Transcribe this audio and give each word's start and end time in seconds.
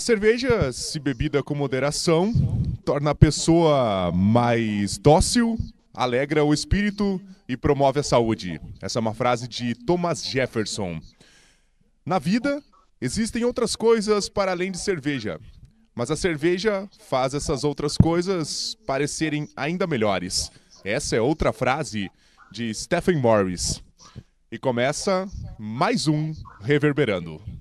cerveja, 0.00 0.72
se 0.72 0.98
bebida 0.98 1.42
com 1.42 1.54
moderação, 1.54 2.32
torna 2.84 3.10
a 3.10 3.14
pessoa 3.14 4.10
mais 4.12 4.98
dócil, 4.98 5.58
alegra 5.94 6.44
o 6.44 6.54
espírito 6.54 7.20
e 7.48 7.56
promove 7.56 8.00
a 8.00 8.02
saúde. 8.02 8.60
Essa 8.80 8.98
é 8.98 9.00
uma 9.00 9.14
frase 9.14 9.46
de 9.46 9.74
Thomas 9.74 10.24
Jefferson. 10.24 11.00
Na 12.04 12.18
vida, 12.18 12.62
existem 13.00 13.44
outras 13.44 13.76
coisas 13.76 14.28
para 14.28 14.52
além 14.52 14.72
de 14.72 14.78
cerveja, 14.78 15.38
mas 15.94 16.10
a 16.10 16.16
cerveja 16.16 16.88
faz 16.98 17.34
essas 17.34 17.62
outras 17.62 17.96
coisas 17.96 18.76
parecerem 18.86 19.48
ainda 19.54 19.86
melhores. 19.86 20.50
Essa 20.82 21.16
é 21.16 21.20
outra 21.20 21.52
frase 21.52 22.10
de 22.50 22.72
Stephen 22.72 23.18
Morris. 23.18 23.82
E 24.50 24.58
começa 24.58 25.28
mais 25.58 26.08
um 26.08 26.32
Reverberando. 26.62 27.59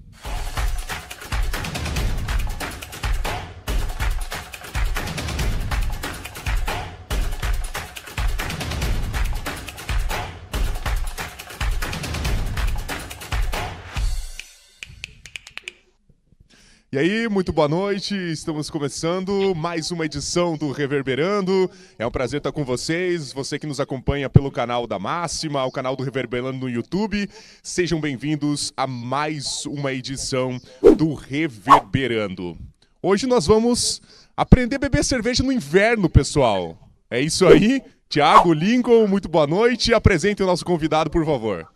E 16.92 16.98
aí, 16.98 17.30
muito 17.30 17.54
boa 17.54 17.68
noite. 17.68 18.16
Estamos 18.16 18.68
começando 18.68 19.54
mais 19.54 19.92
uma 19.92 20.08
edição 20.08 20.58
do 20.58 20.72
Reverberando. 20.72 21.70
É 22.00 22.08
um 22.08 22.10
prazer 22.10 22.40
estar 22.40 22.52
com 22.52 22.66
vocês. 22.66 23.32
Você 23.32 23.60
que 23.60 23.68
nos 23.68 23.80
acompanha 23.80 24.28
pelo 24.28 24.50
canal 24.50 24.88
da 24.88 24.98
Máxima, 24.98 25.64
o 25.64 25.72
canal 25.72 25.96
do 25.96 26.02
Reverberando 26.02 26.58
no 26.58 26.68
YouTube. 26.68 27.30
Sejam 27.62 28.02
bem-vindos 28.02 28.74
a 28.76 28.88
mais 28.88 29.68
uma 29.68 29.94
edição 29.94 30.60
do 30.98 31.14
Reverberando. 31.14 32.58
Hoje 33.04 33.28
nós 33.28 33.46
vamos 33.46 34.02
aprender 34.36 34.78
a 34.78 34.80
beber 34.80 35.04
cerveja 35.04 35.44
no 35.44 35.52
inverno, 35.52 36.10
pessoal. 36.10 36.76
É 37.08 37.22
isso 37.22 37.46
aí. 37.46 37.84
Tiago, 38.10 38.52
Lincoln, 38.52 39.06
muito 39.06 39.30
boa 39.30 39.46
noite. 39.46 39.94
Apresente 39.94 40.42
o 40.42 40.48
nosso 40.48 40.66
convidado, 40.66 41.12
por 41.12 41.24
favor. 41.24 41.68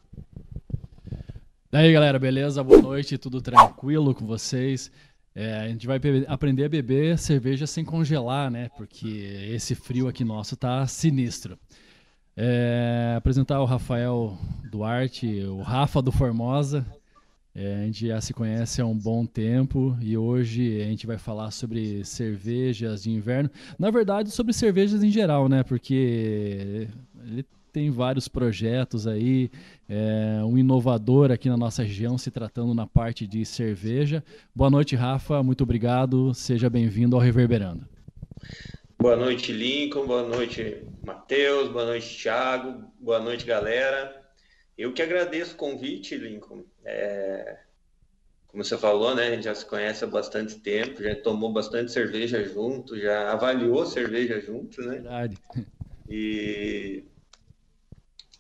E 1.73 1.75
aí, 1.75 1.91
galera, 1.91 2.19
beleza? 2.19 2.63
Boa 2.63 2.79
noite, 2.79 3.17
tudo 3.17 3.41
tranquilo 3.41 4.13
com 4.13 4.27
vocês? 4.27 4.91
É, 5.33 5.55
a 5.55 5.67
gente 5.67 5.87
vai 5.87 5.99
aprender 6.27 6.65
a 6.65 6.69
beber 6.69 7.17
cerveja 7.17 7.65
sem 7.65 7.83
congelar, 7.83 8.51
né? 8.51 8.69
Porque 8.77 9.07
esse 9.51 9.73
frio 9.73 10.07
aqui 10.07 10.23
nosso 10.23 10.55
tá 10.55 10.85
sinistro. 10.85 11.57
É, 12.37 13.15
apresentar 13.17 13.59
o 13.59 13.65
Rafael 13.65 14.37
Duarte, 14.69 15.25
o 15.45 15.63
Rafa 15.63 15.99
do 15.99 16.11
Formosa. 16.11 16.85
É, 17.55 17.81
a 17.81 17.85
gente 17.87 18.05
já 18.05 18.21
se 18.21 18.35
conhece 18.35 18.79
há 18.79 18.85
um 18.85 18.95
bom 18.95 19.25
tempo 19.25 19.97
e 19.99 20.15
hoje 20.15 20.79
a 20.79 20.85
gente 20.85 21.07
vai 21.07 21.17
falar 21.17 21.49
sobre 21.49 22.05
cervejas 22.05 23.01
de 23.01 23.09
inverno. 23.09 23.49
Na 23.79 23.89
verdade, 23.89 24.29
sobre 24.29 24.53
cervejas 24.53 25.03
em 25.03 25.09
geral, 25.09 25.49
né? 25.49 25.63
Porque 25.63 26.87
ele 27.25 27.43
tem 27.73 27.89
vários 27.89 28.27
projetos 28.27 29.07
aí, 29.07 29.49
é, 29.89 30.43
um 30.45 30.59
inovador 30.59 31.31
aqui 31.31 31.49
na 31.49 31.57
nossa 31.57 31.81
região 31.81 32.19
se 32.19 32.29
tratando 32.29 32.71
na 32.75 32.85
parte 32.85 33.25
de 33.25 33.43
cerveja. 33.43 34.23
Boa 34.53 34.69
noite, 34.69 34.95
Rafa, 34.95 35.41
muito 35.41 35.63
obrigado, 35.63 36.35
seja 36.35 36.69
bem-vindo 36.69 37.15
ao 37.15 37.21
Reverberando. 37.21 37.83
Boa 38.99 39.15
noite, 39.15 39.51
Lincoln, 39.51 40.05
boa 40.05 40.21
noite, 40.21 40.83
Matheus, 41.03 41.69
boa 41.69 41.85
noite, 41.85 42.15
Thiago, 42.21 42.83
boa 42.99 43.19
noite, 43.19 43.43
galera. 43.43 44.23
Eu 44.77 44.93
que 44.93 45.01
agradeço 45.01 45.55
o 45.55 45.57
convite, 45.57 46.15
Lincoln. 46.15 46.63
É, 46.85 47.57
como 48.49 48.63
você 48.63 48.77
falou, 48.77 49.15
né, 49.15 49.29
a 49.29 49.31
gente 49.31 49.45
já 49.45 49.55
se 49.55 49.65
conhece 49.65 50.03
há 50.03 50.07
bastante 50.07 50.59
tempo, 50.59 51.01
já 51.01 51.15
tomou 51.15 51.51
bastante 51.51 51.91
cerveja 51.91 52.43
junto, 52.43 52.99
já 52.99 53.31
avaliou 53.31 53.83
cerveja 53.87 54.39
junto, 54.39 54.79
né? 54.81 54.93
Verdade. 54.93 55.37
E 56.07 57.03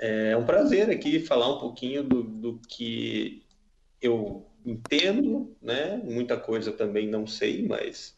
é 0.05 0.35
um 0.35 0.45
prazer 0.45 0.89
aqui 0.89 1.21
falar 1.21 1.55
um 1.55 1.59
pouquinho 1.59 2.03
do, 2.03 2.23
do 2.23 2.59
que 2.67 3.41
eu 4.01 4.45
entendo, 4.65 5.55
né? 5.61 5.95
Muita 6.03 6.35
coisa 6.35 6.73
também 6.73 7.07
não 7.07 7.25
sei, 7.25 7.65
mas 7.65 8.13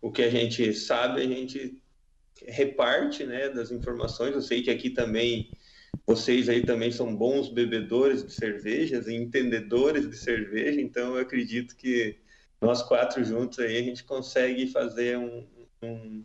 o 0.00 0.10
que 0.10 0.22
a 0.22 0.30
gente 0.30 0.74
sabe, 0.74 1.22
a 1.22 1.26
gente 1.26 1.80
reparte, 2.44 3.24
né, 3.24 3.48
das 3.48 3.70
informações. 3.70 4.34
Eu 4.34 4.42
sei 4.42 4.62
que 4.62 4.70
aqui 4.70 4.90
também 4.90 5.52
vocês 6.04 6.48
aí 6.48 6.64
também 6.64 6.90
são 6.90 7.14
bons 7.14 7.48
bebedores 7.48 8.24
de 8.24 8.32
cervejas 8.32 9.06
e 9.06 9.14
entendedores 9.14 10.10
de 10.10 10.16
cerveja, 10.16 10.80
então 10.80 11.14
eu 11.14 11.22
acredito 11.22 11.76
que 11.76 12.18
nós 12.60 12.82
quatro 12.82 13.22
juntos 13.22 13.60
aí 13.60 13.78
a 13.78 13.82
gente 13.82 14.02
consegue 14.02 14.66
fazer 14.66 15.16
um, 15.16 15.46
um, 15.82 16.24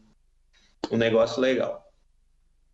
um 0.91 0.97
negócio 0.97 1.39
legal. 1.39 1.92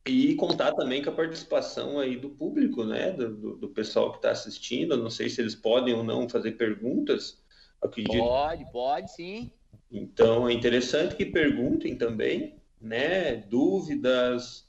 E 0.10 0.36
contar 0.36 0.74
também 0.74 1.04
com 1.04 1.12
a 1.12 1.14
participação 1.14 2.00
aí 2.00 2.18
do 2.18 2.30
público, 2.30 2.84
né? 2.84 3.12
Do, 3.12 3.56
do 3.56 3.70
pessoal 3.70 4.12
que 4.12 4.18
está 4.18 4.32
assistindo. 4.32 4.98
não 4.98 5.10
sei 5.10 5.30
se 5.30 5.40
eles 5.40 5.56
podem 5.56 5.94
ou 5.94 6.04
não 6.04 6.28
fazer 6.28 6.54
perguntas. 6.54 7.42
Acredito. 7.82 8.18
Pode, 8.18 8.72
pode 8.72 9.12
sim. 9.12 9.52
Então 9.92 10.50
é 10.50 10.54
interessante 10.54 11.16
que 11.16 11.26
perguntem 11.26 11.96
também, 11.96 12.60
né? 12.82 13.36
Dúvidas 13.36 14.68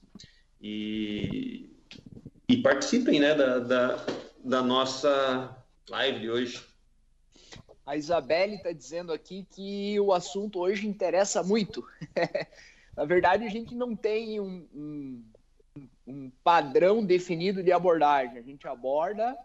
e, 0.60 1.70
e 2.48 2.58
participem, 2.58 3.18
né? 3.18 3.34
Da, 3.34 3.58
da, 3.58 4.06
da 4.44 4.62
nossa 4.62 5.56
live 5.88 6.20
de 6.20 6.30
hoje. 6.30 6.70
A 7.86 7.96
Isabelle 7.96 8.54
está 8.54 8.72
dizendo 8.72 9.12
aqui 9.12 9.46
que 9.50 9.98
o 9.98 10.12
assunto 10.12 10.60
hoje 10.60 10.86
interessa 10.86 11.42
muito. 11.42 11.84
Na 13.00 13.06
verdade, 13.06 13.46
a 13.46 13.48
gente 13.48 13.74
não 13.74 13.96
tem 13.96 14.38
um, 14.40 14.68
um, 14.74 15.24
um 16.06 16.30
padrão 16.44 17.02
definido 17.02 17.62
de 17.62 17.72
abordagem. 17.72 18.36
A 18.36 18.42
gente 18.42 18.68
aborda 18.68 19.38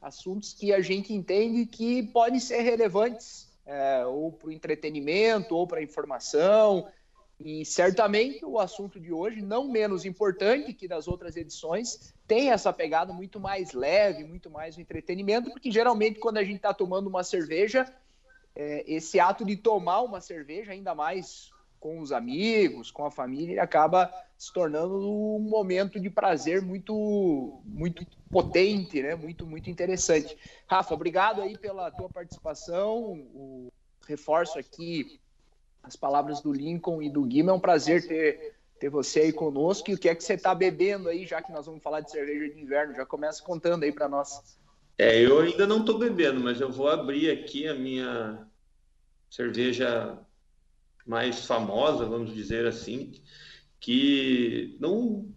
assuntos 0.00 0.54
que 0.54 0.72
a 0.72 0.80
gente 0.80 1.12
entende 1.12 1.66
que 1.66 2.04
podem 2.04 2.40
ser 2.40 2.62
relevantes 2.62 3.52
é, 3.66 4.06
ou 4.06 4.32
para 4.32 4.48
o 4.48 4.50
entretenimento 4.50 5.54
ou 5.54 5.66
para 5.66 5.80
a 5.80 5.82
informação. 5.82 6.88
E 7.38 7.66
certamente 7.66 8.46
o 8.46 8.58
assunto 8.58 8.98
de 8.98 9.12
hoje, 9.12 9.42
não 9.42 9.70
menos 9.70 10.06
importante 10.06 10.72
que 10.72 10.88
das 10.88 11.06
outras 11.06 11.36
edições, 11.36 12.14
tem 12.26 12.50
essa 12.50 12.72
pegada 12.72 13.12
muito 13.12 13.38
mais 13.38 13.74
leve, 13.74 14.24
muito 14.24 14.48
mais 14.48 14.78
entretenimento, 14.78 15.50
porque 15.50 15.70
geralmente 15.70 16.18
quando 16.18 16.38
a 16.38 16.44
gente 16.44 16.56
está 16.56 16.72
tomando 16.72 17.08
uma 17.08 17.22
cerveja, 17.22 17.94
é, 18.56 18.90
esse 18.90 19.20
ato 19.20 19.44
de 19.44 19.54
tomar 19.54 20.00
uma 20.00 20.22
cerveja, 20.22 20.72
ainda 20.72 20.94
mais 20.94 21.51
com 21.82 21.98
os 21.98 22.12
amigos, 22.12 22.92
com 22.92 23.04
a 23.04 23.10
família, 23.10 23.54
ele 23.54 23.60
acaba 23.60 24.08
se 24.38 24.52
tornando 24.52 24.94
um 25.00 25.40
momento 25.40 25.98
de 25.98 26.08
prazer 26.08 26.62
muito 26.62 27.60
muito 27.64 28.06
potente, 28.30 29.02
né? 29.02 29.16
Muito 29.16 29.44
muito 29.44 29.68
interessante. 29.68 30.38
Rafa, 30.68 30.94
obrigado 30.94 31.42
aí 31.42 31.58
pela 31.58 31.90
tua 31.90 32.08
participação. 32.08 33.26
O 33.34 33.72
reforço 34.06 34.60
aqui 34.60 35.20
as 35.82 35.96
palavras 35.96 36.40
do 36.40 36.52
Lincoln 36.52 37.02
e 37.02 37.10
do 37.10 37.24
Guima. 37.24 37.50
É 37.50 37.54
um 37.54 37.60
prazer 37.60 38.06
ter 38.06 38.54
ter 38.78 38.88
você 38.88 39.20
aí 39.20 39.32
conosco. 39.32 39.90
E 39.90 39.94
o 39.94 39.98
que 39.98 40.08
é 40.08 40.14
que 40.14 40.22
você 40.22 40.34
está 40.34 40.54
bebendo 40.54 41.08
aí, 41.08 41.26
já 41.26 41.42
que 41.42 41.50
nós 41.50 41.66
vamos 41.66 41.82
falar 41.82 42.00
de 42.00 42.12
cerveja 42.12 42.54
de 42.54 42.60
inverno? 42.60 42.94
Já 42.94 43.04
começa 43.04 43.42
contando 43.42 43.82
aí 43.82 43.90
para 43.90 44.08
nós. 44.08 44.56
É, 44.96 45.18
eu 45.18 45.40
ainda 45.40 45.66
não 45.66 45.80
estou 45.80 45.98
bebendo, 45.98 46.40
mas 46.40 46.60
eu 46.60 46.70
vou 46.70 46.88
abrir 46.88 47.28
aqui 47.28 47.66
a 47.66 47.74
minha 47.74 48.46
cerveja 49.28 50.16
mais 51.06 51.46
famosa, 51.46 52.04
vamos 52.04 52.34
dizer 52.34 52.66
assim, 52.66 53.12
que 53.80 54.76
não 54.80 55.28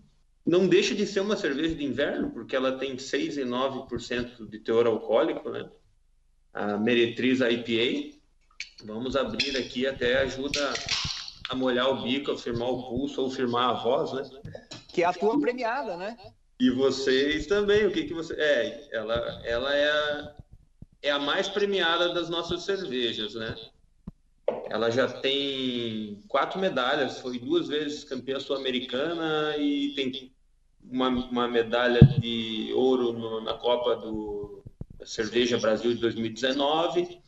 não 0.46 0.68
deixa 0.68 0.94
de 0.94 1.08
ser 1.08 1.22
uma 1.22 1.36
cerveja 1.36 1.74
de 1.74 1.84
inverno, 1.84 2.30
porque 2.30 2.56
ela 2.56 2.78
tem 2.78 2.98
6 3.00 3.38
e 3.38 3.42
9% 3.42 4.48
de 4.48 4.60
teor 4.60 4.86
alcoólico, 4.86 5.50
né? 5.50 5.68
A 6.54 6.78
Meretriz 6.78 7.40
IPA. 7.42 8.16
Vamos 8.84 9.16
abrir 9.16 9.58
aqui, 9.58 9.88
até 9.88 10.20
ajuda 10.20 10.72
a 11.50 11.56
molhar 11.56 11.90
o 11.90 12.04
bico, 12.04 12.32
a 12.32 12.38
firmar 12.38 12.70
o 12.70 12.88
pulso 12.88 13.24
ou 13.24 13.32
firmar 13.32 13.72
a 13.72 13.74
voz, 13.74 14.14
né? 14.14 14.42
Que 14.94 15.02
é 15.02 15.06
a 15.06 15.14
tua 15.14 15.40
premiada, 15.40 15.98
né? 15.98 16.16
E 16.60 16.70
vocês 16.70 17.48
também, 17.48 17.86
o 17.86 17.92
que 17.92 18.06
que 18.06 18.14
você... 18.14 18.34
É, 18.36 18.96
ela, 18.96 19.42
ela 19.44 19.76
é, 19.76 19.90
a, 19.90 20.36
é 21.02 21.12
a 21.12 21.20
mais 21.20 21.50
premiada 21.50 22.14
das 22.14 22.30
nossas 22.30 22.64
cervejas, 22.64 23.34
né? 23.34 23.56
Ela 24.70 24.90
já 24.90 25.08
tem 25.08 26.22
quatro 26.28 26.60
medalhas, 26.60 27.20
foi 27.20 27.40
duas 27.40 27.68
vezes 27.68 28.04
campeã 28.04 28.40
sul-americana 28.40 29.56
e 29.58 29.94
tem 29.96 30.32
uma, 30.84 31.08
uma 31.08 31.48
medalha 31.48 32.00
de 32.20 32.72
ouro 32.74 33.14
no, 33.14 33.42
na 33.42 33.54
Copa 33.54 33.96
do 33.96 34.64
Cerveja 35.04 35.58
Brasil 35.58 35.94
de 35.94 36.00
2019, 36.00 37.20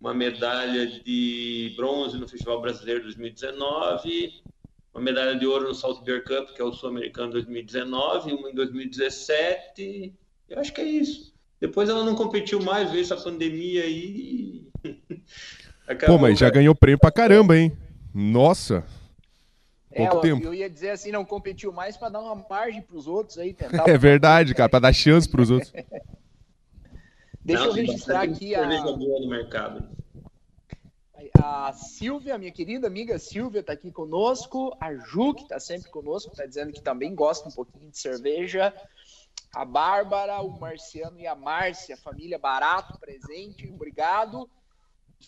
uma 0.00 0.14
medalha 0.14 0.86
de 0.86 1.72
bronze 1.76 2.16
no 2.18 2.28
Festival 2.28 2.60
Brasileiro 2.60 3.02
2019, 3.02 4.42
uma 4.92 5.02
medalha 5.02 5.36
de 5.36 5.46
ouro 5.46 5.68
no 5.68 5.74
Salt 5.74 6.02
Beer 6.02 6.24
Cup, 6.24 6.54
que 6.54 6.60
é 6.60 6.64
o 6.64 6.72
Sul-Americano 6.72 7.32
2019, 7.32 8.32
uma 8.32 8.50
em 8.50 8.54
2017. 8.54 10.12
Eu 10.48 10.58
acho 10.58 10.72
que 10.72 10.80
é 10.80 10.84
isso. 10.84 11.32
Depois 11.60 11.88
ela 11.88 12.04
não 12.04 12.14
competiu 12.14 12.60
mais, 12.60 12.90
veio 12.90 13.02
essa 13.02 13.16
pandemia 13.16 13.84
aí. 13.84 14.66
Acabou, 15.90 16.18
Pô, 16.18 16.22
mas 16.22 16.38
já 16.38 16.48
ganhou 16.48 16.72
prêmio 16.72 17.00
pra 17.00 17.10
caramba, 17.10 17.58
hein? 17.58 17.76
Nossa. 18.14 18.84
É, 19.90 20.06
Pouco 20.06 20.18
é, 20.18 20.30
tempo. 20.30 20.46
eu 20.46 20.54
ia 20.54 20.70
dizer 20.70 20.90
assim, 20.90 21.10
não 21.10 21.24
competiu 21.24 21.72
mais 21.72 21.96
para 21.96 22.10
dar 22.10 22.20
uma 22.20 22.46
margem 22.48 22.80
para 22.80 22.96
os 22.96 23.08
outros 23.08 23.38
aí, 23.38 23.52
tentar. 23.52 23.82
É 23.90 23.98
verdade, 23.98 24.54
cara, 24.54 24.68
para 24.68 24.78
dar 24.78 24.92
chance 24.92 25.28
para 25.28 25.42
os 25.42 25.50
outros. 25.50 25.72
Deixa 27.44 27.64
não, 27.64 27.70
eu 27.70 27.72
registrar 27.72 28.22
aqui 28.22 28.54
a. 28.54 28.64
Boa 28.82 29.20
no 29.20 29.28
mercado. 29.28 29.88
A 31.42 31.72
Silvia, 31.72 32.38
minha 32.38 32.52
querida 32.52 32.86
amiga 32.86 33.18
Silvia, 33.18 33.58
está 33.60 33.72
aqui 33.72 33.90
conosco. 33.90 34.76
A 34.80 34.94
Ju, 34.94 35.34
que 35.34 35.42
está 35.42 35.58
sempre 35.58 35.90
conosco, 35.90 36.30
está 36.30 36.46
dizendo 36.46 36.72
que 36.72 36.80
também 36.80 37.16
gosta 37.16 37.48
um 37.48 37.52
pouquinho 37.52 37.90
de 37.90 37.98
cerveja. 37.98 38.72
A 39.52 39.64
Bárbara, 39.64 40.40
o 40.40 40.56
Marciano 40.60 41.18
e 41.18 41.26
a 41.26 41.34
Márcia, 41.34 41.96
família 41.96 42.38
Barato 42.38 42.96
presente. 43.00 43.68
Obrigado 43.68 44.48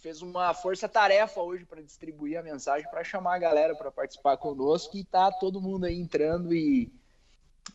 fez 0.01 0.23
uma 0.23 0.55
força-tarefa 0.55 1.41
hoje 1.41 1.65
para 1.65 1.83
distribuir 1.83 2.39
a 2.39 2.43
mensagem, 2.43 2.89
para 2.91 3.05
chamar 3.05 3.37
a 3.37 3.39
galera 3.39 3.75
para 3.75 3.91
participar 3.91 4.37
conosco 4.37 4.97
e 4.97 5.05
tá 5.05 5.31
todo 5.31 5.61
mundo 5.61 5.85
aí 5.85 5.99
entrando 5.99 6.55
e, 6.55 6.91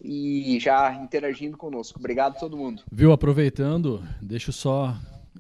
e 0.02 0.60
já 0.60 0.94
interagindo 0.96 1.58
conosco. 1.58 2.00
Obrigado 2.00 2.36
a 2.36 2.40
todo 2.40 2.58
mundo. 2.58 2.84
Viu, 2.92 3.12
aproveitando, 3.12 4.04
deixo 4.22 4.52
só, 4.52 4.96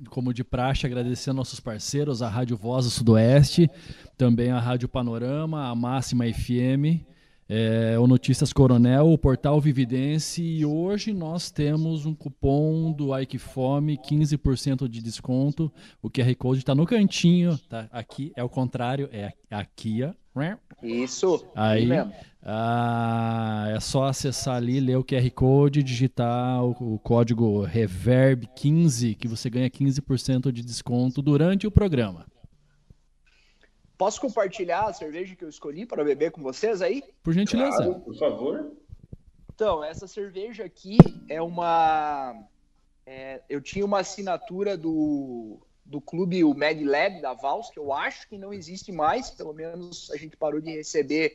como 0.09 0.33
de 0.33 0.43
praxe, 0.43 0.85
agradecer 0.85 1.33
nossos 1.33 1.59
parceiros, 1.59 2.21
a 2.21 2.29
Rádio 2.29 2.55
Voz 2.55 2.85
do 2.85 2.91
Sudoeste, 2.91 3.69
também 4.17 4.51
a 4.51 4.59
Rádio 4.59 4.87
Panorama, 4.87 5.69
a 5.69 5.75
Máxima 5.75 6.25
FM 6.25 7.16
é, 7.49 7.97
o 7.97 8.07
Notícias 8.07 8.51
Coronel, 8.51 9.11
o 9.11 9.17
portal 9.17 9.61
Vividense 9.61 10.41
e 10.41 10.65
hoje 10.65 11.13
nós 11.13 11.49
temos 11.49 12.05
um 12.05 12.13
cupom 12.13 12.91
do 12.91 13.17
Ike 13.17 13.37
Fome, 13.37 13.97
15% 13.97 14.87
de 14.87 15.01
desconto. 15.01 15.71
O 16.01 16.09
QR 16.09 16.35
Code 16.35 16.59
está 16.59 16.75
no 16.75 16.85
cantinho, 16.85 17.57
tá? 17.69 17.87
Aqui 17.91 18.33
é 18.35 18.43
o 18.43 18.49
contrário, 18.49 19.07
é 19.11 19.33
aqui, 19.49 20.03
ó. 20.03 20.11
Isso. 20.83 21.43
Aí 21.55 21.89
ah, 22.43 23.65
é 23.75 23.79
só 23.79 24.05
acessar 24.05 24.57
ali, 24.57 24.79
ler 24.79 24.97
o 24.97 25.03
QR 25.03 25.29
Code, 25.31 25.81
digitar 25.81 26.63
o, 26.63 26.95
o 26.95 26.99
código 26.99 27.63
Reverb 27.63 28.47
15 28.55 29.15
que 29.15 29.27
você 29.27 29.49
ganha 29.49 29.69
15% 29.69 30.51
de 30.51 30.61
desconto 30.61 31.21
durante 31.21 31.65
o 31.65 31.71
programa. 31.71 32.25
Posso 33.97 34.21
compartilhar 34.21 34.85
a 34.85 34.93
cerveja 34.93 35.35
que 35.35 35.43
eu 35.43 35.49
escolhi 35.49 35.85
para 35.85 36.03
beber 36.03 36.31
com 36.31 36.41
vocês 36.41 36.81
aí? 36.81 37.03
Por 37.23 37.33
gentileza. 37.33 37.77
Claro, 37.77 37.99
por 38.01 38.15
favor. 38.15 38.71
Então, 39.55 39.83
essa 39.83 40.07
cerveja 40.07 40.63
aqui 40.65 40.97
é 41.27 41.41
uma. 41.41 42.35
É, 43.05 43.41
eu 43.49 43.59
tinha 43.59 43.83
uma 43.83 44.01
assinatura 44.01 44.77
do, 44.77 45.59
do 45.83 45.99
clube, 45.99 46.43
o 46.43 46.53
Mad 46.53 46.79
Lab 46.81 47.21
da 47.21 47.33
Vals, 47.33 47.71
que 47.71 47.79
eu 47.79 47.91
acho 47.91 48.27
que 48.29 48.37
não 48.37 48.53
existe 48.53 48.91
mais, 48.91 49.31
pelo 49.31 49.53
menos 49.53 50.11
a 50.11 50.17
gente 50.17 50.37
parou 50.37 50.61
de 50.61 50.71
receber 50.71 51.33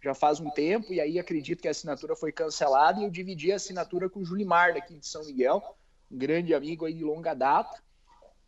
já 0.00 0.14
faz 0.14 0.38
um 0.38 0.48
tempo, 0.48 0.92
e 0.92 1.00
aí 1.00 1.18
acredito 1.18 1.60
que 1.60 1.68
a 1.68 1.72
assinatura 1.72 2.14
foi 2.14 2.30
cancelada, 2.30 3.00
e 3.00 3.04
eu 3.04 3.10
dividi 3.10 3.52
a 3.52 3.56
assinatura 3.56 4.08
com 4.08 4.20
o 4.20 4.24
Julimar, 4.24 4.72
daqui 4.72 4.96
de 4.96 5.06
São 5.06 5.24
Miguel, 5.24 5.62
um 6.10 6.16
grande 6.16 6.54
amigo 6.54 6.86
aí 6.86 6.94
de 6.94 7.04
longa 7.04 7.34
data. 7.34 7.82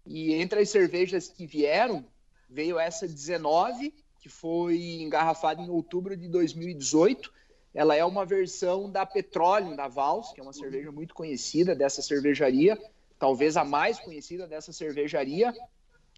E 0.07 0.33
entre 0.33 0.61
as 0.61 0.71
cervejas 0.71 1.29
que 1.29 1.47
vieram, 1.47 2.07
veio 2.51 2.79
essa 2.79 3.07
19, 3.07 3.95
que 4.19 4.29
foi 4.29 5.01
engarrafada 5.01 5.63
em 5.63 5.71
outubro 5.71 6.17
de 6.17 6.29
2018. 6.29 7.33
Ela 7.73 7.95
é 7.95 8.05
uma 8.05 8.27
versão 8.27 8.91
da 8.91 9.07
Petróleo 9.07 9.77
da 9.77 9.87
Vals, 9.87 10.33
que 10.33 10.41
é 10.41 10.43
uma 10.43 10.53
cerveja 10.53 10.91
muito 10.91 11.15
conhecida 11.15 11.75
dessa 11.75 12.03
cervejaria, 12.03 12.77
talvez 13.19 13.57
a 13.57 13.65
mais 13.65 14.01
conhecida 14.01 14.47
dessa 14.47 14.73
cervejaria. 14.73 15.55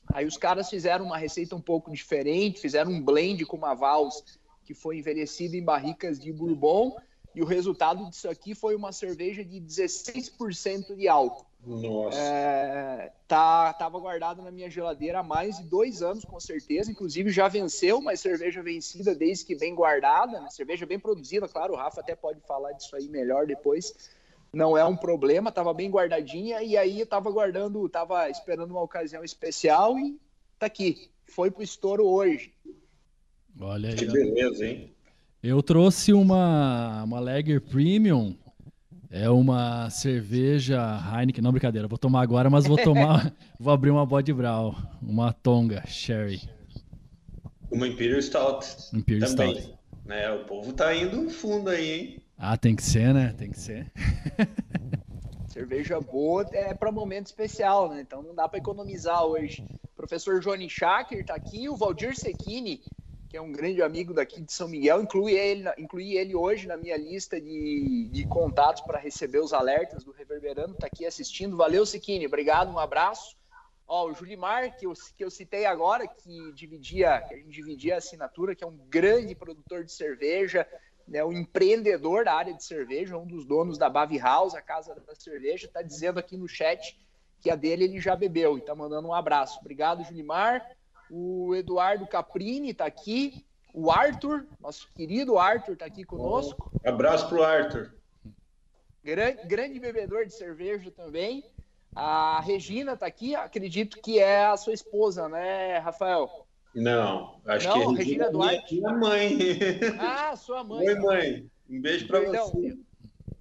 Aí 0.08 0.26
os 0.26 0.38
caras 0.38 0.70
fizeram 0.70 1.04
uma 1.04 1.18
receita 1.18 1.54
um 1.54 1.60
pouco 1.60 1.92
diferente, 1.92 2.60
fizeram 2.60 2.90
um 2.90 3.02
blend 3.02 3.44
com 3.44 3.56
uma 3.56 3.74
Vals 3.74 4.24
que 4.64 4.74
foi 4.74 4.98
envelhecida 4.98 5.56
em 5.56 5.62
barricas 5.62 6.18
de 6.18 6.32
bourbon, 6.32 6.96
e 7.34 7.42
o 7.42 7.46
resultado 7.46 8.08
disso 8.08 8.28
aqui 8.28 8.54
foi 8.54 8.74
uma 8.74 8.92
cerveja 8.92 9.44
de 9.44 9.60
16% 9.60 10.94
de 10.96 11.08
álcool. 11.08 11.46
Nossa. 11.64 12.18
É, 12.18 13.12
tá, 13.28 13.72
tava 13.72 13.98
guardado 13.98 14.42
na 14.42 14.50
minha 14.50 14.68
geladeira 14.68 15.20
há 15.20 15.22
mais 15.22 15.58
de 15.58 15.64
dois 15.64 16.02
anos, 16.02 16.24
com 16.24 16.40
certeza. 16.40 16.90
Inclusive, 16.90 17.30
já 17.30 17.46
venceu 17.46 17.98
uma 17.98 18.16
cerveja 18.16 18.62
vencida 18.62 19.14
desde 19.14 19.44
que 19.44 19.54
bem 19.54 19.74
guardada, 19.74 20.40
né? 20.40 20.50
cerveja 20.50 20.84
bem 20.84 20.98
produzida, 20.98 21.46
claro. 21.46 21.74
O 21.74 21.76
Rafa 21.76 22.00
até 22.00 22.16
pode 22.16 22.40
falar 22.40 22.72
disso 22.72 22.96
aí 22.96 23.08
melhor 23.08 23.46
depois. 23.46 24.10
Não 24.52 24.76
é 24.76 24.84
um 24.84 24.96
problema, 24.96 25.52
tava 25.52 25.72
bem 25.72 25.88
guardadinha. 25.88 26.62
E 26.62 26.76
aí 26.76 27.00
eu 27.00 27.06
tava 27.06 27.30
guardando, 27.30 27.88
tava 27.88 28.28
esperando 28.28 28.72
uma 28.72 28.82
ocasião 28.82 29.22
especial 29.22 29.96
e 29.98 30.18
tá 30.58 30.66
aqui. 30.66 31.10
Foi 31.24 31.50
pro 31.50 31.62
estouro 31.62 32.04
hoje. 32.06 32.52
Olha 33.60 33.90
aí. 33.90 33.96
Que 33.96 34.06
beleza, 34.06 34.66
hein? 34.66 34.92
Eu 35.42 35.62
trouxe 35.62 36.12
uma, 36.12 37.04
uma 37.04 37.20
Lager 37.20 37.60
Premium 37.60 38.36
é 39.12 39.28
uma 39.28 39.90
cerveja 39.90 40.80
Heineken, 41.14 41.44
não 41.44 41.52
brincadeira, 41.52 41.86
vou 41.86 41.98
tomar 41.98 42.22
agora, 42.22 42.48
mas 42.48 42.66
vou 42.66 42.78
tomar, 42.78 43.30
vou 43.60 43.70
abrir 43.70 43.90
uma 43.90 44.06
Body 44.06 44.32
Brown, 44.32 44.74
uma 45.02 45.34
Tonga 45.34 45.84
Sherry. 45.86 46.40
Uma 47.70 47.86
Imperial 47.86 48.22
Stout. 48.22 48.66
Imperial 48.94 49.28
também. 49.28 49.60
Stout. 49.60 49.78
Né, 50.06 50.30
o 50.32 50.44
povo 50.46 50.72
tá 50.72 50.94
indo 50.94 51.28
fundo 51.28 51.68
aí, 51.68 51.90
hein? 51.90 52.22
Ah, 52.38 52.56
tem 52.56 52.74
que 52.74 52.82
ser, 52.82 53.12
né? 53.12 53.34
Tem 53.36 53.50
que 53.50 53.58
ser. 53.58 53.92
Cerveja 55.46 56.00
boa 56.00 56.46
é 56.50 56.72
para 56.72 56.90
momento 56.90 57.26
especial, 57.26 57.90
né? 57.90 58.00
Então 58.00 58.22
não 58.22 58.34
dá 58.34 58.48
para 58.48 58.58
economizar 58.58 59.22
hoje. 59.24 59.62
O 59.84 59.88
professor 59.94 60.40
Johnny 60.40 60.68
Schacker 60.68 61.24
tá 61.24 61.34
aqui, 61.34 61.68
o 61.68 61.76
Valdir 61.76 62.16
Secchini 62.16 62.80
que 63.32 63.38
é 63.38 63.40
um 63.40 63.50
grande 63.50 63.80
amigo 63.80 64.12
daqui 64.12 64.42
de 64.42 64.52
São 64.52 64.68
Miguel. 64.68 65.00
Incluí 65.00 65.32
ele, 65.32 65.66
incluí 65.78 66.18
ele 66.18 66.34
hoje 66.34 66.68
na 66.68 66.76
minha 66.76 66.98
lista 66.98 67.40
de, 67.40 68.10
de 68.12 68.26
contatos 68.26 68.82
para 68.82 68.98
receber 68.98 69.38
os 69.38 69.54
alertas 69.54 70.04
do 70.04 70.12
Reverberando. 70.12 70.74
Está 70.74 70.86
aqui 70.86 71.06
assistindo. 71.06 71.56
Valeu, 71.56 71.86
Siquini. 71.86 72.26
Obrigado, 72.26 72.70
um 72.70 72.78
abraço. 72.78 73.34
Ó, 73.88 74.10
o 74.10 74.12
Julimar, 74.12 74.76
que 74.76 74.86
eu, 74.86 74.92
que 75.16 75.24
eu 75.24 75.30
citei 75.30 75.64
agora, 75.64 76.06
que 76.06 76.52
dividia, 76.52 77.22
que 77.22 77.32
a 77.32 77.38
gente 77.38 77.48
dividia 77.48 77.94
a 77.94 77.98
assinatura, 77.98 78.54
que 78.54 78.62
é 78.62 78.66
um 78.66 78.76
grande 78.90 79.34
produtor 79.34 79.82
de 79.82 79.92
cerveja, 79.92 80.68
né, 81.08 81.24
um 81.24 81.32
empreendedor 81.32 82.26
da 82.26 82.34
área 82.34 82.52
de 82.52 82.62
cerveja, 82.62 83.16
um 83.16 83.26
dos 83.26 83.46
donos 83.46 83.78
da 83.78 83.88
Bavi 83.88 84.18
House, 84.18 84.54
a 84.54 84.60
casa 84.60 84.94
da 84.94 85.14
cerveja, 85.14 85.68
está 85.68 85.80
dizendo 85.80 86.18
aqui 86.18 86.36
no 86.36 86.46
chat 86.46 87.00
que 87.40 87.50
a 87.50 87.56
dele 87.56 87.84
ele 87.84 87.98
já 87.98 88.14
bebeu 88.14 88.58
e 88.58 88.60
está 88.60 88.74
mandando 88.74 89.08
um 89.08 89.14
abraço. 89.14 89.58
Obrigado, 89.60 90.04
Julimar. 90.04 90.62
O 91.14 91.54
Eduardo 91.54 92.06
Caprini 92.06 92.70
está 92.70 92.86
aqui. 92.86 93.44
O 93.74 93.90
Arthur, 93.90 94.46
nosso 94.58 94.88
querido 94.94 95.38
Arthur, 95.38 95.74
está 95.74 95.84
aqui 95.84 96.04
conosco. 96.04 96.72
Um 96.82 96.88
abraço 96.88 97.28
para 97.28 97.38
o 97.38 97.42
Arthur. 97.42 97.92
Grande, 99.04 99.46
grande 99.46 99.78
bebedor 99.78 100.24
de 100.24 100.32
cerveja 100.32 100.90
também. 100.90 101.44
A 101.94 102.40
Regina 102.40 102.94
está 102.94 103.04
aqui, 103.04 103.34
acredito 103.34 104.00
que 104.00 104.18
é 104.18 104.46
a 104.46 104.56
sua 104.56 104.72
esposa, 104.72 105.28
né, 105.28 105.76
Rafael? 105.80 106.46
Não, 106.74 107.38
acho 107.44 107.68
Não, 107.68 107.74
que 107.74 107.80
é 107.80 107.84
Regina, 107.84 107.98
Regina 107.98 108.30
Duarte. 108.30 108.74
Minha 108.76 108.92
mãe. 108.92 109.38
Ah, 110.00 110.34
sua 110.34 110.64
mãe. 110.64 110.88
Oi, 110.88 110.94
mãe. 110.94 111.46
Um 111.68 111.78
beijo 111.78 112.06
para 112.06 112.20
você. 112.20 112.68
Eu, 112.68 112.78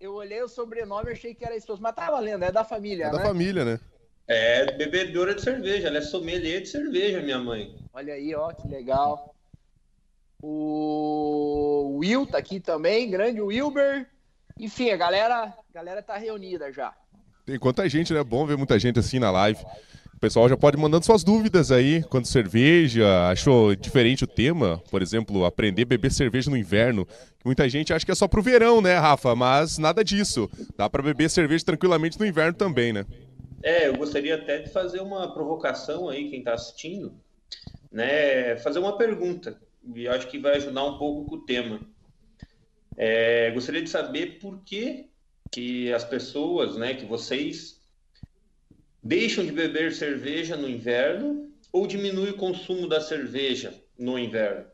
eu 0.01 0.13
olhei 0.15 0.43
o 0.43 0.49
sobrenome 0.49 1.09
e 1.09 1.13
achei 1.13 1.33
que 1.33 1.45
era 1.45 1.53
a 1.53 1.57
esposa, 1.57 1.79
mas 1.81 1.95
tá 1.95 2.11
valendo, 2.11 2.43
é 2.43 2.51
da 2.51 2.65
família, 2.65 3.05
é 3.05 3.11
né? 3.13 3.17
da 3.17 3.23
família, 3.23 3.63
né? 3.63 3.79
É 4.27 4.71
bebedora 4.71 5.35
de 5.35 5.41
cerveja, 5.41 5.87
ela 5.87 5.97
é 5.97 6.01
sommelier 6.01 6.61
de 6.61 6.69
cerveja, 6.69 7.21
minha 7.21 7.39
mãe. 7.39 7.75
Olha 7.93 8.13
aí, 8.13 8.33
ó, 8.33 8.51
que 8.53 8.67
legal. 8.67 9.35
O 10.41 11.97
Will 11.99 12.25
tá 12.25 12.37
aqui 12.37 12.59
também, 12.59 13.09
grande 13.09 13.41
Wilber. 13.41 14.07
Enfim, 14.59 14.89
a 14.89 14.97
galera, 14.97 15.43
a 15.45 15.73
galera 15.73 16.01
tá 16.01 16.17
reunida 16.17 16.71
já. 16.71 16.93
Tem 17.45 17.59
quanta 17.59 17.87
gente, 17.89 18.13
né? 18.13 18.23
Bom 18.23 18.45
ver 18.45 18.57
muita 18.57 18.79
gente 18.79 18.99
assim 18.99 19.19
na 19.19 19.31
live. 19.31 19.59
O 20.15 20.19
pessoal 20.21 20.47
já 20.47 20.55
pode 20.55 20.77
mandando 20.77 21.03
suas 21.03 21.23
dúvidas 21.23 21.71
aí, 21.71 22.03
quanto 22.03 22.27
cerveja, 22.27 23.27
achou 23.27 23.75
diferente 23.75 24.23
o 24.23 24.27
tema, 24.27 24.79
por 24.91 25.01
exemplo, 25.01 25.43
aprender 25.45 25.81
a 25.81 25.85
beber 25.85 26.11
cerveja 26.11 26.49
no 26.49 26.55
inverno. 26.55 27.07
Muita 27.43 27.67
gente 27.67 27.91
acha 27.91 28.05
que 28.05 28.11
é 28.11 28.15
só 28.15 28.27
pro 28.27 28.41
verão, 28.41 28.81
né, 28.81 28.99
Rafa? 28.99 29.35
Mas 29.35 29.79
nada 29.79 30.03
disso. 30.03 30.47
Dá 30.77 30.87
para 30.87 31.01
beber 31.01 31.27
cerveja 31.27 31.65
tranquilamente 31.65 32.19
no 32.19 32.25
inverno 32.25 32.53
também, 32.53 32.93
né? 32.93 33.03
É, 33.63 33.87
eu 33.87 33.95
gostaria 33.95 34.35
até 34.35 34.59
de 34.59 34.71
fazer 34.71 35.01
uma 35.01 35.33
provocação 35.33 36.09
aí, 36.09 36.29
quem 36.29 36.39
está 36.39 36.53
assistindo, 36.53 37.13
né? 37.91 38.57
Fazer 38.57 38.79
uma 38.79 38.97
pergunta, 38.97 39.59
e 39.95 40.07
acho 40.07 40.27
que 40.27 40.39
vai 40.39 40.57
ajudar 40.57 40.83
um 40.85 40.97
pouco 40.97 41.29
com 41.29 41.35
o 41.35 41.45
tema. 41.45 41.81
É, 42.97 43.51
gostaria 43.51 43.81
de 43.81 43.89
saber 43.89 44.39
por 44.39 44.61
que, 44.63 45.09
que 45.51 45.91
as 45.93 46.03
pessoas, 46.03 46.75
né, 46.75 46.93
que 46.93 47.05
vocês 47.05 47.79
deixam 49.03 49.45
de 49.45 49.51
beber 49.51 49.91
cerveja 49.91 50.55
no 50.55 50.69
inverno 50.69 51.51
ou 51.71 51.87
diminui 51.87 52.31
o 52.31 52.37
consumo 52.37 52.87
da 52.87 53.01
cerveja 53.01 53.73
no 53.97 54.19
inverno? 54.19 54.65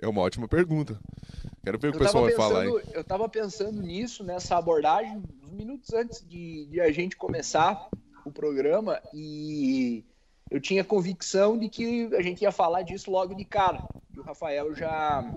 É 0.00 0.06
uma 0.06 0.20
ótima 0.20 0.46
pergunta. 0.46 1.00
Quero 1.64 1.78
ver 1.78 1.88
o 1.88 1.90
que 1.92 1.96
o 1.98 2.00
pessoal 2.00 2.24
vai 2.24 2.32
falar 2.32 2.60
aí. 2.62 2.68
Eu 2.68 3.00
estava 3.00 3.28
pensando 3.28 3.82
nisso, 3.82 4.22
nessa 4.22 4.56
abordagem, 4.56 5.22
uns 5.50 5.52
minutos 5.52 5.92
antes 5.92 6.26
de, 6.26 6.66
de, 6.66 6.80
a 6.80 6.90
gente 6.92 7.16
começar 7.16 7.88
o 8.24 8.30
programa, 8.30 9.00
e 9.12 10.04
eu 10.50 10.60
tinha 10.60 10.84
convicção 10.84 11.58
de 11.58 11.68
que 11.68 12.08
a 12.14 12.22
gente 12.22 12.42
ia 12.42 12.52
falar 12.52 12.82
disso 12.82 13.10
logo 13.10 13.34
de 13.34 13.44
cara. 13.44 13.82
E 14.14 14.20
o 14.20 14.22
Rafael 14.22 14.74
já. 14.74 15.34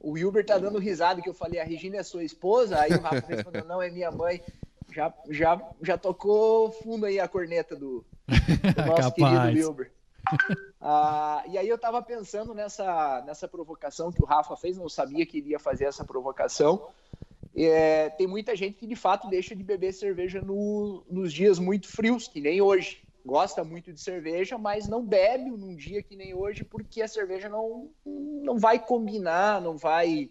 O 0.00 0.12
Wilber 0.12 0.44
tá 0.44 0.56
dando 0.58 0.78
risada 0.78 1.20
que 1.20 1.28
eu 1.28 1.34
falei, 1.34 1.58
a 1.58 1.64
Regina 1.64 1.96
é 1.96 2.02
sua 2.02 2.22
esposa, 2.22 2.78
aí 2.78 2.92
o 2.92 3.00
Rafa 3.00 3.26
respondeu, 3.26 3.64
não, 3.64 3.82
é 3.82 3.90
minha 3.90 4.10
mãe. 4.10 4.40
Já, 4.92 5.12
já, 5.28 5.60
já 5.82 5.98
tocou 5.98 6.70
fundo 6.70 7.06
aí 7.06 7.18
a 7.18 7.26
corneta 7.26 7.74
do, 7.74 8.04
do 8.28 8.86
nosso 8.86 9.12
querido 9.12 9.46
Wilber. 9.46 9.92
Ah, 10.80 11.42
e 11.48 11.58
aí 11.58 11.68
eu 11.68 11.76
tava 11.76 12.00
pensando 12.02 12.54
nessa, 12.54 13.22
nessa 13.26 13.48
provocação 13.48 14.12
que 14.12 14.22
o 14.22 14.26
Rafa 14.26 14.56
fez, 14.56 14.76
não 14.76 14.88
sabia 14.88 15.26
que 15.26 15.38
iria 15.38 15.58
fazer 15.58 15.86
essa 15.86 16.04
provocação. 16.04 16.88
É, 17.58 18.10
tem 18.10 18.26
muita 18.26 18.54
gente 18.54 18.76
que 18.76 18.86
de 18.86 18.94
fato 18.94 19.28
deixa 19.28 19.56
de 19.56 19.64
beber 19.64 19.92
cerveja 19.94 20.42
no, 20.42 21.02
nos 21.08 21.32
dias 21.32 21.58
muito 21.58 21.88
frios, 21.88 22.28
que 22.28 22.40
nem 22.40 22.60
hoje. 22.60 23.02
Gosta 23.24 23.64
muito 23.64 23.92
de 23.92 24.00
cerveja, 24.00 24.56
mas 24.56 24.86
não 24.86 25.04
bebe 25.04 25.50
num 25.50 25.74
dia 25.74 26.02
que 26.02 26.14
nem 26.14 26.32
hoje, 26.34 26.62
porque 26.62 27.02
a 27.02 27.08
cerveja 27.08 27.48
não, 27.48 27.90
não 28.04 28.58
vai 28.58 28.78
combinar, 28.78 29.60
não 29.60 29.76
vai. 29.76 30.30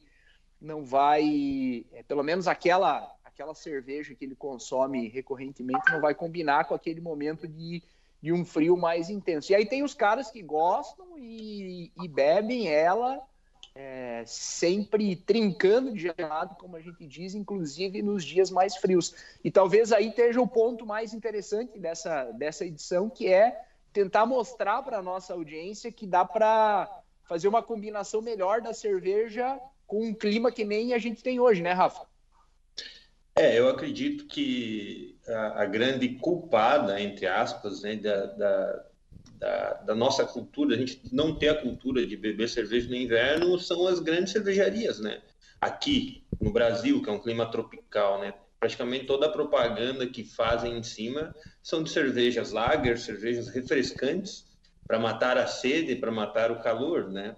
Não 0.61 0.85
vai. 0.85 1.85
É, 1.91 2.03
pelo 2.03 2.23
menos 2.23 2.47
aquela, 2.47 3.11
aquela 3.23 3.53
cerveja 3.53 4.15
que 4.15 4.23
ele 4.23 4.35
consome 4.35 5.09
recorrentemente 5.09 5.91
não 5.91 5.99
vai 5.99 6.15
combinar 6.15 6.65
com 6.65 6.73
aquele 6.73 7.01
momento 7.01 7.47
de, 7.47 7.83
de 8.21 8.31
um 8.31 8.45
frio 8.45 8.77
mais 8.77 9.09
intenso. 9.09 9.51
E 9.51 9.55
aí 9.55 9.65
tem 9.65 9.83
os 9.83 9.93
caras 9.93 10.31
que 10.31 10.41
gostam 10.41 11.17
e, 11.17 11.91
e 12.01 12.07
bebem 12.07 12.69
ela 12.69 13.21
é, 13.75 14.23
sempre 14.25 15.17
trincando 15.17 15.91
de 15.91 15.99
gelado, 16.17 16.55
como 16.55 16.77
a 16.77 16.81
gente 16.81 17.05
diz, 17.05 17.35
inclusive 17.35 18.01
nos 18.01 18.23
dias 18.23 18.49
mais 18.49 18.77
frios. 18.77 19.13
E 19.43 19.51
talvez 19.51 19.91
aí 19.91 20.07
esteja 20.07 20.41
o 20.41 20.47
ponto 20.47 20.85
mais 20.85 21.13
interessante 21.13 21.77
dessa, 21.77 22.31
dessa 22.31 22.65
edição, 22.65 23.09
que 23.09 23.27
é 23.27 23.61
tentar 23.91 24.25
mostrar 24.25 24.81
para 24.81 24.99
a 24.99 25.03
nossa 25.03 25.33
audiência 25.33 25.91
que 25.91 26.07
dá 26.07 26.23
para 26.23 26.89
fazer 27.25 27.49
uma 27.49 27.61
combinação 27.61 28.21
melhor 28.21 28.61
da 28.61 28.73
cerveja 28.73 29.59
com 29.85 30.03
um 30.03 30.13
clima 30.13 30.51
que 30.51 30.63
nem 30.63 30.93
a 30.93 30.97
gente 30.97 31.21
tem 31.21 31.39
hoje, 31.39 31.61
né, 31.61 31.73
Rafa? 31.73 32.05
É, 33.37 33.59
eu 33.59 33.67
acredito 33.67 34.25
que 34.27 35.19
a, 35.27 35.63
a 35.63 35.65
grande 35.65 36.09
culpada, 36.15 36.99
entre 37.01 37.27
aspas, 37.27 37.81
né, 37.81 37.97
da, 37.97 38.25
da 38.27 38.85
da, 39.37 39.73
da, 39.73 39.95
nossa 39.95 40.25
cultura, 40.25 40.75
a 40.75 40.77
gente 40.77 41.01
não 41.11 41.35
ter 41.35 41.49
a 41.49 41.61
cultura 41.61 42.05
de 42.05 42.15
beber 42.15 42.47
cerveja 42.49 42.89
no 42.89 42.95
inverno, 42.95 43.59
são 43.59 43.87
as 43.87 43.99
grandes 43.99 44.33
cervejarias, 44.33 44.99
né? 44.99 45.21
Aqui 45.59 46.25
no 46.39 46.51
Brasil, 46.51 47.01
que 47.01 47.09
é 47.09 47.13
um 47.13 47.21
clima 47.21 47.49
tropical, 47.49 48.19
né? 48.19 48.33
Praticamente 48.59 49.05
toda 49.05 49.27
a 49.27 49.31
propaganda 49.31 50.07
que 50.07 50.23
fazem 50.23 50.77
em 50.77 50.83
cima 50.83 51.35
são 51.61 51.83
de 51.83 51.89
cervejas 51.89 52.51
lager, 52.51 52.97
cervejas 52.97 53.49
refrescantes, 53.49 54.45
para 54.87 54.99
matar 54.99 55.37
a 55.37 55.47
sede, 55.47 55.95
para 55.95 56.11
matar 56.11 56.51
o 56.51 56.61
calor, 56.61 57.09
né? 57.11 57.35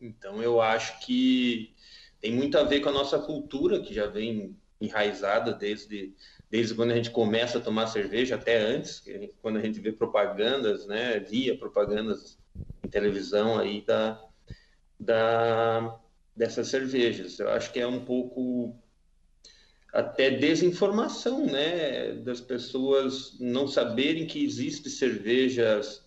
Então 0.00 0.42
eu 0.42 0.60
acho 0.60 0.98
que 1.00 1.74
tem 2.20 2.32
muito 2.32 2.58
a 2.58 2.64
ver 2.64 2.80
com 2.80 2.88
a 2.88 2.92
nossa 2.92 3.18
cultura, 3.18 3.80
que 3.80 3.94
já 3.94 4.06
vem 4.06 4.56
enraizada 4.80 5.52
desde 5.52 6.14
desde 6.50 6.74
quando 6.74 6.90
a 6.90 6.96
gente 6.96 7.10
começa 7.10 7.58
a 7.58 7.60
tomar 7.60 7.86
cerveja 7.86 8.34
até 8.34 8.58
antes, 8.58 9.04
quando 9.40 9.58
a 9.58 9.62
gente 9.62 9.78
vê 9.80 9.92
propagandas, 9.92 10.86
né, 10.86 11.20
via 11.20 11.56
propagandas 11.56 12.38
em 12.82 12.88
televisão 12.88 13.58
aí 13.58 13.82
da, 13.82 14.20
da 14.98 16.00
dessas 16.34 16.68
cervejas. 16.68 17.38
Eu 17.38 17.50
acho 17.50 17.72
que 17.72 17.78
é 17.78 17.86
um 17.86 18.04
pouco 18.04 18.74
até 19.92 20.30
desinformação, 20.30 21.46
né, 21.46 22.14
das 22.14 22.40
pessoas 22.40 23.38
não 23.38 23.68
saberem 23.68 24.26
que 24.26 24.44
existem 24.44 24.90
cervejas 24.90 26.04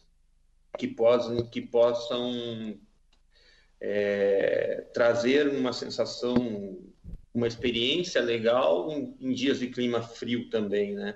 que 0.78 0.88
possam 0.88 1.46
que 1.46 1.62
possam 1.62 2.78
é, 3.80 4.88
trazer 4.94 5.48
uma 5.48 5.72
sensação 5.72 6.93
uma 7.34 7.48
experiência 7.48 8.22
legal 8.22 8.92
em, 8.92 9.16
em 9.20 9.34
dias 9.34 9.60
de 9.60 9.68
clima 9.68 10.02
frio 10.02 10.50
também, 10.50 10.94
né? 10.94 11.16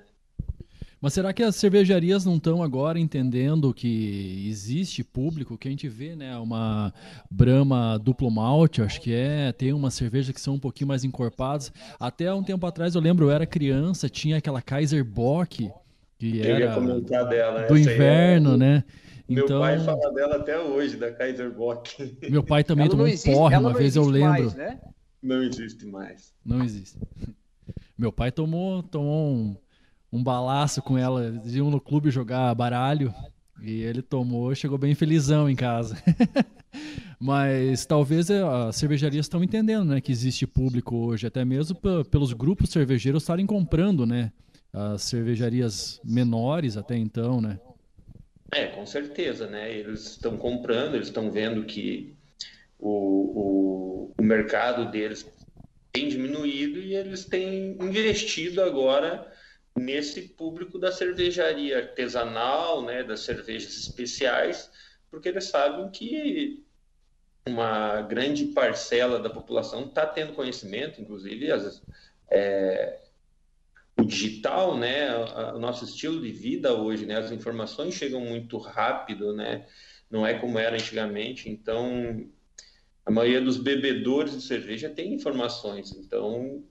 Mas 1.00 1.14
será 1.14 1.32
que 1.32 1.44
as 1.44 1.56
cervejarias 1.56 2.26
não 2.26 2.38
estão 2.38 2.64
agora 2.64 3.00
entendendo 3.00 3.72
que 3.72 4.48
existe 4.50 5.04
público 5.04 5.56
que 5.56 5.68
a 5.68 5.72
gente 5.72 5.88
vê, 5.88 6.16
né? 6.16 6.36
Uma 6.38 6.92
Brahma 7.30 8.00
duplo 8.00 8.32
malte, 8.32 8.82
acho 8.82 9.00
que 9.00 9.14
é, 9.14 9.52
tem 9.52 9.74
uma 9.74 9.92
cerveja 9.92 10.34
que 10.34 10.42
são 10.42 10.56
um 10.56 10.60
pouquinho 10.60 10.88
mais 10.88 11.04
encorpadas. 11.04 11.72
Até 12.00 12.34
um 12.34 12.44
tempo 12.44 12.66
atrás 12.66 12.96
eu 12.96 13.02
lembro, 13.02 13.26
eu 13.26 13.32
era 13.32 13.46
criança, 13.46 14.10
tinha 14.10 14.38
aquela 14.38 14.62
Kaiser 14.62 15.06
Bock 15.06 15.72
que 16.18 16.40
eu 16.40 16.56
era 16.56 17.26
dela, 17.26 17.68
do 17.68 17.78
inverno, 17.78 18.56
é... 18.56 18.58
né? 18.58 18.84
Meu 19.30 19.46
então... 19.46 19.60
pai 19.60 19.78
fala 19.80 20.12
dela 20.14 20.38
até 20.38 20.58
hoje, 20.58 20.98
da 20.98 21.12
Kaiser 21.12 21.52
Bock. 21.52 22.18
Meu 22.28 22.42
pai 22.42 22.64
também 22.64 22.86
ela 22.86 22.92
tomou 22.92 23.06
um 23.06 23.18
porre, 23.18 23.56
uma 23.58 23.74
vez 23.74 23.96
eu 23.96 24.06
lembro. 24.06 24.46
Mais, 24.46 24.56
né? 24.56 24.80
Não 25.22 25.44
existe 25.44 25.86
mais. 25.86 26.34
Não 26.46 26.64
existe. 26.64 26.98
Meu 27.98 28.12
pai 28.12 28.32
tomou, 28.32 28.84
tomou 28.84 29.34
um, 29.34 29.58
um 30.12 30.24
balaço 30.24 30.82
com 30.82 30.98
ela. 30.98 31.26
Eles 31.26 31.56
iam 31.56 31.72
no 31.72 31.82
clube 31.82 32.12
jogar 32.12 32.54
baralho. 32.54 33.14
E 33.62 33.82
ele 33.82 34.02
tomou, 34.02 34.54
chegou 34.54 34.78
bem 34.78 34.94
felizão 34.94 35.50
em 35.50 35.56
casa. 35.56 35.98
Mas 37.20 37.86
talvez 37.86 38.30
eh, 38.30 38.44
as 38.44 38.76
cervejarias 38.76 39.26
estão 39.26 39.44
entendendo, 39.44 39.86
né, 39.86 40.00
que 40.00 40.12
existe 40.12 40.46
público 40.46 40.96
hoje, 40.96 41.26
até 41.26 41.44
mesmo 41.44 41.76
pelos 42.12 42.32
grupos 42.34 42.70
cervejeiros 42.70 43.24
estarem 43.24 43.48
comprando, 43.48 44.06
né, 44.06 44.32
as 44.72 45.02
cervejarias 45.02 46.00
menores 46.04 46.78
até 46.78 46.96
então, 46.96 47.42
né? 47.42 47.60
É, 48.54 48.68
com 48.68 48.86
certeza, 48.86 49.48
né? 49.48 49.76
Eles 49.76 50.12
estão 50.12 50.38
comprando, 50.38 50.96
eles 50.96 51.08
estão 51.08 51.32
vendo 51.32 51.66
que 51.66 52.16
o, 52.80 54.12
o, 54.12 54.14
o 54.18 54.24
mercado 54.24 54.90
deles 54.92 55.26
tem 55.92 56.08
diminuído 56.10 56.80
e 56.80 56.96
eles 56.96 57.26
têm 57.26 57.72
investido 57.82 58.62
agora 58.62 59.32
nesse 59.76 60.22
público 60.30 60.80
da 60.80 60.92
cervejaria 60.92 61.78
artesanal, 61.78 62.84
né, 62.84 63.04
das 63.04 63.22
cervejas 63.22 63.76
especiais, 63.78 64.72
porque 65.10 65.30
eles 65.30 65.46
sabem 65.46 65.90
que 65.90 66.66
uma 67.48 68.02
grande 68.02 68.46
parcela 68.48 69.20
da 69.20 69.30
população 69.30 69.86
está 69.86 70.06
tendo 70.06 70.34
conhecimento, 70.34 71.00
inclusive 71.00 71.52
as, 71.52 71.84
é, 72.30 73.00
o 73.98 74.04
digital, 74.04 74.78
né, 74.78 75.16
o 75.54 75.60
nosso 75.60 75.86
estilo 75.86 76.22
de 76.22 76.32
vida 76.32 76.74
hoje, 76.74 77.06
né, 77.06 77.18
as 77.18 77.32
informações 77.32 77.94
chegam 77.94 78.22
muito 78.22 78.58
rápido, 78.58 79.34
né, 79.34 79.66
não 80.10 80.26
é 80.26 80.38
como 80.38 80.60
era 80.60 80.76
antigamente, 80.76 81.50
então 81.50 82.30
a 83.08 83.12
maioria 83.12 83.40
dos 83.40 83.56
bebedores 83.56 84.34
de 84.34 84.42
cerveja 84.42 84.90
tem 84.90 85.14
informações, 85.14 85.96
então 85.96 86.62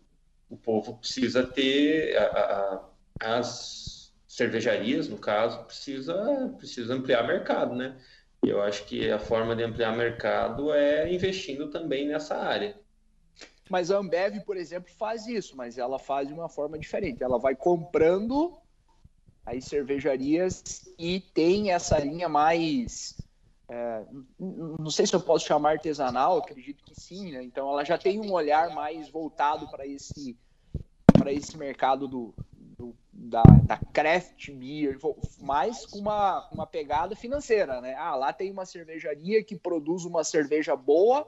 o 0.51 0.57
povo 0.57 0.99
precisa 0.99 1.43
ter 1.43 2.15
a, 2.15 2.25
a, 3.23 3.39
as 3.39 4.13
cervejarias, 4.29 5.09
no 5.09 5.17
caso, 5.17 5.65
precisa 5.65 6.55
precisa 6.59 6.93
ampliar 6.93 7.27
mercado, 7.27 7.75
né? 7.75 7.99
Eu 8.43 8.61
acho 8.61 8.85
que 8.85 9.11
a 9.11 9.19
forma 9.19 9.57
de 9.57 9.63
ampliar 9.63 9.97
mercado 9.97 10.75
é 10.75 11.11
investindo 11.11 11.71
também 11.71 12.07
nessa 12.07 12.37
área. 12.37 12.79
Mas 13.71 13.91
a 13.91 13.97
Ambev, 13.97 14.41
por 14.45 14.59
exemplo, 14.59 14.93
faz 14.93 15.27
isso, 15.27 15.57
mas 15.57 15.79
ela 15.79 15.99
faz 15.99 16.29
de 16.29 16.35
uma 16.35 16.51
forma 16.51 16.79
diferente. 16.79 17.23
Ela 17.23 17.39
vai 17.39 17.57
comprando 17.57 18.59
as 19.47 19.65
cervejarias 19.65 20.85
e 20.99 21.19
tem 21.19 21.73
essa 21.73 21.99
linha 21.99 22.29
mais 22.29 23.26
é, 23.69 24.05
não 24.39 24.91
sei 24.91 25.07
se 25.07 25.15
eu 25.15 25.21
posso 25.21 25.47
chamar 25.47 25.73
artesanal, 25.73 26.39
acredito 26.39 26.85
que 26.85 26.95
sim, 26.95 27.33
né? 27.33 27.43
Então 27.43 27.69
ela 27.69 27.85
já 27.85 27.99
tem 27.99 28.21
um 28.21 28.33
olhar 28.33 28.71
mais 28.71 29.09
voltado 29.09 29.69
para 29.69 29.87
esse 29.87 30.39
para 31.19 31.33
esse 31.33 31.57
mercado 31.57 32.07
do, 32.07 32.35
do, 32.53 32.95
da, 33.11 33.43
da 33.43 33.79
craft 33.79 34.51
beer, 34.53 34.99
mais 35.41 35.87
com 35.87 35.99
uma, 35.99 36.49
uma 36.53 36.67
pegada 36.67 37.17
financeira, 37.17 37.81
né? 37.81 37.95
Ah, 37.95 38.15
lá 38.15 38.33
tem 38.33 38.53
uma 38.53 38.67
cervejaria 38.67 39.43
que 39.43 39.57
produz 39.57 40.05
uma 40.05 40.23
cerveja 40.23 40.77
boa, 40.77 41.27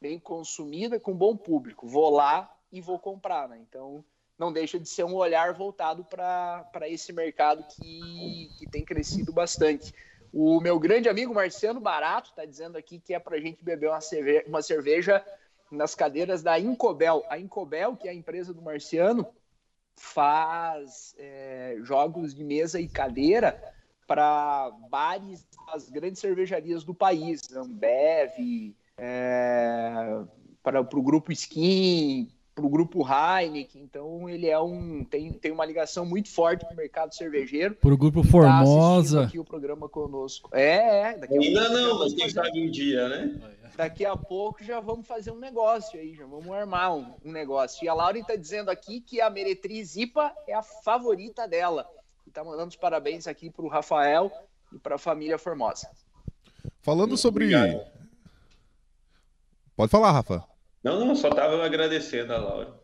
bem 0.00 0.20
consumida, 0.20 1.00
com 1.00 1.16
bom 1.16 1.36
público. 1.36 1.88
Vou 1.88 2.10
lá 2.10 2.54
e 2.70 2.80
vou 2.80 2.98
comprar, 2.98 3.48
né? 3.48 3.58
Então 3.58 4.04
não 4.38 4.52
deixa 4.52 4.78
de 4.78 4.88
ser 4.88 5.04
um 5.04 5.14
olhar 5.14 5.52
voltado 5.52 6.04
para 6.04 6.88
esse 6.88 7.12
mercado 7.12 7.64
que, 7.64 8.48
que 8.58 8.66
tem 8.66 8.84
crescido 8.84 9.32
bastante. 9.32 9.92
O 10.32 10.60
meu 10.60 10.78
grande 10.78 11.08
amigo 11.08 11.34
Marciano 11.34 11.80
Barato 11.80 12.30
está 12.30 12.44
dizendo 12.44 12.78
aqui 12.78 13.00
que 13.00 13.12
é 13.12 13.18
para 13.18 13.36
a 13.36 13.40
gente 13.40 13.64
beber 13.64 13.88
uma 13.88 14.00
cerveja, 14.00 14.44
uma 14.46 14.62
cerveja 14.62 15.24
nas 15.70 15.94
cadeiras 15.94 16.42
da 16.42 16.58
Incobel. 16.58 17.24
A 17.28 17.38
Incobel, 17.38 17.96
que 17.96 18.06
é 18.06 18.10
a 18.10 18.14
empresa 18.14 18.54
do 18.54 18.62
Marciano, 18.62 19.26
faz 19.96 21.14
é, 21.18 21.76
jogos 21.82 22.34
de 22.34 22.44
mesa 22.44 22.80
e 22.80 22.88
cadeira 22.88 23.60
para 24.06 24.70
bares 24.88 25.46
das 25.66 25.88
grandes 25.88 26.20
cervejarias 26.20 26.82
do 26.82 26.94
país, 26.94 27.40
Ambev, 27.54 28.74
é, 28.98 30.22
para 30.62 30.80
o 30.80 31.02
grupo 31.02 31.30
Skin, 31.32 32.28
para 32.54 32.66
o 32.66 32.68
grupo 32.68 33.06
Heineken, 33.06 33.82
então 33.82 34.28
ele 34.28 34.48
é 34.48 34.58
um 34.58 35.04
tem, 35.04 35.32
tem 35.32 35.52
uma 35.52 35.64
ligação 35.64 36.04
muito 36.04 36.28
forte 36.28 36.64
com 36.66 36.72
o 36.72 36.76
mercado 36.76 37.14
cervejeiro. 37.14 37.74
Para 37.76 37.94
o 37.94 37.96
grupo 37.96 38.22
tá 38.22 38.28
Formosa. 38.28 39.20
Tá 39.20 39.26
aqui 39.26 39.38
o 39.38 39.44
programa 39.44 39.88
conosco. 39.88 40.50
É, 40.52 41.12
é. 41.12 41.18
Daqui 41.18 41.38
Ainda 41.38 41.68
não, 41.68 41.98
mas 41.98 42.14
quem 42.14 42.28
sabe 42.28 42.66
um 42.66 42.70
dia, 42.70 43.08
né? 43.08 43.40
Daqui 43.76 44.04
a 44.04 44.16
pouco 44.16 44.62
já 44.62 44.80
vamos 44.80 45.06
fazer 45.06 45.30
um 45.30 45.38
negócio 45.38 45.98
aí, 45.98 46.14
já 46.14 46.26
vamos 46.26 46.50
armar 46.50 46.94
um, 46.94 47.14
um 47.24 47.32
negócio. 47.32 47.84
E 47.84 47.88
a 47.88 47.94
Laura 47.94 48.18
está 48.18 48.36
dizendo 48.36 48.70
aqui 48.70 49.00
que 49.00 49.20
a 49.20 49.30
Meretriz 49.30 49.96
IPA 49.96 50.34
é 50.46 50.54
a 50.54 50.62
favorita 50.62 51.48
dela. 51.48 51.86
E 52.26 52.30
tá 52.30 52.44
mandando 52.44 52.68
os 52.68 52.76
parabéns 52.76 53.26
aqui 53.26 53.48
para 53.48 53.64
o 53.64 53.68
Rafael 53.68 54.30
e 54.72 54.78
para 54.78 54.96
a 54.96 54.98
família 54.98 55.38
Formosa. 55.38 55.88
Falando 56.82 57.16
sobre. 57.16 57.44
Obrigado. 57.44 57.80
Pode 59.76 59.90
falar, 59.90 60.12
Rafa. 60.12 60.49
Não, 60.82 61.04
não, 61.04 61.14
só 61.14 61.28
estava 61.28 61.64
agradecendo 61.64 62.32
a 62.32 62.38
Laura. 62.38 62.80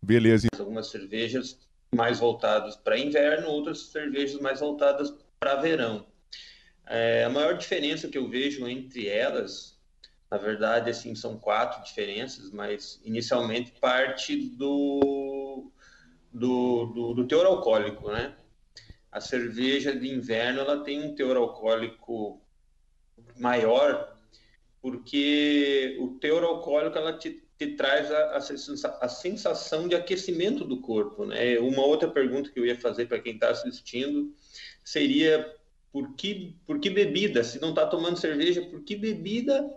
Beleza. 0.00 0.48
Algumas 0.58 0.88
cervejas 0.88 1.58
mais 1.94 2.18
voltadas 2.18 2.74
para 2.74 2.98
inverno, 2.98 3.48
outras 3.48 3.90
cervejas 3.90 4.40
mais 4.40 4.60
voltadas 4.60 5.14
para 5.38 5.56
verão. 5.56 6.06
É, 6.86 7.24
a 7.24 7.30
maior 7.30 7.56
diferença 7.56 8.08
que 8.08 8.18
eu 8.18 8.28
vejo 8.28 8.66
entre 8.66 9.08
elas, 9.08 9.78
na 10.30 10.38
verdade, 10.38 10.90
assim, 10.90 11.14
são 11.14 11.38
quatro 11.38 11.84
diferenças, 11.84 12.50
mas 12.50 13.00
inicialmente 13.04 13.72
parte 13.80 14.36
do, 14.36 15.70
do, 16.32 16.86
do, 16.86 17.14
do 17.14 17.26
teor 17.26 17.46
alcoólico, 17.46 18.10
né? 18.10 18.34
A 19.10 19.20
cerveja 19.20 19.94
de 19.94 20.08
inverno 20.08 20.60
ela 20.60 20.82
tem 20.82 21.02
um 21.02 21.14
teor 21.14 21.36
alcoólico 21.36 22.42
maior 23.36 24.11
porque 24.82 25.96
o 26.00 26.18
teor 26.18 26.42
alcoólico 26.42 26.98
ela 26.98 27.16
te, 27.16 27.40
te 27.56 27.68
traz 27.76 28.10
a, 28.10 28.36
a, 29.00 29.08
sensação 29.08 29.86
de 29.86 29.94
aquecimento 29.94 30.64
do 30.64 30.80
corpo. 30.80 31.24
Né? 31.24 31.56
Uma 31.60 31.86
outra 31.86 32.10
pergunta 32.10 32.50
que 32.50 32.58
eu 32.58 32.66
ia 32.66 32.78
fazer 32.78 33.06
para 33.06 33.20
quem 33.20 33.34
está 33.34 33.50
assistindo 33.50 34.34
seria 34.84 35.54
por 35.92 36.14
que, 36.16 36.56
por 36.66 36.80
que 36.80 36.90
bebida? 36.90 37.44
Se 37.44 37.60
não 37.60 37.68
está 37.70 37.86
tomando 37.86 38.18
cerveja, 38.18 38.60
por 38.62 38.82
que 38.82 38.96
bebida 38.96 39.72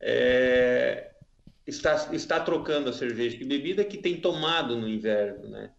é, 0.00 1.12
está, 1.64 2.12
está 2.12 2.40
trocando 2.40 2.90
a 2.90 2.92
cerveja? 2.92 3.38
Que 3.38 3.44
bebida 3.44 3.84
que 3.84 3.98
tem 3.98 4.20
tomado 4.20 4.76
no 4.76 4.88
inverno, 4.88 5.48
né? 5.48 5.70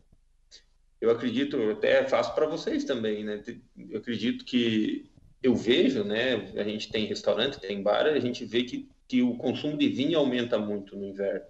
Eu 1.01 1.12
acredito, 1.12 1.58
eu 1.58 1.74
até 1.74 2.08
faço 2.08 2.34
para 2.34 2.48
vocês 2.48 2.86
também, 2.86 3.24
né? 3.24 3.44
Eu 3.89 4.00
acredito 4.00 4.46
que 4.46 5.12
eu 5.41 5.56
vejo, 5.56 6.03
né? 6.03 6.36
A 6.60 6.63
gente 6.63 6.89
tem 6.89 7.06
restaurante, 7.06 7.60
tem 7.60 7.82
bar, 7.82 8.06
a 8.06 8.20
gente 8.20 8.46
vê 8.46 8.63
que, 8.63 8.89
que 9.08 9.22
o 9.22 9.36
consumo 9.36 9.77
de 9.77 9.88
vinho 9.88 10.17
aumenta 10.17 10.58
muito 10.58 10.96
no 10.96 11.06
inverno. 11.06 11.46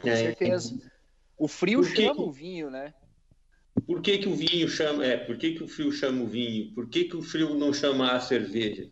Com 0.00 0.08
é, 0.08 0.16
certeza. 0.16 0.78
O 1.36 1.46
frio 1.46 1.84
chama 1.84 2.22
o 2.22 2.32
vinho, 2.32 2.70
né? 2.70 2.92
Por 3.86 4.02
que, 4.02 4.18
que 4.18 4.28
o 4.28 4.34
vinho 4.34 4.68
chama. 4.68 5.04
É, 5.04 5.16
por 5.16 5.36
que, 5.36 5.54
que 5.54 5.62
o 5.62 5.68
frio 5.68 5.92
chama 5.92 6.22
o 6.22 6.26
vinho? 6.26 6.72
Por 6.74 6.88
que, 6.88 7.04
que 7.04 7.16
o 7.16 7.22
frio 7.22 7.54
não 7.54 7.72
chama 7.72 8.12
a 8.12 8.20
cerveja? 8.20 8.90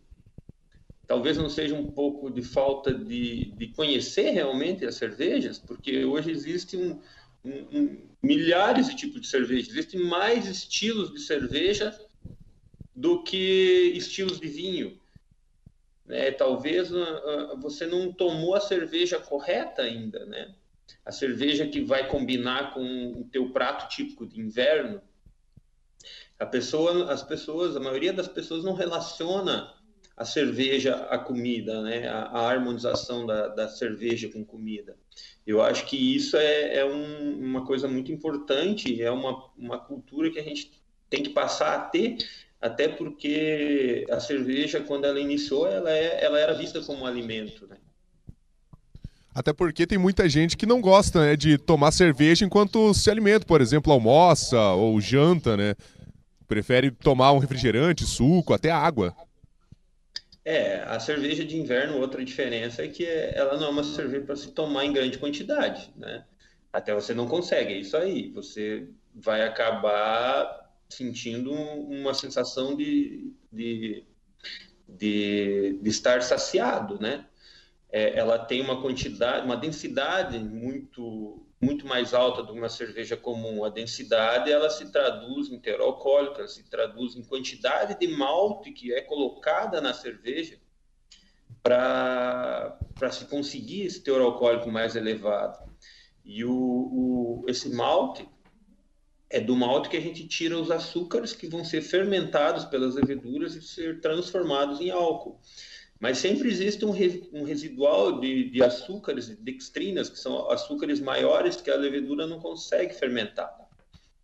Talvez 1.05 1.37
não 1.37 1.49
seja 1.49 1.73
um 1.73 1.91
pouco 1.91 2.29
de 2.29 2.41
falta 2.41 2.93
de, 2.93 3.51
de 3.51 3.67
conhecer 3.69 4.31
realmente 4.31 4.85
as 4.85 4.95
cervejas, 4.95 5.57
porque 5.57 6.03
hoje 6.03 6.31
existem 6.31 6.79
um, 6.81 7.01
um, 7.45 7.79
um, 7.79 8.07
milhares 8.21 8.89
de 8.89 8.95
tipos 8.95 9.21
de 9.21 9.27
cerveja, 9.27 9.69
existem 9.69 10.01
mais 10.01 10.47
estilos 10.47 11.13
de 11.13 11.21
cerveja 11.21 11.97
do 12.97 13.21
que 13.21 13.93
estilos 13.95 14.39
de 14.39 14.47
vinho. 14.47 14.99
É, 16.09 16.31
talvez 16.31 16.91
uh, 16.91 17.53
uh, 17.53 17.59
você 17.59 17.85
não 17.85 18.11
tomou 18.11 18.55
a 18.55 18.59
cerveja 18.59 19.19
correta 19.19 19.83
ainda, 19.83 20.25
né? 20.25 20.55
A 21.05 21.11
cerveja 21.11 21.67
que 21.67 21.79
vai 21.79 22.07
combinar 22.07 22.73
com 22.73 23.11
o 23.11 23.25
teu 23.31 23.51
prato 23.51 23.87
típico 23.87 24.25
de 24.25 24.39
inverno. 24.39 24.99
A 26.39 26.45
pessoa, 26.45 27.11
as 27.11 27.21
pessoas, 27.21 27.75
a 27.75 27.79
maioria 27.79 28.11
das 28.11 28.27
pessoas 28.27 28.63
não 28.63 28.73
relaciona 28.73 29.75
a 30.15 30.25
cerveja 30.25 30.95
à 31.11 31.19
comida, 31.19 31.83
né? 31.83 32.07
A, 32.07 32.23
a 32.23 32.49
harmonização 32.49 33.27
da, 33.27 33.49
da, 33.49 33.67
cerveja 33.67 34.27
com 34.29 34.43
comida. 34.43 34.97
Eu 35.45 35.61
acho 35.61 35.85
que 35.85 36.15
isso 36.15 36.35
é, 36.35 36.77
é 36.77 36.85
um, 36.85 37.37
uma 37.37 37.63
coisa 37.63 37.87
muito 37.87 38.11
importante, 38.11 38.99
é 39.03 39.11
uma, 39.11 39.51
uma 39.55 39.77
cultura 39.77 40.31
que 40.31 40.39
a 40.39 40.43
gente 40.43 40.71
tem 41.09 41.21
que 41.21 41.29
passar 41.29 41.75
a 41.75 41.81
ter 41.81 42.17
até 42.61 42.87
porque 42.87 44.05
a 44.09 44.19
cerveja, 44.19 44.81
quando 44.81 45.05
ela 45.05 45.19
iniciou, 45.19 45.67
ela, 45.67 45.91
é, 45.91 46.23
ela 46.23 46.39
era 46.39 46.53
vista 46.53 46.81
como 46.81 47.03
um 47.03 47.05
alimento, 47.05 47.67
né? 47.67 47.77
Até 49.33 49.53
porque 49.53 49.85
tem 49.85 49.99
muita 49.99 50.27
gente 50.27 50.57
que 50.57 50.65
não 50.65 50.81
gosta 50.81 51.21
né, 51.21 51.35
de 51.35 51.59
tomar 51.59 51.91
cerveja 51.91 52.43
enquanto 52.43 52.91
se 52.95 53.11
alimenta, 53.11 53.45
por 53.45 53.61
exemplo, 53.61 53.93
almoça 53.93 54.59
ou 54.71 54.99
janta, 54.99 55.55
né? 55.55 55.75
Prefere 56.47 56.89
tomar 56.89 57.33
um 57.33 57.37
refrigerante, 57.37 58.03
suco, 58.03 58.53
até 58.53 58.71
água. 58.71 59.15
É, 60.43 60.81
a 60.87 60.99
cerveja 60.99 61.45
de 61.45 61.55
inverno, 61.55 61.99
outra 61.99 62.25
diferença 62.25 62.83
é 62.83 62.87
que 62.87 63.05
ela 63.05 63.57
não 63.57 63.67
é 63.67 63.69
uma 63.69 63.83
cerveja 63.83 64.25
para 64.25 64.35
se 64.35 64.51
tomar 64.51 64.85
em 64.85 64.93
grande 64.93 65.19
quantidade, 65.19 65.91
né? 65.95 66.23
Até 66.73 66.95
você 66.95 67.13
não 67.13 67.27
consegue, 67.27 67.73
é 67.73 67.77
isso 67.77 67.95
aí. 67.95 68.31
Você 68.31 68.87
vai 69.13 69.43
acabar 69.43 70.66
sentindo 70.89 71.51
uma 71.51 72.13
sensação 72.13 72.75
de, 72.75 73.33
de, 73.51 74.05
de, 74.87 75.79
de 75.81 75.89
estar 75.89 76.21
saciado, 76.21 76.99
né? 76.99 77.27
É, 77.89 78.17
ela 78.17 78.37
tem 78.37 78.61
uma 78.61 78.81
quantidade, 78.81 79.45
uma 79.45 79.55
densidade 79.55 80.37
muito 80.39 81.43
muito 81.59 81.87
mais 81.87 82.13
alta 82.13 82.43
do 82.43 82.53
que 82.53 82.59
uma 82.59 82.69
cerveja 82.69 83.17
comum. 83.17 83.65
A 83.65 83.69
densidade 83.69 84.51
ela 84.51 84.69
se 84.69 84.91
traduz 84.91 85.49
em 85.49 85.59
teor 85.59 85.81
alcoólico, 85.81 86.47
se 86.47 86.69
traduz 86.69 87.15
em 87.15 87.23
quantidade 87.23 87.97
de 87.99 88.07
malte 88.07 88.71
que 88.71 88.93
é 88.93 89.01
colocada 89.01 89.81
na 89.81 89.93
cerveja 89.93 90.59
para 91.63 92.77
se 93.11 93.25
conseguir 93.25 93.87
esse 93.87 94.01
teor 94.01 94.21
alcoólico 94.21 94.71
mais 94.71 94.95
elevado. 94.95 95.67
E 96.23 96.45
o, 96.45 96.53
o, 96.53 97.45
esse 97.47 97.69
malte 97.73 98.27
é 99.29 99.39
do 99.39 99.55
malte 99.55 99.89
que 99.89 99.97
a 99.97 100.01
gente 100.01 100.27
tira 100.27 100.57
os 100.57 100.71
açúcares 100.71 101.33
que 101.33 101.47
vão 101.47 101.63
ser 101.63 101.81
fermentados 101.81 102.65
pelas 102.65 102.95
leveduras 102.95 103.55
e 103.55 103.61
ser 103.61 103.99
transformados 103.99 104.79
em 104.79 104.89
álcool. 104.89 105.39
Mas 105.99 106.19
sempre 106.19 106.47
existe 106.47 106.85
um, 106.85 106.93
um 107.33 107.43
residual 107.43 108.19
de, 108.19 108.49
de 108.49 108.63
açúcares, 108.63 109.27
de 109.27 109.35
dextrinas, 109.35 110.09
que 110.09 110.19
são 110.19 110.49
açúcares 110.49 110.99
maiores 110.99 111.59
que 111.59 111.71
a 111.71 111.75
levedura 111.75 112.27
não 112.27 112.39
consegue 112.39 112.93
fermentar. 112.93 113.51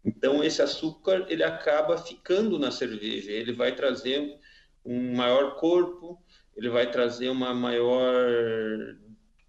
Então 0.05 0.43
esse 0.43 0.61
açúcar 0.61 1.25
ele 1.29 1.43
acaba 1.43 1.97
ficando 1.97 2.59
na 2.59 2.71
cerveja, 2.71 3.31
ele 3.31 3.53
vai 3.53 3.75
trazer 3.75 4.37
um 4.85 5.15
maior 5.15 5.55
corpo, 5.55 6.21
ele 6.55 6.69
vai 6.69 6.89
trazer 6.91 7.29
uma 7.29 7.53
maior 7.53 8.95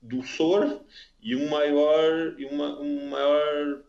dulçor 0.00 0.80
e 1.20 1.34
um 1.34 1.48
maior 1.48 2.34
e 2.38 2.44
uma, 2.46 2.80
um 2.80 3.08
maior 3.10 3.84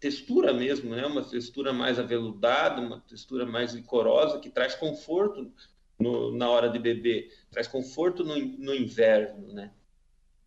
textura 0.00 0.52
mesmo, 0.52 0.96
né? 0.96 1.06
Uma 1.06 1.22
textura 1.22 1.72
mais 1.72 1.98
aveludada, 1.98 2.80
uma 2.80 3.00
textura 3.00 3.44
mais 3.44 3.74
licorosa 3.74 4.40
que 4.40 4.48
traz 4.48 4.74
conforto 4.74 5.52
no, 5.98 6.32
na 6.32 6.48
hora 6.48 6.70
de 6.70 6.78
beber, 6.78 7.30
traz 7.50 7.68
conforto 7.68 8.24
no, 8.24 8.34
no 8.34 8.74
inverno, 8.74 9.52
né? 9.52 9.70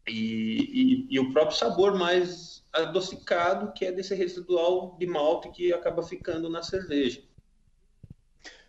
E, 0.07 1.05
e, 1.07 1.15
e, 1.15 1.19
o 1.19 1.31
próprio 1.31 1.55
sabor 1.55 1.97
mais 1.97 2.65
adocicado 2.73 3.71
que 3.71 3.85
é 3.85 3.91
desse 3.91 4.13
residual 4.13 4.97
de 4.99 5.05
malte 5.05 5.49
que 5.51 5.71
acaba 5.71 6.03
ficando 6.03 6.49
na 6.49 6.61
cerveja. 6.61 7.23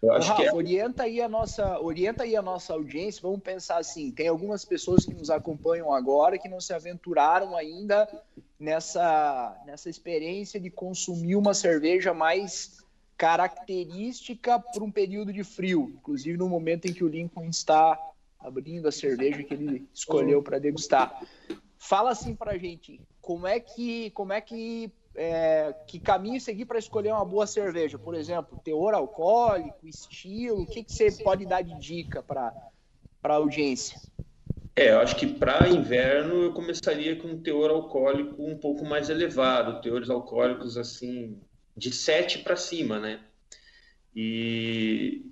Eu 0.05 0.13
acho 0.13 0.29
Rafa, 0.29 0.43
que 0.43 0.49
é... 0.49 0.55
orienta 0.55 1.03
aí 1.05 1.21
a 1.21 1.29
nossa, 1.29 1.81
orienta 1.81 2.25
aí 2.25 2.37
a 2.37 2.43
nossa 2.43 2.75
audiência. 2.75 3.23
Vamos 3.23 3.41
pensar 3.41 3.79
assim, 3.79 4.11
tem 4.11 4.29
algumas 4.29 4.65
pessoas 4.65 5.05
que 5.05 5.15
nos 5.15 5.31
acompanham 5.31 5.93
agora 5.93 6.39
que 6.39 6.49
não 6.49 6.61
se 6.61 6.75
aventuraram 6.75 7.57
ainda 7.57 8.09
nessa 8.59 9.57
nessa 9.67 9.89
experiência 9.89 10.61
de 10.61 10.71
consumir 10.71 11.37
uma 11.37 11.55
cerveja 11.55 12.13
mais 12.13 12.85
característica 13.17 14.59
para 14.59 14.85
um 14.85 14.91
período 14.91 15.33
de 15.33 15.43
frio, 15.43 15.93
inclusive 15.97 16.37
no 16.37 16.49
momento 16.49 16.87
em 16.87 16.93
que 16.93 17.05
o 17.05 17.09
Lincoln 17.09 17.49
está 17.49 17.99
abrindo 18.39 18.87
a 18.87 18.93
cerveja 18.93 19.43
que 19.43 19.55
ele 19.55 19.89
escolheu 19.95 20.43
para 20.43 20.59
degustar. 20.59 21.23
Fala 21.79 22.11
assim 22.11 22.35
para 22.35 22.53
a 22.53 22.59
gente, 22.59 23.01
como 23.23 23.47
é 23.47 23.59
que 23.59 24.11
como 24.11 24.33
é 24.33 24.41
que 24.41 24.93
é, 25.15 25.75
que 25.87 26.01
caminho 26.01 26.41
seguir 26.41 26.65
para 26.65 26.79
escolher 26.79 27.13
uma 27.13 27.25
boa 27.25 27.47
cerveja? 27.47 27.99
Por 27.99 28.15
exemplo, 28.15 28.61
teor 28.65 28.95
alcoólico, 28.95 29.87
estilo, 29.87 30.63
o 30.63 30.67
que, 30.67 30.83
que 30.83 30.93
você 30.93 31.11
pode 31.23 31.47
dar 31.47 31.63
de 31.63 31.79
dica 31.79 32.23
para 32.23 32.53
a 33.23 33.35
audiência? 33.35 33.99
É, 34.77 34.91
eu 34.91 34.99
acho 34.99 35.15
que 35.15 35.27
para 35.27 35.69
inverno 35.69 36.43
eu 36.43 36.53
começaria 36.53 37.15
com 37.17 37.29
um 37.29 37.41
teor 37.41 37.71
alcoólico 37.71 38.43
um 38.45 38.59
pouco 38.59 38.85
mais 38.85 39.09
elevado, 39.09 39.81
teores 39.81 40.11
alcoólicos 40.11 40.77
assim 40.77 41.41
de 41.77 41.93
7 41.93 42.41
para 42.41 42.57
cima, 42.57 42.99
né? 42.99 43.21
E 44.15 45.27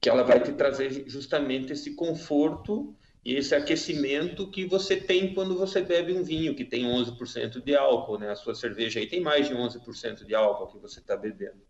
que 0.00 0.08
ela 0.08 0.24
vai 0.24 0.42
te 0.42 0.52
trazer 0.52 1.04
justamente 1.08 1.72
esse 1.72 1.94
conforto 1.94 2.96
esse 3.24 3.54
aquecimento 3.54 4.50
que 4.50 4.64
você 4.64 4.96
tem 4.96 5.34
quando 5.34 5.56
você 5.56 5.82
bebe 5.82 6.12
um 6.12 6.22
vinho 6.22 6.54
que 6.54 6.64
tem 6.64 6.84
11% 6.84 7.62
de 7.62 7.76
álcool, 7.76 8.18
né? 8.18 8.30
A 8.30 8.36
sua 8.36 8.54
cerveja 8.54 8.98
aí 8.98 9.06
tem 9.06 9.20
mais 9.20 9.46
de 9.46 9.54
11% 9.54 10.24
de 10.24 10.34
álcool 10.34 10.68
que 10.68 10.78
você 10.78 11.00
está 11.00 11.16
bebendo. 11.16 11.60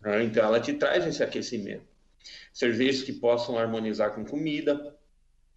Né? 0.00 0.24
Então 0.24 0.44
ela 0.44 0.60
te 0.60 0.74
traz 0.74 1.06
esse 1.06 1.22
aquecimento. 1.22 1.86
Cervejas 2.52 3.02
que 3.02 3.14
possam 3.14 3.56
harmonizar 3.56 4.14
com 4.14 4.24
comida, 4.24 4.94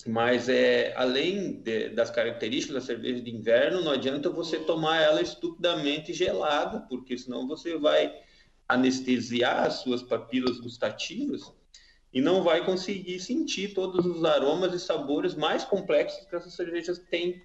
mas 0.08 0.48
é 0.48 0.94
além 0.96 1.62
de, 1.62 1.90
das 1.90 2.10
características 2.10 2.76
da 2.76 2.82
cerveja 2.82 3.22
de 3.22 3.30
inverno, 3.30 3.84
não 3.84 3.92
adianta 3.92 4.30
você 4.30 4.60
tomar 4.60 5.02
ela 5.02 5.22
estupidamente 5.22 6.14
gelada, 6.14 6.80
porque 6.88 7.18
senão 7.18 7.46
você 7.48 7.78
vai 7.78 8.18
anestesiar 8.68 9.66
as 9.66 9.76
suas 9.76 10.02
papilas 10.02 10.60
gustativas 10.60 11.54
e 12.14 12.22
não 12.22 12.44
vai 12.44 12.66
conseguir 12.66 13.20
sentir 13.20 13.74
todos 13.74 14.06
os 14.06 14.24
aromas 14.24 14.74
e 14.74 14.80
sabores 14.80 15.34
mais 15.36 15.64
complexos 15.64 16.26
que 16.26 16.36
essas 16.36 16.54
cervejas 16.54 17.00
têm 17.00 17.42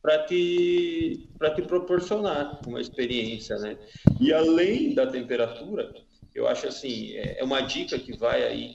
para 0.00 0.24
te, 0.26 1.28
te 1.56 1.62
proporcionar 1.62 2.60
uma 2.66 2.80
experiência, 2.80 3.56
né? 3.56 3.78
E 4.20 4.32
além 4.32 4.94
da 4.94 5.06
temperatura, 5.06 5.94
eu 6.34 6.46
acho 6.46 6.68
assim, 6.68 7.16
é, 7.16 7.40
é 7.40 7.44
uma 7.44 7.62
dica 7.62 7.98
que 7.98 8.16
vai 8.16 8.42
aí 8.42 8.74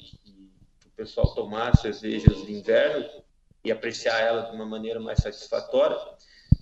o 0.85 0.89
pessoal 0.95 1.33
tomar 1.35 1.75
cervejas 1.77 2.45
de 2.45 2.53
inverno 2.53 3.05
e 3.63 3.71
apreciar 3.71 4.19
ela 4.19 4.49
de 4.49 4.55
uma 4.55 4.65
maneira 4.65 4.99
mais 4.99 5.19
satisfatória, 5.19 5.97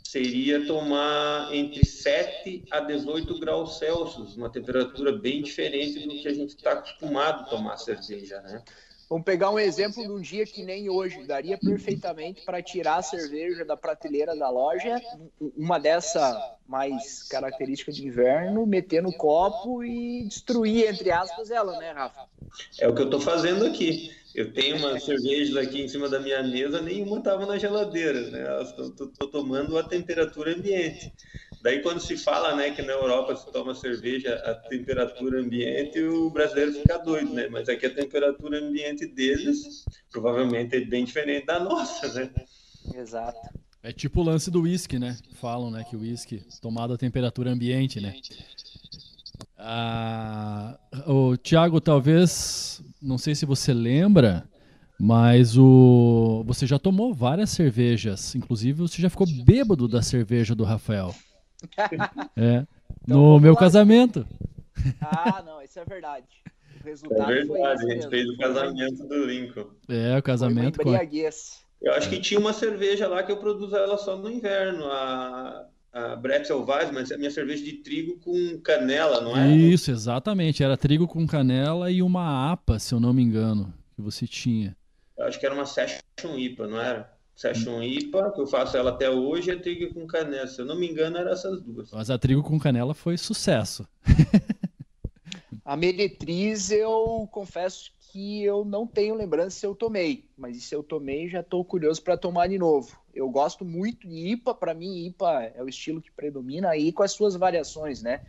seria 0.04 0.66
tomar 0.66 1.54
entre 1.54 1.86
7 1.86 2.64
a 2.72 2.80
18 2.80 3.40
graus 3.40 3.78
Celsius, 3.78 4.36
uma 4.36 4.50
temperatura 4.50 5.12
bem 5.12 5.44
diferente 5.44 6.00
do 6.00 6.22
que 6.22 6.28
a 6.28 6.34
gente 6.34 6.56
está 6.56 6.72
acostumado 6.74 7.42
a 7.42 7.46
tomar 7.46 7.78
cerveja, 7.78 8.42
né? 8.42 8.64
Vamos 9.10 9.24
pegar 9.24 9.52
um 9.52 9.60
exemplo 9.60 10.04
de 10.04 10.12
um 10.12 10.20
dia 10.20 10.46
que 10.46 10.64
nem 10.64 10.90
hoje, 10.90 11.26
daria 11.26 11.58
perfeitamente 11.58 12.44
para 12.44 12.62
tirar 12.62 12.98
a 12.98 13.02
cerveja 13.02 13.64
da 13.64 13.78
prateleira 13.78 14.36
da 14.36 14.50
loja, 14.50 15.02
uma 15.56 15.80
dessa 15.80 16.58
mais 16.68 17.24
característica 17.24 17.90
de 17.90 18.06
inverno, 18.06 18.66
meter 18.66 19.02
no 19.02 19.14
copo 19.14 19.82
e 19.82 20.26
destruir, 20.26 20.90
entre 20.90 21.10
aspas, 21.10 21.50
ela, 21.50 21.78
né, 21.80 21.92
Rafa? 21.92 22.26
É 22.80 22.88
o 22.88 22.94
que 22.94 23.02
eu 23.02 23.06
estou 23.06 23.22
fazendo 23.22 23.66
aqui. 23.66 24.12
Eu 24.38 24.54
tenho 24.54 24.78
umas 24.78 25.04
cervejas 25.04 25.58
aqui 25.58 25.82
em 25.82 25.88
cima 25.88 26.08
da 26.08 26.20
minha 26.20 26.44
mesa, 26.44 26.80
nenhuma 26.80 27.18
estava 27.18 27.44
na 27.48 27.58
geladeira, 27.58 28.22
né? 28.30 28.46
Estou 28.62 29.28
tomando 29.32 29.76
a 29.80 29.84
temperatura 29.84 30.54
ambiente. 30.54 31.12
Daí 31.64 31.82
quando 31.82 32.00
se 32.00 32.16
fala, 32.16 32.56
né, 32.56 32.70
que 32.70 32.84
na 32.84 32.94
Europa 32.94 33.36
se 33.36 33.52
toma 33.52 33.74
cerveja 33.74 34.36
a 34.46 34.54
temperatura 34.54 35.42
ambiente, 35.42 36.00
o 36.04 36.30
brasileiro 36.30 36.72
fica 36.74 37.00
doido, 37.00 37.34
né? 37.34 37.48
Mas 37.48 37.68
aqui 37.68 37.88
a 37.88 37.96
temperatura 37.96 38.60
ambiente 38.60 39.08
deles 39.08 39.84
provavelmente 40.12 40.76
é 40.76 40.82
bem 40.82 41.04
diferente 41.04 41.48
da 41.48 41.60
nossa, 41.60 42.08
né? 42.14 42.30
Exato. 42.94 43.40
É 43.82 43.92
tipo 43.92 44.22
o 44.22 44.24
lance 44.24 44.52
do 44.52 44.62
uísque, 44.62 45.00
né? 45.00 45.18
Falam, 45.34 45.72
né, 45.72 45.84
que 45.90 45.96
o 45.96 46.02
uísque 46.02 46.44
tomado 46.62 46.94
a 46.94 46.98
temperatura 46.98 47.50
ambiente, 47.50 48.00
né? 48.00 48.14
Ah, 49.58 50.78
o 51.08 51.36
Thiago, 51.36 51.82
talvez, 51.82 52.84
não 53.02 53.18
sei 53.18 53.36
se 53.36 53.46
você 53.46 53.74
lembra, 53.74 54.48
mas 55.00 55.58
o 55.58 56.44
você 56.46 56.66
já 56.66 56.80
tomou 56.80 57.14
várias 57.14 57.52
cervejas, 57.52 58.36
inclusive 58.36 58.82
você 58.82 59.02
já 59.02 59.10
ficou 59.10 59.28
bêbado 59.46 59.88
da 59.88 60.02
cerveja 60.02 60.56
do 60.56 60.64
Rafael. 60.64 61.14
É. 62.38 62.68
Então, 63.02 63.18
no 63.18 63.40
meu 63.40 63.54
lá. 63.54 63.60
casamento. 63.60 64.28
Ah, 65.02 65.42
não, 65.44 65.60
isso 65.62 65.80
é 65.80 65.86
verdade. 65.86 66.28
O 66.80 66.86
resultado 66.86 67.32
é 67.32 67.44
verdade, 67.44 67.86
a 67.86 67.96
gente 67.96 68.10
fez 68.10 68.30
o 68.30 68.38
casamento 68.38 69.08
do 69.08 69.26
Lincoln. 69.26 69.68
É, 69.90 70.18
o 70.18 70.22
casamento 70.22 70.80
com 70.80 70.94
Eu 71.82 71.94
acho 71.94 72.10
que 72.10 72.20
tinha 72.20 72.40
uma 72.40 72.54
cerveja 72.54 73.08
lá 73.08 73.24
que 73.24 73.32
eu 73.32 73.38
produzo 73.38 73.76
ela 73.76 73.98
só 73.98 74.18
no 74.18 74.30
inverno, 74.30 74.86
a 74.86 75.68
a 75.92 76.16
Bretzel 76.16 76.66
Weiss, 76.66 76.92
mas 76.92 77.12
é 77.12 77.18
minha 77.18 77.32
cerveja 77.32 77.64
de 77.64 77.74
trigo 77.74 78.20
com 78.20 78.60
canela, 78.60 79.22
não 79.22 79.36
é? 79.36 79.50
Isso, 79.56 79.92
exatamente. 79.92 80.64
Era 80.64 80.78
trigo 80.78 81.08
com 81.08 81.26
canela 81.26 81.90
e 81.90 82.02
uma 82.02 82.52
APA, 82.52 82.80
se 82.80 82.94
eu 82.94 83.00
não 83.00 83.14
me 83.14 83.24
engano, 83.24 83.74
que 83.96 84.02
você 84.02 84.28
tinha. 84.28 84.76
Eu 85.18 85.26
acho 85.26 85.40
que 85.40 85.46
era 85.46 85.56
uma 85.56 85.66
Session 85.66 86.38
IPA, 86.38 86.68
não 86.68 86.80
era? 86.80 87.12
Session 87.36 87.82
IPA, 87.84 88.32
que 88.32 88.42
eu 88.42 88.48
faço 88.48 88.76
ela 88.78 88.92
até 88.92 89.10
hoje, 89.10 89.52
é 89.52 89.56
trigo 89.56 89.94
com 89.94 90.08
canela. 90.08 90.48
Se 90.48 90.62
eu 90.62 90.66
não 90.66 90.78
me 90.78 90.90
engano, 90.90 91.18
eram 91.18 91.32
essas 91.32 91.62
duas. 91.62 91.92
Mas 91.92 92.10
a 92.10 92.18
trigo 92.18 92.44
com 92.44 92.60
canela 92.60 92.94
foi 92.94 93.18
sucesso. 93.18 93.88
a 95.64 95.76
Meretriz, 95.76 96.72
eu 96.72 97.28
confesso 97.32 97.92
que 98.12 98.44
eu 98.44 98.66
não 98.66 98.88
tenho 98.88 99.16
lembrança 99.16 99.60
se 99.60 99.66
eu 99.66 99.76
tomei, 99.76 100.26
mas 100.38 100.64
se 100.64 100.74
eu 100.74 100.82
tomei, 100.82 101.28
já 101.28 101.42
estou 101.42 101.64
curioso 101.64 102.02
para 102.02 102.18
tomar 102.18 102.48
de 102.48 102.58
novo. 102.58 102.98
Eu 103.18 103.30
gosto 103.32 103.66
muito 103.66 104.08
de 104.08 104.30
IPA, 104.34 104.54
para 104.54 104.74
mim 104.76 105.08
IPA 105.08 105.52
é 105.56 105.64
o 105.64 105.68
estilo 105.68 106.00
que 106.00 106.12
predomina 106.12 106.70
aí 106.70 106.92
com 106.92 107.02
as 107.02 107.12
suas 107.12 107.36
variações, 107.36 108.04
né? 108.04 108.22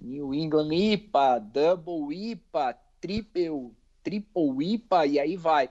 New 0.00 0.32
England 0.32 0.72
IPA, 0.72 1.40
Double 1.40 2.16
IPA, 2.30 2.78
Triple, 3.00 3.72
Triple 4.04 4.74
IPA 4.74 5.06
e 5.06 5.18
aí 5.18 5.36
vai. 5.36 5.68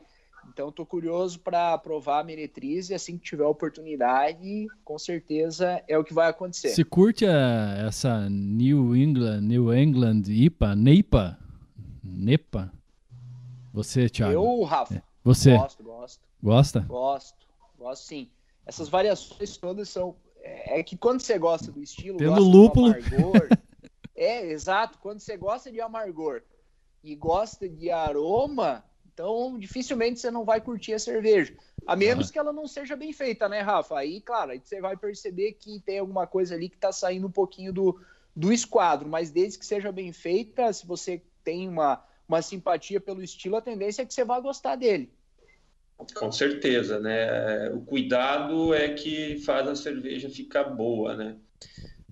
Então 0.49 0.67
estou 0.67 0.85
curioso 0.85 1.39
para 1.39 1.77
provar 1.77 2.19
a 2.19 2.23
meretriz 2.25 2.89
e 2.89 2.93
assim 2.93 3.17
que 3.17 3.23
tiver 3.23 3.45
oportunidade, 3.45 4.67
com 4.83 4.99
certeza 4.99 5.81
é 5.87 5.97
o 5.97 6.03
que 6.03 6.13
vai 6.13 6.29
acontecer. 6.29 6.69
Se 6.69 6.83
curte 6.83 7.25
a, 7.25 7.85
essa 7.87 8.29
New 8.29 8.93
England, 8.93 9.41
New 9.41 9.73
England 9.73 10.23
IPA, 10.27 10.75
NEIPA, 10.75 11.39
NEPA, 12.03 12.73
você, 13.73 14.09
Thiago? 14.09 14.33
Eu, 14.33 14.63
Rafa. 14.63 14.95
É. 14.95 15.01
Você? 15.23 15.55
Gosto, 15.55 15.83
gosto. 15.83 16.21
Gosta? 16.43 16.79
Gosto, 16.81 17.47
gosto 17.79 18.03
sim. 18.03 18.29
Essas 18.65 18.89
variações 18.89 19.57
todas 19.57 19.89
são. 19.89 20.15
É, 20.41 20.79
é 20.79 20.83
que 20.83 20.97
quando 20.97 21.21
você 21.21 21.37
gosta 21.37 21.71
do 21.71 21.81
estilo, 21.81 22.17
Tendo 22.17 22.41
lúpulo. 22.41 22.87
amargor. 22.87 23.47
é, 24.15 24.51
exato. 24.51 24.97
Quando 24.99 25.19
você 25.19 25.37
gosta 25.37 25.71
de 25.71 25.81
amargor 25.81 26.41
e 27.03 27.15
gosta 27.15 27.67
de 27.67 27.91
aroma, 27.91 28.83
então 29.13 29.57
dificilmente 29.57 30.19
você 30.19 30.31
não 30.31 30.43
vai 30.43 30.61
curtir 30.61 30.93
a 30.93 30.99
cerveja. 30.99 31.55
A 31.85 31.95
menos 31.95 32.29
ah. 32.29 32.33
que 32.33 32.39
ela 32.39 32.51
não 32.51 32.67
seja 32.67 32.95
bem 32.95 33.13
feita, 33.13 33.47
né, 33.47 33.61
Rafa? 33.61 33.97
Aí, 33.97 34.19
claro, 34.19 34.51
aí 34.51 34.61
você 34.63 34.81
vai 34.81 34.97
perceber 34.97 35.53
que 35.53 35.79
tem 35.79 35.99
alguma 35.99 36.25
coisa 36.25 36.55
ali 36.55 36.69
que 36.69 36.77
tá 36.77 36.91
saindo 36.91 37.27
um 37.27 37.31
pouquinho 37.31 37.71
do, 37.71 37.99
do 38.35 38.51
esquadro. 38.51 39.07
Mas 39.07 39.29
desde 39.29 39.59
que 39.59 39.65
seja 39.65 39.91
bem 39.91 40.11
feita, 40.11 40.73
se 40.73 40.85
você 40.85 41.21
tem 41.43 41.69
uma 41.69 42.03
uma 42.27 42.41
simpatia 42.41 42.99
pelo 42.99 43.23
estilo, 43.23 43.55
a 43.55 43.61
tendência 43.61 44.01
é 44.01 44.05
que 44.05 44.13
você 44.13 44.25
vá 44.25 44.39
gostar 44.39 44.75
dele. 44.75 45.11
Com 46.13 46.31
certeza, 46.31 46.99
né? 46.99 47.69
O 47.69 47.81
cuidado 47.81 48.73
é 48.73 48.89
que 48.89 49.37
faz 49.39 49.67
a 49.67 49.75
cerveja 49.75 50.29
ficar 50.29 50.65
boa, 50.65 51.15
né? 51.15 51.37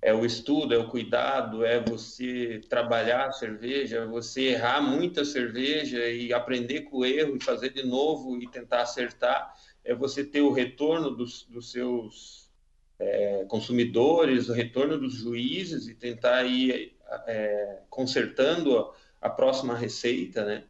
É 0.00 0.12
o 0.12 0.24
estudo, 0.24 0.74
é 0.74 0.78
o 0.78 0.88
cuidado, 0.88 1.64
é 1.64 1.80
você 1.80 2.60
trabalhar 2.68 3.26
a 3.26 3.32
cerveja, 3.32 4.00
é 4.00 4.06
você 4.06 4.48
errar 4.48 4.82
muita 4.82 5.24
cerveja 5.24 6.06
e 6.08 6.32
aprender 6.32 6.82
com 6.82 6.98
o 6.98 7.06
erro 7.06 7.36
e 7.36 7.42
fazer 7.42 7.70
de 7.70 7.82
novo 7.86 8.38
e 8.38 8.46
tentar 8.50 8.82
acertar. 8.82 9.54
É 9.82 9.94
você 9.94 10.24
ter 10.24 10.42
o 10.42 10.52
retorno 10.52 11.10
dos, 11.10 11.44
dos 11.44 11.70
seus 11.70 12.50
é, 12.98 13.44
consumidores, 13.48 14.48
o 14.48 14.52
retorno 14.52 14.98
dos 14.98 15.14
juízes 15.14 15.88
e 15.88 15.94
tentar 15.94 16.44
ir 16.44 16.96
é, 17.26 17.80
consertando 17.88 18.92
a 19.20 19.30
próxima 19.30 19.74
receita, 19.74 20.44
né? 20.44 20.64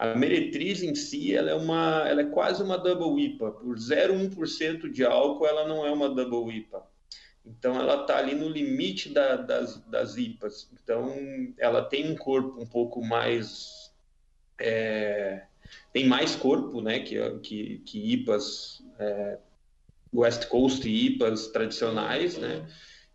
A 0.00 0.14
meretriz 0.14 0.82
em 0.82 0.94
si, 0.94 1.36
ela 1.36 1.50
é 1.50 1.54
uma, 1.54 2.08
ela 2.08 2.22
é 2.22 2.24
quase 2.24 2.62
uma 2.62 2.78
double 2.78 3.22
IPA. 3.22 3.50
Por 3.50 3.76
0,1% 3.76 4.90
de 4.90 5.04
álcool, 5.04 5.46
ela 5.46 5.68
não 5.68 5.84
é 5.84 5.90
uma 5.90 6.08
double 6.08 6.56
IPA. 6.56 6.82
Então, 7.44 7.78
ela 7.78 8.00
está 8.00 8.16
ali 8.16 8.34
no 8.34 8.48
limite 8.48 9.10
da, 9.10 9.36
das, 9.36 9.76
das 9.88 10.16
IPAs. 10.16 10.70
Então, 10.72 11.14
ela 11.58 11.82
tem 11.82 12.10
um 12.10 12.16
corpo 12.16 12.62
um 12.62 12.66
pouco 12.66 13.04
mais... 13.04 13.92
É, 14.58 15.42
tem 15.92 16.06
mais 16.06 16.34
corpo, 16.34 16.80
né, 16.80 17.00
que, 17.00 17.18
que, 17.40 17.78
que 17.80 18.12
IPAs... 18.14 18.82
É, 18.98 19.36
West 20.14 20.46
Coast 20.46 20.88
IPAs 20.88 21.48
tradicionais, 21.48 22.38
né? 22.38 22.66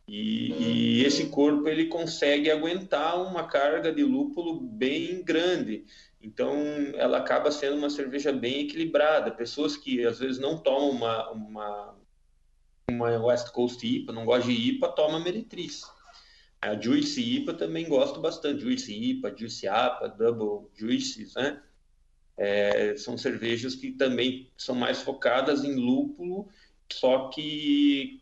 E, 0.07 0.51
e, 0.51 1.03
esse 1.03 1.27
corpo 1.29 1.67
ele 1.67 1.87
consegue 1.87 2.51
aguentar 2.51 3.19
uma 3.19 3.47
carga 3.47 3.91
de 3.91 4.03
lúpulo 4.03 4.59
bem 4.59 5.23
grande. 5.23 5.83
Então, 6.25 6.55
ela 6.95 7.19
acaba 7.19 7.51
sendo 7.51 7.77
uma 7.77 7.89
cerveja 7.89 8.33
bem 8.33 8.61
equilibrada. 8.61 9.29
Pessoas 9.29 9.77
que 9.77 10.03
às 10.03 10.17
vezes 10.17 10.39
não 10.39 10.57
tomam 10.57 10.89
uma, 10.89 11.29
uma, 11.29 11.95
uma 12.89 13.25
West 13.27 13.51
Coast 13.51 13.85
IPA, 13.85 14.11
não 14.11 14.25
gostam 14.25 14.51
de 14.51 14.69
IPA, 14.69 14.89
tomam 14.89 15.23
Meretriz. 15.23 15.83
A 16.59 16.73
Juice 16.81 17.21
IPA 17.21 17.53
também 17.53 17.87
gosto 17.87 18.19
bastante. 18.19 18.61
Juice 18.61 18.91
IPA, 18.91 19.35
Juice 19.37 19.67
APA, 19.67 20.09
Double 20.09 20.67
Juices, 20.73 21.35
né? 21.35 21.61
É, 22.35 22.97
são 22.97 23.19
cervejas 23.19 23.75
que 23.75 23.91
também 23.91 24.51
são 24.57 24.73
mais 24.73 25.03
focadas 25.03 25.63
em 25.63 25.75
lúpulo, 25.75 26.49
só 26.91 27.29
que 27.29 28.19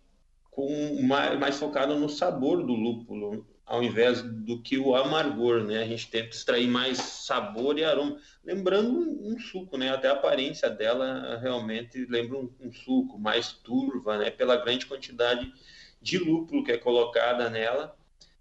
com 0.52 1.02
mais, 1.02 1.40
mais 1.40 1.58
focado 1.58 1.98
no 1.98 2.10
sabor 2.10 2.64
do 2.64 2.74
lúpulo, 2.74 3.48
ao 3.74 3.82
invés 3.82 4.22
do 4.22 4.62
que 4.62 4.78
o 4.78 4.96
amargor, 4.96 5.64
né? 5.64 5.82
A 5.82 5.88
gente 5.88 6.08
tenta 6.08 6.30
extrair 6.30 6.68
mais 6.68 7.00
sabor 7.00 7.80
e 7.80 7.84
aroma, 7.84 8.20
lembrando 8.46 8.92
um, 8.92 9.34
um 9.34 9.40
suco, 9.40 9.80
né? 9.80 9.90
Até 9.90 10.10
a 10.10 10.14
aparência 10.14 10.70
dela 10.70 11.40
realmente 11.42 12.06
lembra 12.06 12.38
um, 12.38 12.54
um, 12.60 12.72
suco 12.72 13.18
mais 13.18 13.52
turva, 13.52 14.20
né? 14.20 14.30
Pela 14.30 14.58
grande 14.58 14.86
quantidade 14.86 15.52
de 16.00 16.20
lúpulo 16.20 16.64
que 16.64 16.72
é 16.72 16.78
colocada 16.78 17.50
nela 17.50 17.98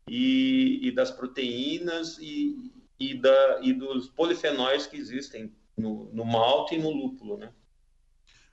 e, 0.06 0.80
e 0.82 0.92
das 0.92 1.10
proteínas 1.10 2.18
e, 2.18 2.70
e, 3.00 3.14
da, 3.14 3.60
e 3.62 3.72
dos 3.72 4.10
polifenóis 4.10 4.86
que 4.86 4.98
existem 4.98 5.50
no, 5.74 6.12
no 6.12 6.26
malte 6.26 6.74
e 6.74 6.78
no 6.78 6.90
lúpulo, 6.90 7.38
né? 7.38 7.50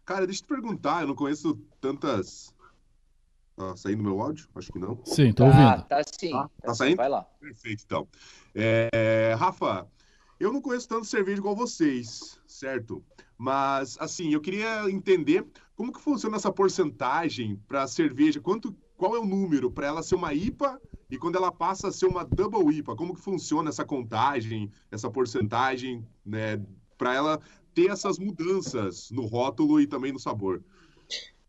Cara, 0.06 0.26
deixa 0.26 0.44
eu 0.44 0.48
te 0.48 0.48
perguntar, 0.48 1.02
eu 1.02 1.10
não 1.10 1.16
conheço 1.16 1.60
tantas. 1.82 2.56
Tá 3.60 3.76
saindo 3.76 4.02
meu 4.02 4.22
áudio? 4.22 4.48
Acho 4.56 4.72
que 4.72 4.80
não. 4.80 4.98
Sim, 5.04 5.34
tô 5.34 5.44
ouvindo. 5.44 5.68
Ah, 5.68 5.82
tá 5.82 6.02
sim. 6.18 6.32
Tá, 6.32 6.44
tá, 6.44 6.50
tá 6.68 6.74
saindo? 6.74 6.96
Vai 6.96 7.10
lá. 7.10 7.24
Perfeito, 7.42 7.84
então. 7.86 8.08
É, 8.56 9.36
Rafa, 9.38 9.86
eu 10.40 10.54
não 10.54 10.62
conheço 10.62 10.88
tanto 10.88 11.06
cerveja 11.06 11.40
igual 11.40 11.58
vocês, 11.58 12.40
certo? 12.48 13.04
Mas, 13.38 13.98
assim, 14.00 14.34
eu 14.34 14.40
queria 14.40 14.90
entender 14.90 15.46
como 15.76 15.92
que 15.92 16.00
funciona 16.00 16.38
essa 16.38 16.50
porcentagem 16.50 17.62
para 17.68 17.86
cerveja. 17.86 18.40
Quanto, 18.40 18.74
qual 18.96 19.14
é 19.14 19.20
o 19.20 19.26
número 19.26 19.70
para 19.70 19.88
ela 19.88 20.04
ser 20.04 20.16
uma 20.16 20.34
IPA 20.34 20.80
e 21.12 21.18
quando 21.18 21.36
ela 21.36 21.52
passa 21.52 21.90
a 21.90 21.92
ser 21.92 22.06
uma 22.06 22.24
Double 22.24 22.74
IPA? 22.78 22.96
Como 22.96 23.14
que 23.14 23.20
funciona 23.20 23.68
essa 23.68 23.84
contagem, 23.84 24.72
essa 24.90 25.12
porcentagem, 25.12 26.08
né? 26.26 26.66
Para 26.98 27.14
ela 27.14 27.42
ter 27.74 27.90
essas 27.92 28.18
mudanças 28.18 29.12
no 29.12 29.26
rótulo 29.26 29.82
e 29.82 29.86
também 29.86 30.14
no 30.14 30.20
sabor. 30.20 30.64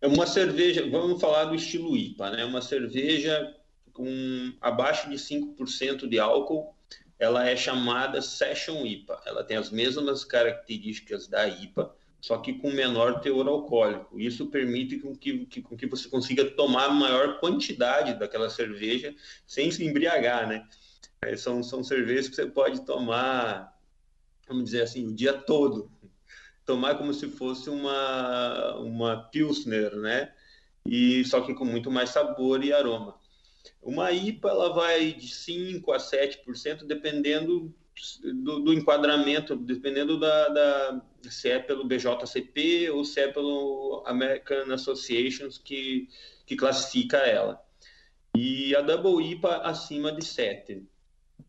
É 0.02 0.06
uma 0.06 0.26
cerveja, 0.26 0.88
vamos 0.88 1.20
falar 1.20 1.44
do 1.44 1.54
estilo 1.54 1.94
IPA, 1.94 2.30
né? 2.30 2.44
Uma 2.44 2.62
cerveja 2.62 3.54
com 3.92 4.52
abaixo 4.58 5.10
de 5.10 5.16
5% 5.16 6.08
de 6.08 6.18
álcool, 6.18 6.74
ela 7.18 7.46
é 7.46 7.54
chamada 7.54 8.22
Session 8.22 8.86
IPA. 8.86 9.20
Ela 9.26 9.44
tem 9.44 9.58
as 9.58 9.70
mesmas 9.70 10.24
características 10.24 11.28
da 11.28 11.46
IPA, 11.46 11.94
só 12.18 12.38
que 12.38 12.54
com 12.54 12.70
menor 12.70 13.20
teor 13.20 13.46
alcoólico. 13.46 14.18
Isso 14.18 14.46
permite 14.46 14.98
com 14.98 15.14
que, 15.14 15.44
que, 15.44 15.60
com 15.60 15.76
que 15.76 15.86
você 15.86 16.08
consiga 16.08 16.50
tomar 16.50 16.88
maior 16.88 17.38
quantidade 17.38 18.14
daquela 18.14 18.48
cerveja 18.48 19.14
sem 19.46 19.70
se 19.70 19.84
embriagar, 19.84 20.48
né? 20.48 20.66
É, 21.22 21.36
são, 21.36 21.62
são 21.62 21.84
cervejas 21.84 22.26
que 22.26 22.36
você 22.36 22.46
pode 22.46 22.86
tomar, 22.86 23.78
vamos 24.48 24.64
dizer 24.64 24.82
assim, 24.82 25.06
o 25.06 25.14
dia 25.14 25.34
todo 25.34 25.90
tomar 26.70 26.94
como 26.94 27.12
se 27.12 27.26
fosse 27.26 27.68
uma, 27.68 28.76
uma 28.76 29.16
Pilsner, 29.24 29.96
né? 29.96 30.32
E 30.86 31.24
só 31.24 31.40
que 31.40 31.52
com 31.52 31.64
muito 31.64 31.90
mais 31.90 32.10
sabor 32.10 32.62
e 32.62 32.72
aroma. 32.72 33.18
Uma 33.82 34.12
IPA 34.12 34.50
ela 34.50 34.72
vai 34.72 35.12
de 35.12 35.26
5 35.26 35.90
a 35.90 35.96
7%, 35.96 36.86
dependendo 36.86 37.74
do, 38.22 38.60
do, 38.60 38.72
enquadramento, 38.72 39.56
dependendo 39.56 40.20
da, 40.20 40.48
da, 40.48 41.02
se 41.28 41.50
é 41.50 41.58
pelo 41.58 41.84
BJCP 41.84 42.88
ou 42.90 43.04
se 43.04 43.18
é 43.18 43.26
pelo 43.26 44.04
American 44.06 44.72
Associations 44.72 45.58
que, 45.58 46.08
que 46.46 46.54
classifica 46.54 47.16
ela. 47.16 47.60
E 48.32 48.76
a 48.76 48.80
Double 48.80 49.26
IPA 49.28 49.56
acima 49.62 50.12
de 50.12 50.24
7 50.24 50.86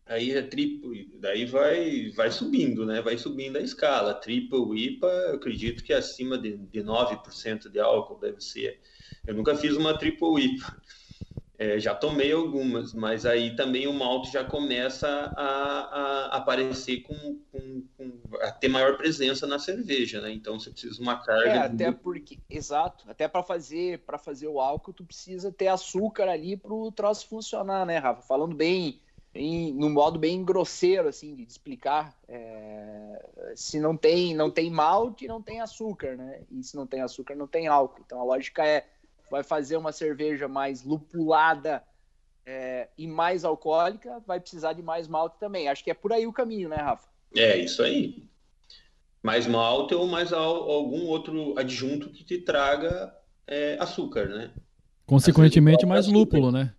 aí 0.06 0.32
é 0.32 0.42
triple, 0.42 1.10
daí 1.20 1.44
vai, 1.44 2.10
vai 2.10 2.30
subindo, 2.30 2.84
né? 2.84 3.00
Vai 3.00 3.16
subindo 3.16 3.56
a 3.56 3.60
escala. 3.60 4.14
Triple 4.14 4.86
IPA, 4.86 5.06
eu 5.06 5.34
acredito 5.36 5.82
que 5.82 5.92
é 5.92 5.96
acima 5.96 6.38
de, 6.38 6.56
de 6.56 6.82
9% 6.82 7.68
de 7.68 7.80
álcool 7.80 8.18
deve 8.18 8.40
ser. 8.40 8.80
Eu 9.26 9.34
nunca 9.34 9.54
fiz 9.54 9.76
uma 9.76 9.96
triple 9.96 10.44
IPA. 10.44 10.82
É, 11.62 11.78
já 11.78 11.94
tomei 11.94 12.32
algumas, 12.32 12.92
mas 12.92 13.24
aí 13.24 13.54
também 13.54 13.86
o 13.86 13.92
malte 13.92 14.32
já 14.32 14.42
começa 14.42 15.06
a, 15.36 16.30
a 16.32 16.36
aparecer 16.38 17.02
com, 17.02 17.38
com, 17.52 17.84
com, 17.96 18.20
a 18.40 18.50
ter 18.50 18.66
maior 18.66 18.96
presença 18.96 19.46
na 19.46 19.60
cerveja, 19.60 20.20
né? 20.20 20.32
Então 20.32 20.58
você 20.58 20.70
precisa 20.70 21.00
uma 21.00 21.22
carga. 21.22 21.50
É, 21.50 21.58
até 21.58 21.92
de... 21.92 21.96
porque, 21.98 22.40
exato, 22.50 23.08
até 23.08 23.28
para 23.28 23.44
fazer 23.44 24.00
para 24.00 24.18
fazer 24.18 24.48
o 24.48 24.60
álcool 24.60 24.92
tu 24.92 25.04
precisa 25.04 25.52
ter 25.52 25.68
açúcar 25.68 26.28
ali 26.28 26.56
para 26.56 26.74
o 26.74 26.90
troço 26.90 27.28
funcionar, 27.28 27.86
né, 27.86 27.98
Rafa? 27.98 28.22
Falando 28.22 28.56
bem 28.56 29.00
em, 29.34 29.72
num 29.72 29.90
modo 29.90 30.18
bem 30.18 30.44
grosseiro 30.44 31.08
assim 31.08 31.34
de 31.34 31.42
explicar 31.42 32.14
é, 32.28 33.26
se 33.54 33.80
não 33.80 33.96
tem 33.96 34.34
não 34.34 34.50
tem 34.50 34.70
malte 34.70 35.26
não 35.26 35.40
tem 35.40 35.60
açúcar 35.60 36.16
né? 36.16 36.42
E 36.50 36.62
se 36.62 36.76
não 36.76 36.86
tem 36.86 37.00
açúcar 37.00 37.34
não 37.34 37.46
tem 37.46 37.66
álcool. 37.66 38.02
Então 38.04 38.20
a 38.20 38.24
lógica 38.24 38.64
é 38.66 38.86
vai 39.30 39.42
fazer 39.42 39.78
uma 39.78 39.92
cerveja 39.92 40.46
mais 40.46 40.82
lupulada 40.84 41.82
é, 42.44 42.88
e 42.98 43.06
mais 43.06 43.44
alcoólica 43.44 44.22
vai 44.26 44.38
precisar 44.38 44.74
de 44.74 44.82
mais 44.82 45.08
malte 45.08 45.38
também. 45.38 45.68
Acho 45.68 45.82
que 45.82 45.90
é 45.90 45.94
por 45.94 46.12
aí 46.12 46.26
o 46.26 46.32
caminho 46.32 46.68
né 46.68 46.76
Rafa? 46.76 47.08
É 47.34 47.56
isso 47.56 47.82
aí. 47.82 48.28
Mais 49.22 49.46
malte 49.46 49.94
ou 49.94 50.06
mais 50.06 50.32
algum 50.32 51.06
outro 51.06 51.58
adjunto 51.58 52.10
que 52.10 52.22
te 52.22 52.38
traga 52.38 53.14
é, 53.46 53.78
açúcar 53.80 54.26
né? 54.26 54.50
Consequentemente 55.06 55.86
mais 55.86 56.06
lúpulo 56.06 56.52
né 56.52 56.74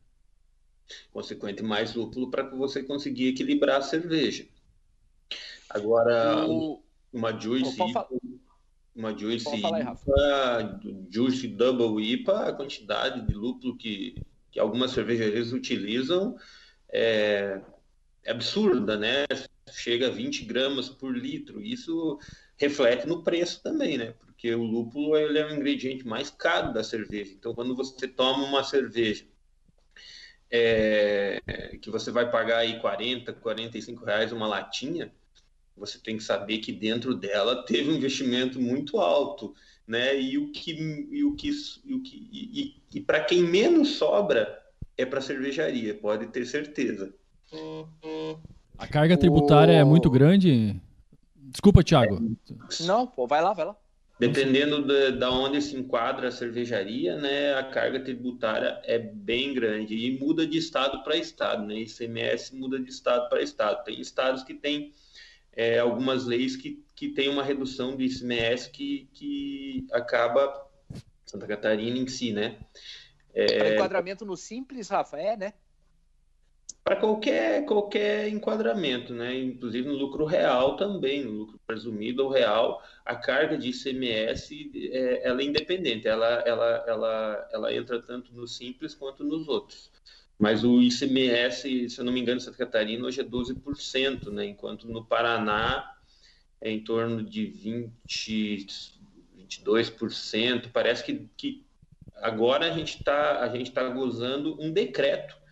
consequente 1.12 1.64
mais 1.64 1.94
lúpulo 1.94 2.30
para 2.30 2.50
que 2.50 2.56
você 2.56 2.84
conseguir 2.84 3.30
equilibrar 3.30 3.78
a 3.78 3.82
cerveja. 3.82 4.48
Agora, 5.70 6.48
o... 6.48 6.84
uma 7.12 7.38
Juice 7.38 7.82
IPA, 7.82 8.08
uma 8.96 9.18
Juice 9.18 9.50
IPA, 9.56 10.80
Juice 11.10 11.48
Double 11.48 12.04
IPA, 12.04 12.50
a 12.50 12.54
quantidade 12.54 13.26
de 13.26 13.34
lúpulo 13.34 13.76
que, 13.76 14.16
que 14.52 14.60
algumas 14.60 14.92
cervejarias 14.92 15.52
utilizam 15.52 16.36
é, 16.92 17.60
é 18.24 18.32
absurda, 18.32 18.98
né? 18.98 19.26
Chega 19.72 20.08
a 20.08 20.12
20 20.12 20.46
gramas 20.46 20.90
por 20.90 21.18
litro. 21.18 21.60
Isso 21.60 22.20
reflete 22.58 23.08
no 23.08 23.24
preço 23.24 23.64
também, 23.64 23.98
né? 23.98 24.14
Porque 24.20 24.54
o 24.54 24.64
lúpulo 24.64 25.18
ele 25.18 25.40
é 25.40 25.48
o 25.48 25.56
ingrediente 25.56 26.06
mais 26.06 26.30
caro 26.30 26.72
da 26.72 26.84
cerveja. 26.84 27.34
Então, 27.34 27.56
quando 27.56 27.76
você 27.76 28.08
toma 28.08 28.46
uma 28.46 28.64
cerveja 28.64 29.26
é, 30.56 31.42
que 31.82 31.90
você 31.90 32.12
vai 32.12 32.30
pagar 32.30 32.60
aí 32.60 32.80
40, 32.80 33.34
45 33.34 34.06
reais 34.06 34.32
uma 34.32 34.46
latinha, 34.46 35.12
você 35.76 35.98
tem 35.98 36.16
que 36.16 36.24
saber 36.24 36.60
que 36.60 36.72
dentro 36.72 37.16
dela 37.16 37.64
teve 37.66 37.90
um 37.90 37.96
investimento 37.96 38.62
muito 38.62 39.00
alto, 39.00 39.56
né? 39.88 40.16
E 40.22 40.38
o 40.38 40.52
que 40.52 40.72
e 40.72 41.24
o 41.24 41.36
que 41.36 41.50
e, 41.84 41.94
o 41.96 42.04
que, 42.04 42.30
e, 42.32 42.76
e 42.94 43.02
para 43.02 43.24
quem 43.24 43.42
menos 43.42 43.96
sobra 43.96 44.62
é 44.96 45.04
para 45.04 45.22
cervejaria, 45.22 45.96
pode 45.96 46.28
ter 46.28 46.46
certeza. 46.46 47.12
A 48.78 48.86
carga 48.86 49.18
tributária 49.18 49.74
é 49.74 49.84
muito 49.84 50.08
grande. 50.12 50.80
Desculpa, 51.36 51.84
Thiago. 51.84 52.38
Não, 52.82 53.08
pô, 53.08 53.26
vai 53.26 53.42
lá, 53.42 53.54
vai 53.54 53.66
lá. 53.66 53.76
Dependendo 54.20 54.86
da, 54.86 55.10
da 55.10 55.32
onde 55.32 55.62
se 55.62 55.76
enquadra 55.76 56.28
a 56.28 56.32
cervejaria, 56.32 57.18
né, 57.18 57.56
a 57.56 57.64
carga 57.64 58.00
tributária 58.00 58.80
é 58.84 59.00
bem 59.00 59.54
grande 59.54 59.96
e 59.96 60.18
muda 60.20 60.46
de 60.46 60.58
estado 60.58 61.04
para 61.04 61.18
estado, 61.18 61.66
né? 61.66 61.80
ICMS 61.80 62.56
muda 62.56 62.80
de 62.80 62.90
estado 62.90 63.28
para 63.28 63.42
estado. 63.42 63.84
Tem 63.84 64.00
estados 64.00 64.44
que 64.44 64.54
têm 64.54 64.94
é, 65.52 65.80
algumas 65.80 66.26
leis 66.26 66.56
que, 66.56 66.84
que 66.96 67.10
têm 67.10 67.28
uma 67.28 67.44
redução 67.44 67.98
de 67.98 68.06
ICMS 68.06 68.70
que, 68.70 69.10
que 69.14 69.88
acaba 69.92 70.64
Santa 71.26 71.48
Catarina 71.48 71.98
em 71.98 72.08
si, 72.08 72.32
né? 72.32 72.60
É... 73.34 73.74
enquadramento 73.74 74.24
no 74.24 74.38
simples, 74.38 74.90
Rafa, 74.90 75.18
é, 75.18 75.36
né? 75.36 75.54
Para 76.84 76.98
qualquer, 76.98 77.66
qualquer 77.66 78.28
enquadramento, 78.28 79.14
né? 79.14 79.40
inclusive 79.40 79.88
no 79.88 79.96
lucro 79.96 80.26
real 80.26 80.76
também, 80.76 81.24
no 81.24 81.32
lucro 81.32 81.60
presumido 81.66 82.26
ou 82.26 82.30
real, 82.30 82.84
a 83.06 83.16
carga 83.16 83.58
de 83.58 83.70
ICMS 83.70 84.72
é, 84.92 85.26
ela 85.26 85.42
é 85.42 85.46
independente, 85.46 86.08
ela, 86.08 86.44
ela, 86.46 86.84
ela, 86.86 87.50
ela 87.54 87.74
entra 87.74 88.02
tanto 88.02 88.34
no 88.34 88.46
simples 88.46 88.94
quanto 88.94 89.24
nos 89.24 89.48
outros. 89.48 89.90
Mas 90.38 90.66
o 90.66 90.82
ICMS, 90.82 91.90
se 91.90 92.00
eu 92.00 92.04
não 92.04 92.12
me 92.12 92.20
engano, 92.20 92.38
em 92.38 92.44
Santa 92.44 92.58
Catarina 92.58 93.08
hoje 93.08 93.22
é 93.22 93.24
12%, 93.24 94.30
né? 94.30 94.46
enquanto 94.46 94.86
no 94.86 95.06
Paraná 95.06 95.90
é 96.60 96.70
em 96.70 96.84
torno 96.84 97.24
de 97.24 97.46
20, 97.46 98.68
22%. 99.38 100.70
Parece 100.74 101.06
que, 101.06 101.30
que 101.38 101.66
agora 102.16 102.66
a 102.66 102.72
gente 102.76 102.98
está 102.98 103.50
tá 103.74 103.88
gozando 103.88 104.62
um 104.62 104.70
decreto 104.70 105.43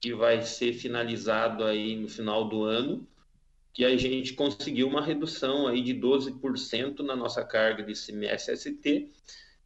que 0.00 0.14
vai 0.14 0.42
ser 0.42 0.72
finalizado 0.72 1.62
aí 1.64 1.94
no 1.96 2.08
final 2.08 2.48
do 2.48 2.64
ano, 2.64 3.06
que 3.72 3.84
a 3.84 3.96
gente 3.96 4.32
conseguiu 4.32 4.88
uma 4.88 5.04
redução 5.04 5.66
aí 5.66 5.82
de 5.82 5.94
12% 5.94 7.00
na 7.00 7.14
nossa 7.14 7.44
carga 7.44 7.82
de 7.82 7.92
ICMS-ST, 7.92 9.10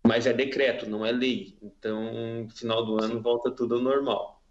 mas 0.06 0.26
é 0.26 0.32
decreto, 0.32 0.88
não 0.88 1.06
é 1.06 1.12
lei. 1.12 1.56
Então, 1.62 2.42
no 2.42 2.50
final 2.50 2.84
do 2.84 3.02
ano 3.02 3.22
volta 3.22 3.50
tudo 3.50 3.76
ao 3.76 3.80
normal. 3.80 4.42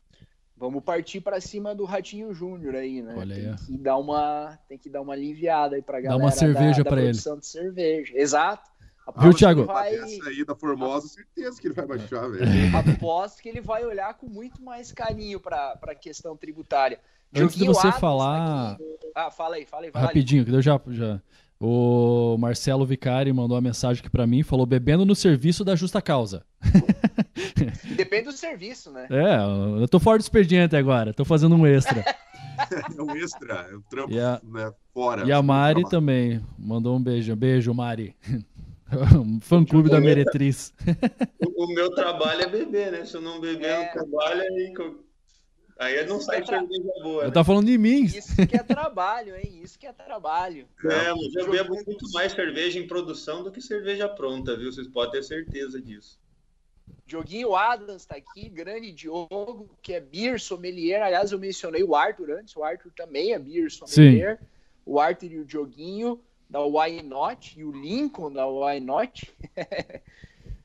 Vamos 0.55 0.83
partir 0.83 1.19
para 1.19 1.41
cima 1.41 1.75
do 1.75 1.83
Ratinho 1.83 2.33
Júnior 2.33 2.75
aí, 2.75 3.01
né? 3.01 3.15
Olha 3.17 3.35
aí. 3.35 3.43
Tem 3.43 3.77
que 3.77 3.77
dar 3.77 3.97
uma, 3.97 4.57
tem 4.67 4.77
que 4.77 4.89
dar 4.89 5.01
uma 5.01 5.13
aliviada 5.13 5.75
aí 5.75 5.81
para 5.81 5.99
galera 5.99 6.19
Dá 6.19 6.25
uma 6.25 6.31
cerveja 6.31 6.83
para 6.83 7.01
ele. 7.01 7.11
de 7.11 7.45
cerveja. 7.45 8.13
Exato. 8.15 8.71
Viu, 9.17 9.33
Thiago? 9.33 9.65
Vai... 9.65 9.95
Essa 9.95 10.29
aí 10.29 10.45
da 10.45 10.55
Formosa, 10.55 11.07
certeza 11.07 11.59
que 11.59 11.67
ele 11.67 11.73
vai 11.73 11.85
baixar, 11.85 12.27
velho. 12.29 12.45
Aposto 12.77 13.41
que 13.41 13.49
ele 13.49 13.61
vai 13.61 13.85
olhar 13.85 14.13
com 14.15 14.27
muito 14.27 14.61
mais 14.61 14.91
carinho 14.91 15.39
para 15.39 15.77
a 15.81 15.95
questão 15.95 16.37
tributária. 16.37 16.99
Antes 17.35 17.55
de 17.55 17.65
você 17.65 17.87
Adams 17.87 17.99
falar. 17.99 18.73
Aqui... 18.73 18.83
Ah, 19.15 19.31
fala 19.31 19.55
aí, 19.55 19.65
fala 19.65 19.85
aí. 19.85 19.91
Rapidinho, 19.93 20.45
que 20.45 20.51
eu 20.51 20.61
já, 20.61 20.79
já. 20.89 21.19
O 21.59 22.37
Marcelo 22.37 22.85
Vicari 22.85 23.31
mandou 23.31 23.55
uma 23.55 23.61
mensagem 23.61 24.01
aqui 24.01 24.09
para 24.09 24.27
mim, 24.27 24.43
falou 24.43 24.65
bebendo 24.65 25.05
no 25.05 25.15
serviço 25.15 25.63
da 25.63 25.75
justa 25.75 26.01
causa. 26.01 26.45
Depende 27.95 28.25
do 28.25 28.31
serviço, 28.33 28.91
né? 28.91 29.07
É, 29.09 29.81
eu 29.81 29.87
tô 29.87 29.99
fora 29.99 30.17
do 30.17 30.21
expediente 30.21 30.75
agora, 30.75 31.13
tô 31.13 31.23
fazendo 31.23 31.55
um 31.55 31.65
extra. 31.65 32.01
é 32.01 33.01
um 33.01 33.15
extra, 33.15 33.67
é 33.71 33.75
um 33.77 33.81
trampo 33.81 34.13
a, 34.19 34.41
né, 34.43 34.73
fora. 34.93 35.25
E 35.25 35.31
a 35.31 35.41
Mari 35.41 35.87
também 35.89 36.43
mandou 36.59 36.97
um 36.97 37.01
beijo. 37.01 37.35
Beijo, 37.35 37.73
Mari. 37.73 38.15
Fã 39.41 39.65
clube 39.65 39.89
da 39.89 39.99
Meretriz. 39.99 40.73
O, 41.39 41.65
o, 41.65 41.67
meu 41.73 41.89
trabalho 41.93 42.41
é 42.41 42.47
beber, 42.47 42.91
né? 42.91 43.05
Se 43.05 43.15
eu 43.15 43.21
não 43.21 43.39
beber 43.39 43.69
é. 43.69 43.85
no 43.85 43.91
trabalho, 43.91 44.41
aí, 44.41 45.99
aí 45.99 46.05
não 46.05 46.19
sai 46.19 46.39
é 46.39 46.41
tra... 46.41 46.59
cerveja 46.59 46.91
boa. 47.01 47.23
Eu 47.23 47.27
né? 47.27 47.33
tá 47.33 47.43
falando 47.43 47.67
de 47.67 47.77
mim. 47.77 48.03
Isso 48.03 48.47
que 48.47 48.55
é 48.55 48.63
trabalho, 48.63 49.35
hein? 49.35 49.59
Isso 49.63 49.79
que 49.79 49.87
é 49.87 49.93
trabalho. 49.93 50.67
É, 50.83 51.11
mas 51.11 51.35
eu 51.35 51.49
bebo 51.49 51.73
muito 51.73 52.11
mais 52.11 52.31
cerveja 52.31 52.79
em 52.79 52.87
produção 52.87 53.43
do 53.43 53.51
que 53.51 53.61
cerveja 53.61 54.07
pronta, 54.07 54.55
viu? 54.55 54.71
Vocês 54.71 54.87
podem 54.87 55.11
ter 55.11 55.23
certeza 55.23 55.81
disso. 55.81 56.21
Dioguinho 57.05 57.55
Adams 57.55 58.03
está 58.03 58.15
aqui, 58.15 58.47
grande 58.49 58.91
Diogo, 58.91 59.69
que 59.81 59.93
é 59.93 59.99
beer 59.99 60.39
sommelier. 60.39 61.01
Aliás, 61.01 61.31
eu 61.31 61.39
mencionei 61.39 61.83
o 61.83 61.95
Arthur 61.95 62.31
antes, 62.31 62.55
o 62.55 62.63
Arthur 62.63 62.91
também 62.95 63.33
é 63.33 63.39
beer 63.39 63.69
sommelier. 63.69 64.37
Sim. 64.37 64.45
O 64.85 64.99
Arthur 64.99 65.31
e 65.31 65.39
o 65.39 65.45
Dioguinho 65.45 66.19
da 66.53 66.63
Why 66.63 67.01
Not 67.01 67.59
e 67.59 67.63
o 67.63 67.71
Lincoln 67.71 68.31
da 68.31 68.45
Why 68.45 68.79
Not. 68.79 69.27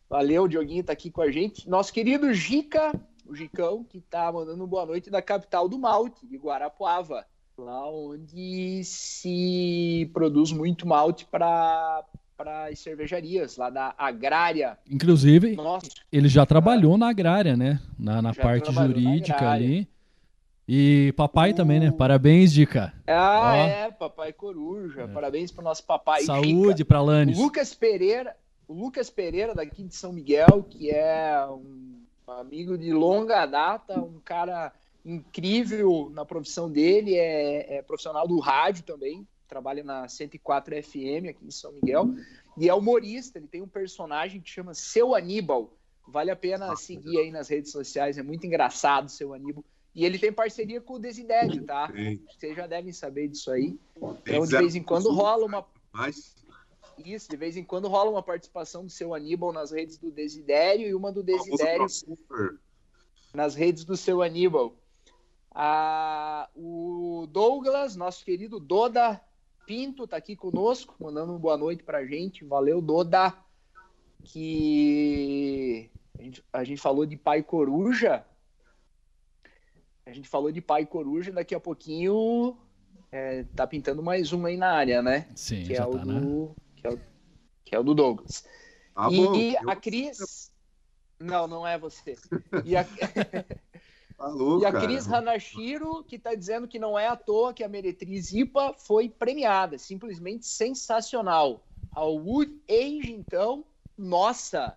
Valeu, 0.08 0.42
o 0.42 0.48
Dioguinho 0.48 0.84
tá 0.84 0.92
aqui 0.92 1.10
com 1.10 1.22
a 1.22 1.30
gente. 1.30 1.66
Nosso 1.66 1.94
querido 1.94 2.32
Gica, 2.34 2.92
o 3.24 3.34
Gicão, 3.34 3.82
que 3.82 3.98
tá 3.98 4.30
mandando 4.30 4.66
boa 4.66 4.84
noite 4.84 5.08
da 5.08 5.22
capital 5.22 5.66
do 5.66 5.78
malte, 5.78 6.26
de 6.26 6.36
Guarapuava, 6.36 7.24
lá 7.56 7.90
onde 7.90 8.82
se 8.84 10.10
produz 10.12 10.52
muito 10.52 10.86
malte 10.86 11.24
para 11.24 12.04
para 12.36 12.66
as 12.66 12.78
cervejarias 12.78 13.56
lá 13.56 13.68
da 13.68 13.92
agrária. 13.98 14.78
Inclusive, 14.88 15.56
Nossa, 15.56 15.88
ele 16.12 16.28
já 16.28 16.46
trabalhou 16.46 16.96
na 16.96 17.08
agrária, 17.08 17.56
né? 17.56 17.80
Na, 17.98 18.22
na 18.22 18.32
parte 18.32 18.70
jurídica 18.70 19.50
ali. 19.50 19.88
E 20.68 21.14
papai 21.16 21.52
uh. 21.52 21.54
também, 21.54 21.80
né? 21.80 21.90
Parabéns, 21.90 22.52
Dica. 22.52 22.92
Ah, 23.06 23.40
Ó. 23.40 23.54
é, 23.54 23.90
papai 23.90 24.34
coruja. 24.34 25.02
É. 25.02 25.06
Parabéns 25.08 25.50
pro 25.50 25.64
nosso 25.64 25.82
papai. 25.84 26.22
Saúde 26.22 26.84
para 26.84 27.00
Lanes. 27.00 27.38
Lucas 27.38 27.72
Pereira, 27.72 28.36
o 28.68 28.74
Lucas 28.74 29.08
Pereira 29.08 29.54
daqui 29.54 29.82
de 29.82 29.94
São 29.94 30.12
Miguel, 30.12 30.66
que 30.68 30.90
é 30.90 31.42
um 31.48 32.04
amigo 32.26 32.76
de 32.76 32.92
longa 32.92 33.46
data, 33.46 33.98
um 33.98 34.20
cara 34.22 34.70
incrível 35.04 36.10
na 36.12 36.26
profissão 36.26 36.70
dele, 36.70 37.14
é, 37.14 37.78
é 37.78 37.82
profissional 37.82 38.28
do 38.28 38.38
rádio 38.38 38.84
também, 38.84 39.26
trabalha 39.48 39.82
na 39.82 40.06
104 40.06 40.82
FM 40.82 41.30
aqui 41.30 41.46
em 41.46 41.50
São 41.50 41.72
Miguel, 41.72 42.14
e 42.58 42.68
é 42.68 42.74
humorista, 42.74 43.38
ele 43.38 43.46
tem 43.46 43.62
um 43.62 43.68
personagem 43.68 44.40
que 44.40 44.50
chama 44.50 44.74
Seu 44.74 45.14
Aníbal. 45.14 45.72
Vale 46.06 46.30
a 46.30 46.36
pena 46.36 46.76
seguir 46.76 47.18
aí 47.18 47.30
nas 47.30 47.48
redes 47.48 47.72
sociais, 47.72 48.18
é 48.18 48.22
muito 48.22 48.46
engraçado 48.46 49.08
Seu 49.08 49.32
Aníbal. 49.32 49.64
E 49.98 50.04
ele 50.04 50.16
tem 50.16 50.32
parceria 50.32 50.80
com 50.80 50.94
o 50.94 50.98
Desidério, 51.00 51.64
tá? 51.64 51.92
Vocês 52.30 52.54
já 52.54 52.68
devem 52.68 52.92
saber 52.92 53.26
disso 53.26 53.50
aí. 53.50 53.76
Então, 53.96 54.46
de 54.46 54.56
vez 54.56 54.76
em 54.76 54.82
quando 54.84 55.10
rola 55.10 55.44
uma. 55.44 55.66
Mas... 55.92 56.36
Isso, 57.04 57.28
de 57.28 57.36
vez 57.36 57.56
em 57.56 57.64
quando 57.64 57.88
rola 57.88 58.08
uma 58.08 58.22
participação 58.22 58.84
do 58.84 58.90
seu 58.90 59.12
Aníbal 59.12 59.52
nas 59.52 59.72
redes 59.72 59.98
do 59.98 60.12
Desidério 60.12 60.86
e 60.86 60.94
uma 60.94 61.10
do 61.10 61.20
Desidério 61.20 61.84
nas 63.34 63.56
redes 63.56 63.84
do 63.84 63.96
seu 63.96 64.22
Aníbal. 64.22 64.76
Ah, 65.50 66.48
o 66.54 67.26
Douglas, 67.32 67.96
nosso 67.96 68.24
querido 68.24 68.60
Doda 68.60 69.20
Pinto, 69.66 70.06
tá 70.06 70.16
aqui 70.16 70.36
conosco, 70.36 70.94
mandando 71.00 71.32
uma 71.32 71.40
boa 71.40 71.56
noite 71.56 71.82
pra 71.82 72.06
gente. 72.06 72.44
Valeu, 72.44 72.80
Doda. 72.80 73.34
Que 74.22 75.90
a 76.16 76.22
gente, 76.22 76.44
a 76.52 76.62
gente 76.62 76.80
falou 76.80 77.04
de 77.04 77.16
pai 77.16 77.42
coruja. 77.42 78.24
A 80.08 80.12
gente 80.12 80.26
falou 80.26 80.50
de 80.50 80.62
pai 80.62 80.86
coruja, 80.86 81.30
daqui 81.30 81.54
a 81.54 81.60
pouquinho 81.60 82.56
é, 83.12 83.44
tá 83.54 83.66
pintando 83.66 84.02
mais 84.02 84.32
um 84.32 84.46
aí 84.46 84.56
na 84.56 84.72
área, 84.72 85.02
né? 85.02 85.28
Sim, 85.34 85.64
que 85.64 85.74
é 85.74 85.84
o 85.84 85.90
tá, 85.90 85.98
do, 85.98 86.46
né? 86.48 86.54
que, 86.76 86.86
é 86.86 86.90
o, 86.90 87.00
que 87.62 87.74
é 87.74 87.78
o 87.78 87.82
do 87.82 87.94
Douglas. 87.94 88.42
Ah, 88.96 89.08
e 89.12 89.52
bom, 89.52 89.70
a 89.70 89.76
Cris. 89.76 90.50
Não, 91.20 91.46
não 91.46 91.66
é 91.66 91.78
você. 91.78 92.16
E 92.64 92.74
a, 92.74 92.86
Falou, 94.16 94.60
e 94.62 94.64
a 94.64 94.72
Cris 94.72 95.06
Hanashiro, 95.06 96.02
que 96.04 96.16
está 96.16 96.34
dizendo 96.34 96.66
que 96.66 96.78
não 96.78 96.98
é 96.98 97.06
à 97.06 97.14
toa 97.14 97.52
que 97.52 97.62
a 97.62 97.68
Meretriz 97.68 98.32
IPA 98.32 98.76
foi 98.78 99.10
premiada. 99.10 99.76
Simplesmente 99.76 100.46
sensacional. 100.46 101.66
A 101.92 102.04
Wood 102.04 102.62
Age, 102.66 103.12
então, 103.12 103.62
nossa, 103.96 104.74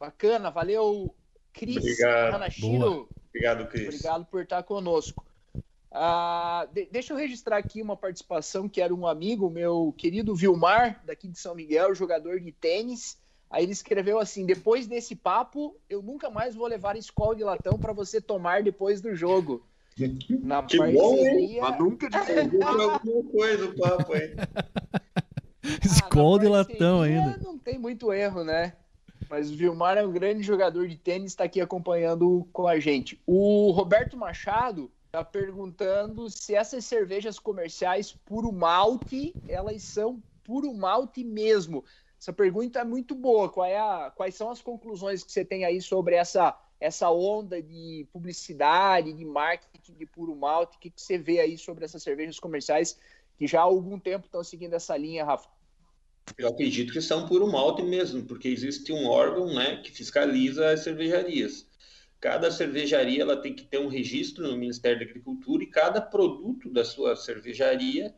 bacana. 0.00 0.50
Valeu, 0.50 1.14
Cris 1.52 2.00
Hanashiro. 2.02 2.80
Boa. 2.80 3.21
Obrigado, 3.34 3.66
Cris. 3.68 3.88
Obrigado 3.88 4.26
por 4.26 4.42
estar 4.42 4.62
conosco. 4.62 5.24
Ah, 5.90 6.66
de, 6.72 6.86
deixa 6.86 7.12
eu 7.12 7.16
registrar 7.16 7.56
aqui 7.56 7.82
uma 7.82 7.96
participação 7.96 8.68
que 8.68 8.80
era 8.80 8.94
um 8.94 9.06
amigo, 9.06 9.50
meu 9.50 9.94
querido 9.96 10.34
Vilmar, 10.34 11.02
daqui 11.04 11.28
de 11.28 11.38
São 11.38 11.54
Miguel, 11.54 11.94
jogador 11.94 12.40
de 12.40 12.52
tênis. 12.52 13.18
Aí 13.50 13.64
ele 13.64 13.72
escreveu 13.72 14.18
assim: 14.18 14.46
depois 14.46 14.86
desse 14.86 15.14
papo, 15.14 15.76
eu 15.88 16.02
nunca 16.02 16.30
mais 16.30 16.54
vou 16.54 16.66
levar 16.66 16.96
escola 16.96 17.36
de 17.36 17.44
latão 17.44 17.78
para 17.78 17.92
você 17.92 18.20
tomar 18.20 18.62
depois 18.62 19.00
do 19.00 19.14
jogo. 19.14 19.66
Na 20.40 20.62
que 20.62 20.78
parceria... 20.78 21.00
bom, 21.00 21.16
hein? 21.16 21.58
Mas 21.60 21.78
nunca 21.78 22.08
alguma 22.08 23.30
coisa 23.30 23.66
o 23.66 23.76
papo 23.78 24.12
aí. 24.14 24.34
Escola 25.84 26.36
ah, 26.36 26.40
de 26.40 26.48
latão 26.48 27.02
ainda. 27.02 27.38
Não 27.42 27.58
tem 27.58 27.78
muito 27.78 28.12
erro, 28.12 28.42
né? 28.42 28.72
Mas 29.32 29.50
o 29.50 29.56
Vilmar 29.56 29.96
é 29.96 30.04
um 30.04 30.12
grande 30.12 30.42
jogador 30.42 30.86
de 30.86 30.94
tênis, 30.94 31.32
está 31.32 31.44
aqui 31.44 31.58
acompanhando 31.58 32.46
com 32.52 32.68
a 32.68 32.78
gente. 32.78 33.18
O 33.26 33.70
Roberto 33.70 34.14
Machado 34.14 34.92
está 35.06 35.24
perguntando 35.24 36.28
se 36.28 36.54
essas 36.54 36.84
cervejas 36.84 37.38
comerciais 37.38 38.12
puro 38.12 38.52
malte, 38.52 39.34
elas 39.48 39.84
são 39.84 40.22
puro 40.44 40.74
malte 40.74 41.24
mesmo. 41.24 41.82
Essa 42.20 42.30
pergunta 42.30 42.80
é 42.80 42.84
muito 42.84 43.14
boa. 43.14 43.50
É 43.66 43.78
a, 43.78 44.12
quais 44.14 44.34
são 44.34 44.50
as 44.50 44.60
conclusões 44.60 45.24
que 45.24 45.32
você 45.32 45.46
tem 45.46 45.64
aí 45.64 45.80
sobre 45.80 46.14
essa, 46.14 46.54
essa 46.78 47.10
onda 47.10 47.62
de 47.62 48.06
publicidade, 48.12 49.14
de 49.14 49.24
marketing 49.24 49.94
de 49.94 50.04
puro 50.04 50.36
malte? 50.36 50.76
O 50.76 50.78
que, 50.78 50.90
que 50.90 51.00
você 51.00 51.16
vê 51.16 51.40
aí 51.40 51.56
sobre 51.56 51.86
essas 51.86 52.02
cervejas 52.02 52.38
comerciais 52.38 52.98
que 53.38 53.46
já 53.46 53.60
há 53.60 53.64
algum 53.64 53.98
tempo 53.98 54.26
estão 54.26 54.44
seguindo 54.44 54.74
essa 54.74 54.94
linha, 54.94 55.24
Rafa? 55.24 55.48
Eu 56.38 56.48
acredito 56.48 56.92
que 56.92 57.00
são 57.00 57.26
puro 57.26 57.46
malte 57.50 57.82
mesmo, 57.82 58.22
porque 58.24 58.48
existe 58.48 58.92
um 58.92 59.06
órgão 59.06 59.54
né, 59.54 59.76
que 59.76 59.90
fiscaliza 59.90 60.70
as 60.70 60.80
cervejarias. 60.80 61.66
Cada 62.20 62.50
cervejaria 62.50 63.22
ela 63.22 63.36
tem 63.36 63.52
que 63.52 63.64
ter 63.64 63.78
um 63.78 63.88
registro 63.88 64.46
no 64.46 64.56
Ministério 64.56 65.00
da 65.00 65.04
Agricultura 65.04 65.64
e 65.64 65.66
cada 65.66 66.00
produto 66.00 66.70
da 66.70 66.84
sua 66.84 67.16
cervejaria 67.16 68.14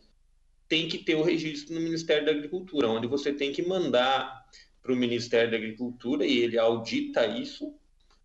tem 0.69 0.89
que 0.89 0.99
ter 0.99 1.15
o 1.15 1.23
registro 1.23 1.75
no 1.75 1.81
Ministério 1.81 2.27
da 2.27 2.33
Agricultura, 2.33 2.89
onde 2.89 3.07
você 3.07 3.33
tem 3.33 3.53
que 3.53 3.63
mandar 3.63 4.45
para 4.83 4.93
o 4.93 4.97
Ministério 4.97 5.51
da 5.51 5.57
Agricultura 5.57 6.27
e 6.27 6.39
ele 6.39 6.59
audita 6.59 7.27
isso, 7.27 7.75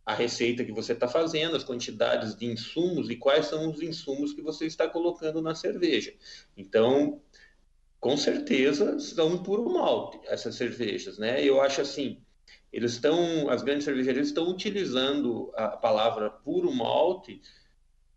a 0.06 0.14
receita 0.14 0.66
que 0.66 0.72
você 0.72 0.94
está 0.94 1.08
fazendo, 1.08 1.56
as 1.56 1.64
quantidades 1.64 2.36
de 2.36 2.46
insumos 2.46 3.10
e 3.10 3.16
quais 3.16 3.46
são 3.46 3.70
os 3.70 3.82
insumos 3.82 4.34
que 4.34 4.42
você 4.42 4.66
está 4.66 4.88
colocando 4.88 5.42
na 5.42 5.56
cerveja. 5.56 6.14
Então, 6.58 7.22
com 8.00 8.16
certeza 8.16 9.00
são 9.00 9.44
puro 9.44 9.70
malte 9.70 10.20
essas 10.26 10.56
cervejas, 10.56 11.18
né? 11.18 11.44
Eu 11.44 11.62
acho 11.62 11.82
assim, 11.82 12.22
eles 12.72 12.94
estão, 12.94 13.50
as 13.50 13.62
grandes 13.62 13.86
cervejarias 13.86 14.28
estão 14.28 14.48
utilizando 14.48 15.52
a 15.56 15.68
palavra 15.70 16.30
puro 16.30 16.74
malte 16.74 17.42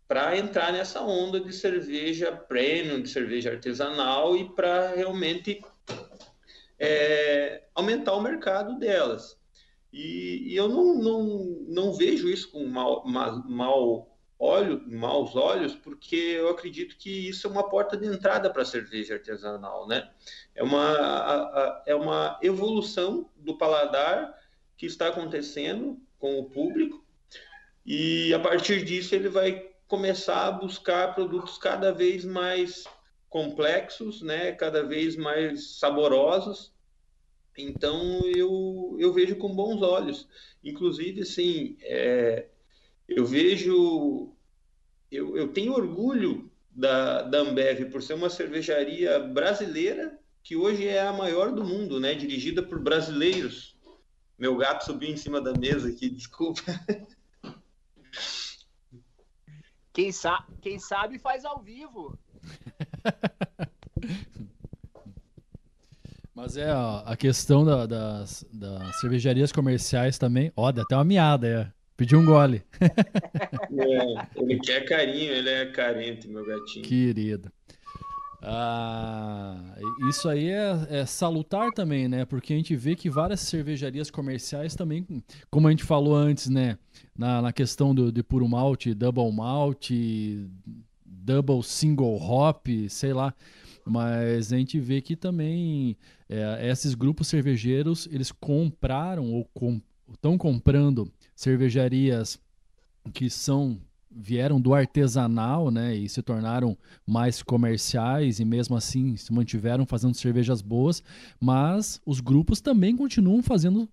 para 0.07 0.37
entrar 0.37 0.71
nessa 0.71 1.01
onda 1.01 1.39
de 1.39 1.51
cerveja 1.51 2.31
premium, 2.31 3.01
de 3.01 3.09
cerveja 3.09 3.51
artesanal 3.51 4.37
e 4.37 4.49
para 4.53 4.93
realmente 4.95 5.61
é, 6.79 7.63
aumentar 7.73 8.13
o 8.13 8.21
mercado 8.21 8.77
delas. 8.77 9.37
E, 9.91 10.53
e 10.53 10.55
eu 10.55 10.69
não, 10.69 10.95
não, 10.95 11.23
não 11.67 11.93
vejo 11.93 12.29
isso 12.29 12.51
com 12.51 12.65
mal, 12.65 13.03
mal, 13.05 13.43
mal 13.47 14.12
olho, 14.43 14.83
maus 14.87 15.35
olhos, 15.35 15.75
porque 15.75 16.15
eu 16.15 16.49
acredito 16.49 16.97
que 16.97 17.29
isso 17.29 17.47
é 17.47 17.49
uma 17.49 17.69
porta 17.69 17.95
de 17.97 18.05
entrada 18.07 18.49
para 18.51 18.63
a 18.63 18.65
cerveja 18.65 19.15
artesanal, 19.15 19.87
né? 19.87 20.11
É 20.55 20.63
uma, 20.63 20.91
a, 20.97 21.41
a, 21.41 21.83
é 21.87 21.95
uma 21.95 22.39
evolução 22.41 23.29
do 23.37 23.57
paladar 23.57 24.33
que 24.77 24.85
está 24.85 25.07
acontecendo 25.09 25.99
com 26.19 26.39
o 26.39 26.49
público 26.49 27.03
e 27.85 28.33
a 28.33 28.39
partir 28.39 28.83
disso 28.83 29.15
ele 29.15 29.29
vai 29.29 29.69
começar 29.87 30.47
a 30.47 30.51
buscar 30.51 31.13
produtos 31.15 31.57
cada 31.57 31.91
vez 31.91 32.25
mais 32.25 32.85
complexos, 33.29 34.21
né? 34.21 34.51
Cada 34.53 34.83
vez 34.83 35.15
mais 35.15 35.79
saborosos 35.79 36.73
Então 37.57 38.25
eu, 38.35 38.95
eu 38.99 39.13
vejo 39.13 39.35
com 39.37 39.55
bons 39.55 39.81
olhos. 39.81 40.27
Inclusive, 40.63 41.21
assim, 41.21 41.77
é, 41.81 42.47
eu 43.07 43.25
vejo, 43.25 44.33
eu, 45.11 45.37
eu 45.37 45.47
tenho 45.49 45.73
orgulho 45.73 46.51
da, 46.69 47.21
da 47.23 47.39
Ambev 47.39 47.85
por 47.91 48.01
ser 48.01 48.13
uma 48.13 48.29
cervejaria 48.29 49.19
brasileira 49.19 50.19
que 50.43 50.55
hoje 50.55 50.87
é 50.87 51.01
a 51.01 51.13
maior 51.13 51.51
do 51.53 51.63
mundo, 51.63 51.99
né? 51.99 52.13
Dirigida 52.13 52.61
por 52.61 52.79
brasileiros. 52.79 53.77
Meu 54.37 54.57
gato 54.57 54.83
subiu 54.83 55.09
em 55.09 55.17
cima 55.17 55.39
da 55.39 55.53
mesa 55.53 55.87
aqui, 55.89 56.09
desculpa. 56.11 56.61
Quem, 59.93 60.11
sa 60.11 60.45
quem 60.61 60.79
sabe 60.79 61.17
faz 61.19 61.45
ao 61.45 61.61
vivo. 61.61 62.19
Mas 66.35 66.57
é 66.57 66.73
ó, 66.73 67.03
a 67.05 67.15
questão 67.15 67.63
da, 67.63 67.85
das, 67.85 68.43
das, 68.51 68.99
cervejarias 68.99 69.51
comerciais 69.51 70.17
também. 70.17 70.51
Ó, 70.55 70.71
dá 70.71 70.81
até 70.81 70.95
uma 70.95 71.05
miada, 71.05 71.47
é. 71.47 71.71
Pediu 72.03 72.19
um 72.19 72.25
gole. 72.25 72.61
é, 72.81 74.27
ele 74.35 74.59
quer 74.59 74.83
carinho, 74.83 75.31
ele 75.31 75.49
é 75.49 75.65
carente, 75.67 76.27
meu 76.27 76.45
gatinho. 76.45 76.83
Querido. 76.83 77.49
Ah, 78.41 79.73
isso 80.09 80.27
aí 80.27 80.49
é, 80.49 80.87
é, 80.89 81.05
salutar 81.05 81.71
também, 81.71 82.09
né? 82.09 82.25
Porque 82.25 82.51
a 82.51 82.57
gente 82.57 82.75
vê 82.75 82.93
que 82.93 83.09
várias 83.09 83.39
cervejarias 83.39 84.11
comerciais 84.11 84.75
também, 84.75 85.07
como 85.49 85.69
a 85.69 85.71
gente 85.71 85.85
falou 85.85 86.13
antes, 86.13 86.49
né? 86.49 86.77
Na, 87.17 87.41
na 87.41 87.53
questão 87.53 87.95
do, 87.95 88.11
de 88.11 88.21
puro 88.21 88.49
malte, 88.49 88.93
double 88.93 89.31
malte, 89.31 90.45
double 91.05 91.63
single 91.63 92.17
hop, 92.17 92.67
sei 92.89 93.13
lá. 93.13 93.33
Mas 93.85 94.51
a 94.51 94.57
gente 94.57 94.77
vê 94.77 94.99
que 94.99 95.15
também 95.15 95.95
é, 96.27 96.69
esses 96.69 96.95
grupos 96.95 97.29
cervejeiros, 97.29 98.09
eles 98.11 98.29
compraram 98.29 99.31
ou 99.31 99.49
estão 100.13 100.37
com, 100.37 100.51
comprando 100.51 101.09
cervejarias 101.35 102.39
que 103.13 103.29
são 103.29 103.79
vieram 104.15 104.61
do 104.61 104.75
artesanal, 104.75 105.71
né, 105.71 105.95
e 105.95 106.07
se 106.07 106.21
tornaram 106.21 106.77
mais 107.05 107.41
comerciais 107.41 108.39
e 108.39 108.45
mesmo 108.45 108.75
assim 108.75 109.17
se 109.17 109.33
mantiveram 109.33 109.87
fazendo 109.87 110.13
cervejas 110.13 110.61
boas, 110.61 111.01
mas 111.39 111.99
os 112.05 112.19
grupos 112.19 112.61
também 112.61 112.95
continuam 112.95 113.41
fazendo 113.41 113.89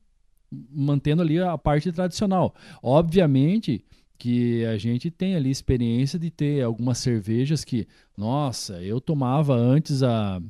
mantendo 0.70 1.22
ali 1.22 1.38
a 1.38 1.56
parte 1.56 1.92
tradicional. 1.92 2.54
Obviamente 2.82 3.84
que 4.18 4.64
a 4.66 4.76
gente 4.76 5.10
tem 5.10 5.34
ali 5.34 5.48
experiência 5.48 6.18
de 6.18 6.28
ter 6.28 6.62
algumas 6.62 6.98
cervejas 6.98 7.64
que, 7.64 7.86
nossa, 8.16 8.82
eu 8.82 9.00
tomava 9.00 9.54
antes 9.54 10.02
a 10.02 10.42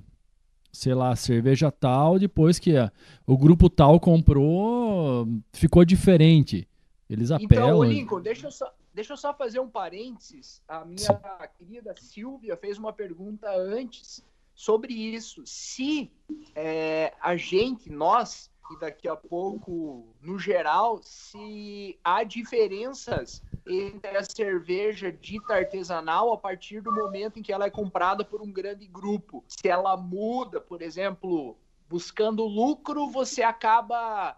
sei 0.73 0.95
lá, 0.95 1.15
cerveja 1.17 1.71
tal, 1.71 2.19
depois 2.19 2.59
que 2.59 2.77
a, 2.77 2.93
o 3.27 3.37
grupo 3.37 3.69
tal 3.69 3.99
comprou, 3.99 5.27
ficou 5.53 5.85
diferente. 5.85 6.67
Eles 7.11 7.31
então, 7.31 7.45
apelam. 7.45 7.69
Então, 7.69 7.85
Lincoln, 7.85 8.21
deixa 8.21 8.47
eu 8.47 8.51
só, 8.53 8.73
Deixa 8.93 9.13
eu 9.13 9.17
só 9.17 9.33
fazer 9.33 9.61
um 9.61 9.69
parênteses. 9.69 10.63
A 10.67 10.85
minha 10.85 10.99
Sim. 10.99 11.17
querida 11.59 11.95
Silvia 11.97 12.57
fez 12.57 12.77
uma 12.77 12.93
pergunta 12.93 13.49
antes 13.55 14.25
sobre 14.53 14.93
isso. 14.93 15.43
Se 15.47 16.11
é, 16.57 17.15
a 17.21 17.37
gente, 17.37 17.89
nós, 17.89 18.51
e 18.73 18.81
daqui 18.81 19.07
a 19.07 19.15
pouco, 19.15 20.09
no 20.21 20.39
geral, 20.39 21.01
se 21.03 21.99
há 22.03 22.25
diferenças 22.25 23.43
entre 23.67 24.17
a 24.17 24.25
cerveja 24.25 25.13
dita 25.13 25.55
artesanal 25.55 26.33
a 26.33 26.37
partir 26.37 26.81
do 26.81 26.93
momento 26.93 27.39
em 27.39 27.43
que 27.43 27.53
ela 27.53 27.67
é 27.67 27.71
comprada 27.71 28.25
por 28.25 28.43
um 28.43 28.51
grande 28.51 28.89
grupo. 28.89 29.45
Se 29.47 29.69
ela 29.69 29.97
muda, 29.97 30.61
por 30.61 30.83
exemplo, 30.83 31.57
buscando 31.89 32.45
lucro, 32.45 33.09
você 33.09 33.43
acaba 33.43 34.37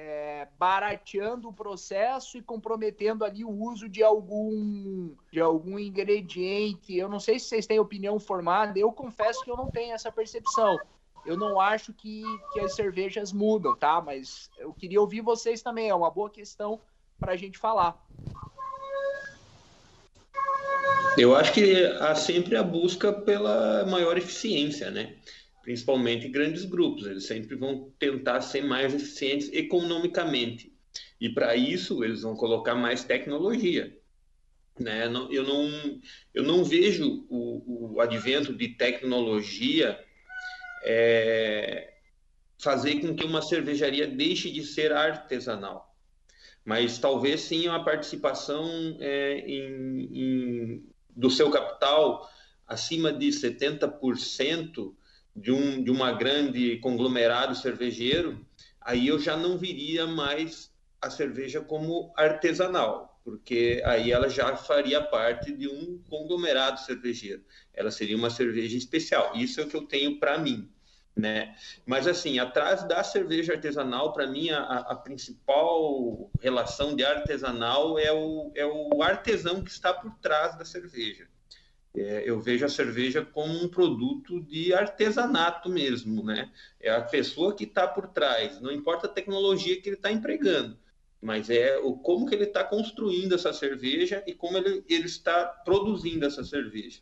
é, 0.00 0.46
barateando 0.56 1.48
o 1.48 1.52
processo 1.52 2.38
e 2.38 2.42
comprometendo 2.42 3.24
ali 3.24 3.44
o 3.44 3.50
uso 3.50 3.88
de 3.88 4.00
algum 4.02 5.12
de 5.32 5.40
algum 5.40 5.76
ingrediente. 5.76 6.96
Eu 6.96 7.08
não 7.08 7.18
sei 7.18 7.40
se 7.40 7.46
vocês 7.46 7.66
têm 7.66 7.80
opinião 7.80 8.20
formada, 8.20 8.78
eu 8.78 8.92
confesso 8.92 9.42
que 9.42 9.50
eu 9.50 9.56
não 9.56 9.68
tenho 9.70 9.92
essa 9.92 10.12
percepção. 10.12 10.78
Eu 11.26 11.36
não 11.36 11.60
acho 11.60 11.92
que, 11.92 12.22
que 12.52 12.60
as 12.60 12.74
cervejas 12.74 13.32
mudam, 13.32 13.74
tá? 13.74 14.00
Mas 14.00 14.48
eu 14.56 14.72
queria 14.72 15.00
ouvir 15.00 15.20
vocês 15.20 15.62
também, 15.62 15.88
é 15.88 15.94
uma 15.94 16.10
boa 16.10 16.30
questão 16.30 16.80
para 17.18 17.32
a 17.32 17.36
gente 17.36 17.58
falar. 17.58 18.00
Eu 21.16 21.34
acho 21.34 21.52
que 21.52 21.84
há 22.00 22.14
sempre 22.14 22.56
a 22.56 22.62
busca 22.62 23.12
pela 23.12 23.84
maior 23.86 24.16
eficiência, 24.16 24.92
né? 24.92 25.16
Principalmente 25.62 26.28
grandes 26.28 26.64
grupos. 26.64 27.06
Eles 27.06 27.26
sempre 27.26 27.56
vão 27.56 27.92
tentar 27.98 28.40
ser 28.40 28.62
mais 28.62 28.94
eficientes 28.94 29.50
economicamente. 29.52 30.72
E 31.20 31.28
para 31.28 31.56
isso, 31.56 32.02
eles 32.04 32.22
vão 32.22 32.34
colocar 32.34 32.74
mais 32.74 33.04
tecnologia. 33.04 33.96
Né? 34.78 35.06
Eu, 35.30 35.42
não, 35.42 36.00
eu 36.32 36.42
não 36.42 36.64
vejo 36.64 37.26
o, 37.28 37.94
o 37.94 38.00
advento 38.00 38.54
de 38.54 38.68
tecnologia 38.68 39.98
é, 40.84 41.94
fazer 42.58 43.00
com 43.00 43.14
que 43.14 43.24
uma 43.24 43.42
cervejaria 43.42 44.06
deixe 44.06 44.50
de 44.50 44.62
ser 44.64 44.92
artesanal. 44.92 45.96
Mas 46.64 46.98
talvez 46.98 47.40
sim 47.42 47.66
uma 47.66 47.84
participação 47.84 48.96
é, 49.00 49.38
em, 49.40 50.08
em, 50.12 50.86
do 51.10 51.30
seu 51.30 51.50
capital 51.50 52.28
acima 52.66 53.12
de 53.12 53.28
70% 53.28 54.94
de 55.40 55.52
um 55.52 55.82
de 55.82 55.90
uma 55.90 56.12
grande 56.12 56.76
conglomerado 56.78 57.54
cervejeiro, 57.54 58.44
aí 58.80 59.08
eu 59.08 59.18
já 59.18 59.36
não 59.36 59.56
viria 59.56 60.06
mais 60.06 60.72
a 61.00 61.10
cerveja 61.10 61.60
como 61.60 62.12
artesanal, 62.16 63.20
porque 63.24 63.80
aí 63.84 64.10
ela 64.10 64.28
já 64.28 64.56
faria 64.56 65.00
parte 65.02 65.52
de 65.52 65.68
um 65.68 66.02
conglomerado 66.08 66.80
cervejeiro. 66.80 67.44
Ela 67.72 67.90
seria 67.90 68.16
uma 68.16 68.30
cerveja 68.30 68.76
especial. 68.76 69.36
Isso 69.36 69.60
é 69.60 69.64
o 69.64 69.68
que 69.68 69.76
eu 69.76 69.86
tenho 69.86 70.18
para 70.18 70.38
mim. 70.38 70.70
Né? 71.14 71.56
Mas 71.84 72.06
assim, 72.06 72.38
atrás 72.38 72.86
da 72.86 73.02
cerveja 73.02 73.54
artesanal, 73.54 74.12
para 74.12 74.26
mim 74.26 74.50
a, 74.50 74.62
a, 74.62 74.94
principal 74.94 76.30
relação 76.40 76.94
de 76.94 77.04
artesanal 77.04 77.98
é 77.98 78.12
o, 78.12 78.52
é 78.54 78.64
o 78.64 79.02
artesão 79.02 79.62
que 79.62 79.70
está 79.70 79.92
por 79.92 80.14
trás 80.20 80.56
da 80.56 80.64
cerveja. 80.64 81.28
É, 81.94 82.22
eu 82.28 82.40
vejo 82.40 82.64
a 82.64 82.68
cerveja 82.68 83.24
como 83.24 83.52
um 83.52 83.68
produto 83.68 84.40
de 84.42 84.72
artesanato 84.72 85.68
mesmo, 85.68 86.22
né? 86.22 86.50
É 86.80 86.90
a 86.90 87.00
pessoa 87.00 87.54
que 87.54 87.64
está 87.64 87.88
por 87.88 88.08
trás, 88.08 88.60
não 88.60 88.70
importa 88.70 89.06
a 89.06 89.10
tecnologia 89.10 89.80
que 89.80 89.88
ele 89.88 89.96
está 89.96 90.12
empregando, 90.12 90.76
mas 91.20 91.50
é 91.50 91.78
o 91.78 91.94
como 91.94 92.26
que 92.26 92.34
ele 92.34 92.44
está 92.44 92.62
construindo 92.62 93.34
essa 93.34 93.52
cerveja 93.52 94.22
e 94.26 94.34
como 94.34 94.58
ele, 94.58 94.84
ele 94.88 95.06
está 95.06 95.44
produzindo 95.44 96.24
essa 96.24 96.44
cerveja. 96.44 97.00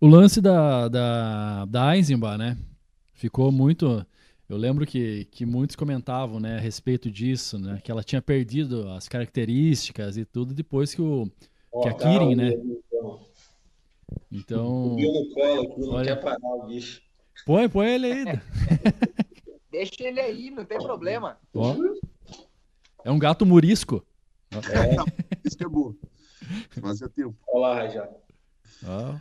O 0.00 0.06
lance 0.06 0.40
da, 0.40 0.88
da, 0.88 1.64
da 1.64 1.96
Eisenbach, 1.96 2.38
né? 2.38 2.56
Ficou 3.14 3.50
muito. 3.50 4.04
Eu 4.48 4.56
lembro 4.56 4.86
que, 4.86 5.26
que 5.26 5.44
muitos 5.44 5.76
comentavam 5.76 6.40
né, 6.40 6.56
a 6.56 6.60
respeito 6.60 7.10
disso, 7.10 7.58
né? 7.58 7.80
Que 7.82 7.90
ela 7.90 8.02
tinha 8.02 8.22
perdido 8.22 8.88
as 8.90 9.08
características 9.08 10.16
e 10.16 10.24
tudo 10.24 10.54
depois 10.54 10.94
que, 10.94 11.02
o, 11.02 11.30
oh, 11.70 11.80
que 11.80 11.88
a 11.88 11.94
Kirin, 11.94 12.34
né? 12.34 12.52
Então. 14.30 14.90
Subiu 14.90 15.12
no 15.12 15.34
colo 15.34 15.62
aqui, 15.62 15.80
não 15.80 15.88
olha... 15.90 16.16
quer 16.16 16.22
parar 16.22 16.38
o 16.54 16.66
bicho. 16.66 17.02
Põe, 17.46 17.68
põe 17.68 17.88
ele 17.88 18.06
aí. 18.12 18.24
Deixa 19.70 19.94
ele 20.00 20.20
aí, 20.20 20.50
não 20.50 20.64
tem 20.64 20.78
problema. 20.78 21.38
Ó. 21.54 21.74
É 23.04 23.10
um 23.10 23.18
gato 23.18 23.46
murisco. 23.46 24.04
É, 24.50 24.96
isso 25.44 25.56
que 25.56 25.64
é 25.64 25.68
bom. 25.68 25.94
Fazia 26.80 27.08
tempo. 27.08 27.36
Olá, 27.46 27.86
já. 27.88 28.08
Ah. 28.84 29.20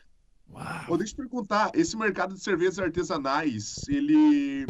Uau. 0.49 0.97
deixa 0.97 1.13
eu 1.13 1.17
perguntar, 1.17 1.71
esse 1.75 1.97
mercado 1.97 2.33
de 2.33 2.41
cervejas 2.41 2.79
artesanais, 2.79 3.87
ele 3.87 4.65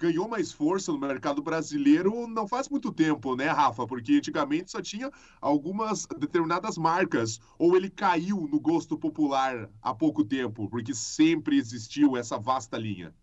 ganhou 0.00 0.26
mais 0.26 0.50
força 0.50 0.90
no 0.90 0.98
mercado 0.98 1.42
brasileiro 1.42 2.26
não 2.26 2.48
faz 2.48 2.70
muito 2.70 2.90
tempo, 2.90 3.36
né, 3.36 3.48
Rafa? 3.48 3.86
Porque 3.86 4.14
antigamente 4.14 4.70
só 4.70 4.80
tinha 4.80 5.12
algumas 5.42 6.06
determinadas 6.18 6.78
marcas, 6.78 7.38
ou 7.58 7.76
ele 7.76 7.90
caiu 7.90 8.48
no 8.50 8.58
gosto 8.58 8.96
popular 8.96 9.68
há 9.82 9.94
pouco 9.94 10.24
tempo, 10.24 10.70
porque 10.70 10.94
sempre 10.94 11.58
existiu 11.58 12.16
essa 12.16 12.38
vasta 12.38 12.78
linha. 12.78 13.14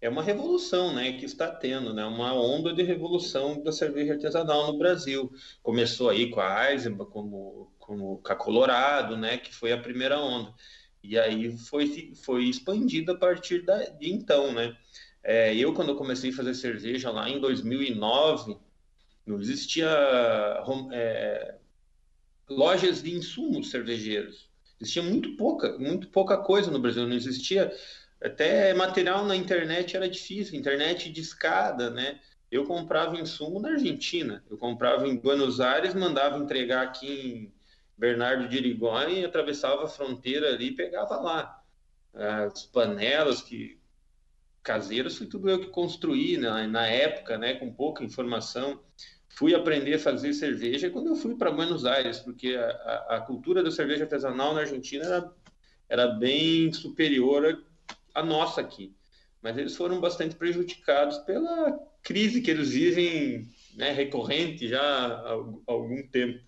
É 0.00 0.08
uma 0.08 0.22
revolução, 0.22 0.94
né, 0.94 1.12
que 1.14 1.24
está 1.24 1.48
tendo, 1.50 1.92
né, 1.92 2.04
uma 2.04 2.32
onda 2.32 2.72
de 2.72 2.82
revolução 2.84 3.60
da 3.62 3.72
cerveja 3.72 4.14
artesanal 4.14 4.72
no 4.72 4.78
Brasil. 4.78 5.32
Começou 5.62 6.10
aí 6.10 6.30
com 6.30 6.40
a 6.40 6.70
Eisenbach, 6.70 7.10
como, 7.10 7.72
como 7.78 8.18
com 8.18 8.32
a 8.32 8.36
Colorado, 8.36 9.16
né, 9.16 9.36
que 9.36 9.52
foi 9.52 9.72
a 9.72 9.78
primeira 9.78 10.18
onda. 10.20 10.54
E 11.02 11.18
aí 11.18 11.56
foi, 11.56 12.14
foi 12.14 12.44
expandida 12.44 13.12
a 13.12 13.18
partir 13.18 13.62
da, 13.64 13.78
de 13.90 14.12
então, 14.12 14.52
né? 14.52 14.76
É, 15.22 15.54
eu, 15.56 15.74
quando 15.74 15.96
comecei 15.96 16.30
a 16.30 16.34
fazer 16.34 16.54
cerveja 16.54 17.10
lá 17.10 17.28
em 17.28 17.40
2009, 17.40 18.58
não 19.26 19.40
existia 19.40 19.88
é, 20.92 21.58
lojas 22.48 23.02
de 23.02 23.12
insumos 23.14 23.70
cervejeiros. 23.70 24.50
Existia 24.80 25.02
muito 25.02 25.36
pouca, 25.36 25.78
muito 25.78 26.08
pouca 26.08 26.36
coisa 26.38 26.70
no 26.70 26.80
Brasil. 26.80 27.06
Não 27.06 27.16
existia 27.16 27.72
Até 28.22 28.74
material 28.74 29.26
na 29.26 29.36
internet 29.36 29.96
era 29.96 30.08
difícil, 30.10 30.58
internet 30.58 31.10
de 31.12 31.20
escada, 31.22 31.90
né? 31.90 32.20
Eu 32.50 32.66
comprava 32.66 33.16
insumo 33.20 33.60
na 33.60 33.70
Argentina, 33.70 34.44
eu 34.50 34.58
comprava 34.58 35.08
em 35.08 35.16
Buenos 35.18 35.60
Aires, 35.60 35.94
mandava 35.94 36.38
entregar 36.38 36.82
aqui 36.84 37.08
em 37.08 37.54
Bernardo 37.98 38.48
de 38.48 38.58
Irigoyen, 38.58 39.24
atravessava 39.24 39.84
a 39.84 39.88
fronteira 39.88 40.50
ali 40.50 40.68
e 40.68 40.76
pegava 40.76 41.16
lá. 41.20 41.64
As 42.14 42.66
panelas 42.66 43.42
que 43.42 43.81
caseiras 44.62 45.16
foi 45.16 45.26
tudo 45.26 45.50
eu 45.50 45.60
que 45.60 45.66
construí 45.66 46.36
na, 46.36 46.66
na 46.66 46.86
época, 46.86 47.36
né, 47.36 47.54
com 47.54 47.72
pouca 47.72 48.04
informação. 48.04 48.80
Fui 49.30 49.54
aprender 49.54 49.94
a 49.94 49.98
fazer 49.98 50.32
cerveja 50.34 50.90
quando 50.90 51.08
eu 51.08 51.16
fui 51.16 51.34
para 51.34 51.50
Buenos 51.50 51.84
Aires, 51.84 52.18
porque 52.18 52.54
a, 52.54 52.66
a, 52.66 53.16
a, 53.16 53.20
cultura 53.20 53.62
da 53.62 53.70
cerveja 53.70 54.04
artesanal 54.04 54.54
na 54.54 54.60
Argentina 54.60 55.04
era, 55.04 55.32
era 55.88 56.06
bem 56.08 56.72
superior 56.72 57.64
à 58.14 58.22
nossa 58.22 58.60
aqui. 58.60 58.94
Mas 59.40 59.56
eles 59.58 59.74
foram 59.74 60.00
bastante 60.00 60.36
prejudicados 60.36 61.18
pela 61.18 61.78
crise 62.02 62.42
que 62.42 62.50
eles 62.50 62.70
vivem 62.70 63.48
né, 63.74 63.90
recorrente 63.90 64.68
já 64.68 64.80
há 64.80 65.30
algum 65.66 66.06
tempo. 66.08 66.40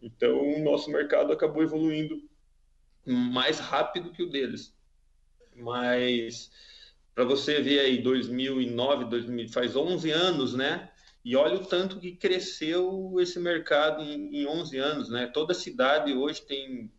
Então, 0.00 0.40
o 0.40 0.58
nosso 0.64 0.90
mercado 0.90 1.32
acabou 1.32 1.62
evoluindo 1.62 2.28
mais 3.06 3.58
rápido 3.60 4.10
que 4.10 4.22
o 4.22 4.30
deles. 4.30 4.74
Mas 5.54 6.50
para 7.14 7.24
você 7.24 7.60
ver 7.60 7.80
aí 7.80 8.02
2009, 8.02 9.04
2000, 9.06 9.48
faz 9.50 9.76
11 9.76 10.10
anos, 10.10 10.54
né? 10.54 10.90
E 11.24 11.36
olha 11.36 11.56
o 11.56 11.66
tanto 11.66 12.00
que 12.00 12.12
cresceu 12.12 13.14
esse 13.20 13.38
mercado 13.38 14.02
em, 14.02 14.42
em 14.42 14.46
11 14.46 14.78
anos, 14.78 15.08
né? 15.10 15.26
Toda 15.26 15.54
cidade 15.54 16.12
hoje 16.12 16.42
tem 16.42 16.90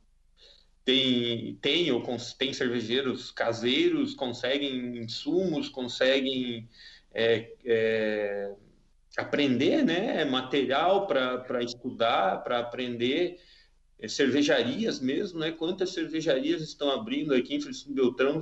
tem 0.85 1.55
tem 1.61 1.91
ou 1.91 2.03
tem 2.37 2.53
cervejeiros 2.53 3.31
caseiros, 3.31 4.13
conseguem 4.13 4.97
insumos, 4.97 5.69
conseguem 5.69 6.69
é, 7.13 7.53
é, 7.65 8.53
aprender, 9.17 9.83
né? 9.83 10.25
Material 10.25 11.07
para 11.07 11.63
estudar, 11.63 12.43
para 12.43 12.59
aprender. 12.59 13.39
É, 13.99 14.07
cervejarias 14.07 14.99
mesmo, 14.99 15.39
né? 15.39 15.51
Quantas 15.51 15.91
cervejarias 15.91 16.61
estão 16.61 16.91
abrindo 16.91 17.33
aqui 17.33 17.55
em 17.55 17.61
Francisco 17.61 17.93
Beltrão? 17.93 18.41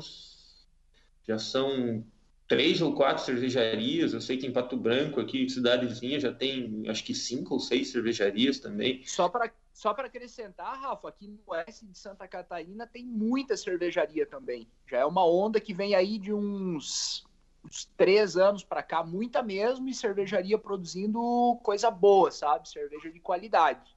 Já 1.28 1.38
são 1.38 2.03
três 2.47 2.82
ou 2.82 2.93
quatro 2.93 3.24
cervejarias. 3.24 4.13
Eu 4.13 4.19
sei 4.19 4.38
que 4.38 4.45
em 4.45 4.51
Pato 4.51 4.76
Branco, 4.76 5.22
aqui, 5.22 5.49
cidade 5.49 5.86
vizinha, 5.86 6.19
já 6.19 6.34
tem 6.34 6.84
acho 6.89 7.03
que 7.03 7.15
cinco 7.15 7.53
ou 7.53 7.59
seis 7.59 7.91
cervejarias 7.91 8.59
também. 8.59 9.01
Só 9.05 9.30
para 9.30 9.51
só 9.74 9.93
para 9.93 10.07
acrescentar, 10.07 10.80
Rafa, 10.80 11.07
aqui 11.07 11.28
no 11.28 11.39
oeste 11.47 11.86
de 11.86 11.97
Santa 11.97 12.28
Catarina 12.28 12.86
tem 12.86 13.05
muita 13.05 13.55
cervejaria 13.55 14.26
também. 14.26 14.67
Já 14.86 14.97
é 14.97 15.05
uma 15.05 15.26
onda 15.26 15.61
que 15.61 15.74
vem 15.74 15.95
aí 15.95 16.19
de 16.19 16.34
uns, 16.34 17.26
uns 17.65 17.86
três 17.95 18.36
anos 18.36 18.63
para 18.63 18.84
cá, 18.84 19.01
muita 19.01 19.41
mesmo, 19.41 19.88
e 19.88 19.93
cervejaria 19.93 20.59
produzindo 20.59 21.57
coisa 21.63 21.89
boa, 21.89 22.32
sabe? 22.32 22.67
Cerveja 22.67 23.09
de 23.09 23.19
qualidade. 23.22 23.95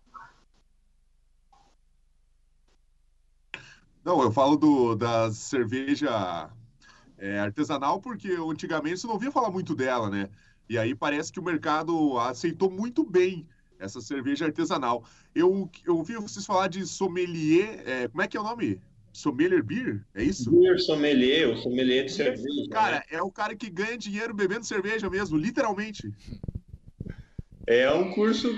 Não, 4.04 4.22
eu 4.22 4.30
falo 4.30 4.56
do, 4.56 4.94
da 4.94 5.30
cerveja 5.32 6.50
é, 7.24 7.38
artesanal, 7.38 8.02
porque 8.02 8.28
antigamente 8.32 9.00
você 9.00 9.06
não 9.06 9.18
via 9.18 9.32
falar 9.32 9.50
muito 9.50 9.74
dela, 9.74 10.10
né? 10.10 10.28
E 10.68 10.76
aí 10.76 10.94
parece 10.94 11.32
que 11.32 11.40
o 11.40 11.42
mercado 11.42 12.18
aceitou 12.18 12.70
muito 12.70 13.02
bem 13.02 13.46
essa 13.78 13.98
cerveja 14.02 14.44
artesanal. 14.44 15.02
Eu, 15.34 15.70
eu 15.86 15.96
ouvi 15.96 16.14
vocês 16.16 16.44
falar 16.44 16.68
de 16.68 16.86
sommelier, 16.86 17.82
é, 17.86 18.08
como 18.08 18.20
é 18.20 18.28
que 18.28 18.36
é 18.36 18.40
o 18.40 18.44
nome? 18.44 18.78
Sommelier 19.10 19.62
Beer? 19.62 20.04
É 20.14 20.22
isso? 20.22 20.50
Beer 20.50 20.78
sommelier, 20.78 21.48
o 21.48 21.56
sommelier 21.56 22.04
de 22.04 22.12
cerveja. 22.12 22.68
Cara, 22.70 22.96
né? 22.96 23.02
é 23.10 23.22
o 23.22 23.30
cara 23.30 23.56
que 23.56 23.70
ganha 23.70 23.96
dinheiro 23.96 24.34
bebendo 24.34 24.66
cerveja 24.66 25.08
mesmo, 25.08 25.38
literalmente. 25.38 26.12
É 27.66 27.90
um 27.90 28.12
curso 28.12 28.54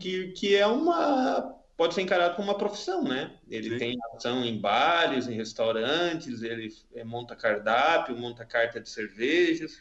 que, 0.00 0.32
que 0.32 0.56
é 0.56 0.66
uma 0.66 1.59
pode 1.80 1.94
ser 1.94 2.02
encarado 2.02 2.36
como 2.36 2.48
uma 2.48 2.58
profissão, 2.58 3.02
né? 3.02 3.38
Ele 3.48 3.70
Sim. 3.70 3.78
tem 3.78 3.98
ação 4.14 4.44
em 4.44 4.60
bares, 4.60 5.26
em 5.26 5.32
restaurantes, 5.32 6.42
ele 6.42 6.68
é, 6.92 7.02
monta 7.02 7.34
cardápio, 7.34 8.14
monta 8.14 8.44
carta 8.44 8.78
de 8.78 8.90
cervejas, 8.90 9.80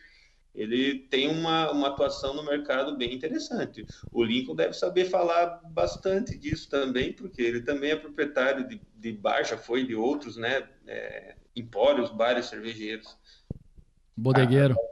ele 0.56 1.00
tem 1.10 1.28
uma, 1.28 1.70
uma 1.74 1.90
atuação 1.90 2.34
no 2.34 2.46
mercado 2.46 2.96
bem 2.96 3.14
interessante. 3.14 3.86
O 4.14 4.24
Lincoln 4.24 4.56
deve 4.56 4.72
saber 4.72 5.10
falar 5.10 5.60
bastante 5.66 6.38
disso 6.38 6.70
também, 6.70 7.12
porque 7.12 7.42
ele 7.42 7.64
também 7.64 7.92
é 7.92 7.98
proprietário 7.98 8.66
de, 8.66 8.82
de 8.96 9.12
bar, 9.12 9.44
já 9.44 9.58
foi 9.58 9.86
de 9.86 9.94
outros, 9.94 10.38
né? 10.38 10.70
É, 10.88 11.36
empórios, 11.54 12.10
bares 12.10 12.46
cervejeiros. 12.46 13.18
Bodegueiro. 14.16 14.74
Ah, 14.80 14.89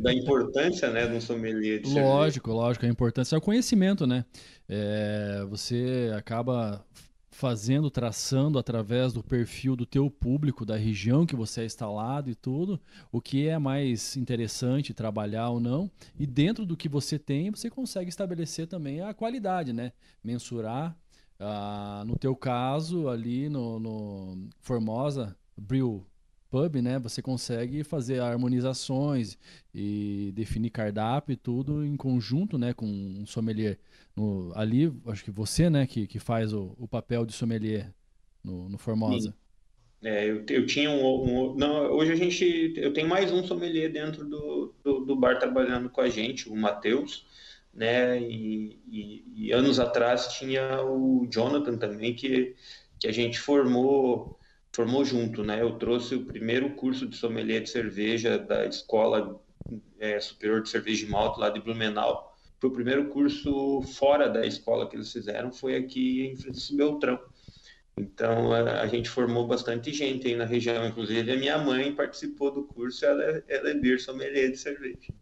da 0.00 0.12
importância, 0.12 0.90
né, 0.90 1.06
de 1.06 1.14
um 1.14 1.20
sommelier 1.20 1.80
de 1.80 1.88
Lógico, 1.88 2.48
cerveja. 2.48 2.66
lógico, 2.66 2.86
a 2.86 2.88
importância 2.88 3.34
é 3.34 3.38
o 3.38 3.42
conhecimento, 3.42 4.06
né? 4.06 4.24
É, 4.68 5.44
você 5.48 6.12
acaba 6.16 6.84
fazendo, 7.30 7.90
traçando 7.90 8.58
através 8.58 9.12
do 9.12 9.22
perfil 9.22 9.74
do 9.74 9.86
teu 9.86 10.10
público, 10.10 10.66
da 10.66 10.76
região 10.76 11.24
que 11.26 11.34
você 11.34 11.62
é 11.62 11.64
instalado 11.64 12.30
e 12.30 12.34
tudo, 12.34 12.78
o 13.10 13.20
que 13.20 13.48
é 13.48 13.58
mais 13.58 14.16
interessante 14.16 14.92
trabalhar 14.92 15.48
ou 15.48 15.58
não, 15.58 15.90
e 16.18 16.26
dentro 16.26 16.66
do 16.66 16.76
que 16.76 16.88
você 16.88 17.18
tem, 17.18 17.50
você 17.50 17.70
consegue 17.70 18.10
estabelecer 18.10 18.66
também 18.66 19.00
a 19.00 19.14
qualidade, 19.14 19.72
né? 19.72 19.92
Mensurar, 20.22 20.96
ah, 21.40 22.04
no 22.06 22.16
teu 22.18 22.36
caso, 22.36 23.08
ali 23.08 23.48
no, 23.48 23.80
no 23.80 24.48
Formosa, 24.60 25.34
Brew 25.56 26.06
pub, 26.52 26.82
né, 26.82 26.98
você 26.98 27.22
consegue 27.22 27.82
fazer 27.82 28.20
harmonizações 28.20 29.38
e 29.74 30.30
definir 30.34 30.68
cardápio 30.68 31.32
e 31.32 31.36
tudo 31.36 31.82
em 31.82 31.96
conjunto, 31.96 32.58
né, 32.58 32.74
com 32.74 32.86
um 32.86 33.24
sommelier. 33.24 33.78
No, 34.14 34.52
ali, 34.54 34.92
acho 35.06 35.24
que 35.24 35.30
você, 35.30 35.70
né, 35.70 35.86
que, 35.86 36.06
que 36.06 36.18
faz 36.18 36.52
o, 36.52 36.76
o 36.78 36.86
papel 36.86 37.24
de 37.24 37.32
sommelier 37.32 37.90
no, 38.44 38.68
no 38.68 38.76
Formosa. 38.76 39.34
É, 40.02 40.28
eu, 40.28 40.44
eu 40.46 40.66
tinha 40.66 40.90
um, 40.90 41.52
um, 41.52 41.54
não, 41.54 41.90
hoje 41.92 42.12
a 42.12 42.16
gente, 42.16 42.74
eu 42.76 42.92
tenho 42.92 43.08
mais 43.08 43.32
um 43.32 43.42
sommelier 43.42 43.90
dentro 43.90 44.28
do, 44.28 44.74
do, 44.84 45.06
do 45.06 45.16
bar 45.16 45.38
trabalhando 45.38 45.88
com 45.88 46.02
a 46.02 46.10
gente, 46.10 46.50
o 46.50 46.56
Matheus, 46.56 47.24
né, 47.72 48.20
e, 48.20 48.78
e, 48.86 49.24
e 49.34 49.52
anos 49.52 49.80
atrás 49.80 50.28
tinha 50.34 50.82
o 50.84 51.26
Jonathan 51.30 51.78
também, 51.78 52.14
que, 52.14 52.54
que 53.00 53.06
a 53.08 53.12
gente 53.12 53.38
formou 53.38 54.38
formou 54.74 55.04
junto, 55.04 55.44
né? 55.44 55.60
Eu 55.60 55.78
trouxe 55.78 56.14
o 56.14 56.24
primeiro 56.24 56.70
curso 56.74 57.06
de 57.06 57.16
sommelier 57.16 57.62
de 57.62 57.70
cerveja 57.70 58.38
da 58.38 58.64
Escola 58.66 59.40
é, 59.98 60.18
Superior 60.18 60.62
de 60.62 60.70
Cerveja 60.70 61.04
de 61.04 61.12
Malta 61.12 61.40
lá 61.40 61.50
de 61.50 61.60
Blumenau. 61.60 62.34
Foi 62.58 62.70
o 62.70 62.72
primeiro 62.72 63.08
curso 63.08 63.82
fora 63.82 64.28
da 64.28 64.46
escola 64.46 64.88
que 64.88 64.96
eles 64.96 65.12
fizeram, 65.12 65.52
foi 65.52 65.76
aqui 65.76 66.26
em 66.26 66.36
Francisco 66.36 66.76
Beltrão. 66.76 67.18
Então 67.96 68.52
a, 68.52 68.80
a, 68.80 68.86
gente 68.86 69.10
formou 69.10 69.46
bastante 69.46 69.92
gente 69.92 70.26
aí 70.26 70.34
na 70.34 70.46
região, 70.46 70.86
inclusive 70.86 71.30
a 71.30 71.36
minha 71.36 71.58
mãe 71.58 71.94
participou 71.94 72.50
do 72.50 72.64
curso, 72.64 73.04
ela, 73.04 73.22
é, 73.22 73.44
ela 73.48 73.70
é 73.70 73.74
beer 73.74 74.00
sommelier 74.00 74.50
de 74.50 74.56
cerveja. 74.56 75.12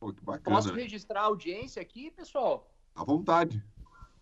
Pô, 0.00 0.12
Posso 0.42 0.72
registrar 0.72 1.20
a 1.20 1.24
audiência 1.24 1.80
aqui, 1.80 2.10
pessoal? 2.10 2.74
À 2.94 3.04
vontade. 3.04 3.62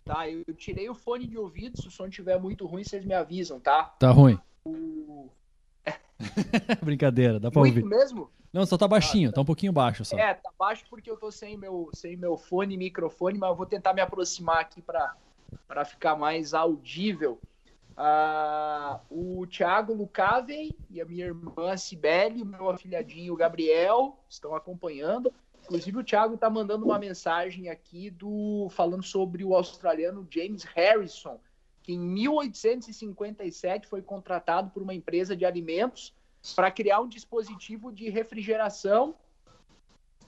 Tá, 0.05 0.29
eu 0.29 0.53
tirei 0.53 0.87
o 0.87 0.93
fone 0.93 1.25
de 1.25 1.35
ouvido, 1.35 1.81
se 1.81 1.87
o 1.87 1.91
som 1.91 2.05
estiver 2.05 2.39
muito 2.39 2.67
ruim, 2.67 2.83
vocês 2.83 3.03
me 3.03 3.15
avisam, 3.15 3.59
tá? 3.59 3.85
Tá 3.99 4.11
ruim. 4.11 4.39
O... 4.63 5.31
Brincadeira, 6.85 7.39
dá 7.39 7.49
pra 7.49 7.61
muito 7.61 7.77
ouvir. 7.77 7.89
mesmo? 7.89 8.29
Não, 8.53 8.67
só 8.67 8.77
tá 8.77 8.87
baixinho, 8.87 9.29
ah, 9.29 9.31
tá. 9.31 9.35
tá. 9.37 9.41
um 9.41 9.45
pouquinho 9.45 9.73
baixo 9.73 10.05
só. 10.05 10.15
É, 10.15 10.35
tá 10.35 10.51
baixo 10.59 10.85
porque 10.91 11.09
eu 11.09 11.17
tô 11.17 11.31
sem 11.31 11.57
meu, 11.57 11.89
sem 11.91 12.15
meu 12.15 12.37
fone 12.37 12.75
e 12.75 12.77
microfone, 12.77 13.39
mas 13.39 13.49
eu 13.49 13.55
vou 13.55 13.65
tentar 13.65 13.93
me 13.95 14.01
aproximar 14.01 14.59
aqui 14.59 14.79
pra, 14.79 15.15
pra 15.67 15.83
ficar 15.83 16.15
mais 16.15 16.53
audível. 16.53 17.39
Ah, 17.97 18.99
o 19.09 19.47
Thiago 19.47 19.91
Lucavey 19.91 20.71
e 20.87 21.01
a 21.01 21.05
minha 21.05 21.25
irmã 21.25 21.75
Cibele, 21.75 22.43
o 22.43 22.45
meu 22.45 22.69
afilhadinho 22.69 23.35
Gabriel 23.35 24.19
estão 24.29 24.53
acompanhando. 24.53 25.33
Inclusive 25.65 25.97
o 25.97 26.03
Thiago 26.03 26.35
está 26.35 26.47
mandando 26.47 26.85
uma 26.85 26.99
mensagem 26.99 27.69
aqui 27.69 28.11
do 28.11 28.67
falando 28.69 29.01
sobre 29.01 29.43
o 29.43 29.55
australiano 29.55 30.27
James 30.29 30.63
Harrison, 30.63 31.39
que 31.81 31.93
em 31.93 31.99
1857 31.99 33.87
foi 33.87 34.03
contratado 34.03 34.69
por 34.69 34.83
uma 34.83 34.93
empresa 34.93 35.35
de 35.35 35.43
alimentos 35.43 36.13
para 36.55 36.69
criar 36.69 37.01
um 37.01 37.07
dispositivo 37.07 37.91
de 37.91 38.09
refrigeração. 38.09 39.15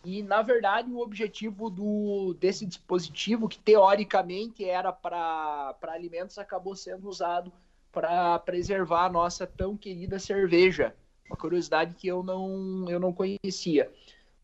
E 0.03 0.23
na 0.23 0.41
verdade 0.41 0.91
o 0.91 0.99
objetivo 0.99 1.69
do, 1.69 2.33
desse 2.39 2.65
dispositivo, 2.65 3.47
que 3.47 3.59
teoricamente 3.59 4.65
era 4.65 4.91
para 4.91 5.75
alimentos, 5.83 6.39
acabou 6.39 6.75
sendo 6.75 7.07
usado 7.07 7.53
para 7.91 8.39
preservar 8.39 9.05
a 9.05 9.09
nossa 9.09 9.45
tão 9.45 9.77
querida 9.77 10.17
cerveja. 10.17 10.95
Uma 11.29 11.37
curiosidade 11.37 11.93
que 11.93 12.07
eu 12.07 12.23
não, 12.23 12.89
eu 12.89 12.99
não 12.99 13.13
conhecia. 13.13 13.91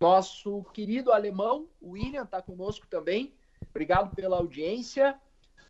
Nosso 0.03 0.65
querido 0.73 1.13
alemão, 1.13 1.69
William, 1.81 2.23
está 2.23 2.41
conosco 2.41 2.85
também. 2.87 3.33
Obrigado 3.69 4.13
pela 4.13 4.35
audiência. 4.35 5.17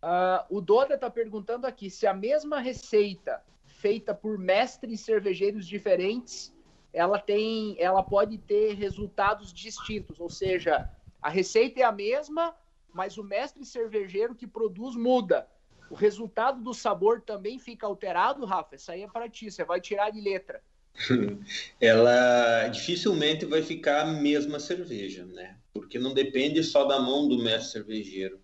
Uh, 0.01 0.57
o 0.57 0.59
Doda 0.59 0.95
está 0.95 1.07
perguntando 1.07 1.67
aqui 1.67 1.87
se 1.87 2.07
a 2.07 2.15
mesma 2.15 2.59
receita 2.59 3.43
feita 3.67 4.11
por 4.11 4.39
mestres 4.39 5.01
cervejeiros 5.01 5.67
diferentes, 5.67 6.51
ela 6.91 7.19
tem, 7.19 7.75
ela 7.79 8.01
pode 8.01 8.39
ter 8.39 8.73
resultados 8.73 9.53
distintos, 9.53 10.19
ou 10.19 10.31
seja, 10.31 10.89
a 11.21 11.29
receita 11.29 11.81
é 11.81 11.83
a 11.83 11.91
mesma, 11.91 12.55
mas 12.91 13.19
o 13.19 13.23
mestre 13.23 13.63
cervejeiro 13.63 14.33
que 14.33 14.47
produz 14.47 14.95
muda. 14.95 15.47
O 15.91 15.93
resultado 15.93 16.59
do 16.59 16.73
sabor 16.73 17.21
também 17.21 17.59
fica 17.59 17.85
alterado, 17.85 18.45
Rafa? 18.45 18.77
Isso 18.77 18.91
aí 18.91 19.03
é 19.03 19.07
para 19.07 19.29
ti, 19.29 19.51
você 19.51 19.63
vai 19.63 19.79
tirar 19.79 20.09
de 20.09 20.19
letra. 20.19 20.59
ela 21.79 22.67
dificilmente 22.67 23.45
vai 23.45 23.61
ficar 23.61 24.01
a 24.01 24.05
mesma 24.05 24.59
cerveja, 24.59 25.25
né? 25.25 25.57
Porque 25.73 25.97
não 25.97 26.13
depende 26.13 26.63
só 26.63 26.85
da 26.85 26.99
mão 26.99 27.27
do 27.27 27.43
mestre 27.43 27.71
cervejeiro. 27.71 28.39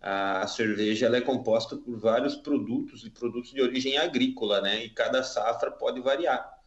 A 0.00 0.46
cerveja 0.48 1.06
ela 1.06 1.16
é 1.16 1.20
composta 1.20 1.76
por 1.76 1.96
vários 1.98 2.34
produtos 2.34 3.04
e 3.04 3.10
produtos 3.10 3.52
de 3.52 3.62
origem 3.62 3.96
agrícola, 3.96 4.60
né? 4.60 4.84
E 4.84 4.90
cada 4.90 5.22
safra 5.22 5.70
pode 5.70 6.00
variar. 6.00 6.60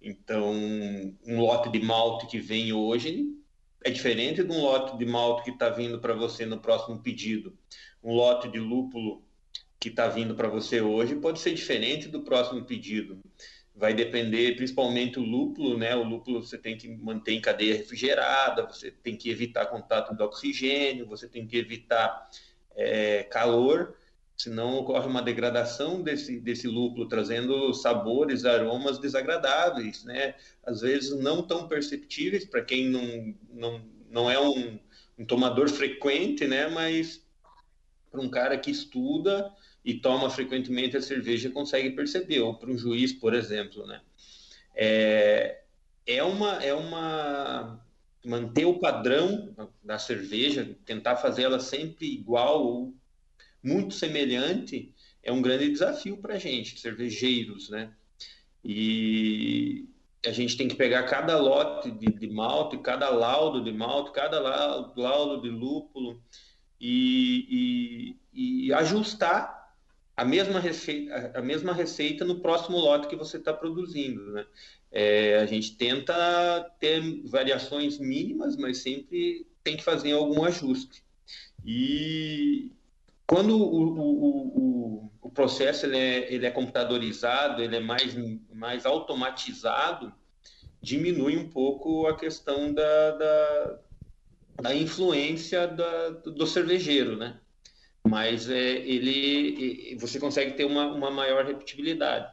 Então, 0.00 0.52
um 0.52 1.40
lote 1.40 1.70
de 1.70 1.80
malte 1.80 2.26
que 2.26 2.38
vem 2.38 2.72
hoje 2.72 3.26
é 3.84 3.90
diferente 3.90 4.42
de 4.42 4.50
um 4.50 4.60
lote 4.60 4.96
de 4.96 5.04
malte 5.04 5.44
que 5.44 5.50
está 5.50 5.68
vindo 5.68 6.00
para 6.00 6.14
você 6.14 6.46
no 6.46 6.60
próximo 6.60 7.02
pedido. 7.02 7.56
Um 8.02 8.14
lote 8.14 8.48
de 8.48 8.58
lúpulo 8.58 9.22
que 9.78 9.88
está 9.88 10.08
vindo 10.08 10.34
para 10.34 10.48
você 10.48 10.80
hoje 10.80 11.14
pode 11.16 11.40
ser 11.40 11.54
diferente 11.54 12.08
do 12.08 12.22
próximo 12.22 12.64
pedido. 12.64 13.20
Vai 13.78 13.94
depender 13.94 14.56
principalmente 14.56 15.18
o 15.18 15.22
lúpulo, 15.22 15.78
né? 15.78 15.94
O 15.94 16.02
lúpulo 16.02 16.42
você 16.42 16.58
tem 16.58 16.76
que 16.76 16.88
manter 16.88 17.32
em 17.32 17.40
cadeia 17.40 17.76
refrigerada, 17.76 18.66
você 18.66 18.90
tem 18.90 19.16
que 19.16 19.30
evitar 19.30 19.66
contato 19.66 20.14
de 20.14 20.22
oxigênio, 20.22 21.06
você 21.06 21.28
tem 21.28 21.46
que 21.46 21.56
evitar 21.56 22.28
é, 22.74 23.22
calor 23.24 23.94
senão 24.38 24.78
ocorre 24.78 25.08
uma 25.08 25.20
degradação 25.20 26.00
desse, 26.00 26.38
desse 26.38 26.68
lúpulo, 26.68 27.08
trazendo 27.08 27.74
sabores, 27.74 28.44
aromas 28.44 29.00
desagradáveis, 29.00 30.04
né? 30.04 30.36
Às 30.64 30.80
vezes 30.80 31.10
não 31.18 31.42
tão 31.42 31.66
perceptíveis 31.66 32.44
para 32.44 32.62
quem 32.62 32.88
não, 32.88 33.34
não, 33.52 33.84
não 34.08 34.30
é 34.30 34.40
um, 34.40 34.78
um 35.18 35.26
tomador 35.26 35.68
frequente, 35.68 36.46
né? 36.46 36.68
Mas 36.68 37.26
para 38.12 38.20
um 38.20 38.28
cara 38.28 38.56
que 38.56 38.70
estuda 38.70 39.52
e 39.84 39.94
toma 39.94 40.28
frequentemente 40.30 40.96
a 40.96 41.02
cerveja 41.02 41.50
consegue 41.50 41.90
perceber, 41.90 42.40
ou 42.40 42.54
para 42.54 42.70
um 42.70 42.76
juiz, 42.76 43.12
por 43.12 43.34
exemplo, 43.34 43.86
né? 43.86 44.00
É, 44.74 45.60
é 46.06 46.22
uma 46.22 46.62
é 46.62 46.74
uma 46.74 47.84
manter 48.24 48.64
o 48.64 48.78
padrão 48.78 49.54
da 49.82 49.98
cerveja, 49.98 50.76
tentar 50.84 51.16
fazer 51.16 51.42
ela 51.42 51.60
sempre 51.60 52.06
igual 52.06 52.64
ou 52.64 52.94
muito 53.62 53.94
semelhante 53.94 54.94
é 55.22 55.32
um 55.32 55.42
grande 55.42 55.68
desafio 55.70 56.16
para 56.16 56.34
a 56.34 56.38
gente, 56.38 56.80
cervejeiros, 56.80 57.68
né? 57.68 57.92
E 58.64 59.88
a 60.26 60.30
gente 60.30 60.56
tem 60.56 60.68
que 60.68 60.74
pegar 60.74 61.04
cada 61.04 61.38
lote 61.38 61.90
de, 61.90 62.06
de 62.06 62.28
malte, 62.28 62.78
cada 62.78 63.08
laudo 63.08 63.62
de 63.62 63.72
malte, 63.72 64.12
cada 64.12 64.40
laudo 64.40 65.42
de 65.42 65.48
lúpulo 65.48 66.20
e, 66.80 68.16
e, 68.32 68.66
e 68.66 68.72
ajustar 68.72 69.57
a 70.18 70.24
mesma, 70.24 70.58
receita, 70.58 71.30
a 71.32 71.40
mesma 71.40 71.72
receita 71.72 72.24
no 72.24 72.40
próximo 72.40 72.76
lote 72.76 73.06
que 73.06 73.14
você 73.14 73.36
está 73.36 73.52
produzindo. 73.52 74.32
Né? 74.32 74.44
É, 74.90 75.36
a 75.36 75.46
gente 75.46 75.76
tenta 75.76 76.68
ter 76.80 77.22
variações 77.24 78.00
mínimas, 78.00 78.56
mas 78.56 78.78
sempre 78.78 79.46
tem 79.62 79.76
que 79.76 79.84
fazer 79.84 80.10
algum 80.10 80.44
ajuste. 80.44 81.04
E, 81.64 82.72
quando 83.28 83.56
o, 83.56 83.94
o, 83.96 84.58
o, 84.58 85.12
o 85.22 85.30
processo 85.30 85.86
ele 85.86 85.96
é, 85.96 86.34
ele 86.34 86.46
é, 86.46 86.50
computadorizado, 86.50 87.62
ele 87.62 87.76
é 87.76 87.80
mais, 87.80 88.12
mais 88.52 88.84
automatizado, 88.84 90.12
diminui 90.82 91.36
um 91.36 91.48
pouco 91.48 92.08
a 92.08 92.16
questão 92.16 92.74
da, 92.74 93.10
da, 93.12 93.78
da 94.62 94.74
influência 94.74 95.68
da, 95.68 96.08
do 96.10 96.44
cervejeiro, 96.44 97.16
né? 97.16 97.38
Mas 98.06 98.48
é, 98.48 98.56
ele, 98.56 99.96
você 99.98 100.18
consegue 100.18 100.52
ter 100.52 100.64
uma, 100.64 100.86
uma 100.86 101.10
maior 101.10 101.44
repetibilidade. 101.44 102.32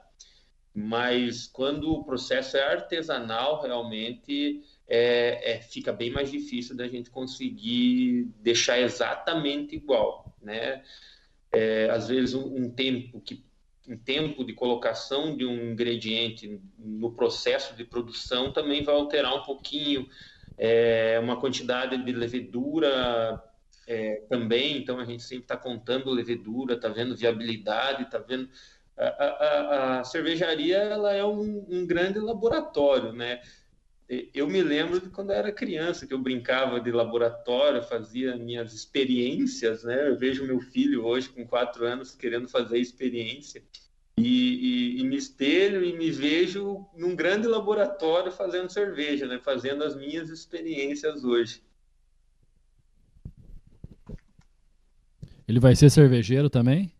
Mas 0.73 1.47
quando 1.47 1.91
o 1.91 2.03
processo 2.03 2.57
é 2.57 2.63
artesanal, 2.63 3.61
realmente 3.61 4.61
é, 4.87 5.53
é, 5.53 5.61
fica 5.61 5.91
bem 5.93 6.11
mais 6.11 6.31
difícil 6.31 6.75
da 6.75 6.87
gente 6.87 7.09
conseguir 7.09 8.25
deixar 8.41 8.79
exatamente 8.79 9.75
igual 9.75 10.25
né? 10.45 10.83
É, 11.51 11.89
às 11.89 12.07
vezes 12.07 12.35
um, 12.35 12.63
um, 12.63 12.69
tempo 12.69 13.19
que 13.19 13.43
um 13.87 13.97
tempo 13.97 14.43
de 14.43 14.53
colocação 14.53 15.35
de 15.35 15.45
um 15.45 15.71
ingrediente 15.71 16.59
no 16.77 17.11
processo 17.11 17.75
de 17.75 17.83
produção 17.83 18.51
também 18.51 18.83
vai 18.83 18.95
alterar 18.95 19.35
um 19.35 19.43
pouquinho 19.43 20.07
é, 20.57 21.19
uma 21.21 21.39
quantidade 21.39 21.97
de 22.03 22.11
levedura 22.11 23.41
é, 23.87 24.23
também 24.29 24.77
então 24.77 24.99
a 24.99 25.05
gente 25.05 25.23
sempre 25.23 25.43
está 25.43 25.57
contando 25.57 26.09
levedura 26.09 26.75
está 26.75 26.89
vendo 26.89 27.15
viabilidade 27.15 28.03
está 28.03 28.17
vendo 28.17 28.49
a, 28.97 29.05
a, 29.05 29.99
a, 29.99 30.03
cervejaria 30.03 30.77
ela 30.77 31.13
é 31.13 31.23
um, 31.23 31.65
um 31.69 31.85
grande 31.85 32.19
laboratório 32.19 33.11
né 33.11 33.41
eu 34.07 34.47
me 34.47 34.61
lembro 34.61 34.99
de 34.99 35.09
quando 35.09 35.31
eu 35.31 35.35
era 35.35 35.51
criança, 35.51 36.05
que 36.05 36.13
eu 36.13 36.19
brincava 36.19 36.79
de 36.79 36.91
laboratório, 36.91 37.81
fazia 37.81 38.35
minhas 38.35 38.71
experiências, 38.71 39.83
né? 39.83 40.07
Eu 40.07 40.15
vejo 40.15 40.45
meu 40.45 40.61
filho 40.61 41.03
hoje 41.03 41.29
com 41.29 41.45
quatro 41.45 41.85
anos 41.85 42.13
querendo 42.13 42.47
fazer 42.47 42.77
experiência 42.77 43.63
e, 44.17 44.97
e, 44.97 45.01
e, 45.01 45.03
me 45.03 45.17
espelho 45.17 45.83
e 45.83 45.97
me 45.97 46.11
vejo 46.11 46.85
num 46.95 47.15
grande 47.15 47.47
laboratório 47.47 48.31
fazendo 48.31 48.71
cerveja, 48.71 49.25
né? 49.25 49.39
Fazendo 49.43 49.83
as 49.83 49.95
minhas 49.95 50.29
experiências 50.29 51.23
hoje. 51.23 51.61
Ele 55.47 55.59
vai 55.59 55.75
ser 55.75 55.89
cervejeiro 55.89 56.49
também? 56.49 56.91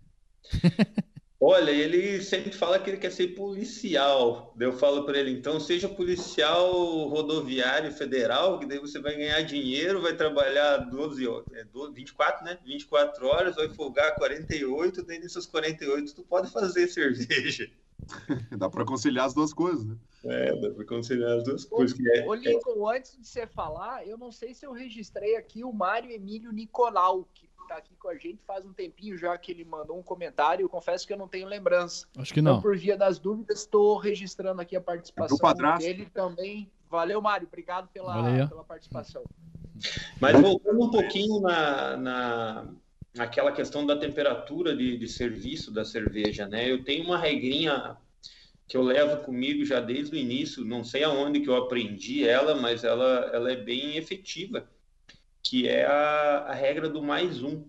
Olha, 1.48 1.70
ele 1.70 2.24
sempre 2.24 2.52
fala 2.52 2.80
que 2.80 2.90
ele 2.90 2.98
quer 2.98 3.12
ser 3.12 3.30
policial. 3.36 4.56
Eu 4.60 4.74
falo 4.74 5.06
para 5.06 5.20
ele, 5.20 5.32
então 5.32 5.60
seja 5.60 5.88
policial 5.88 7.08
rodoviário 7.08 7.92
federal, 7.92 8.58
que 8.58 8.66
daí 8.66 8.80
você 8.80 9.00
vai 9.00 9.16
ganhar 9.16 9.42
dinheiro, 9.42 10.02
vai 10.02 10.16
trabalhar 10.16 10.78
12, 10.78 11.24
é 11.54 11.66
24, 11.94 12.46
né? 12.46 12.58
24 12.66 13.28
horas, 13.28 13.56
vai 13.56 13.70
folgar 13.70 14.16
48, 14.16 15.04
daí 15.04 15.20
nessas 15.20 15.46
48 15.46 16.16
tu 16.16 16.24
pode 16.24 16.50
fazer 16.52 16.88
cerveja. 16.90 17.70
dá 18.58 18.70
para 18.70 18.86
conciliar 18.86 19.26
as 19.26 19.34
duas 19.34 19.54
coisas, 19.54 19.86
né? 19.86 19.96
É, 20.24 20.56
dá 20.56 20.72
para 20.72 20.86
conciliar 20.86 21.38
as 21.38 21.44
duas 21.44 21.66
coisas. 21.66 22.00
Ô, 22.00 22.04
é, 22.08 22.28
ô 22.28 22.34
Lincoln, 22.34 22.92
é... 22.92 22.98
antes 22.98 23.18
de 23.18 23.28
você 23.28 23.46
falar, 23.46 24.08
eu 24.08 24.18
não 24.18 24.32
sei 24.32 24.54
se 24.54 24.66
eu 24.66 24.72
registrei 24.72 25.36
aqui 25.36 25.64
o 25.64 25.72
Mário 25.72 26.10
Emílio 26.10 26.52
Nicolau, 26.52 27.28
que 27.34 27.45
tá 27.68 27.78
aqui 27.78 27.96
com 27.96 28.08
a 28.08 28.16
gente 28.16 28.44
faz 28.46 28.66
um 28.66 28.74
tempinho 28.74 29.18
já 29.18 29.38
que 29.38 29.52
ele 29.52 29.64
mandou 29.64 29.98
um 29.98 30.04
comentário. 30.04 30.64
Eu 30.64 30.70
confesso 30.70 31.06
que 31.06 31.14
eu 31.14 31.18
não 31.18 31.28
tenho 31.28 31.48
lembrança. 31.48 32.08
Acho 32.18 32.34
que 32.34 32.42
não. 32.42 32.54
Então, 32.54 32.62
por 32.62 32.78
via 32.78 32.98
das 32.98 33.20
dúvidas, 33.20 33.62
estou 33.62 33.98
registrando 33.98 34.62
aqui 34.62 34.76
a 34.76 34.82
participação 34.82 35.38
dele 35.78 36.10
também. 36.14 36.70
Valeu, 36.90 37.22
Mário. 37.22 37.48
Obrigado 37.48 37.88
pela, 37.90 38.48
pela 38.48 38.64
participação. 38.64 39.24
Mas 40.20 40.40
voltando 40.40 40.82
um 40.82 40.90
pouquinho 40.90 41.42
na, 41.42 41.98
na, 41.98 42.68
naquela 43.16 43.52
questão 43.52 43.86
da 43.86 43.98
temperatura 43.98 44.76
de, 44.76 44.98
de 44.98 45.08
serviço 45.08 45.72
da 45.72 45.84
cerveja, 45.84 46.48
né? 46.48 46.72
Eu 46.72 46.84
tenho 46.84 47.06
uma 47.06 47.18
regrinha 47.18 47.98
que 48.68 48.78
eu 48.78 48.82
levo 48.82 49.24
comigo 49.24 49.64
já 49.66 49.80
desde 49.80 50.16
o 50.16 50.20
início, 50.20 50.66
não 50.66 50.84
sei 50.84 51.04
aonde 51.04 51.40
que 51.40 51.50
eu 51.50 51.56
aprendi 51.56 52.28
ela, 52.28 52.56
mas 52.56 52.84
ela, 52.84 53.30
ela 53.34 53.52
é 53.52 53.56
bem 53.56 53.96
efetiva 53.98 54.68
que 55.46 55.68
é 55.68 55.86
a, 55.86 56.46
a 56.48 56.54
regra 56.54 56.90
do 56.90 57.04
mais 57.04 57.44
um, 57.44 57.64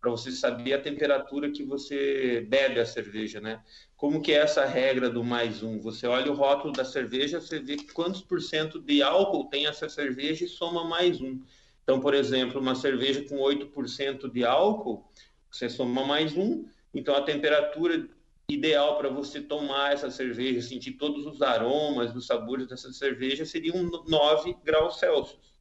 para 0.00 0.10
você 0.10 0.32
saber 0.32 0.72
a 0.72 0.80
temperatura 0.80 1.50
que 1.50 1.62
você 1.62 2.40
bebe 2.48 2.80
a 2.80 2.86
cerveja, 2.86 3.38
né? 3.40 3.62
Como 3.96 4.22
que 4.22 4.32
é 4.32 4.36
essa 4.36 4.64
regra 4.64 5.10
do 5.10 5.22
mais 5.22 5.62
um? 5.62 5.78
Você 5.80 6.06
olha 6.06 6.32
o 6.32 6.34
rótulo 6.34 6.72
da 6.72 6.84
cerveja, 6.84 7.40
você 7.40 7.58
vê 7.58 7.76
quantos 7.92 8.22
por 8.22 8.40
cento 8.40 8.80
de 8.80 9.02
álcool 9.02 9.50
tem 9.50 9.66
essa 9.66 9.88
cerveja 9.88 10.46
e 10.46 10.48
soma 10.48 10.84
mais 10.84 11.20
um. 11.20 11.40
Então, 11.82 12.00
por 12.00 12.14
exemplo, 12.14 12.60
uma 12.60 12.74
cerveja 12.74 13.22
com 13.28 13.36
8% 13.36 14.30
de 14.30 14.44
álcool, 14.44 15.06
você 15.50 15.68
soma 15.68 16.06
mais 16.06 16.34
um, 16.36 16.64
então 16.94 17.14
a 17.14 17.22
temperatura 17.22 18.08
ideal 18.48 18.96
para 18.96 19.10
você 19.10 19.42
tomar 19.42 19.92
essa 19.92 20.10
cerveja, 20.10 20.62
sentir 20.62 20.92
todos 20.92 21.26
os 21.26 21.42
aromas, 21.42 22.14
os 22.14 22.26
sabores 22.26 22.66
dessa 22.68 22.90
cerveja, 22.92 23.44
seria 23.44 23.74
um 23.74 23.90
9 24.06 24.56
graus 24.64 24.98
Celsius. 24.98 25.57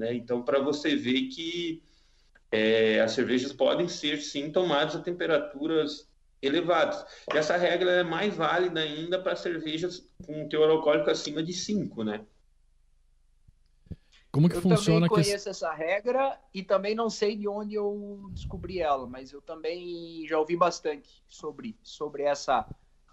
Né? 0.00 0.14
Então, 0.14 0.42
para 0.42 0.58
você 0.58 0.96
ver 0.96 1.28
que 1.28 1.82
é, 2.50 3.00
as 3.00 3.12
cervejas 3.12 3.52
podem 3.52 3.86
ser, 3.86 4.16
sim, 4.16 4.50
tomadas 4.50 4.96
a 4.96 5.00
temperaturas 5.00 6.08
elevadas. 6.40 7.04
E 7.30 7.36
essa 7.36 7.54
regra 7.54 7.90
é 7.90 8.02
mais 8.02 8.34
válida 8.34 8.80
ainda 8.80 9.22
para 9.22 9.36
cervejas 9.36 10.08
com 10.24 10.48
teor 10.48 10.70
alcoólico 10.70 11.10
acima 11.10 11.42
de 11.42 11.52
5, 11.52 12.02
né? 12.02 12.24
Como 14.32 14.48
que 14.48 14.56
eu 14.56 14.62
funciona? 14.62 15.04
Eu 15.04 15.10
também 15.10 15.24
conheço 15.24 15.44
que... 15.44 15.50
essa 15.50 15.70
regra 15.70 16.40
e 16.54 16.62
também 16.62 16.94
não 16.94 17.10
sei 17.10 17.36
de 17.36 17.46
onde 17.46 17.74
eu 17.74 18.30
descobri 18.32 18.80
ela, 18.80 19.06
mas 19.06 19.32
eu 19.32 19.42
também 19.42 20.26
já 20.26 20.38
ouvi 20.38 20.56
bastante 20.56 21.22
sobre, 21.28 21.76
sobre 21.82 22.22
essa 22.22 22.66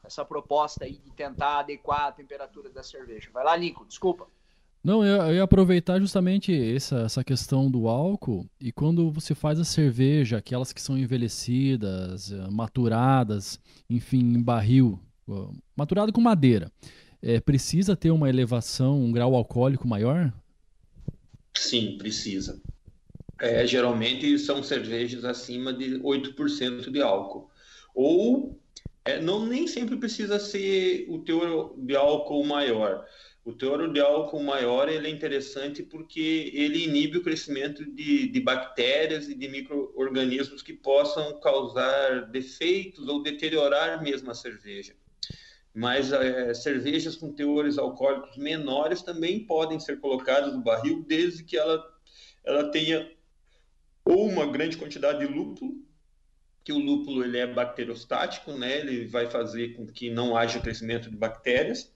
essa 0.06 0.24
proposta 0.24 0.86
aí 0.86 1.00
de 1.00 1.12
tentar 1.12 1.60
adequar 1.60 2.06
a 2.06 2.12
temperatura 2.14 2.70
da 2.70 2.82
cerveja. 2.82 3.30
Vai 3.34 3.44
lá, 3.44 3.58
Nico, 3.58 3.86
desculpa. 3.86 4.30
Não, 4.88 5.04
eu, 5.04 5.22
eu 5.22 5.36
ia 5.36 5.44
aproveitar 5.44 6.00
justamente 6.00 6.56
essa, 6.56 7.00
essa 7.00 7.22
questão 7.22 7.70
do 7.70 7.90
álcool 7.90 8.50
e 8.58 8.72
quando 8.72 9.12
você 9.12 9.36
faz 9.36 9.60
a 9.60 9.66
cerveja, 9.66 10.38
aquelas 10.38 10.72
que 10.72 10.82
são 10.82 10.98
envelhecidas, 10.98 12.32
eh, 12.32 12.48
maturadas, 12.50 13.60
enfim, 13.90 14.20
em 14.20 14.42
barril, 14.42 14.98
maturado 15.76 16.14
com 16.14 16.22
madeira, 16.22 16.72
é, 17.22 17.38
precisa 17.42 17.98
ter 17.98 18.12
uma 18.12 18.30
elevação, 18.30 19.04
um 19.04 19.12
grau 19.12 19.36
alcoólico 19.36 19.86
maior? 19.86 20.32
Sim, 21.54 21.98
precisa. 21.98 22.58
É, 23.42 23.68
geralmente 23.68 24.40
são 24.40 24.64
cervejas 24.64 25.26
acima 25.26 25.74
de 25.74 26.00
8% 26.00 26.90
de 26.90 27.02
álcool. 27.02 27.52
Ou 27.94 28.58
é, 29.04 29.22
não 29.22 29.46
nem 29.46 29.68
sempre 29.68 29.98
precisa 29.98 30.40
ser 30.40 31.08
o 31.10 31.20
teor 31.20 31.74
de 31.78 31.94
álcool 31.94 32.46
maior. 32.46 33.06
O 33.48 33.54
teor 33.54 33.94
de 33.94 34.02
álcool 34.02 34.44
maior 34.44 34.90
ele 34.90 35.08
é 35.08 35.10
interessante 35.10 35.82
porque 35.82 36.52
ele 36.54 36.84
inibe 36.84 37.18
o 37.18 37.24
crescimento 37.24 37.90
de, 37.90 38.28
de 38.28 38.42
bactérias 38.42 39.30
e 39.30 39.34
de 39.34 39.48
micro-organismos 39.48 40.62
que 40.62 40.74
possam 40.74 41.40
causar 41.40 42.26
defeitos 42.30 43.08
ou 43.08 43.24
deteriorar 43.24 44.04
mesmo 44.04 44.30
a 44.30 44.36
cerveja. 44.36 44.98
Mas 45.74 46.12
é, 46.12 46.54
cervejas 46.54 47.16
com 47.16 47.32
teores 47.32 47.78
alcoólicos 47.78 48.36
menores 48.36 49.02
também 49.02 49.46
podem 49.46 49.80
ser 49.80 50.02
colocadas 50.02 50.54
no 50.54 50.62
barril, 50.62 51.06
desde 51.08 51.46
que 51.46 51.56
ela, 51.56 51.82
ela 52.44 52.70
tenha 52.70 53.10
ou 54.04 54.28
uma 54.28 54.46
grande 54.46 54.76
quantidade 54.76 55.20
de 55.20 55.34
lúpulo, 55.34 55.74
que 56.66 56.74
o 56.74 56.80
lúpulo 56.80 57.24
ele 57.24 57.38
é 57.38 57.48
bacteriostático, 57.48 58.52
né? 58.52 58.80
ele 58.80 59.06
vai 59.06 59.30
fazer 59.30 59.70
com 59.70 59.88
que 59.88 60.10
não 60.10 60.36
haja 60.36 60.60
crescimento 60.60 61.10
de 61.10 61.16
bactérias, 61.16 61.94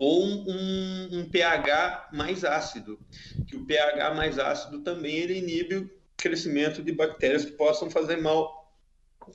ou 0.00 0.24
um, 0.24 1.08
um, 1.12 1.28
pH 1.28 2.08
mais 2.10 2.42
ácido, 2.42 2.98
que 3.46 3.54
o 3.54 3.66
pH 3.66 4.14
mais 4.14 4.38
ácido 4.38 4.80
também 4.80 5.14
ele 5.14 5.36
inibe 5.36 5.76
o 5.76 5.90
crescimento 6.16 6.82
de 6.82 6.90
bactérias 6.90 7.44
que 7.44 7.52
possam 7.52 7.90
fazer 7.90 8.16
mal 8.16 8.74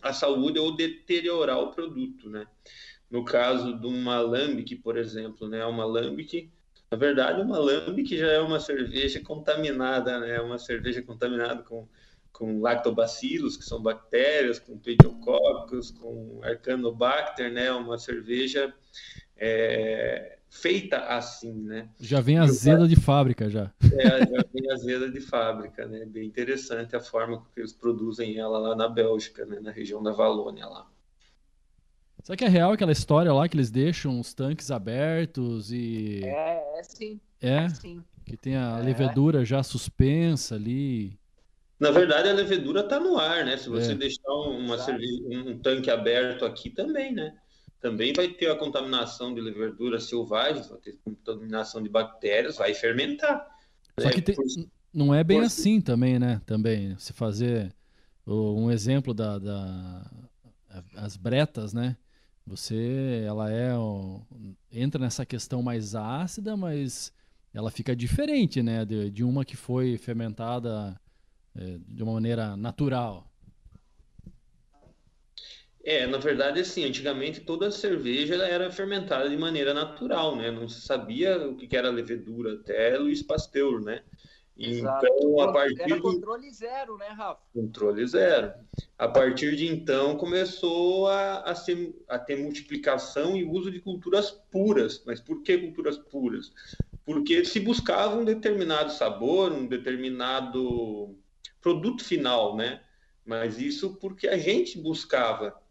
à 0.01 0.11
saúde 0.11 0.57
ou 0.57 0.75
deteriorar 0.75 1.59
o 1.59 1.69
produto, 1.69 2.31
né? 2.31 2.47
No 3.11 3.23
caso 3.23 3.79
de 3.79 3.85
uma 3.85 4.19
lambic, 4.19 4.75
por 4.77 4.97
exemplo, 4.97 5.47
né? 5.47 5.63
Uma 5.67 5.85
lambic, 5.85 6.51
na 6.89 6.97
verdade, 6.97 7.39
uma 7.41 7.59
lambic 7.59 8.17
já 8.17 8.31
é 8.31 8.39
uma 8.39 8.59
cerveja 8.59 9.21
contaminada, 9.21 10.19
né? 10.19 10.41
Uma 10.41 10.57
cerveja 10.57 10.99
contaminada 11.03 11.61
com 11.61 11.87
com 12.31 12.59
lactobacilos, 12.59 13.55
que 13.55 13.63
são 13.63 13.81
bactérias, 13.81 14.59
com 14.59 14.77
pediococcus, 14.77 15.91
com 15.91 16.41
arcanobacter, 16.43 17.49
né? 17.49 17.71
Uma 17.71 17.97
cerveja 17.97 18.73
é, 19.37 20.37
feita 20.55 20.97
assim, 20.99 21.53
né? 21.53 21.89
Já 21.99 22.21
vem 22.21 22.37
azeda 22.37 22.87
de 22.87 22.95
fábrica, 22.95 23.49
já. 23.49 23.71
É, 23.99 24.19
já 24.19 24.45
vem 24.53 24.71
azeda 24.71 25.11
de 25.11 25.19
fábrica, 25.19 25.85
né? 25.85 26.05
Bem 26.05 26.25
interessante 26.25 26.95
a 26.95 26.99
forma 26.99 27.45
que 27.53 27.59
eles 27.59 27.73
produzem 27.73 28.37
ela 28.37 28.57
lá 28.57 28.75
na 28.75 28.87
Bélgica, 28.87 29.45
né? 29.45 29.59
Na 29.59 29.71
região 29.71 30.01
da 30.01 30.11
Valônia 30.11 30.65
lá. 30.65 30.87
Será 32.23 32.35
que 32.35 32.45
é 32.45 32.47
real 32.47 32.71
aquela 32.71 32.91
história 32.91 33.31
lá 33.31 33.47
que 33.47 33.55
eles 33.55 33.69
deixam 33.69 34.19
os 34.19 34.33
tanques 34.33 34.71
abertos 34.71 35.71
e... 35.71 36.21
É, 36.23 36.79
é 36.79 36.83
sim. 36.83 37.19
É? 37.41 37.49
é 37.49 37.69
sim. 37.69 38.03
Que 38.25 38.35
tem 38.35 38.55
a 38.55 38.79
é. 38.79 38.81
levedura 38.81 39.45
já 39.45 39.61
suspensa 39.61 40.55
ali. 40.55 41.19
Na 41.79 41.91
verdade, 41.91 42.29
a 42.29 42.33
levedura 42.33 42.79
está 42.79 42.99
no 42.99 43.17
ar, 43.17 43.45
né? 43.45 43.57
Se 43.57 43.69
você 43.69 43.91
é. 43.91 43.95
deixar 43.95 44.31
uma 44.31 44.77
cerveja, 44.77 45.21
um 45.29 45.59
tanque 45.59 45.91
aberto 45.91 46.45
aqui 46.45 46.69
também, 46.69 47.13
né? 47.13 47.35
Também 47.85 48.11
vai 48.13 48.27
ter 48.29 48.49
a 48.49 48.55
contaminação 48.55 49.31
de 49.31 49.39
levedura 49.39 49.99
selvagem, 49.99 50.63
vai 50.63 50.79
ter 50.79 50.97
contaminação 51.03 51.83
de 51.83 51.87
bactérias, 51.87 52.57
vai 52.57 52.73
fermentar. 52.73 53.47
Só 53.99 54.09
que 54.09 54.23
tem, 54.23 54.35
não 54.91 55.13
é 55.13 55.23
bem 55.23 55.41
assim 55.41 55.79
também, 55.79 56.17
né? 56.17 56.41
Também, 56.47 56.97
se 56.97 57.13
fazer 57.13 57.71
um 58.25 58.71
exemplo 58.71 59.13
da, 59.13 59.37
da 59.37 60.11
as 60.95 61.15
bretas, 61.15 61.73
né? 61.73 61.95
Você, 62.47 63.23
ela 63.23 63.51
é 63.51 63.73
entra 64.71 64.99
nessa 64.99 65.23
questão 65.23 65.61
mais 65.61 65.93
ácida, 65.93 66.57
mas 66.57 67.13
ela 67.53 67.69
fica 67.69 67.95
diferente, 67.95 68.63
né? 68.63 68.83
De, 68.83 69.11
de 69.11 69.23
uma 69.23 69.45
que 69.45 69.55
foi 69.55 69.95
fermentada 69.99 70.99
é, 71.55 71.77
de 71.87 72.01
uma 72.01 72.13
maneira 72.13 72.57
natural. 72.57 73.31
É, 75.85 76.07
na 76.07 76.17
verdade, 76.17 76.59
assim, 76.59 76.83
antigamente 76.83 77.41
toda 77.41 77.69
cerveja 77.69 78.33
era 78.43 78.71
fermentada 78.71 79.29
de 79.29 79.37
maneira 79.37 79.71
natural, 79.71 80.35
né? 80.35 80.49
Não 80.49 80.67
se 80.67 80.81
sabia 80.81 81.47
o 81.47 81.55
que 81.55 81.77
era 81.77 81.91
levedura, 81.91 82.55
até 82.55 82.97
Luiz 82.97 83.21
Pasteur, 83.21 83.79
né? 83.79 84.01
Exato. 84.57 85.05
Então, 85.05 85.41
a 85.41 85.53
partir 85.53 85.81
era 85.81 86.01
controle 86.01 86.51
zero, 86.51 86.97
né, 86.97 87.09
Rafa? 87.09 87.41
Controle 87.53 88.07
zero. 88.07 88.53
A 88.97 89.07
partir 89.07 89.55
de 89.55 89.67
então 89.67 90.17
começou 90.17 91.07
a, 91.07 91.41
a, 91.41 91.53
ser, 91.53 91.93
a 92.07 92.17
ter 92.17 92.37
multiplicação 92.37 93.37
e 93.37 93.43
uso 93.43 93.69
de 93.69 93.79
culturas 93.79 94.31
puras. 94.49 95.03
Mas 95.05 95.19
por 95.19 95.43
que 95.43 95.57
culturas 95.57 95.99
puras? 95.99 96.51
Porque 97.05 97.45
se 97.45 97.59
buscava 97.59 98.15
um 98.15 98.25
determinado 98.25 98.91
sabor, 98.91 99.51
um 99.51 99.67
determinado 99.67 101.15
produto 101.61 102.03
final, 102.03 102.55
né? 102.55 102.81
Mas 103.23 103.59
isso 103.59 103.97
porque 104.01 104.27
a 104.27 104.37
gente 104.37 104.79
buscava. 104.79 105.63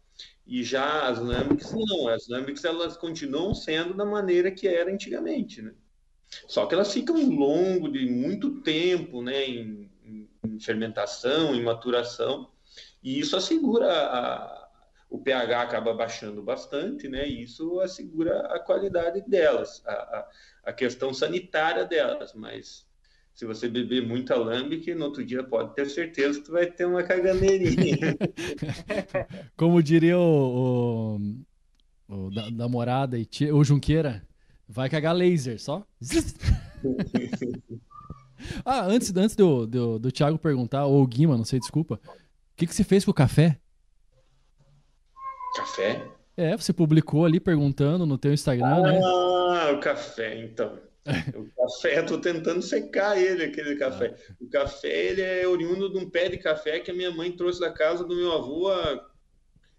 E 0.45 0.63
já 0.63 1.07
as 1.07 1.19
lambics 1.19 1.73
não, 1.73 2.07
as 2.07 2.27
lambics 2.27 2.63
elas 2.63 2.95
continuam 2.95 3.55
sendo 3.55 3.93
da 3.93 4.05
maneira 4.05 4.51
que 4.51 4.67
era 4.67 4.91
antigamente, 4.91 5.61
né? 5.61 5.73
Só 6.47 6.65
que 6.65 6.75
elas 6.75 6.93
ficam 6.93 7.17
longo 7.29 7.91
de 7.91 8.05
muito 8.05 8.61
tempo, 8.61 9.21
né, 9.21 9.45
em, 9.45 9.89
em 10.43 10.59
fermentação, 10.59 11.55
em 11.55 11.63
maturação, 11.63 12.51
e 13.01 13.19
isso 13.19 13.35
assegura 13.35 13.91
a, 13.91 14.69
o 15.09 15.19
pH 15.19 15.61
acaba 15.61 15.93
baixando 15.93 16.41
bastante, 16.43 17.07
né? 17.07 17.27
E 17.27 17.43
isso 17.43 17.79
assegura 17.79 18.39
a 18.47 18.59
qualidade 18.59 19.21
delas, 19.27 19.81
a, 19.85 19.93
a, 19.93 20.29
a 20.65 20.73
questão 20.73 21.13
sanitária 21.13 21.85
delas, 21.85 22.33
mas 22.33 22.85
se 23.35 23.45
você 23.45 23.67
beber 23.67 24.07
muita 24.07 24.33
alambique, 24.33 24.95
no 24.95 25.05
outro 25.05 25.23
dia 25.23 25.43
pode 25.43 25.75
ter 25.75 25.89
certeza 25.89 26.39
que 26.39 26.45
tu 26.45 26.53
vai 26.53 26.67
ter 26.67 26.85
uma 26.85 27.03
caganeirinha. 27.03 28.17
Como 29.57 29.83
diria 29.83 30.17
o, 30.17 31.19
o, 32.07 32.15
o 32.15 32.33
da, 32.33 32.49
da, 32.49 32.69
morada 32.69 33.19
e 33.19 33.25
tia, 33.25 33.53
o 33.53 33.61
Junqueira, 33.61 34.25
vai 34.69 34.89
cagar 34.89 35.13
laser, 35.13 35.61
só. 35.61 35.85
ah, 38.63 38.85
antes, 38.85 39.13
antes 39.13 39.35
do, 39.35 39.67
do, 39.67 39.99
do 39.99 40.11
Thiago 40.13 40.39
perguntar, 40.39 40.85
ou 40.85 41.03
o 41.03 41.07
Guima, 41.07 41.35
não 41.35 41.43
sei, 41.43 41.59
desculpa, 41.59 41.95
o 41.95 41.99
que, 42.55 42.65
que 42.65 42.73
você 42.73 42.85
fez 42.85 43.03
com 43.03 43.11
o 43.11 43.13
café? 43.13 43.59
Café? 45.57 46.07
É, 46.37 46.55
você 46.55 46.71
publicou 46.71 47.25
ali 47.25 47.41
perguntando 47.41 48.05
no 48.05 48.17
teu 48.17 48.33
Instagram, 48.33 48.77
ah, 48.77 48.81
né? 48.81 49.01
Ah, 49.03 49.71
o 49.73 49.79
café, 49.81 50.41
então. 50.41 50.79
O 51.35 51.49
café, 51.55 52.01
tô 52.01 52.19
tentando 52.19 52.61
secar 52.61 53.17
ele, 53.17 53.43
aquele 53.43 53.75
café. 53.75 54.15
Ah. 54.17 54.33
O 54.39 54.49
café, 54.49 55.05
ele 55.05 55.21
é 55.21 55.47
oriundo 55.47 55.89
de 55.89 55.97
um 55.97 56.09
pé 56.09 56.29
de 56.29 56.37
café 56.37 56.79
que 56.79 56.91
a 56.91 56.93
minha 56.93 57.11
mãe 57.11 57.31
trouxe 57.31 57.59
da 57.59 57.71
casa 57.71 58.03
do 58.03 58.15
meu 58.15 58.31
avô. 58.31 58.69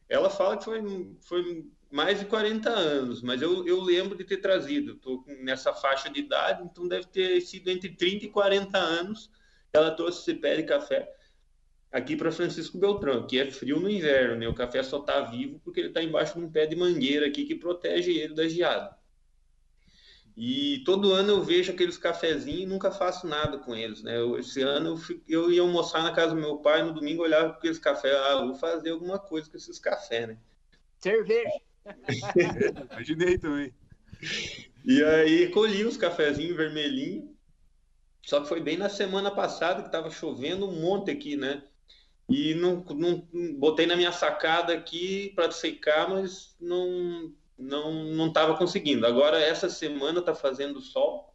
Ela 0.08 0.30
fala 0.30 0.56
que 0.56 0.64
foi, 0.64 0.80
foi 1.22 1.66
mais 1.90 2.20
de 2.20 2.26
40 2.26 2.70
anos, 2.70 3.22
mas 3.22 3.42
eu, 3.42 3.66
eu 3.66 3.80
lembro 3.80 4.16
de 4.16 4.24
ter 4.24 4.36
trazido. 4.36 4.92
Estou 4.92 5.24
nessa 5.40 5.72
faixa 5.72 6.08
de 6.08 6.20
idade, 6.20 6.62
então 6.62 6.86
deve 6.86 7.06
ter 7.06 7.40
sido 7.40 7.68
entre 7.70 7.90
30 7.90 8.26
e 8.26 8.28
40 8.28 8.78
anos 8.78 9.30
ela 9.76 9.90
trouxe 9.90 10.20
esse 10.20 10.40
pé 10.40 10.56
de 10.56 10.62
café 10.62 11.12
aqui 11.92 12.16
para 12.16 12.32
Francisco 12.32 12.78
Beltrão, 12.78 13.26
que 13.26 13.38
é 13.38 13.50
frio 13.50 13.78
no 13.78 13.88
inverno, 13.88 14.36
né? 14.36 14.48
O 14.48 14.54
café 14.54 14.82
só 14.82 14.98
está 14.98 15.20
vivo 15.20 15.60
porque 15.60 15.80
ele 15.80 15.88
está 15.88 16.02
embaixo 16.02 16.38
de 16.38 16.44
um 16.44 16.50
pé 16.50 16.66
de 16.66 16.76
mangueira 16.76 17.26
aqui 17.26 17.44
que 17.44 17.54
protege 17.54 18.12
ele 18.12 18.34
da 18.34 18.48
geada. 18.48 18.96
E 20.36 20.82
todo 20.84 21.12
ano 21.12 21.30
eu 21.30 21.42
vejo 21.42 21.72
aqueles 21.72 21.96
cafezinhos 21.96 22.62
e 22.62 22.66
nunca 22.66 22.90
faço 22.90 23.26
nada 23.26 23.56
com 23.56 23.74
eles, 23.74 24.02
né? 24.02 24.18
Eu, 24.18 24.38
esse 24.38 24.60
ano 24.60 24.90
eu, 24.90 24.96
fui, 24.98 25.22
eu, 25.26 25.50
ia 25.50 25.62
almoçar 25.62 26.02
na 26.02 26.12
casa 26.12 26.34
do 26.34 26.40
meu 26.40 26.58
pai, 26.58 26.82
no 26.82 26.92
domingo 26.92 27.22
olhava 27.22 27.48
para 27.48 27.58
aqueles 27.58 27.78
cafés, 27.78 28.14
ah, 28.14 28.44
vou 28.44 28.54
fazer 28.54 28.90
alguma 28.90 29.18
coisa 29.18 29.48
com 29.48 29.56
esses 29.56 29.78
cafés, 29.78 30.28
né? 30.28 30.38
Cerveja. 30.98 31.48
Imaginei 32.92 33.38
também. 33.38 33.72
E 34.84 35.02
aí 35.02 35.48
colhi 35.48 35.84
os 35.84 35.96
cafezinhos 35.96 36.56
vermelhinhos, 36.56 37.30
só 38.22 38.40
que 38.40 38.48
foi 38.48 38.60
bem 38.60 38.76
na 38.76 38.90
semana 38.90 39.30
passada 39.30 39.80
que 39.80 39.88
estava 39.88 40.10
chovendo 40.10 40.68
um 40.68 40.80
monte 40.82 41.10
aqui, 41.10 41.34
né? 41.36 41.62
E 42.28 42.54
não, 42.54 42.84
não 42.90 43.26
botei 43.54 43.86
na 43.86 43.96
minha 43.96 44.12
sacada 44.12 44.74
aqui 44.74 45.32
para 45.34 45.50
secar, 45.50 46.10
mas 46.10 46.54
não 46.60 47.32
não 47.58 48.04
não 48.04 48.28
estava 48.28 48.56
conseguindo. 48.56 49.06
Agora 49.06 49.38
essa 49.40 49.68
semana 49.68 50.20
está 50.20 50.34
fazendo 50.34 50.80
sol. 50.80 51.34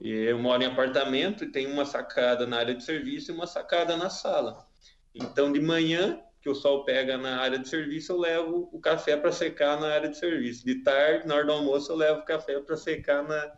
Eu 0.00 0.38
moro 0.38 0.62
em 0.62 0.66
apartamento 0.66 1.44
e 1.44 1.52
tem 1.52 1.66
uma 1.66 1.84
sacada 1.84 2.46
na 2.46 2.58
área 2.58 2.74
de 2.74 2.82
serviço 2.82 3.30
e 3.30 3.34
uma 3.34 3.46
sacada 3.46 3.96
na 3.96 4.10
sala. 4.10 4.66
Então 5.14 5.52
de 5.52 5.60
manhã 5.60 6.20
que 6.42 6.50
o 6.50 6.54
sol 6.54 6.84
pega 6.84 7.16
na 7.16 7.40
área 7.40 7.56
de 7.56 7.68
serviço, 7.68 8.12
eu 8.12 8.18
levo 8.18 8.68
o 8.72 8.80
café 8.80 9.16
para 9.16 9.30
secar 9.30 9.80
na 9.80 9.86
área 9.86 10.08
de 10.08 10.18
serviço. 10.18 10.64
De 10.66 10.82
tarde, 10.82 11.26
na 11.26 11.36
hora 11.36 11.46
do 11.46 11.52
almoço, 11.52 11.92
eu 11.92 11.96
levo 11.96 12.20
o 12.20 12.24
café 12.24 12.58
para 12.60 12.76
secar 12.76 13.22
na, 13.22 13.52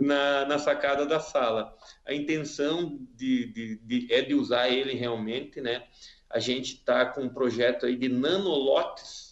na, 0.00 0.44
na, 0.44 0.58
sacada 0.58 1.06
da 1.06 1.20
sala. 1.20 1.72
A 2.04 2.12
intenção 2.12 2.98
de, 3.14 3.46
de, 3.52 3.76
de, 3.76 4.12
é 4.12 4.22
de 4.22 4.34
usar 4.34 4.68
ele 4.68 4.94
realmente, 4.94 5.60
né? 5.60 5.86
A 6.28 6.40
gente 6.40 6.74
está 6.74 7.06
com 7.06 7.22
um 7.22 7.28
projeto 7.28 7.86
aí 7.86 7.96
de 7.96 8.08
nanolotes. 8.08 9.29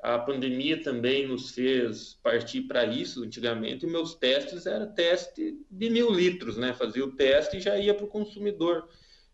A 0.00 0.18
pandemia 0.18 0.80
também 0.80 1.26
nos 1.26 1.50
fez 1.50 2.14
partir 2.22 2.62
para 2.62 2.84
isso. 2.84 3.24
Antigamente, 3.24 3.86
meus 3.86 4.14
testes 4.14 4.64
eram 4.64 4.92
teste 4.94 5.58
de 5.68 5.90
mil 5.90 6.10
litros, 6.12 6.56
né? 6.56 6.72
Fazia 6.72 7.04
o 7.04 7.12
teste 7.12 7.56
e 7.56 7.60
já 7.60 7.76
ia 7.76 7.94
para 7.94 8.04
o 8.04 8.08
consumidor. 8.08 8.88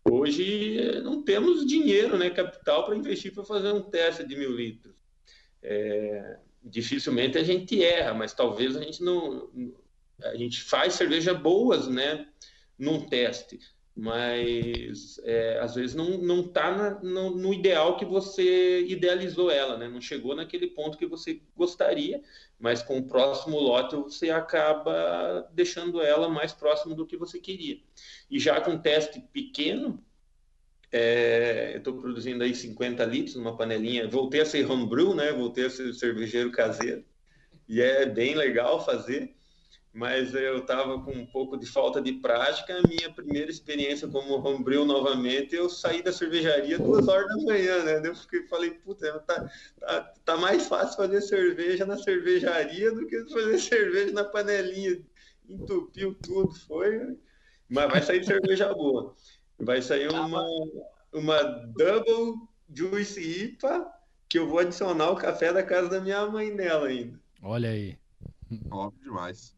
Hoje 0.09 1.01
não 1.03 1.23
temos 1.23 1.65
dinheiro, 1.65 2.15
né, 2.15 2.29
capital 2.29 2.85
para 2.85 2.95
investir 2.95 3.33
para 3.33 3.43
fazer 3.43 3.71
um 3.71 3.81
teste 3.81 4.25
de 4.25 4.35
mil 4.35 4.51
litros. 4.51 4.93
É, 5.63 6.37
dificilmente 6.63 7.39
a 7.39 7.43
gente 7.43 7.83
erra, 7.83 8.13
mas 8.13 8.33
talvez 8.33 8.75
a 8.75 8.83
gente 8.83 9.03
não, 9.03 9.49
a 10.23 10.35
gente 10.35 10.61
faz 10.61 10.93
cerveja 10.93 11.33
boas, 11.33 11.87
né, 11.87 12.27
num 12.77 13.01
teste, 13.01 13.59
mas 13.95 15.21
é, 15.23 15.57
às 15.59 15.73
vezes 15.75 15.95
não 15.95 16.17
não 16.17 16.41
está 16.41 16.99
no, 17.01 17.29
no, 17.29 17.53
ideal 17.53 17.95
que 17.95 18.03
você 18.03 18.81
idealizou 18.81 19.49
ela, 19.49 19.77
né? 19.77 19.87
Não 19.87 20.01
chegou 20.01 20.35
naquele 20.35 20.67
ponto 20.67 20.97
que 20.97 21.05
você 21.05 21.41
gostaria, 21.55 22.21
mas 22.59 22.83
com 22.83 22.97
o 22.97 23.07
próximo 23.07 23.57
lote 23.57 23.95
você 23.95 24.29
acaba 24.29 25.49
deixando 25.53 26.01
ela 26.01 26.27
mais 26.27 26.51
próximo 26.51 26.93
do 26.93 27.05
que 27.05 27.15
você 27.15 27.39
queria. 27.39 27.79
E 28.29 28.37
já 28.37 28.59
com 28.59 28.77
teste 28.77 29.21
pequeno, 29.31 30.03
é, 30.91 31.71
eu 31.73 31.77
estou 31.77 31.97
produzindo 31.97 32.43
aí 32.43 32.53
50 32.53 33.03
litros 33.05 33.35
numa 33.37 33.55
panelinha. 33.55 34.09
Voltei 34.09 34.41
a 34.41 34.45
ser 34.45 34.69
homebrew, 34.69 35.15
né? 35.15 35.31
Voltei 35.31 35.67
a 35.67 35.69
ser 35.69 35.93
cervejeiro 35.93 36.51
caseiro. 36.51 37.05
E 37.67 37.81
é 37.81 38.05
bem 38.05 38.35
legal 38.35 38.83
fazer 38.83 39.34
mas 39.95 40.35
eu 40.35 40.57
estava 40.57 41.01
com 41.01 41.13
um 41.13 41.25
pouco 41.25 41.55
de 41.55 41.65
falta 41.65 42.01
de 42.01 42.11
prática. 42.11 42.77
A 42.77 42.81
minha 42.81 43.09
primeira 43.09 43.49
experiência 43.49 44.09
como 44.09 44.45
homebrew 44.45 44.83
novamente, 44.83 45.55
eu 45.55 45.69
saí 45.69 46.03
da 46.03 46.11
cervejaria 46.11 46.77
duas 46.77 47.07
horas 47.07 47.29
da 47.29 47.37
manhã, 47.43 47.81
né? 47.81 48.01
Eu 48.03 48.13
fiquei, 48.13 48.45
falei, 48.47 48.71
puta, 48.71 49.17
tá, 49.21 49.49
tá, 49.79 50.13
tá, 50.25 50.37
mais 50.37 50.67
fácil 50.67 50.97
fazer 50.97 51.21
cerveja 51.21 51.85
na 51.85 51.97
cervejaria 51.97 52.91
do 52.91 53.07
que 53.07 53.23
fazer 53.29 53.57
cerveja 53.57 54.11
na 54.11 54.25
panelinha. 54.25 55.01
Entupiu 55.47 56.13
tudo, 56.15 56.53
foi. 56.53 57.17
Mas 57.69 57.89
vai 57.89 58.01
sair 58.01 58.25
cerveja 58.25 58.73
boa. 58.73 59.15
Vai 59.57 59.81
sair 59.81 60.09
uma, 60.09 60.45
uma 61.13 61.41
Double 61.41 62.33
Juice 62.69 63.21
IPA 63.21 63.89
que 64.27 64.39
eu 64.39 64.45
vou 64.49 64.59
adicionar 64.59 65.09
o 65.11 65.15
café 65.15 65.53
da 65.53 65.63
casa 65.63 65.87
da 65.87 66.01
minha 66.01 66.25
mãe 66.25 66.51
nela 66.51 66.89
ainda. 66.89 67.17
Olha 67.41 67.69
aí. 67.69 67.97
Óbvio 68.69 69.01
demais. 69.01 69.54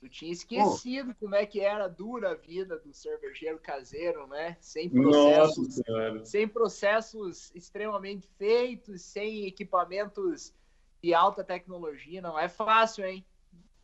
Eu 0.00 0.08
tinha 0.08 0.30
esquecido 0.30 1.10
oh. 1.10 1.14
como 1.14 1.34
é 1.34 1.44
que 1.44 1.60
era 1.60 1.88
dura 1.88 2.30
a 2.30 2.34
vida 2.34 2.78
do 2.78 2.92
cervejeiro 2.92 3.58
caseiro, 3.58 4.26
né? 4.28 4.56
Sem 4.60 4.88
processos, 4.88 5.80
sem 6.24 6.46
processos 6.48 7.50
extremamente 7.54 8.28
feitos, 8.38 9.02
sem 9.02 9.46
equipamentos 9.46 10.54
de 11.02 11.12
alta 11.12 11.42
tecnologia. 11.42 12.22
Não 12.22 12.38
é 12.38 12.48
fácil, 12.48 13.04
hein? 13.04 13.26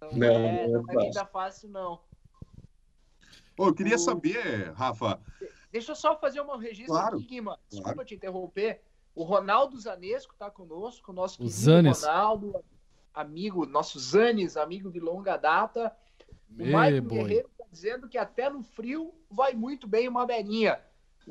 Não, 0.01 0.12
não 0.12 0.27
é, 0.27 0.69
não 0.69 0.85
é, 0.89 1.07
vida 1.07 1.27
fácil, 1.27 1.69
não. 1.69 2.01
Oh, 3.59 3.69
eu 3.69 3.75
queria 3.75 3.97
o... 3.97 3.99
saber, 3.99 4.73
Rafa. 4.73 5.21
Deixa 5.73 5.93
eu 5.93 5.97
só 5.97 6.17
fazer 6.17 6.41
um 6.41 6.57
registro 6.57 6.95
claro, 6.95 7.17
aqui, 7.17 7.27
Guima. 7.27 7.59
Desculpa 7.69 7.95
claro. 7.95 8.09
te 8.09 8.15
interromper. 8.15 8.83
O 9.15 9.25
Ronaldo 9.25 9.79
Zanesco 9.79 10.33
está 10.33 10.51
conosco, 10.51 11.11
o 11.11 11.15
nosso 11.15 11.39
querido 11.39 11.93
Ronaldo, 11.93 12.65
amigo, 13.12 13.65
nosso 13.67 13.99
Zanes, 13.99 14.57
amigo 14.57 14.91
de 14.91 15.01
longa 15.01 15.37
data. 15.37 15.95
O 16.59 16.66
Maicon 16.66 17.09
Guerreiro 17.09 17.48
está 17.52 17.64
dizendo 17.70 18.09
que 18.09 18.18
até 18.18 18.48
no 18.48 18.62
frio 18.62 19.12
vai 19.30 19.55
muito 19.55 19.86
bem 19.86 20.09
uma 20.09 20.26
belinha. 20.26 20.78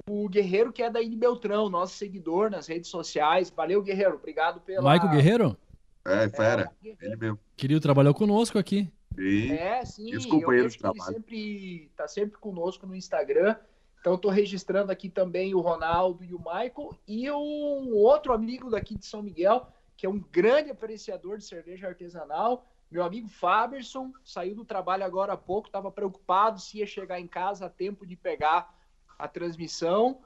O 0.09 0.27
Guerreiro, 0.27 0.73
que 0.73 0.81
é 0.81 0.89
da 0.89 1.01
Ine 1.01 1.15
Beltrão, 1.15 1.69
nosso 1.69 1.95
seguidor 1.95 2.49
nas 2.49 2.67
redes 2.67 2.89
sociais. 2.89 3.49
Valeu, 3.49 3.81
Guerreiro. 3.81 4.15
Obrigado 4.15 4.59
pela. 4.61 4.81
Maicon 4.81 5.09
Guerreiro? 5.09 5.57
É, 6.05 6.27
fera. 6.29 6.71
É, 6.83 6.95
ele 7.01 7.15
mesmo. 7.15 7.39
Querido, 7.55 7.79
trabalhou 7.79 8.13
conosco 8.13 8.57
aqui. 8.57 8.91
Sim. 9.15 9.51
É, 9.53 9.85
sim. 9.85 10.09
E 10.09 10.17
os 10.17 10.25
companheiros 10.25 10.77
Ele 10.83 11.01
sempre 11.01 11.91
tá 11.95 12.07
sempre 12.07 12.37
conosco 12.37 12.85
no 12.85 12.95
Instagram. 12.95 13.55
Então, 13.99 14.15
estou 14.15 14.31
registrando 14.31 14.91
aqui 14.91 15.07
também 15.07 15.53
o 15.53 15.61
Ronaldo 15.61 16.25
e 16.25 16.33
o 16.33 16.39
Michael. 16.39 16.93
E 17.07 17.31
um 17.31 17.93
outro 17.93 18.33
amigo 18.33 18.69
daqui 18.69 18.97
de 18.97 19.05
São 19.05 19.21
Miguel, 19.21 19.67
que 19.95 20.05
é 20.05 20.09
um 20.09 20.19
grande 20.19 20.69
apreciador 20.69 21.37
de 21.37 21.45
cerveja 21.45 21.87
artesanal, 21.87 22.67
meu 22.93 23.03
amigo 23.03 23.27
Faberson 23.27 24.13
saiu 24.23 24.53
do 24.53 24.63
trabalho 24.63 25.03
agora 25.03 25.33
há 25.33 25.37
pouco, 25.37 25.67
estava 25.67 25.91
preocupado 25.91 26.61
se 26.61 26.77
ia 26.77 26.85
chegar 26.85 27.19
em 27.19 27.25
casa 27.25 27.65
a 27.65 27.69
tempo 27.69 28.05
de 28.05 28.15
pegar 28.15 28.71
a 29.17 29.27
transmissão. 29.27 30.21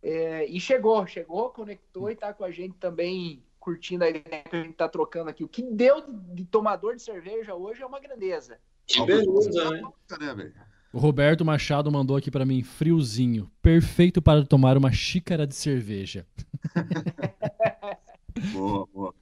É, 0.00 0.46
e 0.46 0.60
chegou, 0.60 1.04
chegou, 1.04 1.50
conectou 1.50 2.08
e 2.10 2.12
está 2.12 2.32
com 2.32 2.44
a 2.44 2.50
gente 2.52 2.76
também 2.78 3.42
curtindo 3.58 4.04
a 4.04 4.10
ideia 4.10 4.44
que 4.44 4.54
a 4.54 4.62
gente 4.62 4.70
está 4.70 4.88
trocando 4.88 5.30
aqui. 5.30 5.42
O 5.42 5.48
que 5.48 5.62
deu 5.62 6.04
de, 6.32 6.44
tomador 6.44 6.94
de 6.94 7.02
cerveja 7.02 7.56
hoje 7.56 7.82
é 7.82 7.86
uma 7.86 7.98
grandeza. 7.98 8.60
Que 8.86 9.04
beleza, 9.04 9.70
né? 9.70 10.52
O 10.92 10.98
Roberto 10.98 11.44
Machado 11.44 11.90
mandou 11.90 12.16
aqui 12.16 12.30
para 12.30 12.44
mim, 12.44 12.62
friozinho, 12.62 13.50
perfeito 13.60 14.22
para 14.22 14.44
tomar 14.44 14.76
uma 14.76 14.92
xícara 14.92 15.44
de 15.44 15.56
cerveja. 15.56 16.24
boa, 18.52 18.86
boa. 18.92 19.21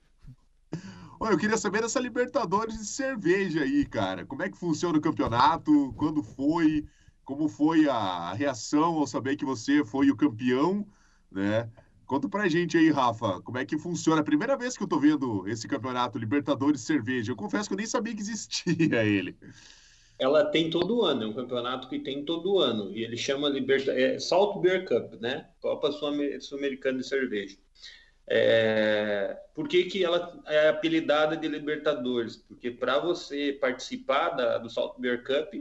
Eu 1.21 1.37
queria 1.37 1.59
saber 1.59 1.83
dessa 1.83 2.01
Libertadores 2.01 2.79
de 2.79 2.87
cerveja 2.87 3.63
aí, 3.63 3.85
cara. 3.85 4.25
Como 4.25 4.43
é 4.43 4.49
que 4.49 4.57
funciona 4.57 4.97
o 4.97 5.03
campeonato? 5.03 5.93
Quando 5.97 6.23
foi? 6.23 6.87
Como 7.25 7.47
foi 7.47 7.89
a 7.89 8.33
reação 8.33 8.95
ao 8.95 9.07
saber 9.07 9.37
que 9.37 9.45
você 9.45 9.85
foi 9.85 10.11
o 10.11 10.17
campeão, 10.17 10.87
né? 11.31 11.69
Conta 12.07 12.29
pra 12.29 12.49
gente 12.49 12.77
aí, 12.77 12.91
Rafa, 12.91 13.41
como 13.43 13.59
é 13.59 13.65
que 13.65 13.79
funciona? 13.79 14.23
A 14.23 14.25
primeira 14.25 14.57
vez 14.57 14.77
que 14.77 14.83
eu 14.83 14.89
tô 14.89 14.99
vendo 14.99 15.47
esse 15.47 15.69
campeonato 15.69 16.19
Libertadores 16.19 16.81
de 16.81 16.87
Cerveja. 16.87 17.31
Eu 17.31 17.37
confesso 17.37 17.69
que 17.69 17.75
eu 17.75 17.79
nem 17.79 17.87
sabia 17.87 18.15
que 18.15 18.21
existia 18.21 18.75
ele. 19.05 19.37
Ela 20.19 20.47
tem 20.47 20.71
todo 20.71 21.03
ano, 21.03 21.23
é 21.23 21.27
um 21.27 21.33
campeonato 21.35 21.89
que 21.89 22.01
tem 22.01 22.25
todo 22.25 22.59
ano. 22.59 22.91
E 22.93 23.05
ele 23.05 23.17
chama 23.17 23.49
Liberta... 23.49 23.93
é 23.93 24.19
Salt 24.19 24.61
Beer 24.61 24.85
Cup, 24.87 25.21
né? 25.21 25.49
Copa 25.61 25.93
Sul-Americana 25.93 26.99
de 26.99 27.07
Cerveja. 27.07 27.57
É, 28.33 29.37
por 29.53 29.67
que, 29.67 29.87
que 29.87 30.05
ela 30.05 30.41
é 30.47 30.69
apelidada 30.69 31.37
de 31.37 31.49
Libertadores? 31.49 32.37
Porque 32.37 32.71
para 32.71 33.01
você 33.01 33.59
participar 33.61 34.31
da, 34.31 34.57
do 34.59 34.71
Salt 34.71 35.01
Beer 35.01 35.25
Cup, 35.25 35.53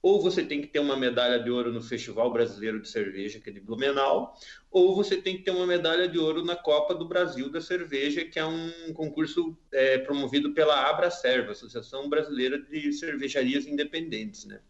ou 0.00 0.22
você 0.22 0.42
tem 0.42 0.62
que 0.62 0.68
ter 0.68 0.78
uma 0.78 0.96
medalha 0.96 1.38
de 1.38 1.50
ouro 1.50 1.70
no 1.70 1.82
Festival 1.82 2.32
Brasileiro 2.32 2.80
de 2.80 2.88
Cerveja, 2.88 3.38
que 3.38 3.50
é 3.50 3.52
de 3.52 3.60
Blumenau, 3.60 4.34
ou 4.70 4.94
você 4.94 5.20
tem 5.20 5.36
que 5.36 5.42
ter 5.42 5.50
uma 5.50 5.66
medalha 5.66 6.08
de 6.08 6.18
ouro 6.18 6.42
na 6.42 6.56
Copa 6.56 6.94
do 6.94 7.06
Brasil 7.06 7.50
da 7.50 7.60
Cerveja, 7.60 8.24
que 8.24 8.38
é 8.38 8.46
um 8.46 8.94
concurso 8.94 9.54
é, 9.70 9.98
promovido 9.98 10.54
pela 10.54 10.88
Abracerva, 10.88 11.52
Associação 11.52 12.08
Brasileira 12.08 12.58
de 12.58 12.94
Cervejarias 12.94 13.66
Independentes, 13.66 14.46
né? 14.46 14.60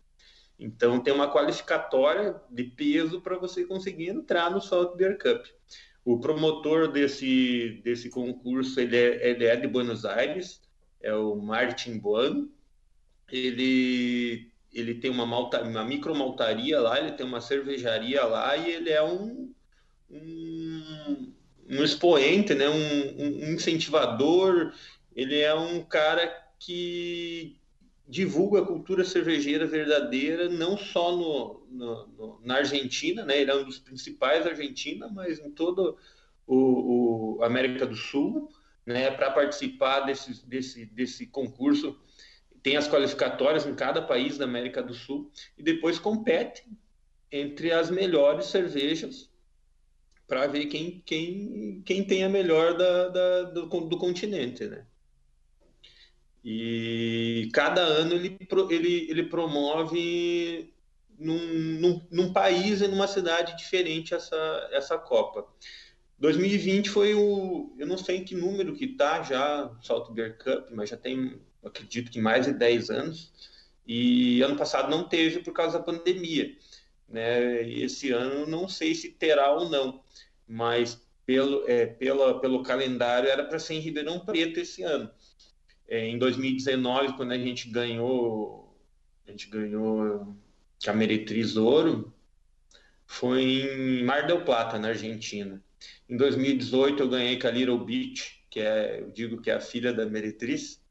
Então 0.59 0.99
tem 1.01 1.12
uma 1.12 1.30
qualificatória 1.30 2.40
de 2.51 2.64
peso 2.64 3.20
para 3.20 3.38
você 3.38 3.64
conseguir 3.64 4.09
entrar 4.09 4.51
no 4.51 4.61
Salt 4.61 4.97
Beer 4.97 5.16
Cup. 5.16 5.47
O 6.07 6.21
promotor 6.21 6.93
desse, 6.93 7.81
desse 7.83 8.09
concurso 8.09 8.79
ele 8.79 8.97
é, 8.97 9.29
ele 9.29 9.45
é 9.45 9.57
de 9.57 9.67
Buenos 9.67 10.05
Aires, 10.05 10.63
é 11.03 11.13
o 11.13 11.35
Martin 11.35 11.99
Boan. 11.99 12.47
Ele, 13.29 14.49
ele 14.73 14.95
tem 14.95 15.11
uma, 15.11 15.27
malta, 15.27 15.65
uma 15.65 15.85
micromaltaria 15.85 16.79
lá, 16.81 17.01
ele 17.01 17.11
tem 17.11 17.27
uma 17.27 17.41
cervejaria 17.41 18.23
lá 18.23 18.57
e 18.57 18.71
ele 18.71 18.91
é 18.91 19.03
um, 19.03 19.53
um, 20.09 21.33
um 21.71 21.83
expoente, 21.83 22.55
né? 22.55 22.69
um, 22.69 23.49
um 23.49 23.55
incentivador. 23.55 24.73
Ele 25.13 25.41
é 25.41 25.53
um 25.57 25.83
cara 25.83 26.29
que 26.57 27.56
divulga 28.09 28.61
a 28.61 28.67
cultura 28.67 29.05
cervejeira 29.05 29.67
verdadeira, 29.67 30.49
não 30.49 30.77
só 30.77 31.17
no, 31.17 31.67
no, 31.71 32.07
no, 32.07 32.41
na 32.45 32.57
Argentina, 32.57 33.25
né? 33.25 33.41
Ele 33.41 33.51
é 33.51 33.55
um 33.55 33.65
dos 33.65 33.79
principais 33.79 34.47
Argentina, 34.47 35.09
mas 35.09 35.39
em 35.39 35.51
toda 35.51 35.95
o, 36.47 37.39
o 37.39 37.43
América 37.43 37.85
do 37.85 37.97
Sul, 37.97 38.49
né? 38.85 39.11
Para 39.11 39.33
participar 39.33 40.01
desse, 40.01 40.47
desse, 40.47 40.87
desse 40.87 41.27
concurso, 41.27 41.99
tem 42.63 42.77
as 42.77 42.89
qualificatórias 42.89 43.67
em 43.67 43.75
cada 43.75 44.01
país 44.01 44.39
da 44.39 44.45
América 44.45 44.83
do 44.83 44.95
Sul 44.95 45.31
e 45.59 45.63
depois 45.63 45.99
compete 45.99 46.65
entre 47.31 47.73
as 47.73 47.91
melhores 47.91 48.47
cervejas 48.47 49.31
para 50.29 50.47
ver 50.47 50.67
quem, 50.67 51.03
quem, 51.05 51.83
quem 51.85 52.05
tem 52.05 52.25
a 52.25 52.29
melhor 52.29 52.77
da, 52.77 53.09
da 53.09 53.43
do, 53.43 53.67
do 53.67 53.99
continente, 53.99 54.65
né? 54.65 54.87
E 56.49 57.49
cada 57.53 57.80
ano 57.80 58.14
ele, 58.14 58.38
ele, 58.70 59.11
ele 59.11 59.24
promove 59.24 60.72
num, 61.18 61.38
num, 61.80 62.07
num 62.09 62.32
país 62.32 62.80
e 62.80 62.86
numa 62.86 63.09
cidade 63.09 63.57
diferente 63.57 64.14
essa, 64.14 64.68
essa 64.70 64.97
Copa. 64.97 65.44
2020 66.20 66.88
foi 66.88 67.16
o. 67.16 67.74
Eu 67.76 67.88
não 67.88 67.99
sei 67.99 68.18
em 68.18 68.24
que 68.24 68.36
número 68.36 68.76
que 68.76 68.86
tá 68.86 69.24
já 69.24 69.66
o 69.66 69.82
Salt 69.82 70.12
Beer 70.12 70.38
Cup, 70.38 70.68
mas 70.70 70.90
já 70.90 70.97
tem, 70.97 71.36
acredito 71.64 72.12
que 72.12 72.20
mais 72.20 72.47
de 72.47 72.53
10 72.53 72.90
anos. 72.90 73.32
E 73.84 74.40
ano 74.40 74.55
passado 74.55 74.88
não 74.88 75.09
teve 75.09 75.40
por 75.40 75.53
causa 75.53 75.80
da 75.80 75.84
pandemia. 75.84 76.57
Né? 77.09 77.64
E 77.64 77.82
esse 77.82 78.12
ano 78.12 78.47
não 78.47 78.68
sei 78.68 78.94
se 78.94 79.11
terá 79.11 79.53
ou 79.53 79.68
não, 79.68 80.01
mas 80.47 81.05
pelo, 81.26 81.68
é, 81.68 81.86
pela, 81.86 82.40
pelo 82.40 82.62
calendário 82.62 83.28
era 83.28 83.44
para 83.44 83.59
ser 83.59 83.74
em 83.74 83.80
Ribeirão 83.80 84.20
Preto 84.20 84.61
esse 84.61 84.84
ano. 84.84 85.11
É, 85.89 86.07
em 86.07 86.18
2019, 86.18 87.16
quando 87.16 87.32
a 87.32 87.39
gente 87.39 87.68
ganhou, 87.68 88.76
a 89.26 89.30
gente 89.30 89.49
ganhou 89.49 90.37
a 90.87 90.93
Meretriz 90.93 91.57
Ouro, 91.57 92.12
foi 93.07 93.43
em 93.43 94.05
Mar 94.05 94.26
del 94.26 94.45
Plata, 94.45 94.78
na 94.78 94.89
Argentina. 94.89 95.62
Em 96.09 96.16
2018 96.16 97.03
eu 97.03 97.09
ganhei 97.09 97.39
com 97.39 97.47
a 97.47 97.51
Little 97.51 97.84
Beach, 97.84 98.45
que 98.51 98.61
é, 98.61 99.01
eu 99.01 99.11
digo 99.11 99.41
que 99.41 99.51
é 99.51 99.55
a 99.55 99.61
filha 99.61 99.93
da 99.93 100.07
Meretriz, 100.07 100.82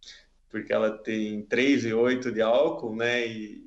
porque 0.49 0.71
ela 0.71 0.97
tem 0.97 1.45
3,8 1.45 2.31
de 2.31 2.41
álcool, 2.41 2.95
né? 2.95 3.27
E, 3.27 3.65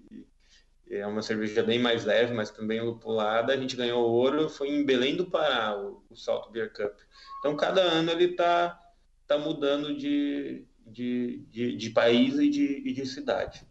e, 0.91 0.97
é 0.97 1.07
uma 1.07 1.20
cerveja 1.20 1.62
bem 1.62 1.79
mais 1.79 2.05
leve, 2.05 2.33
mas 2.33 2.51
também 2.51 2.81
lupulada. 2.81 3.53
A 3.53 3.57
gente 3.57 3.76
ganhou 3.76 4.09
ouro, 4.09 4.49
foi 4.49 4.68
em 4.68 4.85
Belém 4.85 5.16
do 5.16 5.26
Pará, 5.26 5.76
o, 5.76 6.03
o 6.09 6.16
Salt 6.16 6.51
Beer 6.51 6.72
Cup. 6.72 6.99
Então, 7.41 7.55
cada 7.57 7.83
ano 7.83 8.11
ele 8.11 8.26
está 8.26 8.81
tá 9.26 9.37
mudando 9.37 9.95
de, 9.95 10.64
de, 10.91 11.39
de, 11.51 11.76
de 11.76 11.91
país 11.91 12.39
e 12.39 12.49
de, 12.49 12.89
e 12.89 12.93
de 12.93 13.07
cidade. 13.07 13.66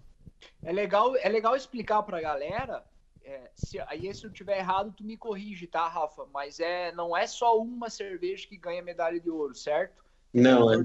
É 0.63 0.72
legal, 0.72 1.15
é 1.15 1.30
legal 1.30 1.55
explicar 1.55 2.03
para 2.03 2.18
a 2.18 2.22
galera 2.22 2.84
é, 3.28 3.51
se, 3.53 3.78
aí 3.82 4.13
se 4.15 4.26
eu 4.26 4.32
tiver 4.32 4.57
errado, 4.57 4.93
tu 4.95 5.03
me 5.03 5.18
corrige, 5.18 5.68
tá, 5.68 5.86
Rafa? 5.86 6.26
Mas 6.34 6.61
é, 6.61 6.93
não 6.93 7.15
é 7.15 7.28
só 7.28 7.59
uma 7.61 7.89
cerveja 7.89 8.47
que 8.47 8.55
ganha 8.55 8.82
medalha 8.82 9.20
de 9.20 9.30
ouro, 9.30 9.53
certo? 9.53 10.01
Não, 10.34 10.74
é. 10.74 10.78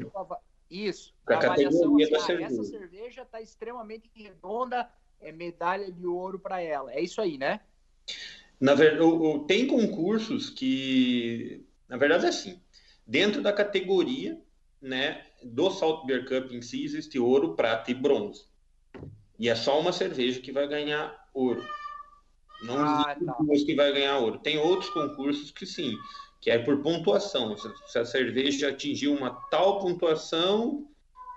Isso. 0.68 1.14
A, 1.24 1.36
avaliação, 1.36 1.96
assim, 1.96 2.14
ah, 2.14 2.20
cerveja. 2.20 2.46
essa 2.46 2.64
cerveja 2.64 3.22
está 3.22 3.40
extremamente 3.40 4.10
redonda, 4.12 4.90
é 5.20 5.30
medalha 5.30 5.92
de 5.92 6.04
ouro 6.04 6.36
para 6.36 6.60
ela. 6.60 6.92
É 6.92 7.00
isso 7.00 7.20
aí, 7.20 7.38
né? 7.38 7.60
Na 8.58 8.74
verdade, 8.74 9.04
tem 9.46 9.68
concursos 9.68 10.50
que, 10.50 11.64
na 11.88 11.96
verdade, 11.96 12.26
é 12.26 12.28
assim. 12.28 12.60
Dentro 13.06 13.40
da 13.40 13.52
categoria, 13.52 14.40
né, 14.80 15.24
do 15.44 15.70
Salt 15.70 16.06
Beer 16.06 16.26
Cup 16.26 16.52
em 16.52 16.62
si 16.62 16.84
existe 16.84 17.18
ouro, 17.18 17.54
prata 17.54 17.90
e 17.90 17.94
bronze. 17.94 18.44
E 19.38 19.48
é 19.48 19.54
só 19.54 19.80
uma 19.80 19.92
cerveja 19.92 20.40
que 20.40 20.52
vai 20.52 20.68
ganhar 20.68 21.28
ouro. 21.34 21.64
Não 22.62 22.76
ah, 22.78 23.06
existe 23.08 23.24
tá. 23.26 23.36
duas 23.40 23.64
que 23.64 23.74
vai 23.74 23.92
ganhar 23.92 24.18
ouro. 24.18 24.38
Tem 24.38 24.58
outros 24.58 24.90
concursos 24.90 25.50
que 25.50 25.66
sim, 25.66 25.96
que 26.40 26.50
é 26.50 26.58
por 26.58 26.80
pontuação. 26.82 27.56
Se 27.86 27.98
a 27.98 28.04
cerveja 28.04 28.68
atingiu 28.68 29.14
uma 29.14 29.30
tal 29.50 29.80
pontuação, 29.80 30.88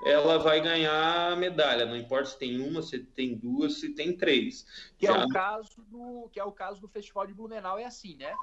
ela 0.05 0.37
vai 0.37 0.61
ganhar 0.61 1.31
a 1.31 1.35
medalha. 1.35 1.83
Não 1.83 1.97
importa 1.97 2.25
se 2.25 2.37
tem 2.37 2.61
uma, 2.61 2.83
se 2.83 2.99
tem 2.99 3.35
duas, 3.35 3.79
se 3.79 3.89
tem 3.89 4.15
três. 4.15 4.65
Que, 4.99 5.07
é 5.07 5.11
Já... 5.11 5.17
é, 5.17 5.25
o 5.25 5.29
caso 5.29 5.81
do, 5.87 6.29
que 6.31 6.39
é 6.39 6.43
o 6.43 6.51
caso 6.51 6.79
do 6.79 6.87
Festival 6.87 7.25
de 7.25 7.33
Blumenau, 7.33 7.79
é 7.79 7.85
assim, 7.85 8.15
né? 8.15 8.35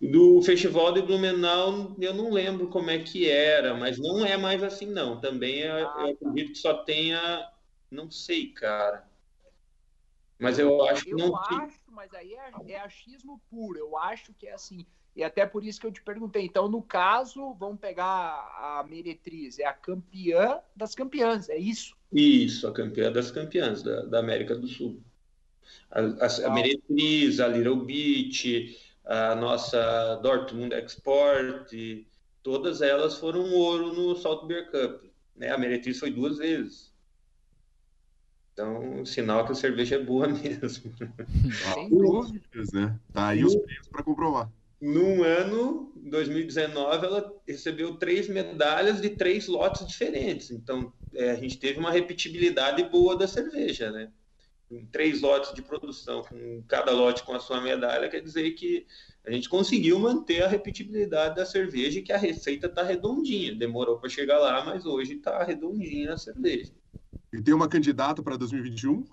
Do 0.00 0.40
Festival 0.40 0.92
de 0.92 1.02
Blumenau, 1.02 1.94
eu 2.00 2.14
não 2.14 2.30
lembro 2.30 2.68
como 2.68 2.90
é 2.90 2.98
que 2.98 3.28
era, 3.28 3.74
mas 3.74 3.98
não 3.98 4.24
é 4.24 4.38
mais 4.38 4.62
assim, 4.62 4.86
não. 4.86 5.20
Também 5.20 5.62
é, 5.62 5.70
ah, 5.70 5.80
eu 5.80 5.86
tá. 5.86 6.10
acredito 6.10 6.52
que 6.52 6.58
só 6.58 6.72
tenha. 6.82 7.52
Não 7.90 8.10
sei, 8.10 8.48
cara. 8.52 9.06
Mas 10.38 10.58
eu 10.58 10.82
acho 10.86 11.04
que 11.04 11.12
eu 11.12 11.18
não. 11.18 11.36
Acho, 11.36 11.78
mas 11.88 12.12
aí 12.14 12.34
é, 12.34 12.72
é 12.72 12.80
achismo 12.80 13.40
puro. 13.50 13.78
Eu 13.78 13.98
acho 13.98 14.32
que 14.32 14.46
é 14.46 14.52
assim. 14.52 14.86
E 15.16 15.24
até 15.24 15.46
por 15.46 15.64
isso 15.64 15.80
que 15.80 15.86
eu 15.86 15.92
te 15.92 16.02
perguntei. 16.02 16.44
Então, 16.44 16.68
no 16.68 16.82
caso, 16.82 17.54
vamos 17.54 17.80
pegar 17.80 18.04
a 18.04 18.84
Meretriz, 18.86 19.58
é 19.58 19.64
a 19.64 19.72
campeã 19.72 20.58
das 20.76 20.94
campeãs, 20.94 21.48
é 21.48 21.56
isso? 21.56 21.96
Isso, 22.12 22.68
a 22.68 22.72
campeã 22.72 23.10
das 23.10 23.30
campeãs 23.30 23.82
da, 23.82 24.02
da 24.02 24.18
América 24.18 24.54
do 24.54 24.68
Sul. 24.68 25.00
A, 25.90 26.00
a, 26.00 26.48
a 26.48 26.50
Meretriz, 26.50 27.40
a 27.40 27.48
Little 27.48 27.76
Beach, 27.76 28.78
a 29.06 29.34
nossa 29.34 30.16
Dortmund 30.16 30.74
Export, 30.74 31.72
todas 32.42 32.82
elas 32.82 33.16
foram 33.16 33.50
ouro 33.54 33.94
no 33.94 34.14
Salt 34.16 34.46
Beer 34.46 34.70
Cup. 34.70 35.02
Né? 35.34 35.50
A 35.50 35.56
Meretriz 35.56 35.98
foi 35.98 36.10
duas 36.10 36.36
vezes. 36.36 36.92
Então, 38.52 39.04
sinal 39.06 39.46
que 39.46 39.52
a 39.52 39.54
cerveja 39.54 39.96
é 39.96 40.02
boa 40.02 40.28
mesmo. 40.28 40.92
Sem 41.74 41.88
dúvidas, 41.88 42.72
né? 42.72 42.98
Tá 43.14 43.28
aí 43.28 43.42
os 43.44 43.56
prêmios 43.56 43.88
para 43.88 44.02
comprovar. 44.02 44.50
Num 44.80 45.22
ano, 45.22 45.92
2019, 45.96 47.06
ela 47.06 47.34
recebeu 47.46 47.96
três 47.96 48.28
medalhas 48.28 49.00
de 49.00 49.10
três 49.10 49.46
lotes 49.46 49.86
diferentes. 49.86 50.50
Então, 50.50 50.92
é, 51.14 51.30
a 51.30 51.36
gente 51.36 51.58
teve 51.58 51.78
uma 51.78 51.90
repetibilidade 51.90 52.82
boa 52.84 53.16
da 53.16 53.26
cerveja, 53.26 53.90
né? 53.90 54.12
três 54.90 55.20
lotes 55.20 55.54
de 55.54 55.62
produção, 55.62 56.22
com 56.24 56.62
cada 56.66 56.90
lote 56.90 57.22
com 57.22 57.32
a 57.32 57.40
sua 57.40 57.60
medalha, 57.60 58.08
quer 58.08 58.20
dizer 58.20 58.50
que 58.52 58.86
a 59.24 59.30
gente 59.30 59.48
conseguiu 59.48 59.98
manter 59.98 60.42
a 60.42 60.48
repetibilidade 60.48 61.36
da 61.36 61.46
cerveja 61.46 61.98
e 61.98 62.02
que 62.02 62.12
a 62.12 62.18
receita 62.18 62.66
está 62.66 62.82
redondinha. 62.82 63.54
Demorou 63.54 63.98
para 63.98 64.08
chegar 64.08 64.38
lá, 64.38 64.64
mas 64.64 64.84
hoje 64.84 65.14
está 65.14 65.42
redondinha 65.42 66.12
a 66.12 66.16
cerveja. 66.16 66.72
E 67.32 67.42
tem 67.42 67.54
uma 67.54 67.68
candidata 67.68 68.22
para 68.22 68.36
2021? 68.36 69.04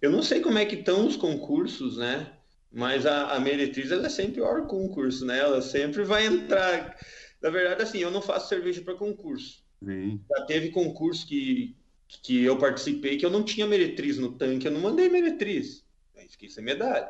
Eu 0.00 0.10
não 0.10 0.22
sei 0.22 0.40
como 0.40 0.58
é 0.58 0.64
que 0.64 0.76
estão 0.76 1.06
os 1.06 1.16
concursos, 1.16 1.96
né? 1.96 2.32
Mas 2.74 3.06
a, 3.06 3.34
a 3.34 3.40
Meretriz 3.40 3.92
ela 3.92 4.06
é 4.06 4.10
sempre 4.10 4.40
o 4.40 4.66
concurso, 4.66 5.24
né? 5.24 5.38
Ela 5.38 5.62
sempre 5.62 6.02
vai 6.02 6.26
entrar. 6.26 6.98
Na 7.40 7.48
verdade, 7.48 7.82
assim, 7.82 7.98
eu 7.98 8.10
não 8.10 8.20
faço 8.20 8.48
cerveja 8.48 8.82
para 8.82 8.94
concurso. 8.94 9.62
Sim. 9.84 10.20
Já 10.28 10.44
teve 10.46 10.70
concurso 10.70 11.24
que, 11.24 11.76
que 12.08 12.42
eu 12.42 12.58
participei 12.58 13.16
que 13.16 13.24
eu 13.24 13.30
não 13.30 13.44
tinha 13.44 13.64
meretriz 13.64 14.18
no 14.18 14.32
tanque, 14.32 14.66
eu 14.66 14.72
não 14.72 14.80
mandei 14.80 15.08
meretriz. 15.08 15.84
Aí 16.16 16.28
fiquei 16.28 16.48
sem 16.48 16.64
medalha. 16.64 17.08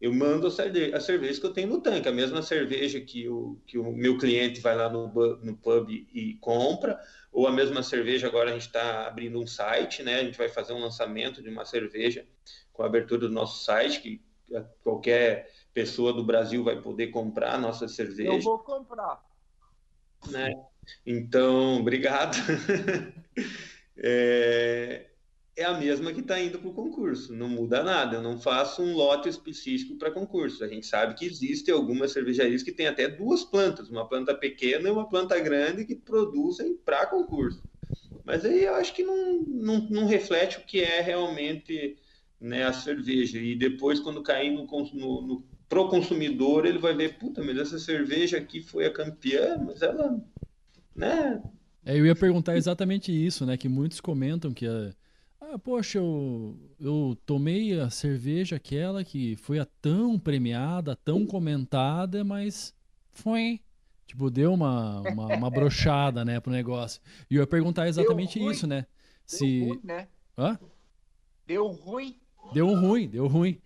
Eu 0.00 0.12
mando 0.12 0.48
a 0.48 0.50
cerveja, 0.50 0.96
a 0.96 1.00
cerveja 1.00 1.40
que 1.40 1.46
eu 1.46 1.52
tenho 1.52 1.68
no 1.68 1.80
tanque, 1.80 2.08
a 2.08 2.12
mesma 2.12 2.42
cerveja 2.42 3.00
que 3.00 3.28
o, 3.28 3.58
que 3.64 3.78
o 3.78 3.92
meu 3.92 4.18
cliente 4.18 4.60
vai 4.60 4.76
lá 4.76 4.90
no, 4.90 5.06
no 5.08 5.56
pub 5.56 5.88
e 5.88 6.34
compra, 6.40 7.00
ou 7.32 7.46
a 7.46 7.52
mesma 7.52 7.82
cerveja, 7.82 8.26
agora 8.26 8.50
a 8.50 8.52
gente 8.52 8.66
está 8.66 9.06
abrindo 9.06 9.40
um 9.40 9.46
site, 9.46 10.02
né? 10.02 10.20
A 10.20 10.24
gente 10.24 10.36
vai 10.36 10.48
fazer 10.48 10.72
um 10.72 10.80
lançamento 10.80 11.40
de 11.40 11.48
uma 11.48 11.64
cerveja 11.64 12.26
com 12.72 12.82
a 12.82 12.86
abertura 12.86 13.20
do 13.20 13.30
nosso 13.30 13.64
site, 13.64 14.00
que 14.00 14.25
qualquer 14.82 15.50
pessoa 15.72 16.12
do 16.12 16.24
Brasil 16.24 16.62
vai 16.64 16.80
poder 16.80 17.08
comprar 17.08 17.54
a 17.54 17.58
nossa 17.58 17.88
cerveja. 17.88 18.32
Eu 18.32 18.40
vou 18.40 18.58
comprar. 18.58 19.22
Né? 20.28 20.50
Então, 21.04 21.80
obrigado. 21.80 22.36
é, 23.96 25.06
é 25.56 25.64
a 25.64 25.78
mesma 25.78 26.12
que 26.12 26.20
está 26.20 26.38
indo 26.38 26.58
para 26.58 26.68
o 26.68 26.74
concurso, 26.74 27.34
não 27.34 27.48
muda 27.48 27.82
nada. 27.82 28.16
Eu 28.16 28.22
não 28.22 28.38
faço 28.38 28.82
um 28.82 28.94
lote 28.94 29.28
específico 29.28 29.96
para 29.96 30.10
concurso. 30.10 30.62
A 30.62 30.68
gente 30.68 30.86
sabe 30.86 31.14
que 31.14 31.24
existem 31.24 31.74
algumas 31.74 32.12
cervejarias 32.12 32.62
que 32.62 32.72
têm 32.72 32.86
até 32.86 33.08
duas 33.08 33.44
plantas, 33.44 33.88
uma 33.88 34.08
planta 34.08 34.34
pequena 34.34 34.88
e 34.88 34.92
uma 34.92 35.08
planta 35.08 35.38
grande, 35.40 35.84
que 35.84 35.94
produzem 35.94 36.76
para 36.76 37.06
concurso. 37.06 37.62
Mas 38.24 38.44
aí 38.44 38.64
eu 38.64 38.74
acho 38.74 38.92
que 38.92 39.02
não, 39.04 39.42
não, 39.46 39.80
não, 39.88 40.06
reflete 40.06 40.58
o 40.58 40.62
que 40.62 40.82
é 40.82 41.00
realmente 41.00 41.96
né, 42.40 42.64
a 42.64 42.72
cerveja. 42.72 43.38
E 43.38 43.54
depois, 43.54 44.00
quando 44.00 44.22
cair 44.22 44.50
no, 44.50 44.66
no, 44.66 45.22
no 45.22 45.44
pro 45.68 45.88
consumidor, 45.88 46.64
ele 46.64 46.78
vai 46.78 46.94
ver, 46.94 47.18
puta, 47.18 47.42
mas 47.42 47.58
essa 47.58 47.78
cerveja 47.78 48.38
aqui 48.38 48.60
foi 48.60 48.86
a 48.86 48.92
campeã, 48.92 49.58
mas 49.58 49.82
ela, 49.82 50.22
né? 50.94 51.42
É, 51.84 51.98
eu 51.98 52.06
ia 52.06 52.14
perguntar 52.14 52.56
exatamente 52.56 53.12
isso, 53.12 53.44
né? 53.44 53.56
Que 53.56 53.68
muitos 53.68 54.00
comentam 54.00 54.52
que 54.52 54.66
a 54.66 54.92
ah, 55.52 55.58
poxa, 55.58 55.98
eu, 55.98 56.58
eu 56.80 57.16
tomei 57.24 57.78
a 57.78 57.88
cerveja 57.88 58.56
aquela 58.56 59.04
que 59.04 59.36
foi 59.36 59.60
a 59.60 59.64
tão 59.64 60.18
premiada, 60.18 60.96
tão 60.96 61.24
comentada, 61.24 62.24
mas 62.24 62.74
foi. 63.12 63.60
Tipo, 64.06 64.30
deu 64.30 64.52
uma, 64.52 65.00
uma, 65.00 65.26
uma 65.36 65.50
brochada, 65.50 66.24
né, 66.24 66.40
pro 66.40 66.52
negócio. 66.52 67.00
E 67.30 67.36
eu 67.36 67.40
ia 67.40 67.46
perguntar 67.46 67.88
exatamente 67.88 68.38
isso, 68.44 68.66
né? 68.66 68.86
Se... 69.24 69.60
Deu 69.60 69.68
ruim, 69.68 69.80
né? 69.84 70.08
Hã? 70.38 70.58
Deu 71.46 71.66
ruim. 71.68 72.20
Deu 72.52 72.74
ruim, 72.74 73.08
deu 73.08 73.26
ruim. 73.26 73.60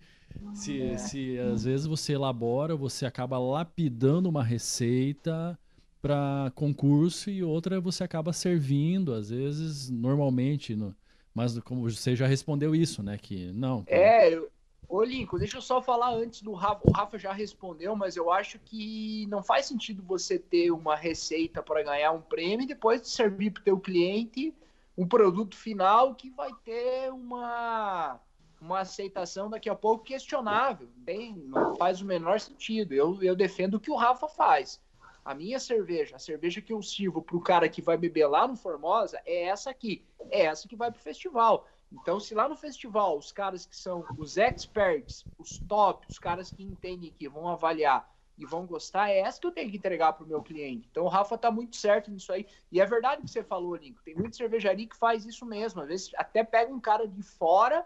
Se, 0.53 0.81
é. 0.81 0.97
se 0.97 1.37
às 1.39 1.63
vezes 1.63 1.85
você 1.85 2.13
elabora, 2.13 2.75
você 2.75 3.05
acaba 3.05 3.37
lapidando 3.37 4.29
uma 4.29 4.43
receita 4.43 5.57
para 6.01 6.51
concurso 6.55 7.29
e 7.29 7.43
outra 7.43 7.79
você 7.79 8.03
acaba 8.03 8.33
servindo, 8.33 9.13
às 9.13 9.29
vezes, 9.29 9.89
normalmente, 9.89 10.75
no, 10.75 10.95
mas 11.33 11.57
como 11.59 11.89
você 11.89 12.15
já 12.15 12.25
respondeu 12.25 12.75
isso, 12.75 13.03
né? 13.03 13.17
Que 13.17 13.51
não. 13.53 13.83
É, 13.87 14.33
eu... 14.33 14.49
Ô, 14.89 15.05
deixa 15.37 15.55
eu 15.55 15.61
só 15.61 15.81
falar 15.81 16.13
antes 16.13 16.41
do 16.41 16.51
Rafa. 16.51 16.81
O 16.83 16.91
Rafa 16.91 17.17
já 17.17 17.31
respondeu, 17.31 17.95
mas 17.95 18.17
eu 18.17 18.29
acho 18.29 18.59
que 18.59 19.25
não 19.27 19.41
faz 19.41 19.65
sentido 19.65 20.03
você 20.03 20.37
ter 20.37 20.69
uma 20.69 20.97
receita 20.97 21.63
para 21.63 21.81
ganhar 21.81 22.11
um 22.11 22.19
prêmio 22.19 22.65
e 22.65 22.67
depois 22.67 23.07
servir 23.07 23.51
para 23.51 23.61
o 23.61 23.63
teu 23.63 23.79
cliente 23.79 24.53
um 24.97 25.07
produto 25.07 25.55
final 25.55 26.13
que 26.13 26.29
vai 26.29 26.51
ter 26.65 27.09
uma 27.09 28.19
uma 28.61 28.81
aceitação 28.81 29.49
daqui 29.49 29.69
a 29.69 29.75
pouco 29.75 30.05
questionável. 30.05 30.87
Bem, 30.97 31.35
não 31.47 31.75
faz 31.75 31.99
o 31.99 32.05
menor 32.05 32.39
sentido. 32.39 32.93
Eu, 32.93 33.21
eu 33.23 33.35
defendo 33.35 33.75
o 33.75 33.79
que 33.79 33.89
o 33.89 33.95
Rafa 33.95 34.27
faz. 34.27 34.79
A 35.25 35.33
minha 35.33 35.59
cerveja, 35.59 36.15
a 36.15 36.19
cerveja 36.19 36.61
que 36.61 36.71
eu 36.71 36.81
sirvo 36.81 37.21
para 37.21 37.35
o 37.35 37.41
cara 37.41 37.67
que 37.67 37.81
vai 37.81 37.97
beber 37.97 38.27
lá 38.27 38.47
no 38.47 38.55
Formosa 38.55 39.19
é 39.25 39.45
essa 39.45 39.71
aqui. 39.71 40.05
É 40.29 40.45
essa 40.45 40.67
que 40.67 40.75
vai 40.75 40.91
para 40.91 40.99
o 40.99 41.03
festival. 41.03 41.67
Então, 41.91 42.19
se 42.19 42.33
lá 42.33 42.47
no 42.47 42.55
festival 42.55 43.17
os 43.17 43.31
caras 43.31 43.65
que 43.65 43.75
são 43.75 44.05
os 44.17 44.37
experts, 44.37 45.25
os 45.37 45.59
top, 45.59 46.05
os 46.09 46.17
caras 46.17 46.51
que 46.51 46.63
entendem 46.63 47.13
que 47.17 47.27
vão 47.27 47.47
avaliar 47.47 48.09
e 48.37 48.45
vão 48.45 48.65
gostar, 48.65 49.09
é 49.09 49.19
essa 49.19 49.39
que 49.39 49.45
eu 49.45 49.51
tenho 49.51 49.69
que 49.69 49.77
entregar 49.77 50.13
para 50.13 50.23
o 50.23 50.27
meu 50.27 50.41
cliente. 50.41 50.87
Então, 50.89 51.03
o 51.03 51.09
Rafa 51.09 51.37
tá 51.37 51.51
muito 51.51 51.75
certo 51.75 52.09
nisso 52.09 52.31
aí. 52.31 52.47
E 52.71 52.79
é 52.79 52.85
verdade 52.85 53.21
que 53.21 53.29
você 53.29 53.43
falou, 53.43 53.75
Lincoln. 53.75 54.01
Tem 54.03 54.15
muita 54.15 54.37
cervejaria 54.37 54.87
que 54.87 54.95
faz 54.95 55.25
isso 55.25 55.45
mesmo. 55.45 55.81
Às 55.81 55.87
vezes 55.87 56.11
até 56.15 56.43
pega 56.43 56.73
um 56.73 56.79
cara 56.79 57.07
de 57.07 57.21
fora, 57.21 57.85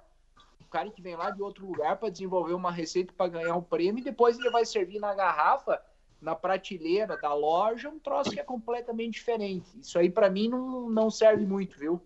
cara 0.76 0.90
que 0.92 1.02
vem 1.02 1.16
lá 1.16 1.32
de 1.32 1.42
outro 1.42 1.66
lugar 1.66 1.96
para 1.98 2.10
desenvolver 2.10 2.54
uma 2.54 2.70
receita 2.70 3.14
para 3.16 3.30
ganhar 3.30 3.56
um 3.56 3.62
prêmio 3.62 4.02
e 4.02 4.04
depois 4.04 4.38
ele 4.38 4.50
vai 4.50 4.66
servir 4.66 5.00
na 5.00 5.14
garrafa, 5.16 5.82
na 6.22 6.36
prateleira 6.36 7.16
da 7.16 7.34
loja, 7.34 7.88
um 7.90 7.98
troço 7.98 8.32
que 8.32 8.42
é 8.42 8.44
completamente 8.44 9.14
diferente. 9.14 9.66
Isso 9.80 9.98
aí 9.98 10.10
para 10.10 10.30
mim 10.30 10.50
não, 10.50 10.90
não 10.90 11.10
serve 11.10 11.46
muito, 11.46 11.80
viu? 11.80 12.02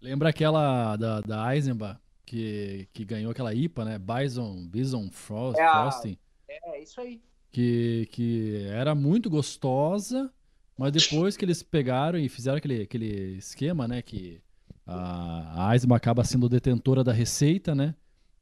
Lembra 0.00 0.28
aquela 0.28 0.94
da, 0.96 1.20
da 1.20 1.54
Eisenbach, 1.56 1.98
que, 2.24 2.88
que 2.92 3.04
ganhou 3.04 3.32
aquela 3.32 3.52
IPA, 3.52 3.84
né? 3.84 3.98
Bison, 3.98 4.64
Bison 4.68 5.10
Frost, 5.10 5.58
É 5.58 5.64
a- 5.64 5.72
Frosting, 5.72 6.16
É, 6.48 6.80
isso 6.80 7.00
aí. 7.00 7.20
que, 7.50 8.08
que 8.12 8.64
era 8.70 8.94
muito 8.94 9.28
gostosa, 9.28 10.32
mas 10.78 10.92
depois 10.92 11.36
que 11.36 11.44
eles 11.44 11.64
pegaram 11.64 12.16
e 12.16 12.28
fizeram 12.28 12.58
aquele, 12.58 12.82
aquele 12.82 13.36
esquema, 13.38 13.88
né? 13.88 14.02
Que 14.02 14.40
a, 14.88 15.68
a 15.68 15.74
Eisenbach 15.74 15.98
acaba 15.98 16.24
sendo 16.24 16.48
detentora 16.48 17.04
da 17.04 17.12
receita, 17.12 17.74
né? 17.74 17.94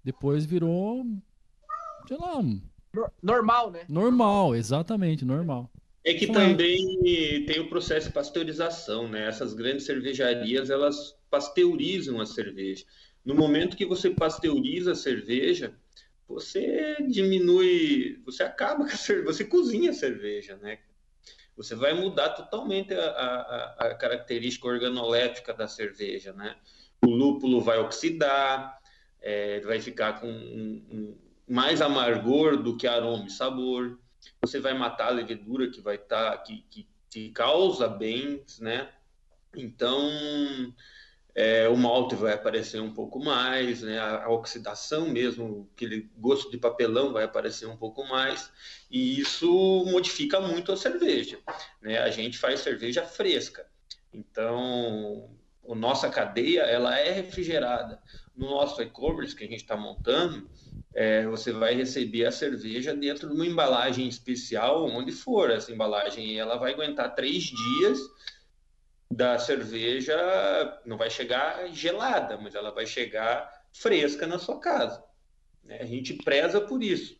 Depois 0.05 0.47
virou, 0.47 1.05
sei 2.07 2.17
lá, 2.17 2.43
Nor- 2.95 3.13
Normal, 3.23 3.71
né? 3.73 3.85
normal, 3.89 4.55
exatamente, 4.55 5.25
normal. 5.25 5.71
É 6.05 6.15
que 6.15 6.27
Foi. 6.27 6.35
também 6.35 7.45
tem 7.47 7.61
o 7.61 7.69
processo 7.69 8.09
de 8.09 8.15
pasteurização, 8.15 9.09
né? 9.09 9.27
Essas 9.27 9.55
grandes 9.55 9.85
cervejarias, 9.85 10.71
elas 10.71 11.17
pasteurizam 11.29 12.21
a 12.21 12.27
cerveja. 12.27 12.85
No 13.25 13.35
momento 13.35 13.77
que 13.77 13.85
você 13.85 14.11
pasteuriza 14.11 14.93
a 14.93 14.95
cerveja, 14.95 15.75
você 16.29 16.97
diminui, 17.09 18.23
você 18.25 18.45
acaba 18.45 18.85
com 18.87 18.93
a 18.93 18.97
cerveja, 18.97 19.27
você 19.33 19.45
cozinha 19.45 19.91
a 19.91 19.95
cerveja, 19.95 20.57
né? 20.59 20.79
Você 21.57 21.75
vai 21.75 21.95
mudar 21.95 22.31
totalmente 22.31 22.93
a, 22.95 23.07
a- 23.11 23.77
a 23.89 23.95
característica 23.95 24.67
organolépica 24.69 25.55
da 25.55 25.67
cerveja, 25.67 26.33
né? 26.33 26.57
O 27.05 27.11
lúpulo 27.11 27.61
vai 27.61 27.79
oxidar, 27.79 28.79
é, 29.21 29.61
vai 29.61 29.81
ficar 29.81 30.21
com 30.21 30.29
um- 30.29 30.87
um- 30.91 31.19
mais 31.49 31.81
amargor 31.81 32.57
do 32.57 32.77
que 32.77 32.87
aroma 32.87 33.27
e 33.27 33.31
sabor 33.31 33.99
você 34.43 34.59
vai 34.59 34.75
matar 34.75 35.09
a 35.09 35.11
levedura 35.11 35.71
que 35.71 35.81
vai 35.81 35.95
estar 35.97 36.37
que, 36.39 36.65
que, 36.69 36.89
que 37.09 37.31
causa 37.31 37.87
bens, 37.89 38.59
né? 38.59 38.91
Então 39.57 40.01
é, 41.37 41.68
o 41.68 41.76
malte 41.76 42.14
vai 42.14 42.32
aparecer 42.32 42.80
um 42.80 42.95
pouco 42.95 43.22
mais, 43.22 43.82
né? 43.82 43.99
A, 43.99 44.24
a 44.24 44.30
oxidação 44.30 45.07
mesmo, 45.07 45.68
aquele 45.74 46.11
gosto 46.16 46.51
de 46.51 46.57
papelão 46.57 47.12
vai 47.12 47.24
aparecer 47.24 47.66
um 47.66 47.76
pouco 47.76 48.09
mais 48.09 48.51
e 48.91 49.20
isso 49.20 49.84
modifica 49.84 50.41
muito 50.41 50.72
a 50.72 50.78
cerveja, 50.78 51.39
né? 51.82 51.99
A 51.99 52.09
gente 52.09 52.39
faz 52.39 52.61
cerveja 52.61 53.03
fresca, 53.03 53.66
então 54.14 55.28
a 55.68 55.74
nossa 55.74 56.09
cadeia 56.09 56.62
ela 56.62 56.99
é 56.99 57.12
refrigerada. 57.12 58.01
No 58.34 58.49
nosso 58.49 58.80
e-commerce 58.80 59.37
que 59.37 59.45
a 59.45 59.49
gente 59.49 59.61
está 59.61 59.76
montando, 59.76 60.49
é, 60.95 61.26
você 61.26 61.53
vai 61.53 61.74
receber 61.74 62.24
a 62.24 62.32
cerveja 62.32 62.95
dentro 62.95 63.28
de 63.28 63.34
uma 63.34 63.47
embalagem 63.47 64.09
especial, 64.09 64.87
onde 64.87 65.12
for. 65.12 65.51
Essa 65.51 65.70
embalagem 65.70 66.39
ela 66.39 66.57
vai 66.57 66.72
aguentar 66.72 67.14
três 67.14 67.45
dias 67.45 67.99
da 69.11 69.39
cerveja, 69.39 70.17
não 70.85 70.97
vai 70.97 71.09
chegar 71.09 71.69
gelada, 71.69 72.37
mas 72.37 72.55
ela 72.55 72.71
vai 72.71 72.87
chegar 72.87 73.65
fresca 73.73 74.27
na 74.27 74.39
sua 74.39 74.59
casa. 74.59 75.05
né? 75.63 75.79
A 75.81 75.87
gente 75.87 76.15
preza 76.15 76.61
por 76.61 76.83
isso. 76.83 77.19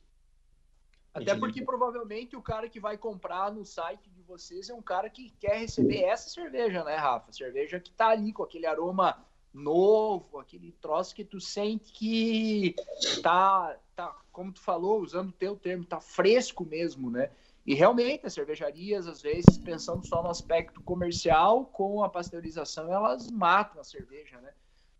Até 1.14 1.34
porque 1.34 1.62
provavelmente 1.62 2.37
o 2.37 2.43
cara 2.43 2.68
que 2.68 2.78
vai 2.78 2.99
comprar 2.99 3.51
no 3.51 3.64
site 3.64 4.11
de 4.11 4.22
vocês 4.22 4.68
é 4.68 4.74
um 4.74 4.82
cara 4.82 5.09
que 5.09 5.30
quer 5.41 5.59
receber 5.59 6.03
essa 6.03 6.28
cerveja, 6.28 6.84
né, 6.84 6.95
Rafa? 6.97 7.32
Cerveja 7.32 7.80
que 7.80 7.91
tá 7.91 8.09
ali 8.09 8.34
com 8.34 8.43
aquele 8.43 8.66
aroma 8.66 9.24
novo, 9.53 10.39
aquele 10.39 10.72
troço 10.72 11.14
que 11.14 11.24
tu 11.24 11.41
sente 11.41 11.91
que 11.91 12.74
tá, 13.22 13.78
tá 13.95 14.14
como 14.30 14.53
tu 14.53 14.61
falou, 14.61 15.01
usando 15.01 15.30
o 15.30 15.32
teu 15.32 15.57
termo, 15.57 15.87
tá 15.87 16.01
fresco 16.01 16.66
mesmo, 16.66 17.11
né? 17.11 17.30
E 17.66 17.74
realmente 17.74 18.26
as 18.26 18.32
cervejarias, 18.32 19.08
às 19.08 19.20
vezes, 19.20 19.58
pensando 19.58 20.04
só 20.04 20.22
no 20.22 20.30
aspecto 20.30 20.80
comercial, 20.82 21.66
com 21.66 22.02
a 22.02 22.08
pasteurização, 22.08 22.92
elas 22.92 23.28
matam 23.30 23.80
a 23.80 23.84
cerveja, 23.84 24.40
né? 24.40 24.54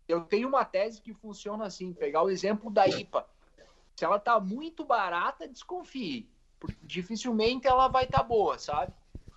Eu 0.07 0.25
tenho 0.25 0.47
uma 0.47 0.65
tese 0.65 1.01
que 1.01 1.13
funciona 1.13 1.65
assim, 1.65 1.93
pegar 1.93 2.23
o 2.23 2.29
exemplo 2.29 2.69
da 2.69 2.87
IPA. 2.87 3.27
Se 3.95 4.05
ela 4.05 4.19
tá 4.19 4.39
muito 4.39 4.85
barata, 4.85 5.47
desconfie. 5.47 6.29
Porque 6.59 6.77
dificilmente 6.83 7.67
ela 7.67 7.87
vai 7.87 8.05
estar 8.05 8.19
tá 8.19 8.23
boa, 8.23 8.57
sabe? 8.57 8.93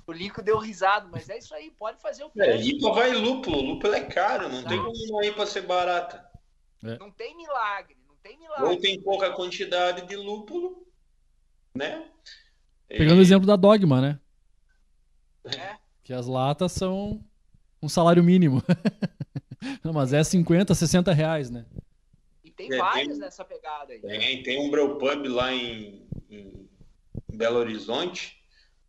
O 0.06 0.12
Lico 0.12 0.42
deu 0.42 0.58
risada, 0.58 1.06
mas 1.06 1.28
é 1.28 1.38
isso 1.38 1.54
aí, 1.54 1.70
pode 1.70 2.00
fazer 2.00 2.24
o 2.24 2.32
É, 2.36 2.52
teste. 2.52 2.76
IPA 2.76 2.92
vai 2.92 3.12
lúpulo, 3.12 3.60
lúpulo 3.60 3.94
é 3.94 4.04
caro, 4.04 4.48
não 4.48 4.64
tem 4.64 4.78
como 4.78 4.92
uma 5.10 5.24
IPA 5.24 5.46
ser 5.46 5.62
barata. 5.62 6.28
Não 6.82 7.10
tem 7.10 7.36
milagre, 7.36 7.96
não 8.08 8.16
tem 8.16 8.38
milagre. 8.38 8.68
Ou 8.68 8.80
tem 8.80 9.00
pouca 9.00 9.32
quantidade 9.32 10.06
de 10.06 10.16
lúpulo, 10.16 10.86
né? 11.76 12.10
Pegando 12.98 13.18
o 13.18 13.22
exemplo 13.22 13.46
da 13.46 13.56
Dogma, 13.56 14.00
né? 14.00 14.18
É. 15.44 15.76
Que 16.02 16.12
as 16.12 16.26
latas 16.26 16.72
são 16.72 17.24
um 17.82 17.88
salário 17.88 18.22
mínimo. 18.22 18.62
Não, 19.84 19.92
mas 19.92 20.12
é 20.12 20.22
50, 20.24 20.74
60 20.74 21.12
reais, 21.12 21.50
né? 21.50 21.66
E 22.44 22.50
tem 22.50 22.72
É, 22.72 22.78
várias 22.78 23.08
tem- 23.08 23.18
nessa 23.18 23.44
pegada 23.44 23.92
aí. 23.92 24.00
Tem, 24.00 24.42
tem 24.42 24.66
um 24.66 24.70
brewpub 24.70 25.28
lá 25.28 25.52
em, 25.52 26.06
em 26.28 26.68
Belo 27.32 27.58
Horizonte, 27.58 28.42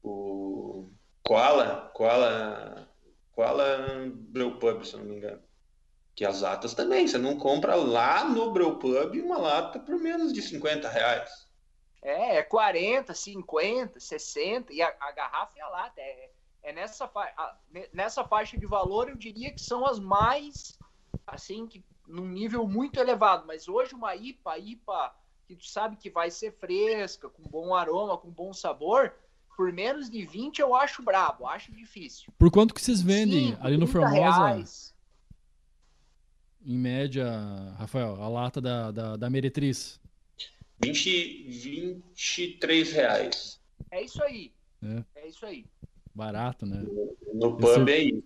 o 0.04 0.90
Koala, 1.24 1.92
Koala, 1.94 2.88
Koala 3.34 3.86
Brewpub, 4.14 4.86
se 4.86 4.94
eu 4.94 5.00
não 5.00 5.06
me 5.08 5.18
engano. 5.18 5.40
Que 6.16 6.26
as 6.26 6.42
latas 6.42 6.74
também, 6.74 7.08
você 7.08 7.18
não 7.18 7.38
compra 7.38 7.76
lá 7.76 8.24
no 8.28 8.52
Brewpub 8.52 9.22
uma 9.22 9.38
lata 9.38 9.80
por 9.80 9.98
menos 10.00 10.34
de 10.34 10.42
50 10.42 10.90
reais. 10.90 11.30
É, 12.02 12.38
é 12.38 12.44
40, 12.44 13.14
50, 13.14 14.00
60, 14.00 14.74
e 14.74 14.82
a, 14.82 14.88
a 15.00 15.12
garrafa 15.12 15.58
e 15.58 15.62
a 15.62 15.68
lata. 15.70 16.02
É, 16.02 16.32
é 16.64 16.74
nessa, 16.74 17.08
fa 17.08 17.22
a- 17.38 17.58
ne- 17.70 17.90
nessa 17.94 18.24
faixa 18.24 18.58
de 18.58 18.66
valor, 18.66 19.10
eu 19.10 19.16
diria 19.16 19.52
que 19.52 19.62
são 19.62 19.86
as 19.86 20.00
mais, 20.00 20.78
assim, 21.28 21.68
que 21.68 21.84
num 22.08 22.28
nível 22.28 22.68
muito 22.68 23.00
elevado. 23.00 23.46
Mas 23.46 23.68
hoje 23.68 23.94
uma 23.94 24.16
IPA, 24.16 24.58
IPA, 24.58 25.16
que 25.48 25.56
tu 25.56 25.66
sabe 25.66 25.96
que 25.96 26.10
vai 26.10 26.32
ser 26.32 26.52
fresca, 26.54 27.30
com 27.30 27.44
bom 27.44 27.76
aroma, 27.76 28.18
com 28.18 28.30
bom 28.32 28.52
sabor, 28.52 29.14
por 29.56 29.72
menos 29.72 30.10
de 30.10 30.26
20 30.26 30.58
eu 30.60 30.74
acho 30.74 31.04
brabo, 31.04 31.46
acho 31.46 31.72
difícil. 31.72 32.34
Por 32.36 32.50
quanto 32.50 32.74
que 32.74 32.82
vocês 32.82 33.00
vendem 33.02 33.50
Cinco, 33.52 33.64
ali 33.64 33.78
no 33.78 33.86
30 33.86 33.92
Formosa, 34.00 34.20
reais. 34.48 34.96
em 36.66 36.78
média, 36.80 37.28
Rafael, 37.78 38.20
a 38.20 38.28
lata 38.28 38.60
da, 38.60 38.90
da, 38.90 39.18
da 39.18 39.30
Meretriz? 39.30 40.01
20, 40.84 41.44
23 42.16 42.92
reais. 42.92 43.60
É 43.92 44.04
isso 44.04 44.22
aí. 44.24 44.52
É. 44.84 45.04
É 45.16 45.28
isso 45.28 45.46
aí. 45.46 45.66
Barato, 46.14 46.66
né? 46.66 46.84
No 47.34 47.58
Esse- 47.60 47.80
pub 47.80 47.90
é 47.90 48.04
isso. 48.04 48.24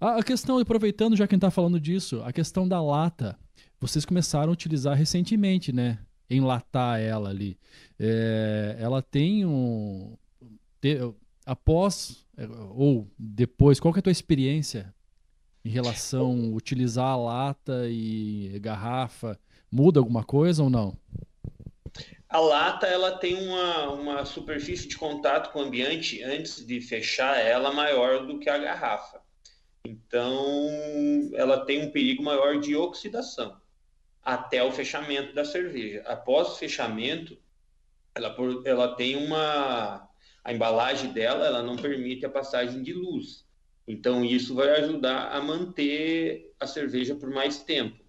A, 0.00 0.16
a 0.18 0.22
questão, 0.22 0.58
aproveitando 0.58 1.16
já 1.16 1.26
quem 1.26 1.38
tá 1.38 1.50
falando 1.50 1.78
disso, 1.78 2.22
a 2.22 2.32
questão 2.32 2.66
da 2.66 2.80
lata, 2.82 3.38
vocês 3.80 4.04
começaram 4.04 4.48
a 4.50 4.52
utilizar 4.52 4.96
recentemente, 4.96 5.72
né? 5.72 5.98
Enlatar 6.30 6.98
ela 7.00 7.28
ali. 7.28 7.58
É, 7.98 8.76
ela 8.80 9.02
tem 9.02 9.44
um. 9.44 10.16
te- 10.80 10.98
após 11.44 12.26
é, 12.36 12.46
ou 12.70 13.06
depois, 13.18 13.78
qual 13.78 13.92
que 13.92 13.98
é 13.98 14.00
a 14.00 14.02
tua 14.02 14.12
experiência 14.12 14.94
em 15.64 15.68
relação 15.68 16.30
a 16.52 16.56
utilizar 16.56 17.06
a 17.08 17.16
lata 17.16 17.86
e 17.90 18.58
garrafa? 18.60 19.38
Muda 19.70 20.00
alguma 20.00 20.24
coisa 20.24 20.62
ou 20.62 20.70
não? 20.70 20.96
A 22.32 22.40
lata 22.40 22.86
ela 22.86 23.18
tem 23.18 23.36
uma, 23.46 23.90
uma 23.90 24.24
superfície 24.24 24.88
de 24.88 24.96
contato 24.96 25.52
com 25.52 25.58
o 25.58 25.62
ambiente 25.64 26.22
antes 26.22 26.64
de 26.66 26.80
fechar 26.80 27.38
ela 27.38 27.70
maior 27.74 28.26
do 28.26 28.38
que 28.38 28.48
a 28.48 28.56
garrafa. 28.56 29.20
Então, 29.84 30.30
ela 31.34 31.66
tem 31.66 31.84
um 31.84 31.90
perigo 31.90 32.22
maior 32.22 32.58
de 32.58 32.74
oxidação 32.74 33.60
até 34.24 34.64
o 34.64 34.72
fechamento 34.72 35.34
da 35.34 35.44
cerveja. 35.44 36.02
Após 36.06 36.48
o 36.48 36.56
fechamento, 36.56 37.36
ela, 38.14 38.34
ela 38.64 38.96
tem 38.96 39.14
uma. 39.14 40.08
A 40.42 40.54
embalagem 40.54 41.12
dela 41.12 41.44
ela 41.46 41.62
não 41.62 41.76
permite 41.76 42.24
a 42.24 42.30
passagem 42.30 42.82
de 42.82 42.94
luz. 42.94 43.44
Então, 43.86 44.24
isso 44.24 44.54
vai 44.54 44.70
ajudar 44.80 45.32
a 45.32 45.40
manter 45.42 46.50
a 46.58 46.66
cerveja 46.66 47.14
por 47.14 47.28
mais 47.28 47.62
tempo. 47.62 48.02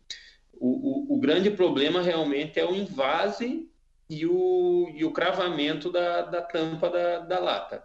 o, 0.54 1.12
o, 1.12 1.18
o 1.18 1.20
grande 1.20 1.52
problema 1.52 2.02
realmente 2.02 2.58
é 2.58 2.66
o 2.66 2.74
invase 2.74 3.70
e 4.10 4.26
o, 4.26 4.90
e 4.94 5.06
o 5.06 5.12
cravamento 5.12 5.92
da, 5.92 6.22
da 6.24 6.42
tampa 6.42 6.90
da, 6.90 7.20
da 7.20 7.40
lata. 7.40 7.84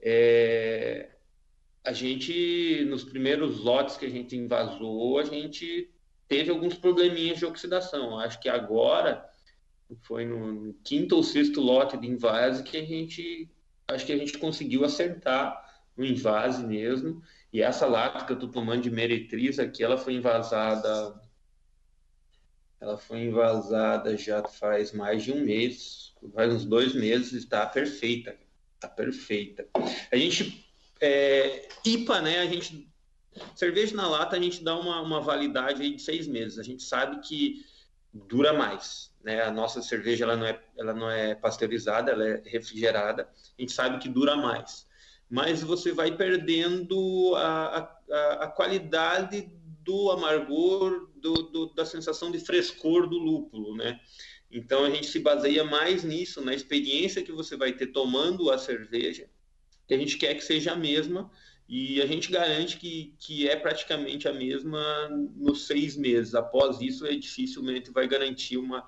É, 0.00 1.10
a 1.84 1.92
gente, 1.92 2.84
nos 2.88 3.04
primeiros 3.04 3.60
lotes 3.60 3.96
que 3.96 4.06
a 4.06 4.10
gente 4.10 4.36
invasou, 4.36 5.18
a 5.18 5.24
gente 5.24 5.90
teve 6.26 6.50
alguns 6.50 6.74
probleminhas 6.74 7.38
de 7.38 7.46
oxidação. 7.46 8.18
Acho 8.18 8.40
que 8.40 8.48
agora 8.48 9.28
foi 10.02 10.24
no 10.24 10.74
quinto 10.82 11.16
ou 11.16 11.22
sexto 11.22 11.60
lote 11.60 11.96
de 11.96 12.06
invase 12.06 12.62
que 12.62 12.76
a 12.76 12.84
gente 12.84 13.50
acho 13.86 14.06
que 14.06 14.12
a 14.12 14.16
gente 14.16 14.38
conseguiu 14.38 14.84
acertar 14.84 15.62
o 15.96 16.04
invase 16.04 16.64
mesmo. 16.64 17.22
E 17.52 17.60
essa 17.60 17.86
lata 17.86 18.24
que 18.24 18.32
eu 18.32 18.36
estou 18.36 18.50
tomando 18.50 18.82
de 18.82 18.90
meretriz 18.90 19.58
aqui, 19.58 19.84
ela 19.84 19.96
foi 19.96 20.14
invasada 20.14 21.14
ela 22.84 22.98
foi 22.98 23.24
invasada 23.24 24.16
já 24.16 24.46
faz 24.46 24.92
mais 24.92 25.24
de 25.24 25.32
um 25.32 25.40
mês, 25.42 26.12
faz 26.34 26.52
uns 26.52 26.66
dois 26.66 26.94
meses, 26.94 27.32
está 27.32 27.64
perfeita, 27.64 28.36
está 28.74 28.86
perfeita. 28.86 29.66
A 30.12 30.16
gente 30.16 30.70
é, 31.00 31.66
IPA, 31.84 32.20
né? 32.20 32.40
A 32.40 32.46
gente 32.46 32.86
cerveja 33.56 33.96
na 33.96 34.06
lata 34.06 34.36
a 34.36 34.40
gente 34.40 34.62
dá 34.62 34.78
uma, 34.78 35.00
uma 35.00 35.20
validade 35.20 35.88
de 35.88 36.00
seis 36.00 36.26
meses. 36.26 36.58
A 36.58 36.62
gente 36.62 36.82
sabe 36.82 37.20
que 37.20 37.64
dura 38.12 38.52
mais, 38.52 39.10
né? 39.24 39.42
A 39.42 39.50
nossa 39.50 39.80
cerveja 39.80 40.24
ela 40.24 40.36
não 40.36 40.46
é 40.46 40.60
ela 40.76 40.92
não 40.92 41.10
é 41.10 41.34
pasteurizada, 41.34 42.12
ela 42.12 42.28
é 42.28 42.42
refrigerada. 42.44 43.26
A 43.58 43.62
gente 43.62 43.72
sabe 43.72 43.98
que 43.98 44.10
dura 44.10 44.36
mais, 44.36 44.86
mas 45.30 45.62
você 45.62 45.90
vai 45.90 46.14
perdendo 46.14 47.34
a, 47.34 47.78
a, 48.10 48.44
a 48.44 48.48
qualidade 48.48 49.50
do 49.84 50.10
amargor, 50.10 51.08
do, 51.16 51.34
do, 51.34 51.66
da 51.74 51.84
sensação 51.84 52.30
de 52.30 52.38
frescor 52.38 53.08
do 53.08 53.18
lúpulo, 53.18 53.76
né? 53.76 54.00
Então 54.50 54.84
a 54.84 54.90
gente 54.90 55.06
se 55.06 55.18
baseia 55.18 55.64
mais 55.64 56.04
nisso, 56.04 56.40
na 56.40 56.54
experiência 56.54 57.22
que 57.22 57.32
você 57.32 57.56
vai 57.56 57.72
ter 57.72 57.88
tomando 57.88 58.50
a 58.50 58.58
cerveja, 58.58 59.28
que 59.86 59.94
a 59.94 59.98
gente 59.98 60.16
quer 60.16 60.34
que 60.34 60.44
seja 60.44 60.72
a 60.72 60.76
mesma, 60.76 61.30
e 61.68 62.00
a 62.00 62.06
gente 62.06 62.30
garante 62.30 62.76
que, 62.76 63.14
que 63.18 63.48
é 63.48 63.56
praticamente 63.56 64.28
a 64.28 64.32
mesma 64.32 65.08
nos 65.34 65.66
seis 65.66 65.96
meses. 65.96 66.34
Após 66.34 66.80
isso, 66.80 67.06
é 67.06 67.14
dificilmente 67.16 67.90
vai 67.90 68.06
garantir 68.06 68.58
uma, 68.58 68.86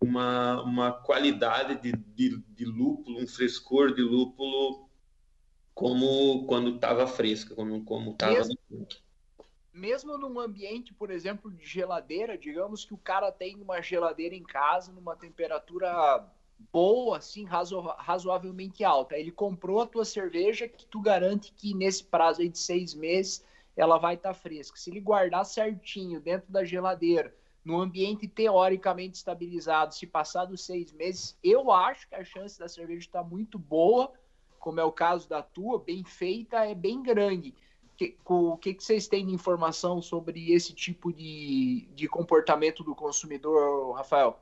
uma, 0.00 0.62
uma 0.62 0.92
qualidade 0.92 1.80
de, 1.80 1.92
de, 1.92 2.38
de 2.54 2.64
lúpulo, 2.64 3.20
um 3.20 3.26
frescor 3.26 3.94
de 3.94 4.02
lúpulo 4.02 4.88
como 5.74 6.44
quando 6.46 6.74
estava 6.74 7.06
fresca, 7.06 7.54
como 7.54 8.12
estava 8.12 8.46
no 8.70 8.86
mesmo 9.78 10.18
num 10.18 10.38
ambiente, 10.40 10.92
por 10.92 11.10
exemplo, 11.10 11.50
de 11.50 11.64
geladeira, 11.64 12.36
digamos 12.36 12.84
que 12.84 12.92
o 12.92 12.98
cara 12.98 13.30
tem 13.30 13.56
uma 13.56 13.80
geladeira 13.80 14.34
em 14.34 14.42
casa 14.42 14.92
numa 14.92 15.16
temperatura 15.16 16.28
boa, 16.72 17.18
assim, 17.18 17.44
razo 17.44 17.80
razoavelmente 17.80 18.84
alta. 18.84 19.16
Ele 19.16 19.30
comprou 19.30 19.80
a 19.80 19.86
tua 19.86 20.04
cerveja 20.04 20.68
que 20.68 20.84
tu 20.84 21.00
garante 21.00 21.52
que 21.52 21.72
nesse 21.72 22.04
prazo 22.04 22.42
aí 22.42 22.48
de 22.48 22.58
seis 22.58 22.92
meses 22.94 23.44
ela 23.76 23.96
vai 23.96 24.14
estar 24.14 24.30
tá 24.30 24.34
fresca. 24.34 24.76
Se 24.76 24.90
ele 24.90 25.00
guardar 25.00 25.46
certinho 25.46 26.20
dentro 26.20 26.50
da 26.50 26.64
geladeira, 26.64 27.32
no 27.64 27.80
ambiente 27.80 28.26
teoricamente 28.26 29.16
estabilizado, 29.16 29.94
se 29.94 30.06
passar 30.06 30.46
dos 30.46 30.64
seis 30.64 30.90
meses, 30.92 31.38
eu 31.44 31.70
acho 31.70 32.08
que 32.08 32.14
a 32.14 32.24
chance 32.24 32.58
da 32.58 32.68
cerveja 32.68 33.06
estar 33.06 33.22
tá 33.22 33.28
muito 33.28 33.58
boa, 33.58 34.12
como 34.58 34.80
é 34.80 34.84
o 34.84 34.90
caso 34.90 35.28
da 35.28 35.42
tua, 35.42 35.78
bem 35.78 36.02
feita, 36.02 36.64
é 36.64 36.74
bem 36.74 37.00
grande 37.02 37.54
o 38.24 38.56
que, 38.56 38.74
que 38.74 38.84
vocês 38.84 39.08
têm 39.08 39.26
de 39.26 39.34
informação 39.34 40.00
sobre 40.00 40.52
esse 40.52 40.72
tipo 40.72 41.12
de, 41.12 41.88
de 41.94 42.06
comportamento 42.06 42.84
do 42.84 42.94
consumidor, 42.94 43.92
Rafael? 43.96 44.40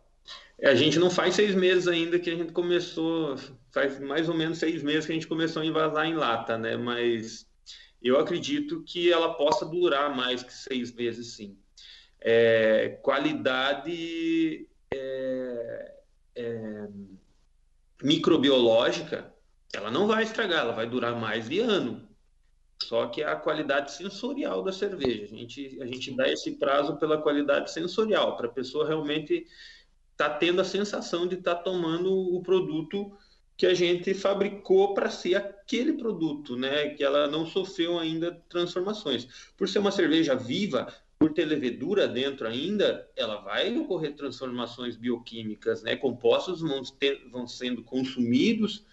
É, 0.58 0.68
a 0.68 0.74
gente 0.74 0.98
não 0.98 1.10
faz 1.10 1.34
seis 1.34 1.54
meses 1.54 1.86
ainda 1.86 2.18
que 2.18 2.30
a 2.30 2.36
gente 2.36 2.52
começou, 2.52 3.36
faz 3.70 3.98
mais 4.00 4.28
ou 4.28 4.34
menos 4.34 4.58
seis 4.58 4.82
meses 4.82 5.06
que 5.06 5.12
a 5.12 5.14
gente 5.14 5.26
começou 5.26 5.62
a 5.62 5.66
invasar 5.66 6.06
em 6.06 6.14
lata, 6.14 6.58
né? 6.58 6.76
Mas 6.76 7.46
eu 8.02 8.18
acredito 8.18 8.82
que 8.82 9.12
ela 9.12 9.34
possa 9.34 9.64
durar 9.64 10.14
mais 10.14 10.42
que 10.42 10.52
seis 10.52 10.92
meses, 10.92 11.34
sim. 11.34 11.56
É, 12.20 12.98
qualidade 13.02 14.66
é, 14.92 15.94
é, 16.34 16.88
microbiológica, 18.02 19.32
ela 19.72 19.90
não 19.90 20.06
vai 20.06 20.24
estragar, 20.24 20.60
ela 20.60 20.72
vai 20.72 20.88
durar 20.88 21.14
mais 21.18 21.48
de 21.48 21.60
ano. 21.60 22.08
Só 22.82 23.06
que 23.06 23.22
é 23.22 23.26
a 23.26 23.36
qualidade 23.36 23.92
sensorial 23.92 24.62
da 24.62 24.72
cerveja. 24.72 25.24
A 25.24 25.26
gente, 25.26 25.78
a 25.80 25.86
gente 25.86 26.14
dá 26.14 26.28
esse 26.28 26.52
prazo 26.52 26.96
pela 26.96 27.20
qualidade 27.20 27.70
sensorial, 27.72 28.36
para 28.36 28.46
a 28.46 28.52
pessoa 28.52 28.86
realmente 28.86 29.46
estar 30.12 30.30
tá 30.30 30.36
tendo 30.36 30.60
a 30.60 30.64
sensação 30.64 31.26
de 31.26 31.36
estar 31.36 31.56
tá 31.56 31.62
tomando 31.62 32.12
o 32.12 32.42
produto 32.42 33.16
que 33.56 33.66
a 33.66 33.74
gente 33.74 34.12
fabricou 34.12 34.92
para 34.92 35.08
ser 35.08 35.34
aquele 35.34 35.94
produto, 35.94 36.56
né? 36.56 36.90
Que 36.90 37.02
ela 37.02 37.26
não 37.26 37.46
sofreu 37.46 37.98
ainda 37.98 38.32
transformações. 38.48 39.26
Por 39.56 39.66
ser 39.68 39.78
uma 39.78 39.90
cerveja 39.90 40.34
viva, 40.34 40.92
por 41.18 41.32
ter 41.32 41.46
levedura 41.46 42.06
dentro 42.06 42.46
ainda, 42.46 43.08
ela 43.16 43.36
vai 43.36 43.76
ocorrer 43.78 44.14
transformações 44.14 44.96
bioquímicas, 44.96 45.82
né? 45.82 45.96
Compostos 45.96 46.60
vão, 46.60 46.82
ter, 46.82 47.26
vão 47.30 47.46
sendo 47.46 47.82
consumidos 47.82 48.84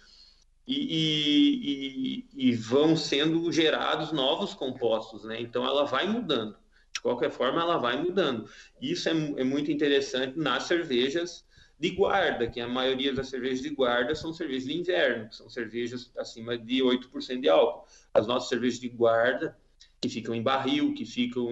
e, 0.66 2.24
e, 2.34 2.48
e, 2.48 2.54
vão 2.54 2.96
sendo 2.96 3.52
gerados 3.52 4.12
novos 4.12 4.54
compostos, 4.54 5.24
né? 5.24 5.40
Então 5.40 5.64
ela 5.64 5.84
vai 5.84 6.06
mudando. 6.06 6.56
De 6.92 7.00
qualquer 7.00 7.30
forma, 7.30 7.60
ela 7.60 7.76
vai 7.76 8.00
mudando. 8.00 8.48
Isso 8.80 9.08
é, 9.08 9.12
é, 9.12 9.44
muito 9.44 9.70
interessante 9.70 10.38
nas 10.38 10.64
cervejas 10.64 11.44
de 11.78 11.90
guarda, 11.90 12.48
que 12.48 12.60
a 12.60 12.68
maioria 12.68 13.12
das 13.12 13.28
cervejas 13.28 13.60
de 13.60 13.70
guarda 13.70 14.14
são 14.14 14.32
cervejas 14.32 14.64
de 14.64 14.78
inverno, 14.78 15.28
que 15.28 15.36
são 15.36 15.50
cervejas 15.50 16.10
acima 16.16 16.56
de 16.56 16.82
8% 16.82 17.40
de 17.40 17.48
álcool. 17.48 17.86
As 18.14 18.26
nossas 18.26 18.48
cervejas 18.48 18.80
de 18.80 18.88
guarda, 18.88 19.58
que 20.00 20.08
ficam 20.08 20.34
em 20.34 20.42
barril, 20.42 20.94
que 20.94 21.04
ficam 21.04 21.50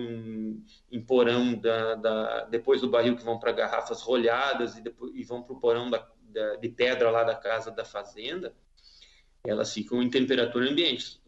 em 0.90 1.01
porão 1.01 1.55
da, 1.55 1.97
da 1.97 2.44
depois 2.44 2.80
do 2.80 2.89
barril 2.89 3.16
que 3.16 3.24
vão 3.24 3.39
para 3.39 3.52
garrafas 3.52 4.01
rolhadas 4.01 4.76
e, 4.76 4.82
depois, 4.82 5.12
e 5.14 5.22
vão 5.22 5.43
para 5.43 5.55
o 5.55 5.60
porão 5.60 5.90
da, 5.90 6.06
de 6.56 6.68
pedra 6.68 7.10
lá 7.10 7.24
da 7.24 7.34
casa 7.34 7.70
da 7.70 7.84
fazenda, 7.84 8.55
elas 9.44 9.73
ficam 9.73 10.02
em 10.02 10.09
temperatura 10.09 10.70
ambiente. 10.70 11.20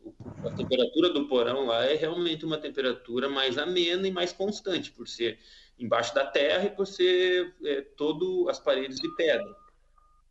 A 0.45 0.51
temperatura 0.51 1.13
do 1.13 1.27
porão 1.27 1.67
lá 1.67 1.85
é 1.85 1.95
realmente 1.95 2.45
uma 2.45 2.59
temperatura 2.59 3.29
mais 3.29 3.59
amena 3.59 4.07
e 4.07 4.13
mais 4.13 4.33
constante, 4.33 4.93
por 4.93 5.09
ser 5.09 5.39
embaixo 5.79 6.15
da 6.15 6.25
terra 6.25 6.67
e 6.67 6.71
por 6.71 6.87
ser 6.87 7.55
é, 7.65 7.81
todo 7.81 8.49
as 8.49 8.61
paredes 8.61 9.01
de 9.01 9.09
pedra. 9.17 9.57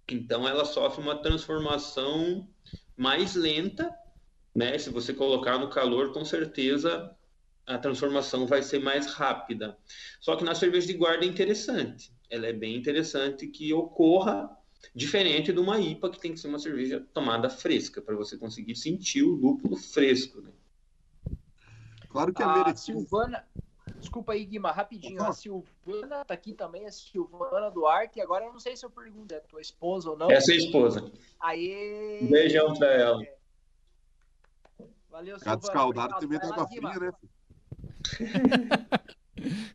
Então 0.07 0.47
ela 0.47 0.65
sofre 0.65 1.01
uma 1.01 1.22
transformação 1.22 2.47
mais 2.95 3.35
lenta, 3.35 3.93
né? 4.55 4.77
Se 4.77 4.89
você 4.89 5.14
colocar 5.14 5.57
no 5.57 5.69
calor, 5.69 6.14
com 6.14 6.23
certeza 6.23 7.14
a 7.65 7.77
transformação 7.77 8.45
vai 8.45 8.61
ser 8.61 8.80
mais 8.80 9.07
rápida. 9.14 9.77
Só 10.19 10.35
que 10.35 10.43
na 10.43 10.55
cerveja 10.55 10.88
de 10.88 10.93
guarda 10.93 11.26
é 11.26 11.27
interessante. 11.27 12.14
Ela 12.30 12.47
é 12.47 12.53
bem 12.53 12.76
interessante 12.76 13.47
que 13.47 13.73
ocorra 13.73 14.49
Diferente 14.93 15.53
de 15.53 15.60
uma 15.60 15.80
IPA, 15.80 16.10
que 16.10 16.19
tem 16.19 16.34
que 16.34 16.39
ser 16.39 16.47
uma 16.47 16.60
cerveja 16.60 17.05
tomada 17.14 17.49
fresca, 17.49 18.01
para 18.01 18.15
você 18.15 18.38
conseguir 18.38 18.76
sentir 18.76 19.23
o 19.23 19.34
lúpulo 19.34 19.76
fresco. 19.76 20.41
Né? 20.41 20.51
Claro 22.10 22.34
que 22.34 22.43
a, 22.43 22.64
a 22.64 22.76
Silvana. 22.76 23.47
Desculpa 23.97 24.34
aí, 24.34 24.45
Guima, 24.45 24.72
rapidinho. 24.72 25.22
Uhum. 25.22 25.27
A 25.27 25.34
Silvana 25.34 26.26
tá 26.26 26.34
aqui 26.34 26.53
também, 26.53 26.85
a 26.85 26.91
Silvana 26.91 27.72
Duarte. 27.72 28.19
Agora 28.22 28.45
eu 28.45 28.51
não 28.51 28.60
sei 28.60 28.76
se 28.76 28.85
eu 28.85 28.89
pergunto, 28.89 29.34
é 29.34 29.39
tua 29.39 29.61
esposa 29.61 30.11
ou 30.11 30.18
não? 30.18 30.30
É 30.30 30.35
a 30.35 30.39
esposa. 30.39 31.10
Aê! 31.39 32.19
Um 32.22 32.30
beijão 32.30 32.73
pra 32.73 32.91
ela. 32.91 33.23
Valeu, 35.10 35.39
Silvana. 35.39 35.61
escaldado 35.61 36.19
também 36.19 36.39
tá 36.39 36.47
água 36.47 36.68
fria, 36.68 36.99
né? 36.99 37.11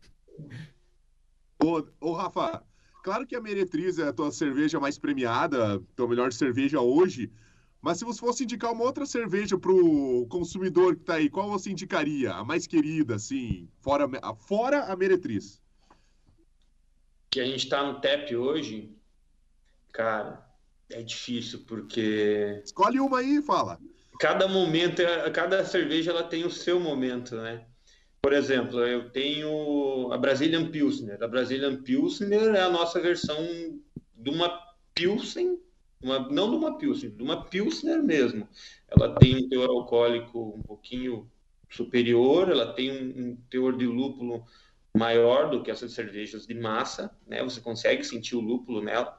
ô, 1.63 1.87
ô, 2.01 2.13
Rafa, 2.13 2.63
Claro 3.09 3.27
que 3.27 3.35
a 3.35 3.41
Meretriz 3.41 3.99
é 3.99 4.07
a 4.07 4.13
tua 4.13 4.31
cerveja 4.31 4.79
mais 4.79 4.99
premiada, 4.99 5.83
tua 5.97 6.07
melhor 6.07 6.31
cerveja 6.31 6.83
hoje, 6.83 7.33
mas 7.81 7.97
se 7.97 8.05
você 8.05 8.21
fosse 8.21 8.45
indicar 8.45 8.71
uma 8.71 8.85
outra 8.85 9.07
cerveja 9.07 9.57
para 9.57 9.73
o 9.73 10.27
consumidor 10.29 10.95
que 10.95 11.01
está 11.01 11.15
aí, 11.15 11.31
qual 11.31 11.49
você 11.49 11.71
indicaria? 11.71 12.35
A 12.35 12.45
mais 12.45 12.67
querida, 12.67 13.15
assim, 13.15 13.67
fora, 13.81 14.07
fora 14.47 14.85
a 14.85 14.95
Meretriz? 14.95 15.59
Que 17.31 17.41
a 17.41 17.47
gente 17.47 17.65
está 17.65 17.83
no 17.83 17.99
TEP 17.99 18.37
hoje, 18.37 18.95
cara, 19.91 20.47
é 20.91 21.01
difícil, 21.03 21.65
porque... 21.67 22.61
Escolhe 22.63 23.01
uma 23.01 23.21
aí 23.21 23.37
e 23.37 23.43
fala. 23.43 23.81
Cada 24.21 24.47
momento, 24.47 25.01
cada 25.33 25.65
cerveja 25.65 26.11
ela 26.11 26.25
tem 26.25 26.45
o 26.45 26.51
seu 26.51 26.79
momento, 26.79 27.37
né? 27.37 27.65
Por 28.21 28.33
exemplo, 28.33 28.81
eu 28.81 29.11
tenho 29.11 30.13
a 30.13 30.19
Brazilian 30.19 30.71
Pilsner. 30.71 31.23
A 31.23 31.29
Brazilian 31.29 31.83
Pilsner 31.83 32.55
é 32.55 32.61
a 32.61 32.71
nossa 32.71 33.01
versão 33.01 33.37
de 34.15 34.31
uma 34.31 34.49
Pilsen, 34.95 35.59
uma, 36.03 36.29
não 36.29 36.51
de 36.51 36.57
uma 36.57 36.77
Pilsner, 36.77 37.13
de 37.13 37.23
uma 37.23 37.45
Pilsner 37.45 38.03
mesmo. 38.03 38.49
Ela 38.89 39.15
tem 39.15 39.37
um 39.37 39.49
teor 39.49 39.71
alcoólico 39.71 40.57
um 40.57 40.63
pouquinho 40.63 41.31
superior, 41.71 42.51
ela 42.51 42.73
tem 42.73 42.91
um, 42.91 43.31
um 43.31 43.37
teor 43.49 43.77
de 43.77 43.87
lúpulo 43.87 44.45
maior 44.97 45.51
do 45.51 45.63
que 45.63 45.71
essas 45.71 45.93
cervejas 45.93 46.47
de 46.47 46.55
massa, 46.55 47.17
né? 47.27 47.43
Você 47.45 47.61
consegue 47.61 48.03
sentir 48.03 48.35
o 48.35 48.41
lúpulo 48.41 48.83
nela. 48.83 49.17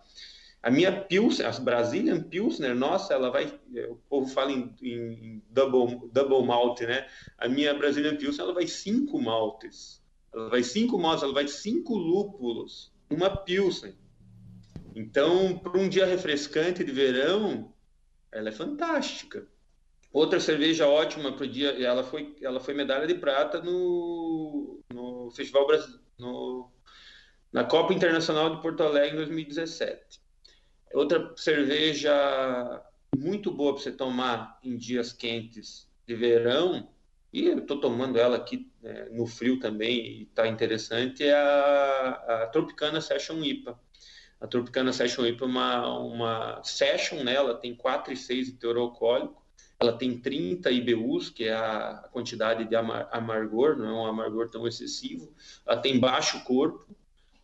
A 0.61 0.69
minha 0.69 0.91
Pilsner, 0.91 1.47
a 1.47 1.59
Brazilian 1.59 2.21
Pilsner, 2.21 2.75
nossa, 2.75 3.13
ela 3.13 3.29
vai, 3.29 3.47
o 3.89 3.95
povo 4.09 4.27
fala 4.27 4.51
em, 4.51 4.75
em 4.81 5.41
double, 5.49 6.09
double 6.11 6.45
malt, 6.45 6.81
né? 6.81 7.07
A 7.37 7.47
minha 7.47 7.73
Brazilian 7.73 8.17
Pilsner, 8.17 8.45
ela 8.45 8.53
vai 8.53 8.67
cinco 8.67 9.21
maltes. 9.21 10.03
Ela 10.33 10.49
vai 10.49 10.61
cinco 10.61 10.99
maltes, 10.99 11.23
ela 11.23 11.33
vai 11.33 11.47
cinco 11.47 11.95
lúpulos, 11.95 12.91
uma 13.09 13.29
Pilsner. 13.29 13.95
Então, 14.93 15.57
para 15.57 15.79
um 15.79 15.87
dia 15.87 16.05
refrescante 16.05 16.83
de 16.83 16.91
verão, 16.91 17.73
ela 18.29 18.49
é 18.49 18.51
fantástica. 18.51 19.47
Outra 20.11 20.39
cerveja 20.39 20.87
ótima 20.87 21.31
para 21.31 21.45
o 21.45 21.47
dia, 21.47 21.69
ela 21.81 22.03
foi, 22.03 22.35
ela 22.41 22.59
foi 22.59 22.73
medalha 22.73 23.07
de 23.07 23.15
prata 23.15 23.61
no, 23.61 24.81
no 24.91 25.31
Festival 25.31 25.67
Brasil, 25.67 25.99
no, 26.17 26.69
na 27.53 27.63
Copa 27.63 27.93
Internacional 27.93 28.55
de 28.55 28.61
Porto 28.61 28.83
Alegre 28.83 29.13
em 29.13 29.17
2017. 29.17 30.19
Outra 30.93 31.33
cerveja 31.35 32.83
muito 33.17 33.51
boa 33.51 33.73
para 33.73 33.83
você 33.83 33.91
tomar 33.91 34.59
em 34.63 34.77
dias 34.77 35.13
quentes 35.13 35.87
de 36.07 36.15
verão, 36.15 36.89
e 37.31 37.45
eu 37.45 37.59
estou 37.59 37.79
tomando 37.79 38.17
ela 38.17 38.37
aqui 38.37 38.71
né, 38.81 39.07
no 39.11 39.27
frio 39.27 39.59
também, 39.59 39.99
e 39.99 40.23
está 40.23 40.47
interessante, 40.47 41.23
é 41.23 41.33
a, 41.33 42.43
a 42.43 42.47
Tropicana 42.47 43.01
Session 43.01 43.43
IPA. 43.43 43.79
A 44.41 44.47
Tropicana 44.47 44.91
Session 44.91 45.25
IPA 45.25 45.45
é 45.45 45.47
uma, 45.47 45.99
uma 45.99 46.63
session, 46.63 47.23
né? 47.23 47.35
ela 47.35 47.53
tem 47.55 47.75
4,6 47.75 48.45
de 48.45 48.51
teor 48.53 48.77
alcoólico, 48.77 49.43
ela 49.79 49.93
tem 49.93 50.19
30 50.19 50.71
IBUs, 50.71 51.29
que 51.29 51.45
é 51.45 51.53
a 51.53 52.09
quantidade 52.11 52.65
de 52.65 52.75
amargor, 52.75 53.77
não 53.77 53.87
é 53.87 53.93
um 53.93 54.05
amargor 54.07 54.49
tão 54.49 54.67
excessivo, 54.67 55.33
ela 55.65 55.79
tem 55.79 55.99
baixo 55.99 56.43
corpo, 56.43 56.85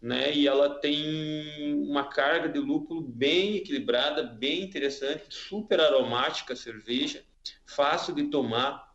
né? 0.02 0.34
E 0.34 0.48
ela 0.48 0.80
tem 0.80 1.74
uma 1.90 2.08
carga 2.08 2.50
de 2.50 2.60
lúpulo 2.60 3.02
bem 3.02 3.56
equilibrada, 3.56 4.24
bem 4.24 4.64
interessante, 4.64 5.24
super 5.30 5.80
aromática 5.80 6.54
a 6.54 6.56
cerveja, 6.58 7.24
fácil 7.66 8.14
de 8.14 8.26
tomar. 8.26 8.94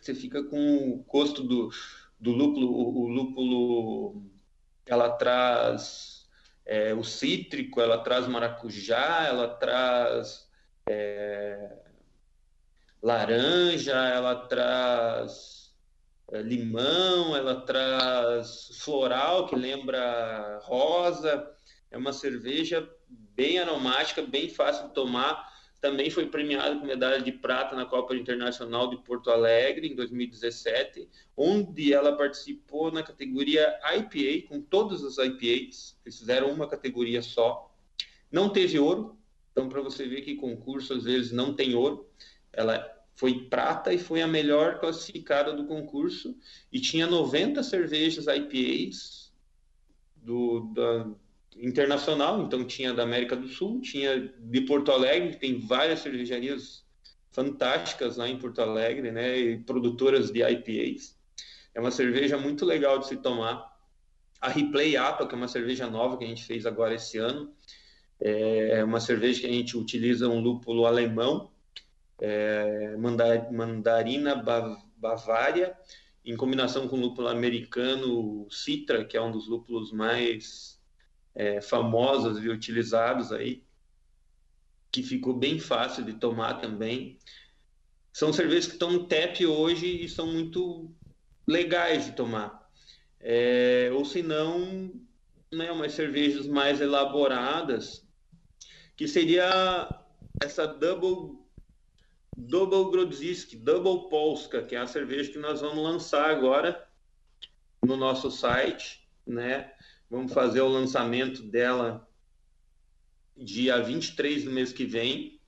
Você 0.00 0.14
fica 0.14 0.42
com 0.44 0.90
o 0.90 1.04
gosto 1.08 1.42
do, 1.42 1.70
do 2.20 2.30
lúpulo, 2.32 2.70
o, 2.70 3.02
o 3.02 3.08
lúpulo, 3.08 4.30
ela 4.86 5.10
traz 5.10 6.28
é, 6.64 6.94
o 6.94 7.02
cítrico, 7.02 7.80
ela 7.80 7.98
traz 7.98 8.26
maracujá, 8.26 9.26
ela 9.26 9.48
traz 9.48 10.48
é, 10.88 11.78
laranja, 13.02 13.92
ela 13.92 14.34
traz 14.46 15.53
limão, 16.32 17.36
ela 17.36 17.60
traz 17.60 18.70
floral, 18.80 19.46
que 19.46 19.56
lembra 19.56 20.58
rosa. 20.62 21.50
É 21.90 21.96
uma 21.96 22.12
cerveja 22.12 22.88
bem 23.08 23.58
aromática, 23.58 24.22
bem 24.22 24.48
fácil 24.48 24.88
de 24.88 24.94
tomar. 24.94 25.52
Também 25.80 26.08
foi 26.08 26.26
premiada 26.26 26.76
com 26.76 26.86
medalha 26.86 27.20
de 27.20 27.30
prata 27.30 27.76
na 27.76 27.84
Copa 27.84 28.16
Internacional 28.16 28.88
de 28.88 28.96
Porto 29.04 29.30
Alegre 29.30 29.86
em 29.86 29.94
2017, 29.94 31.08
onde 31.36 31.92
ela 31.92 32.16
participou 32.16 32.90
na 32.90 33.02
categoria 33.02 33.78
IPA, 33.94 34.48
com 34.48 34.62
todas 34.62 35.04
as 35.04 35.18
IPAs. 35.18 35.98
Eles 36.04 36.18
fizeram 36.18 36.50
uma 36.50 36.66
categoria 36.66 37.20
só. 37.20 37.70
Não 38.32 38.48
teve 38.48 38.78
ouro, 38.78 39.18
então 39.52 39.68
para 39.68 39.82
você 39.82 40.08
ver 40.08 40.22
que 40.22 40.36
concurso 40.36 40.94
às 40.94 41.04
vezes 41.04 41.32
não 41.32 41.52
tem 41.52 41.74
ouro. 41.74 42.08
Ela 42.50 42.93
foi 43.14 43.48
prata 43.48 43.92
e 43.92 43.98
foi 43.98 44.22
a 44.22 44.26
melhor 44.26 44.80
classificada 44.80 45.52
do 45.52 45.66
concurso 45.66 46.36
e 46.72 46.80
tinha 46.80 47.06
90 47.06 47.62
cervejas 47.62 48.26
IPAs 48.26 49.32
do 50.16 50.72
da, 50.72 51.06
internacional, 51.56 52.42
então 52.42 52.64
tinha 52.64 52.92
da 52.92 53.02
América 53.02 53.36
do 53.36 53.48
Sul, 53.48 53.80
tinha 53.80 54.32
de 54.38 54.60
Porto 54.62 54.90
Alegre, 54.90 55.36
tem 55.36 55.58
várias 55.58 56.00
cervejarias 56.00 56.84
fantásticas 57.30 58.16
lá 58.16 58.28
em 58.28 58.38
Porto 58.38 58.60
Alegre, 58.60 59.10
né, 59.10 59.38
e 59.38 59.58
produtoras 59.58 60.30
de 60.30 60.42
IPAs. 60.42 61.16
É 61.74 61.80
uma 61.80 61.90
cerveja 61.90 62.38
muito 62.38 62.64
legal 62.64 62.98
de 62.98 63.08
se 63.08 63.16
tomar. 63.16 63.72
A 64.40 64.48
Replay 64.48 64.96
APA, 64.96 65.26
que 65.26 65.34
é 65.34 65.38
uma 65.38 65.48
cerveja 65.48 65.88
nova 65.88 66.16
que 66.16 66.24
a 66.24 66.28
gente 66.28 66.44
fez 66.44 66.66
agora 66.66 66.94
esse 66.94 67.18
ano, 67.18 67.52
é 68.20 68.84
uma 68.84 69.00
cerveja 69.00 69.40
que 69.40 69.46
a 69.46 69.52
gente 69.52 69.76
utiliza 69.76 70.28
um 70.28 70.40
lúpulo 70.40 70.86
alemão, 70.86 71.50
é, 72.20 72.96
mandarina 72.96 74.34
bavária, 74.96 75.76
em 76.24 76.36
combinação 76.36 76.88
com 76.88 77.00
lúpulo 77.00 77.28
americano 77.28 78.46
Citra, 78.50 79.04
que 79.04 79.16
é 79.16 79.22
um 79.22 79.30
dos 79.30 79.46
lúpulos 79.46 79.92
mais 79.92 80.80
é, 81.34 81.60
famosos 81.60 82.42
e 82.42 82.48
utilizados 82.48 83.30
aí, 83.30 83.62
que 84.90 85.02
ficou 85.02 85.34
bem 85.34 85.58
fácil 85.58 86.04
de 86.04 86.14
tomar 86.14 86.54
também. 86.54 87.18
São 88.12 88.32
cervejas 88.32 88.66
que 88.66 88.74
estão 88.74 88.92
no 88.92 89.06
TEP 89.06 89.44
hoje 89.44 90.04
e 90.04 90.08
são 90.08 90.26
muito 90.26 90.94
legais 91.46 92.06
de 92.06 92.12
tomar. 92.12 92.64
É, 93.20 93.90
ou 93.92 94.04
se 94.04 94.22
não, 94.22 94.92
né, 95.52 95.70
umas 95.72 95.92
cervejas 95.92 96.46
mais 96.46 96.80
elaboradas, 96.80 98.06
que 98.96 99.08
seria 99.08 100.00
essa 100.40 100.66
double 100.66 101.43
Double 102.36 102.90
Grodzisk, 102.90 103.56
Double 103.56 104.08
Polska, 104.08 104.62
que 104.62 104.74
é 104.74 104.78
a 104.78 104.86
cerveja 104.86 105.30
que 105.30 105.38
nós 105.38 105.60
vamos 105.60 105.82
lançar 105.82 106.30
agora 106.30 106.86
no 107.84 107.96
nosso 107.96 108.30
site, 108.30 109.08
né? 109.26 109.72
Vamos 110.10 110.32
fazer 110.32 110.60
o 110.60 110.68
lançamento 110.68 111.42
dela 111.42 112.08
dia 113.36 113.80
23 113.82 114.44
do 114.44 114.50
mês 114.50 114.72
que 114.72 114.84
vem. 114.84 115.40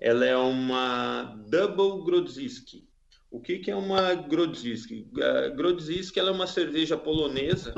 Ela 0.00 0.26
é 0.26 0.36
uma 0.36 1.22
Double 1.48 2.04
Grodzisk. 2.04 2.86
O 3.30 3.40
que, 3.40 3.58
que 3.58 3.70
é 3.70 3.76
uma 3.76 4.14
Grodzisk? 4.14 4.90
Grodzisk 5.56 6.16
ela 6.16 6.30
é 6.30 6.32
uma 6.32 6.46
cerveja 6.46 6.96
polonesa, 6.96 7.74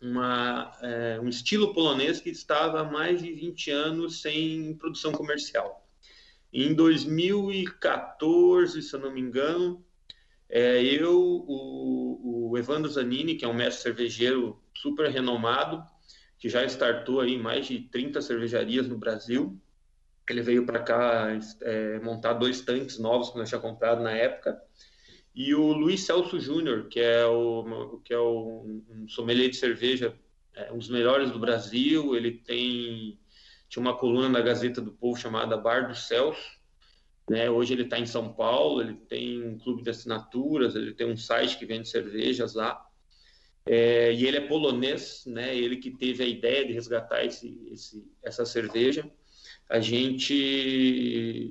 uma, 0.00 0.76
é, 0.82 1.20
um 1.20 1.28
estilo 1.28 1.72
polonês 1.72 2.20
que 2.20 2.30
estava 2.30 2.80
há 2.80 2.84
mais 2.84 3.22
de 3.22 3.32
20 3.32 3.70
anos 3.70 4.20
sem 4.20 4.74
produção 4.74 5.12
comercial. 5.12 5.87
Em 6.52 6.74
2014, 6.74 8.82
se 8.82 8.94
eu 8.94 9.00
não 9.00 9.12
me 9.12 9.20
engano, 9.20 9.84
é, 10.48 10.82
eu, 10.82 11.20
o, 11.20 12.50
o 12.50 12.58
Evandro 12.58 12.90
Zanini, 12.90 13.34
que 13.34 13.44
é 13.44 13.48
um 13.48 13.54
mestre 13.54 13.82
cervejeiro 13.82 14.58
super 14.74 15.10
renomado, 15.10 15.84
que 16.38 16.48
já 16.48 16.64
startou 16.64 17.20
aí 17.20 17.36
mais 17.36 17.66
de 17.66 17.80
30 17.80 18.22
cervejarias 18.22 18.88
no 18.88 18.96
Brasil. 18.96 19.60
Ele 20.28 20.40
veio 20.40 20.64
para 20.64 20.80
cá 20.80 21.38
é, 21.62 21.98
montar 22.00 22.34
dois 22.34 22.60
tanques 22.62 22.98
novos 22.98 23.30
que 23.30 23.38
nós 23.38 23.48
tínhamos 23.48 23.70
comprado 23.70 24.02
na 24.02 24.12
época. 24.12 24.60
E 25.34 25.54
o 25.54 25.72
Luiz 25.72 26.02
Celso 26.02 26.40
Júnior, 26.40 26.88
que 26.88 27.00
é, 27.00 27.26
o, 27.26 28.00
que 28.04 28.12
é 28.12 28.20
um 28.20 29.06
sommelier 29.08 29.50
de 29.50 29.56
cerveja, 29.56 30.14
é, 30.54 30.72
um 30.72 30.78
dos 30.78 30.88
melhores 30.88 31.30
do 31.30 31.38
Brasil. 31.38 32.16
Ele 32.16 32.32
tem 32.32 33.18
tinha 33.68 33.80
uma 33.80 33.96
coluna 33.96 34.28
na 34.28 34.40
Gazeta 34.40 34.80
do 34.80 34.92
Povo 34.92 35.20
chamada 35.20 35.56
Bar 35.56 35.88
do 35.88 35.94
Celso. 35.94 36.58
Né? 37.28 37.50
Hoje 37.50 37.74
ele 37.74 37.82
está 37.82 37.98
em 37.98 38.06
São 38.06 38.32
Paulo, 38.32 38.80
ele 38.80 38.94
tem 38.94 39.46
um 39.46 39.58
clube 39.58 39.82
de 39.82 39.90
assinaturas, 39.90 40.74
ele 40.74 40.94
tem 40.94 41.06
um 41.06 41.16
site 41.16 41.58
que 41.58 41.66
vende 41.66 41.88
cervejas 41.88 42.54
lá. 42.54 42.82
É, 43.66 44.14
e 44.14 44.26
ele 44.26 44.38
é 44.38 44.48
polonês, 44.48 45.24
né? 45.26 45.54
Ele 45.54 45.76
que 45.76 45.90
teve 45.90 46.24
a 46.24 46.26
ideia 46.26 46.66
de 46.66 46.72
resgatar 46.72 47.22
esse, 47.22 47.68
esse, 47.70 48.02
essa 48.22 48.46
cerveja. 48.46 49.04
A 49.68 49.78
gente, 49.78 50.34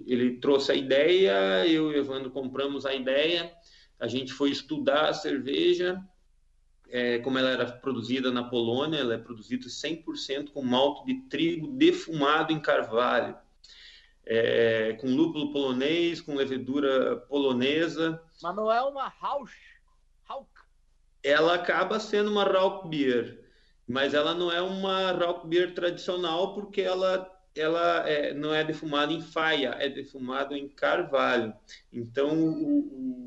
ele 0.08 0.40
trouxe 0.40 0.72
a 0.72 0.76
ideia, 0.76 1.68
eu 1.68 1.92
e 1.92 1.96
o 1.96 1.98
Evandro 2.00 2.32
compramos 2.32 2.88
a 2.88 2.96
ideia. 2.96 3.52
A 4.00 4.08
gente 4.08 4.34
foi 4.34 4.50
estudar 4.50 5.10
a 5.10 5.14
cerveja, 5.14 6.04
é, 6.90 7.20
como 7.20 7.38
ela 7.38 7.50
era 7.50 7.72
produzida 7.72 8.32
na 8.32 8.44
Polônia, 8.44 9.00
ela 9.00 9.14
é 9.14 9.18
produzida 9.18 9.68
100% 9.68 10.52
com 10.52 10.62
malto 10.64 11.06
de 11.06 11.16
trigo 11.30 11.68
defumado 11.68 12.54
em 12.54 12.60
carvalho, 12.60 13.36
é, 14.26 14.94
com 14.94 15.08
lúpulo 15.08 15.52
polonês, 15.52 16.22
com 16.22 16.36
levedura 16.36 17.18
polonesa. 17.18 18.22
Mas 18.42 18.56
não 18.56 18.72
é 18.72 18.82
uma 18.82 19.08
Rauch? 19.08 19.54
Rauch. 20.24 20.50
Ela 21.24 21.56
acaba 21.56 22.00
sendo 22.00 22.32
uma 22.32 22.44
Rauch 22.44 22.88
Beer, 22.88 23.44
mas 23.88 24.14
ela 24.14 24.34
não 24.34 24.52
é 24.52 24.62
uma 24.62 25.12
Rauch 25.12 25.48
Beer 25.48 25.74
tradicional 25.74 26.54
porque 26.54 26.82
ela 26.82 27.34
ela 27.60 28.08
é, 28.08 28.36
não 28.36 28.54
é 28.54 28.64
defumada 28.64 29.12
em 29.12 29.20
faia, 29.20 29.76
é 29.80 29.90
defumado 29.90 30.56
em 30.56 30.70
carvalho. 30.70 31.54
Então, 31.92 32.38
o, 32.38 32.80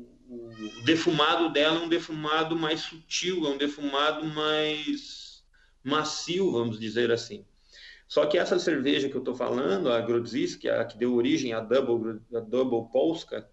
o 0.61 0.83
defumado 0.83 1.51
dela 1.51 1.79
é 1.79 1.83
um 1.83 1.89
defumado 1.89 2.55
mais 2.55 2.81
sutil, 2.81 3.45
é 3.45 3.49
um 3.49 3.57
defumado 3.57 4.25
mais 4.25 5.43
macio, 5.83 6.51
vamos 6.51 6.79
dizer 6.79 7.11
assim. 7.11 7.45
Só 8.07 8.25
que 8.25 8.37
essa 8.37 8.59
cerveja 8.59 9.09
que 9.09 9.15
eu 9.15 9.21
estou 9.21 9.35
falando, 9.35 9.91
a 9.91 10.01
Grodzisk, 10.01 10.65
a 10.67 10.83
que 10.85 10.97
deu 10.97 11.15
origem 11.15 11.53
à 11.53 11.61
Double, 11.61 12.19
a 12.35 12.39
Double 12.41 12.91
Polska, 12.91 13.49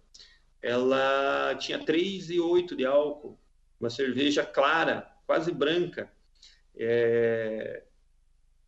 ela 0.61 1.55
tinha 1.55 1.79
3,8 1.79 2.75
de 2.75 2.85
álcool, 2.85 3.39
uma 3.79 3.89
cerveja 3.89 4.45
clara, 4.45 5.09
quase 5.25 5.51
branca. 5.51 6.11
É, 6.75 7.83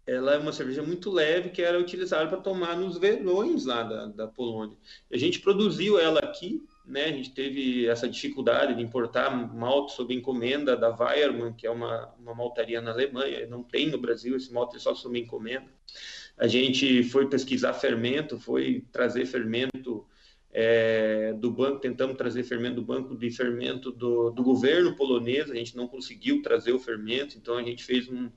ela 0.05 0.33
é 0.33 0.37
uma 0.37 0.53
cerveja 0.53 0.81
muito 0.81 1.11
leve 1.11 1.49
que 1.49 1.61
era 1.61 1.79
utilizada 1.79 2.27
para 2.27 2.39
tomar 2.39 2.77
nos 2.77 2.97
verões 2.97 3.65
lá 3.65 3.83
da, 3.83 4.05
da 4.07 4.27
Polônia. 4.27 4.77
A 5.11 5.17
gente 5.17 5.39
produziu 5.39 5.99
ela 5.99 6.19
aqui, 6.19 6.65
né? 6.85 7.05
A 7.05 7.11
gente 7.11 7.31
teve 7.31 7.87
essa 7.87 8.07
dificuldade 8.07 8.75
de 8.75 8.81
importar 8.81 9.29
malte 9.29 9.93
sob 9.93 10.13
encomenda 10.13 10.75
da 10.75 10.89
Weiermann, 10.89 11.53
que 11.53 11.67
é 11.67 11.71
uma, 11.71 12.13
uma 12.19 12.33
maltaria 12.33 12.81
na 12.81 12.91
Alemanha. 12.91 13.45
Não 13.47 13.63
tem 13.63 13.89
no 13.89 13.97
Brasil 13.97 14.35
esse 14.35 14.51
malte 14.51 14.79
só 14.79 14.93
sob 14.93 15.17
encomenda. 15.19 15.67
A 16.37 16.47
gente 16.47 17.03
foi 17.03 17.29
pesquisar 17.29 17.73
fermento, 17.73 18.39
foi 18.39 18.85
trazer 18.91 19.25
fermento 19.25 20.05
é, 20.53 21.33
do 21.33 21.51
banco, 21.51 21.79
tentamos 21.79 22.17
trazer 22.17 22.43
fermento 22.43 22.75
do 22.75 22.81
banco 22.81 23.15
de 23.15 23.29
fermento 23.29 23.91
do, 23.91 24.31
do 24.31 24.43
governo 24.43 24.95
polonês, 24.95 25.49
a 25.49 25.55
gente 25.55 25.77
não 25.77 25.87
conseguiu 25.87 26.41
trazer 26.41 26.73
o 26.73 26.79
fermento, 26.79 27.37
então 27.37 27.57
a 27.57 27.63
gente 27.63 27.83
fez 27.83 28.09
um, 28.09 28.29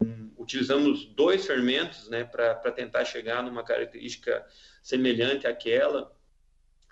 um 0.00 0.30
utilizamos 0.38 1.04
dois 1.04 1.44
fermentos 1.46 2.08
né, 2.08 2.24
para 2.24 2.72
tentar 2.72 3.04
chegar 3.04 3.42
numa 3.42 3.62
característica 3.62 4.46
semelhante 4.82 5.46
àquela. 5.46 6.10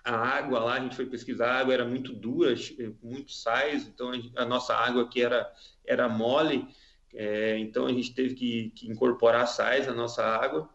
A 0.07 0.15
água 0.15 0.59
lá, 0.59 0.75
a 0.75 0.79
gente 0.79 0.95
foi 0.95 1.05
pesquisar, 1.05 1.51
a 1.51 1.59
água 1.59 1.73
era 1.73 1.83
muito 1.83 2.13
dura, 2.13 2.55
muito 3.03 3.33
sais, 3.33 3.85
então 3.85 4.09
a, 4.37 4.45
nossa 4.45 4.73
água 4.73 5.03
aqui 5.03 5.21
era, 5.21 5.51
era 5.85 6.07
mole, 6.07 6.65
é, 7.13 7.57
então 7.57 7.85
a 7.85 7.91
gente 7.91 8.13
teve 8.13 8.33
que, 8.33 8.69
que 8.69 8.89
incorporar 8.89 9.45
sais 9.49 9.85
na 9.85 9.93
nossa 9.93 10.23
água. 10.23 10.69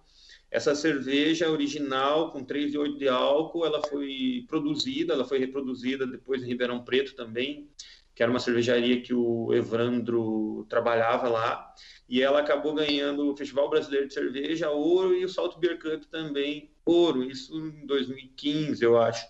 Essa 0.51 0.75
cerveja 0.75 1.51
original, 1.51 2.31
com 2.31 2.45
3,8 2.45 2.99
de 2.99 3.09
álcool, 3.09 3.65
ela 3.65 3.81
foi 3.89 4.45
produzida, 4.47 5.15
ela 5.15 5.25
foi 5.25 5.39
reproduzida 5.39 6.07
depois 6.07 6.43
em 6.43 6.49
Ribeirão 6.49 6.85
Preto 6.85 7.15
também, 7.15 7.71
que 8.14 8.22
era 8.22 8.30
uma 8.30 8.40
cervejaria 8.40 9.01
que 9.01 9.14
o 9.14 9.52
Evandro 9.55 10.66
trabalhava 10.68 11.28
lá, 11.28 11.74
e 12.09 12.20
ela 12.20 12.40
acabou 12.40 12.74
ganhando 12.74 13.30
o 13.30 13.36
Festival 13.36 13.70
Brasileiro 13.70 14.09
de 14.09 14.14
Cerveja 14.14 14.70
ouro 14.70 15.14
e 15.14 15.24
o 15.24 15.28
Salt 15.28 15.59
Beer 15.59 15.78
Cup 15.78 16.05
também 16.05 16.70
ouro, 16.84 17.24
isso 17.24 17.56
em 17.56 17.86
2015, 17.86 18.84
eu 18.84 19.01
acho. 19.01 19.26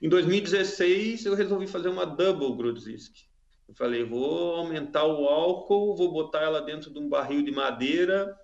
Em 0.00 0.08
2016, 0.08 1.26
eu 1.26 1.34
resolvi 1.34 1.66
fazer 1.66 1.88
uma 1.88 2.06
double 2.06 2.56
Grudzisk. 2.56 3.24
Eu 3.68 3.74
falei, 3.74 4.04
vou 4.04 4.54
aumentar 4.54 5.04
o 5.04 5.26
álcool, 5.26 5.96
vou 5.96 6.12
botar 6.12 6.42
ela 6.42 6.60
dentro 6.60 6.90
de 6.92 6.98
um 7.00 7.08
barril 7.08 7.42
de 7.42 7.50
madeira 7.50 8.38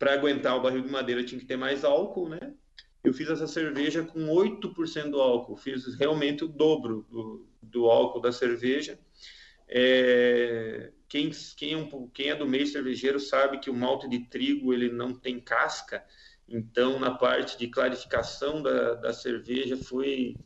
para 0.00 0.14
aguentar 0.14 0.56
o 0.56 0.62
barril 0.62 0.82
de 0.82 0.90
madeira 0.90 1.22
tinha 1.22 1.38
que 1.38 1.46
ter 1.46 1.58
mais 1.58 1.84
álcool, 1.84 2.28
né? 2.28 2.54
Eu 3.04 3.12
fiz 3.12 3.28
essa 3.28 3.46
cerveja 3.46 4.02
com 4.02 4.28
8% 4.28 5.10
do 5.10 5.20
álcool, 5.20 5.56
fiz 5.56 5.94
realmente 5.94 6.42
o 6.42 6.48
dobro 6.48 7.06
do, 7.10 7.46
do 7.62 7.86
álcool 7.86 8.20
da 8.20 8.32
cerveja. 8.32 8.98
É, 9.68 10.90
quem, 11.08 11.30
quem, 11.56 11.74
é 11.74 11.88
quem 12.12 12.30
é 12.30 12.34
do 12.34 12.46
meio 12.46 12.66
cervejeiro 12.66 13.20
sabe 13.20 13.58
que 13.58 13.70
o 13.70 13.74
malte 13.74 14.08
de 14.08 14.18
trigo 14.20 14.72
ele 14.72 14.90
não 14.90 15.14
tem 15.14 15.38
casca, 15.38 16.04
então, 16.50 16.98
na 16.98 17.12
parte 17.12 17.56
de 17.56 17.68
clarificação 17.68 18.60
da, 18.60 18.94
da 18.94 19.12
cerveja, 19.12 19.76
foi, 19.76 20.36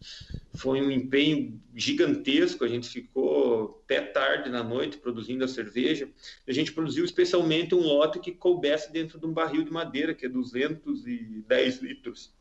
foi 0.53 0.83
um 0.83 0.91
empenho 0.91 1.59
gigantesco. 1.75 2.63
A 2.63 2.69
gente 2.69 2.91
ficou 2.91 3.83
até 3.85 4.03
tarde 4.03 4.51
na 4.51 4.63
noite 4.63 4.99
produzindo 4.99 5.45
a 5.45 5.49
cerveja. 5.49 6.11
A 6.47 6.53
gente 6.53 6.75
produziu 6.75 7.07
especialmente 7.07 7.75
um 7.75 7.81
lote 7.81 8.21
que 8.21 8.33
coubesse 8.33 8.93
dentro 8.93 9.19
de 9.19 9.25
um 9.25 9.33
barril 9.33 9.65
de 9.65 9.73
madeira, 9.73 10.15
que 10.15 10.27
é 10.27 10.29
210 10.29 11.81
litros 11.81 12.35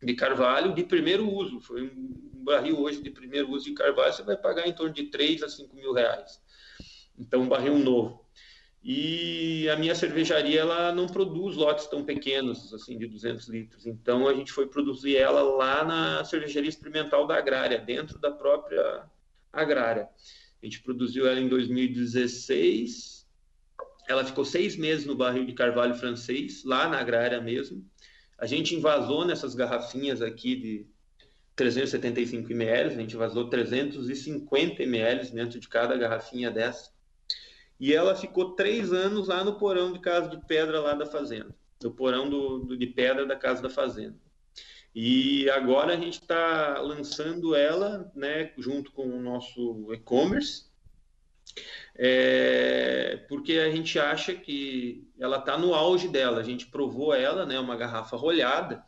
de 0.00 0.14
carvalho 0.14 0.72
de 0.72 0.84
primeiro 0.84 1.28
uso. 1.28 1.58
Foi 1.60 1.82
um 1.82 2.33
barril 2.44 2.80
hoje 2.80 3.02
de 3.02 3.10
primeiro 3.10 3.50
uso 3.50 3.64
de 3.64 3.72
carvalho, 3.72 4.12
você 4.12 4.22
vai 4.22 4.36
pagar 4.36 4.68
em 4.68 4.72
torno 4.72 4.92
de 4.92 5.04
3 5.04 5.42
a 5.42 5.48
5 5.48 5.74
mil 5.74 5.92
reais. 5.92 6.40
Então, 7.18 7.42
um 7.42 7.48
barril 7.48 7.78
novo. 7.78 8.24
E 8.86 9.66
a 9.70 9.76
minha 9.76 9.94
cervejaria 9.94 10.60
ela 10.60 10.92
não 10.92 11.06
produz 11.06 11.56
lotes 11.56 11.86
tão 11.86 12.04
pequenos, 12.04 12.70
assim, 12.74 12.98
de 12.98 13.06
200 13.06 13.48
litros. 13.48 13.86
Então 13.86 14.28
a 14.28 14.34
gente 14.34 14.52
foi 14.52 14.66
produzir 14.66 15.16
ela 15.16 15.40
lá 15.40 15.82
na 15.82 16.22
cervejaria 16.22 16.68
experimental 16.68 17.26
da 17.26 17.38
Agrária, 17.38 17.78
dentro 17.78 18.18
da 18.18 18.30
própria 18.30 19.08
Agrária. 19.50 20.06
A 20.62 20.66
gente 20.66 20.82
produziu 20.82 21.26
ela 21.26 21.40
em 21.40 21.48
2016. 21.48 23.26
Ela 24.06 24.22
ficou 24.22 24.44
seis 24.44 24.76
meses 24.76 25.06
no 25.06 25.14
barril 25.14 25.46
de 25.46 25.54
carvalho 25.54 25.94
francês, 25.94 26.62
lá 26.62 26.86
na 26.86 26.98
Agrária 26.98 27.40
mesmo. 27.40 27.82
A 28.36 28.44
gente 28.44 28.74
invasou 28.74 29.24
nessas 29.24 29.54
garrafinhas 29.54 30.20
aqui 30.20 30.56
de 30.56 30.86
375 31.56 32.50
ml, 32.50 32.94
a 32.94 33.00
gente 33.00 33.16
vazou 33.16 33.48
350 33.48 34.82
ml 34.82 35.30
dentro 35.30 35.60
de 35.60 35.68
cada 35.68 35.96
garrafinha 35.96 36.50
dessa. 36.50 36.92
E 37.78 37.92
ela 37.92 38.14
ficou 38.14 38.54
três 38.54 38.92
anos 38.92 39.28
lá 39.28 39.44
no 39.44 39.58
porão 39.58 39.92
de 39.92 39.98
casa 40.00 40.28
de 40.28 40.44
pedra 40.46 40.80
lá 40.80 40.94
da 40.94 41.06
fazenda, 41.06 41.54
no 41.82 41.92
porão 41.92 42.28
do, 42.28 42.60
do 42.60 42.76
de 42.76 42.86
pedra 42.86 43.26
da 43.26 43.36
casa 43.36 43.62
da 43.62 43.70
fazenda. 43.70 44.16
E 44.94 45.50
agora 45.50 45.94
a 45.94 45.96
gente 45.96 46.20
está 46.20 46.78
lançando 46.78 47.54
ela, 47.54 48.10
né, 48.14 48.52
junto 48.56 48.92
com 48.92 49.08
o 49.08 49.20
nosso 49.20 49.92
e-commerce, 49.92 50.66
é, 51.96 53.24
porque 53.28 53.54
a 53.54 53.70
gente 53.70 53.98
acha 53.98 54.34
que 54.34 55.08
ela 55.18 55.38
está 55.38 55.58
no 55.58 55.74
auge 55.74 56.08
dela. 56.08 56.40
A 56.40 56.44
gente 56.44 56.66
provou 56.66 57.12
ela, 57.12 57.44
né, 57.44 57.58
uma 57.58 57.76
garrafa 57.76 58.16
rolhada, 58.16 58.84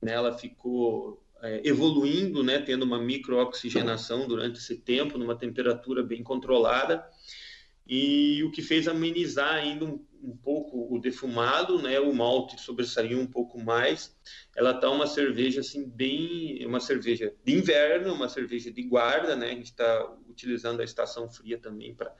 né, 0.00 0.12
ela 0.12 0.38
ficou 0.38 1.20
é, 1.42 1.60
evoluindo, 1.64 2.42
né, 2.42 2.58
tendo 2.58 2.84
uma 2.84 2.98
microoxigenação 2.98 4.26
durante 4.28 4.58
esse 4.58 4.76
tempo, 4.76 5.18
numa 5.18 5.36
temperatura 5.36 6.02
bem 6.02 6.22
controlada 6.22 7.04
e 7.86 8.42
o 8.44 8.50
que 8.50 8.62
fez 8.62 8.86
amenizar 8.86 9.54
ainda 9.54 9.84
um, 9.84 10.04
um, 10.22 10.36
pouco 10.36 10.94
o 10.94 11.00
defumado, 11.00 11.82
né? 11.82 11.98
O 11.98 12.14
malte 12.14 12.60
sobressaiu 12.60 13.18
um 13.18 13.26
pouco 13.26 13.58
mais. 13.58 14.16
Ela 14.56 14.72
tá 14.74 14.88
uma 14.88 15.08
cerveja 15.08 15.60
assim 15.60 15.88
bem, 15.88 16.64
uma 16.64 16.78
cerveja 16.78 17.34
de 17.44 17.52
inverno, 17.52 18.14
uma 18.14 18.28
cerveja 18.28 18.70
de 18.70 18.82
guarda, 18.82 19.34
né? 19.34 19.46
A 19.46 19.54
gente 19.54 19.72
está 19.72 20.16
utilizando 20.28 20.80
a 20.80 20.84
estação 20.84 21.28
fria 21.28 21.58
também 21.58 21.92
para 21.94 22.14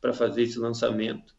para 0.00 0.12
fazer 0.12 0.42
esse 0.42 0.58
lançamento 0.58 1.34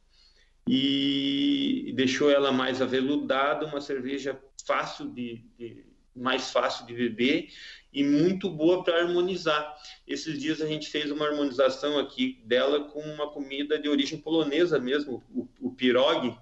e 0.67 1.93
deixou 1.95 2.29
ela 2.29 2.51
mais 2.51 2.81
aveludada, 2.81 3.65
uma 3.65 3.79
cerveja 3.79 4.37
fácil 4.65 5.09
de, 5.09 5.45
de 5.57 5.85
mais 6.17 6.51
fácil 6.51 6.85
de 6.85 6.93
beber 6.93 7.49
e 7.93 8.03
muito 8.03 8.49
boa 8.49 8.83
para 8.83 9.01
harmonizar. 9.01 9.75
Esses 10.05 10.39
dias 10.39 10.61
a 10.61 10.67
gente 10.67 10.89
fez 10.89 11.11
uma 11.11 11.25
harmonização 11.25 11.97
aqui 11.97 12.41
dela 12.45 12.85
com 12.89 12.99
uma 13.01 13.29
comida 13.31 13.79
de 13.79 13.87
origem 13.87 14.19
polonesa 14.19 14.79
mesmo, 14.79 15.23
o, 15.29 15.47
o 15.59 15.71
pirog. 15.71 16.37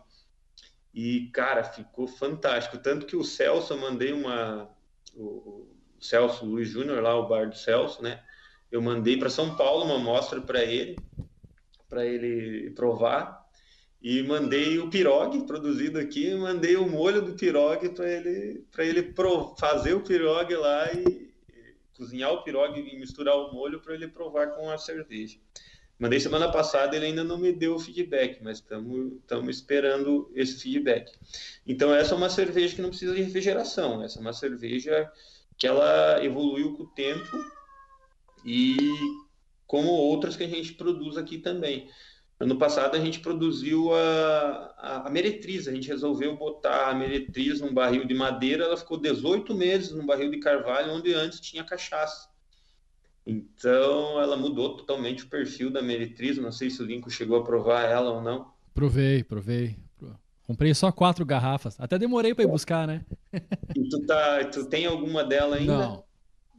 E, 0.93 1.30
cara, 1.34 1.64
ficou 1.64 2.07
fantástico. 2.07 2.77
Tanto 2.77 3.06
que 3.06 3.15
o 3.15 3.23
Celso, 3.23 3.73
eu 3.73 3.77
mandei 3.77 4.14
uma. 4.14 4.69
O, 5.14 5.23
o 5.23 5.77
Celso 5.99 6.45
Luiz 6.45 6.69
Júnior, 6.69 7.02
lá, 7.02 7.15
o 7.15 7.27
bar 7.27 7.49
do 7.49 7.57
Celso, 7.57 8.02
né? 8.02 8.23
Eu 8.72 8.81
mandei 8.81 9.18
para 9.18 9.30
São 9.30 9.56
Paulo 9.56 9.85
uma 9.85 9.95
amostra 9.95 10.41
para 10.41 10.64
ele, 10.64 10.95
para 11.88 12.06
ele 12.06 12.72
provar. 12.72 13.45
E 14.07 14.22
mandei 14.22 14.77
o 14.77 14.88
pirog 14.88 15.48
produzido 15.48 15.98
aqui, 15.98 16.32
mandei 16.36 16.76
o 16.76 16.88
molho 16.88 17.23
do 17.23 17.34
pirog 17.34 17.90
para 17.90 18.07
ele, 18.07 18.64
para 18.72 18.86
ele 18.86 19.02
pro, 19.02 19.56
fazer 19.57 19.95
o 19.95 20.02
pirog 20.02 20.53
lá 20.53 20.94
e, 20.94 21.34
cozinhar 21.98 22.32
o 22.32 22.44
pirogue 22.44 22.82
e 22.82 22.99
misturar 22.99 23.36
o 23.36 23.52
molho 23.52 23.80
para 23.80 23.95
ele 23.95 24.07
provar 24.07 24.52
com 24.52 24.69
a 24.69 24.77
cerveja. 24.77 25.40
Mandei 25.98 26.19
semana 26.19 26.52
passada, 26.52 26.95
ele 26.95 27.07
ainda 27.07 27.23
não 27.23 27.40
me 27.40 27.52
deu 27.52 27.73
o 27.73 27.80
feedback, 27.80 28.44
mas 28.44 28.60
estamos 28.60 29.49
esperando 29.49 30.32
esse 30.36 30.61
feedback. 30.61 31.11
Então, 31.65 31.91
essa 31.91 32.14
é 32.14 32.18
uma 32.18 32.30
cerveja 32.30 32.76
que 32.76 32.84
não 32.84 32.90
precisa 32.90 33.15
de 33.15 33.23
refrigeração. 33.23 34.03
Essa 34.03 34.19
é 34.19 34.22
uma 34.22 34.34
cerveja 34.34 35.11
que 35.57 35.65
ela 35.65 36.23
evoluiu 36.23 36.76
com 36.77 36.84
o 36.84 36.88
tempo 36.91 37.44
e 38.45 38.77
como 39.65 39.90
outras 39.90 40.36
que 40.36 40.44
a 40.44 40.48
gente 40.48 40.73
produz 40.73 41.18
aqui 41.18 41.40
também. 41.40 41.90
Ano 42.38 42.57
passado 42.57 42.95
a 42.95 42.99
gente 42.99 43.22
produziu 43.22 43.94
a, 43.94 44.76
a, 44.78 45.07
a, 45.07 45.10
meretriz, 45.10 45.68
a 45.68 45.72
gente 45.74 45.88
resolveu 45.88 46.36
botar 46.36 46.90
a 46.90 46.94
meretriz 46.94 47.62
num 47.62 47.74
barril 47.74 48.06
de 48.06 48.14
madeira, 48.14 48.66
ela 48.66 48.76
ficou 48.76 48.99
18 48.99 49.56
meses 49.56 49.91
num 49.91 50.06
barril 50.06 50.30
de 50.30 50.40
carvalho, 50.40 50.91
onde 50.94 51.14
antes 51.14 51.40
tinha 51.40 51.64
cachaça. 51.64 52.30
Então 53.26 54.22
ela 54.22 54.36
mudou 54.36 54.76
totalmente 54.76 55.24
o 55.24 55.30
perfil 55.30 55.72
da 55.72 55.82
meretriz, 55.82 56.38
não 56.38 56.52
sei 56.52 56.70
se 56.70 56.82
o 56.82 56.86
Lincoln 56.86 57.10
chegou 57.10 57.38
a 57.38 57.44
provar 57.44 57.84
ela 57.84 58.12
ou 58.12 58.22
não. 58.22 58.53
Provei, 58.74 59.24
provei. 59.24 59.78
Comprei 60.45 60.76
só 60.76 60.91
quatro 60.91 61.26
garrafas, 61.26 61.80
até 61.80 61.98
demorei 61.98 62.36
para 62.36 62.44
ir 62.44 62.48
buscar, 62.48 62.86
né? 62.86 63.03
e 63.76 63.90
tu, 63.90 64.06
tá, 64.06 64.45
tu 64.45 64.66
tem 64.68 64.86
alguma 64.86 65.24
dela 65.24 65.56
ainda? 65.56 65.76
Não, 65.76 66.03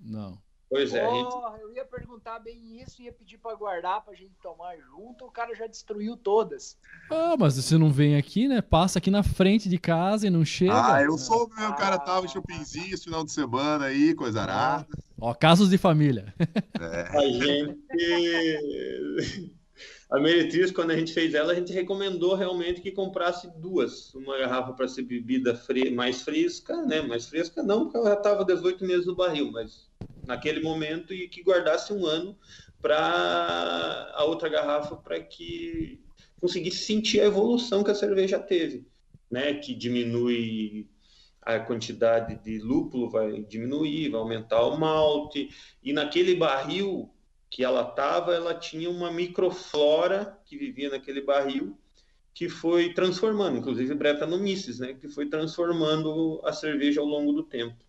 não. 0.03 0.46
Pois 0.69 0.93
é. 0.93 1.05
Porra, 1.07 1.59
eu 1.61 1.73
ia 1.73 1.85
perguntar 1.85 2.41
bem 2.41 2.81
isso, 2.83 3.01
ia 3.01 3.13
pedir 3.13 3.39
para 3.39 3.55
guardar 3.55 4.05
pra 4.05 4.15
gente 4.15 4.35
tomar 4.43 4.77
junto, 4.79 5.25
o 5.25 5.31
cara 5.31 5.55
já 5.55 5.67
destruiu 5.67 6.17
todas. 6.17 6.77
Ah, 7.11 7.37
mas 7.39 7.55
você 7.55 7.79
não 7.79 7.91
vem 7.91 8.17
aqui, 8.17 8.49
né? 8.49 8.61
Passa 8.61 8.99
aqui 8.99 9.11
na 9.11 9.23
frente 9.23 9.69
de 9.69 9.79
casa 9.79 10.27
e 10.27 10.31
não 10.31 10.45
chega. 10.45 10.95
Ah, 10.95 11.03
eu 11.03 11.17
sou 11.17 11.49
meu, 11.57 11.71
o 11.71 11.77
cara 11.77 11.99
tava 11.99 12.27
em 12.27 12.29
shoppingzinho 12.29 12.95
esse 12.95 13.05
final 13.05 13.25
de 13.25 13.33
semana 13.33 13.87
aí, 13.87 14.15
coisa 14.15 14.43
arada. 14.43 14.89
Ó, 15.21 15.33
casos 15.33 15.71
de 15.71 15.79
família. 15.79 16.35
É. 16.81 17.17
A 17.17 17.23
gente 17.29 17.79
a 20.09 20.21
Meretriz, 20.21 20.71
quando 20.71 20.93
a 20.93 20.97
gente 20.97 21.13
fez 21.13 21.35
ela, 21.35 21.53
a 21.53 21.55
gente 21.55 21.73
recomendou 21.73 22.37
realmente 22.37 22.81
que 22.81 22.93
comprasse 22.93 23.51
duas. 23.59 24.15
Uma 24.15 24.39
garrafa 24.39 24.73
para 24.73 24.87
ser 24.87 25.03
bebida 25.03 25.55
fre 25.57 25.91
mais 25.91 26.23
fresca, 26.23 26.81
né? 26.83 27.03
Mais 27.03 27.27
fresca 27.27 27.63
não, 27.63 27.85
porque 27.85 27.97
ela 27.97 28.11
já 28.11 28.17
estava 28.17 28.45
18 28.45 28.85
meses 28.85 29.07
no 29.07 29.17
barril, 29.17 29.51
mas 29.51 29.86
naquele 30.27 30.61
momento 30.61 31.15
e 31.15 31.29
que 31.29 31.43
guardasse 31.43 31.93
um 31.93 32.05
ano 32.05 32.37
para 32.81 34.13
a 34.15 34.25
outra 34.25 34.49
garrafa 34.49 34.97
para 34.97 35.21
que 35.21 36.01
conseguisse 36.41 36.85
sentir 36.85 37.21
a 37.21 37.27
evolução 37.27 37.83
que 37.83 37.91
a 37.91 37.95
cerveja 37.95 38.39
teve, 38.39 38.87
né? 39.31 39.55
Que 39.55 39.75
diminui 39.75 40.89
a 41.41 41.61
quantidade 41.61 42.43
de 42.43 42.59
lúpulo 42.59 43.09
vai 43.09 43.43
diminuir, 43.43 44.11
vai 44.11 44.21
aumentar 44.21 44.63
o 44.63 44.77
malte 44.77 45.49
e 45.83 45.93
naquele 45.93 46.35
barril 46.35 47.09
que 47.49 47.63
ela 47.63 47.89
estava, 47.89 48.35
ela 48.35 48.53
tinha 48.53 48.91
uma 48.91 49.13
microflora 49.13 50.37
que 50.45 50.59
vivia 50.59 50.91
naquele 50.91 51.21
barril 51.21 51.79
que 52.35 52.49
foi 52.49 52.93
transformando, 52.93 53.57
inclusive 53.57 53.95
Brettanomyces, 53.95 54.81
né, 54.81 54.93
que 54.93 55.09
foi 55.09 55.27
transformando 55.27 56.41
a 56.45 56.53
cerveja 56.53 57.01
ao 57.01 57.07
longo 57.07 57.33
do 57.33 57.43
tempo. 57.43 57.86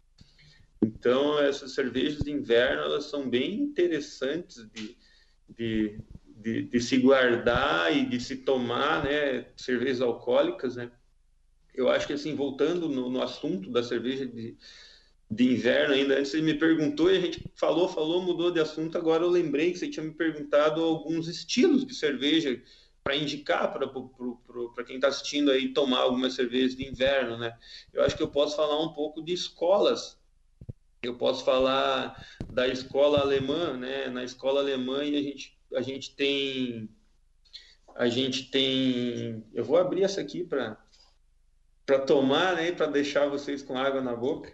Então, 0.81 1.39
essas 1.39 1.73
cervejas 1.73 2.23
de 2.23 2.31
inverno, 2.31 2.83
elas 2.83 3.05
são 3.05 3.29
bem 3.29 3.55
interessantes 3.61 4.69
de, 4.71 4.97
de, 5.49 6.01
de, 6.25 6.63
de 6.63 6.81
se 6.81 6.97
guardar 6.97 7.95
e 7.95 8.05
de 8.07 8.19
se 8.19 8.37
tomar, 8.37 9.03
né, 9.03 9.51
cervejas 9.57 10.01
alcoólicas, 10.01 10.75
né. 10.75 10.91
Eu 11.73 11.89
acho 11.89 12.07
que, 12.07 12.13
assim, 12.13 12.35
voltando 12.35 12.89
no, 12.89 13.09
no 13.09 13.21
assunto 13.21 13.71
da 13.71 13.83
cerveja 13.83 14.25
de, 14.25 14.57
de 15.29 15.43
inverno 15.53 15.93
ainda. 15.93 16.17
Antes 16.17 16.31
você 16.31 16.41
me 16.41 16.53
perguntou 16.55 17.11
e 17.11 17.17
a 17.17 17.21
gente 17.21 17.51
falou, 17.55 17.87
falou, 17.89 18.21
mudou 18.21 18.51
de 18.51 18.59
assunto. 18.59 18.97
Agora 18.97 19.23
eu 19.23 19.29
lembrei 19.29 19.71
que 19.71 19.79
você 19.79 19.89
tinha 19.89 20.03
me 20.05 20.13
perguntado 20.13 20.81
alguns 20.83 21.27
estilos 21.27 21.85
de 21.85 21.93
cerveja 21.93 22.61
para 23.03 23.15
indicar 23.15 23.71
para 23.71 24.83
quem 24.85 24.95
está 24.95 25.07
assistindo 25.07 25.51
aí 25.51 25.73
tomar 25.73 25.99
algumas 25.99 26.33
cervejas 26.33 26.75
de 26.75 26.85
inverno, 26.87 27.37
né? 27.37 27.57
Eu 27.93 28.03
acho 28.03 28.17
que 28.17 28.23
eu 28.23 28.29
posso 28.29 28.55
falar 28.55 28.81
um 28.83 28.93
pouco 28.93 29.23
de 29.23 29.33
escolas. 29.33 30.16
Eu 31.01 31.15
posso 31.15 31.43
falar 31.43 32.25
da 32.49 32.67
escola 32.67 33.19
alemã, 33.19 33.77
né? 33.77 34.09
Na 34.09 34.23
escola 34.23 34.61
alemã 34.61 35.01
a 35.01 35.05
gente, 35.05 35.57
a 35.75 35.81
gente 35.81 36.15
tem 36.15 36.89
a 37.95 38.07
gente 38.07 38.49
tem 38.51 39.43
eu 39.53 39.63
vou 39.63 39.77
abrir 39.77 40.03
essa 40.03 40.21
aqui 40.21 40.43
para 40.43 40.77
para 41.85 41.99
tomar, 41.99 42.55
né, 42.55 42.73
para 42.73 42.87
deixar 42.87 43.29
vocês 43.29 43.63
com 43.63 43.77
água 43.77 44.01
na 44.01 44.13
boca. 44.13 44.53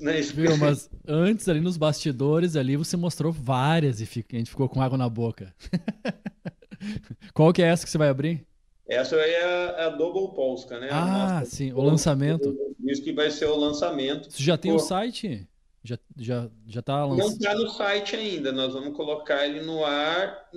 Né? 0.00 0.20
Viu, 0.22 0.56
mas 0.56 0.90
antes 1.06 1.46
ali 1.46 1.60
nos 1.60 1.76
bastidores 1.76 2.56
ali 2.56 2.74
você 2.74 2.96
mostrou 2.96 3.30
várias 3.30 4.00
e 4.00 4.04
a 4.04 4.36
gente 4.36 4.50
ficou 4.50 4.68
com 4.68 4.80
água 4.80 4.96
na 4.96 5.08
boca. 5.08 5.54
Qual 7.34 7.52
que 7.52 7.62
é 7.62 7.66
essa 7.66 7.84
que 7.84 7.90
você 7.90 7.98
vai 7.98 8.08
abrir? 8.08 8.46
Essa 8.86 9.16
aí 9.16 9.30
é 9.30 9.44
a, 9.44 9.86
a 9.86 9.90
Double 9.90 10.34
Polska, 10.34 10.78
né? 10.78 10.88
Ah, 10.90 11.42
sim, 11.44 11.72
o 11.72 11.80
lançamento. 11.80 12.54
Isso 12.84 13.02
que 13.02 13.12
vai 13.12 13.30
ser 13.30 13.46
o 13.46 13.56
lançamento. 13.56 14.30
Você 14.30 14.42
já 14.42 14.58
tem 14.58 14.72
o 14.72 14.78
site? 14.78 15.48
Já, 15.84 15.98
já, 16.16 16.50
já 16.66 16.80
tá 16.80 17.04
lançado? 17.04 17.28
Não 17.28 17.36
está 17.36 17.54
no 17.54 17.68
site 17.68 18.16
ainda, 18.16 18.50
nós 18.50 18.72
vamos 18.72 18.96
colocar 18.96 19.46
ele 19.46 19.60
no 19.60 19.84
ar. 19.84 20.50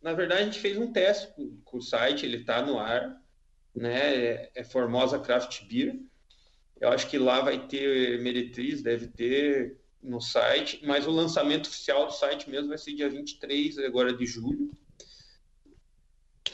Na 0.00 0.12
verdade, 0.12 0.42
a 0.42 0.44
gente 0.44 0.60
fez 0.60 0.78
um 0.78 0.92
teste 0.92 1.34
com 1.64 1.78
o 1.78 1.82
site, 1.82 2.24
ele 2.24 2.36
está 2.36 2.64
no 2.64 2.78
ar, 2.78 3.20
né? 3.74 4.14
É, 4.14 4.52
é 4.54 4.64
Formosa 4.64 5.18
Craft 5.18 5.64
Beer. 5.64 5.98
Eu 6.80 6.90
acho 6.90 7.08
que 7.08 7.18
lá 7.18 7.40
vai 7.40 7.66
ter 7.66 8.22
Meretriz, 8.22 8.80
deve 8.80 9.08
ter 9.08 9.80
no 10.00 10.20
site, 10.20 10.80
mas 10.86 11.08
o 11.08 11.10
lançamento 11.10 11.66
oficial 11.66 12.06
do 12.06 12.12
site 12.12 12.48
mesmo 12.48 12.68
vai 12.68 12.78
ser 12.78 12.94
dia 12.94 13.10
23 13.10 13.78
agora 13.78 14.12
de 14.12 14.24
julho. 14.26 14.70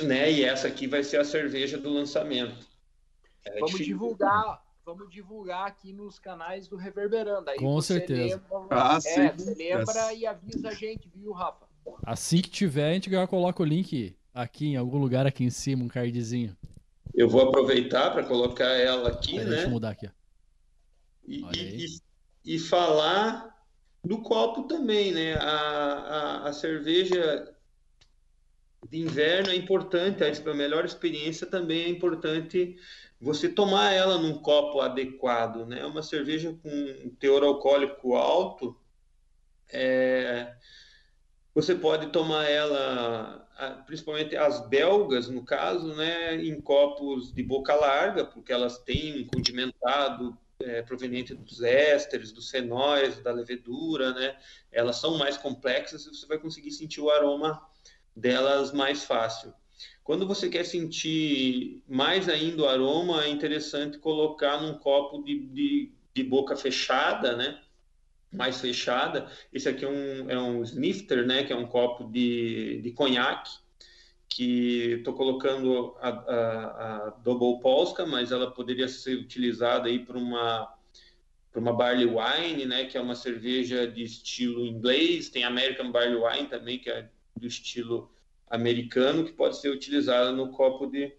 Né? 0.03 0.33
E 0.33 0.45
essa 0.45 0.67
aqui 0.67 0.87
vai 0.87 1.05
ser 1.05 1.19
a 1.19 1.25
cerveja 1.25 1.77
do 1.77 1.91
lançamento. 1.93 2.67
É 3.45 3.53
vamos 3.53 3.73
difícil. 3.73 3.93
divulgar, 3.93 4.64
vamos 4.85 5.11
divulgar 5.11 5.67
aqui 5.67 5.93
nos 5.93 6.19
canais 6.19 6.69
do 6.69 6.77
Reverberando. 6.77 7.49
Aí 7.49 7.57
Com 7.57 7.81
certeza. 7.81 8.37
Lembra, 8.37 8.67
ah, 8.71 8.99
é, 9.05 9.33
você 9.33 9.55
lembra 9.55 10.13
e 10.13 10.27
avisa 10.27 10.69
a 10.69 10.75
gente, 10.75 11.09
viu, 11.15 11.33
Rafa? 11.33 11.67
Assim 12.05 12.41
que 12.41 12.51
tiver, 12.51 12.91
a 12.91 12.95
gente 12.95 13.11
já 13.11 13.27
coloca 13.27 13.63
o 13.63 13.67
link 13.67 14.17
aqui 14.33 14.69
em 14.69 14.77
algum 14.77 14.99
lugar 14.99 15.27
aqui 15.27 15.45
em 15.45 15.51
cima, 15.51 15.85
um 15.85 15.89
cardzinho. 15.89 16.57
Eu 17.15 17.29
vou 17.29 17.43
aproveitar 17.43 18.11
para 18.11 18.25
colocar 18.25 18.69
ela 18.69 19.09
aqui, 19.09 19.39
Aí, 19.39 19.45
né? 19.45 19.51
Deixa 19.51 19.67
eu 19.67 19.71
mudar 19.71 19.91
aqui. 19.91 20.11
E, 21.27 21.43
e, 21.55 21.87
e, 22.45 22.59
falar 22.59 23.55
do 24.03 24.21
copo 24.21 24.65
também, 24.65 25.13
né? 25.13 25.35
A, 25.35 25.49
a, 25.49 26.49
a, 26.49 26.53
cerveja 26.53 27.55
de 28.91 28.99
inverno 28.99 29.51
é 29.51 29.57
importante, 29.57 30.23
a 30.23 30.55
melhor 30.55 30.85
experiência 30.85 31.47
também 31.47 31.85
é 31.85 31.89
importante 31.89 32.77
você 33.25 33.49
tomar 33.49 33.93
ela 33.93 34.19
num 34.19 34.35
copo 34.35 34.81
adequado, 34.81 35.65
né? 35.65 35.83
Uma 35.87 36.03
cerveja 36.03 36.55
com 36.63 37.11
teor 37.19 37.43
alcoólico 37.43 38.15
alto, 38.15 38.79
é, 39.73 40.55
você 41.55 41.75
pode 41.75 42.09
tomar 42.09 42.45
ela 42.45 43.41
principalmente 43.87 44.37
as 44.37 44.69
belgas, 44.69 45.29
no 45.29 45.43
caso, 45.43 45.95
né, 45.95 46.35
em 46.35 46.61
copos 46.61 47.33
de 47.33 47.43
boca 47.43 47.73
larga, 47.75 48.25
porque 48.25 48.53
elas 48.53 48.79
têm 48.79 49.23
um 49.23 49.27
condimentado 49.27 50.37
é, 50.61 50.83
proveniente 50.83 51.35
dos 51.35 51.63
ésteres, 51.63 52.33
dos 52.33 52.51
fenóis, 52.51 53.21
da 53.21 53.33
levedura, 53.33 54.13
né? 54.13 54.37
Elas 54.71 54.97
são 54.97 55.17
mais 55.17 55.39
complexas 55.39 56.05
e 56.05 56.11
você 56.11 56.27
vai 56.27 56.37
conseguir 56.39 56.73
sentir 56.73 57.01
o 57.01 57.11
aroma 57.11 57.65
delas 58.15 58.73
mais 58.73 59.05
fácil. 59.05 59.55
Quando 60.05 60.27
você 60.27 60.49
quer 60.49 60.65
sentir 60.65 61.83
mais 61.89 62.29
ainda 62.29 62.63
o 62.63 62.69
aroma, 62.69 63.25
é 63.25 63.29
interessante 63.31 63.99
colocar 63.99 64.61
num 64.61 64.75
copo 64.75 65.25
de, 65.25 65.47
de, 65.47 65.93
de 66.15 66.23
boca 66.23 66.55
fechada, 66.55 67.35
né? 67.35 67.59
mais 68.35 68.61
fechada. 68.61 69.31
Esse 69.53 69.69
aqui 69.69 69.85
é 69.85 69.89
um, 69.89 70.31
é 70.31 70.39
um 70.39 70.63
snifter, 70.63 71.25
né? 71.27 71.45
Que 71.45 71.53
é 71.53 71.57
um 71.57 71.67
copo 71.67 72.05
de, 72.11 72.81
de 72.83 72.91
conhaque, 72.91 73.51
que 74.29 74.97
estou 74.99 75.15
colocando 75.15 75.97
a, 76.01 76.09
a, 76.09 77.07
a, 77.07 77.11
Double 77.23 77.61
Polska, 77.61 78.05
mas 78.05 78.33
ela 78.33 78.51
poderia 78.51 78.89
ser 78.89 79.17
utilizada 79.17 79.89
aí 79.89 79.99
para 79.99 80.19
uma 80.19 80.75
para 81.51 81.61
uma 81.61 81.73
barley 81.73 82.07
wine, 82.07 82.67
né? 82.67 82.85
Que 82.85 82.99
é 82.99 83.01
uma 83.01 83.15
cerveja 83.15 83.87
de 83.87 84.03
estilo 84.03 84.67
inglês. 84.67 85.29
Tem 85.29 85.45
American 85.45 85.93
barley 85.93 86.17
wine 86.17 86.49
também, 86.49 86.81
que 86.81 86.91
é 86.91 87.09
do 87.37 87.47
estilo 87.47 88.13
americano, 88.49 89.25
que 89.25 89.33
pode 89.33 89.61
ser 89.61 89.71
utilizada 89.71 90.33
no 90.33 90.51
copo 90.53 90.87
de 90.87 91.13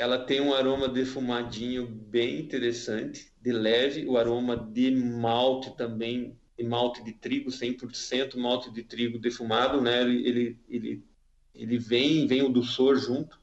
ela 0.00 0.18
tem 0.18 0.40
um 0.40 0.54
aroma 0.54 0.88
defumadinho 0.88 1.86
bem 1.86 2.40
interessante, 2.40 3.30
de 3.38 3.52
leve, 3.52 4.06
o 4.06 4.16
aroma 4.16 4.56
de 4.56 4.90
malte 4.90 5.76
também, 5.76 6.38
de 6.56 6.64
malte 6.64 7.04
de 7.04 7.12
trigo, 7.12 7.50
100% 7.50 8.38
malte 8.38 8.70
de 8.70 8.82
trigo 8.82 9.18
defumado, 9.18 9.80
né? 9.82 10.00
Ele, 10.00 10.26
ele, 10.26 10.58
ele, 10.68 11.04
ele 11.54 11.78
vem, 11.78 12.26
vem 12.26 12.42
o 12.42 12.48
doçor 12.48 12.96
junto. 12.96 13.38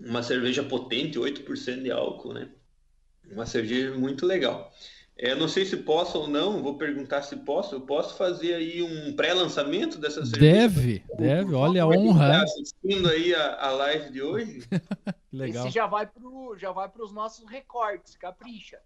Uma 0.00 0.22
cerveja 0.22 0.64
potente, 0.64 1.18
8% 1.18 1.82
de 1.82 1.90
álcool, 1.90 2.32
né? 2.32 2.50
Uma 3.30 3.44
cerveja 3.44 3.94
muito 3.96 4.24
legal. 4.24 4.72
É, 5.16 5.34
não 5.34 5.46
sei 5.46 5.64
se 5.64 5.76
posso 5.76 6.18
ou 6.18 6.28
não, 6.28 6.62
vou 6.62 6.76
perguntar 6.76 7.22
se 7.22 7.36
posso. 7.36 7.74
Eu 7.74 7.80
posso 7.82 8.16
fazer 8.16 8.54
aí 8.54 8.82
um 8.82 9.14
pré-lançamento 9.14 9.98
dessa 9.98 10.24
cerveja? 10.24 10.68
Deve, 10.68 11.04
deve, 11.18 11.54
olha 11.54 11.82
a 11.82 11.86
honra. 11.86 12.32
Está 12.32 12.42
assistindo 12.42 13.08
aí 13.08 13.34
a, 13.34 13.66
a 13.66 13.70
live 13.70 14.10
de 14.10 14.22
hoje? 14.22 14.62
Legal. 15.32 15.66
Esse 15.66 15.74
já 15.74 15.86
vai 15.86 16.06
pro, 16.06 16.56
já 16.58 16.72
vai 16.72 16.88
para 16.88 17.04
os 17.04 17.12
nossos 17.12 17.48
recortes, 17.48 18.16
capricha. 18.16 18.78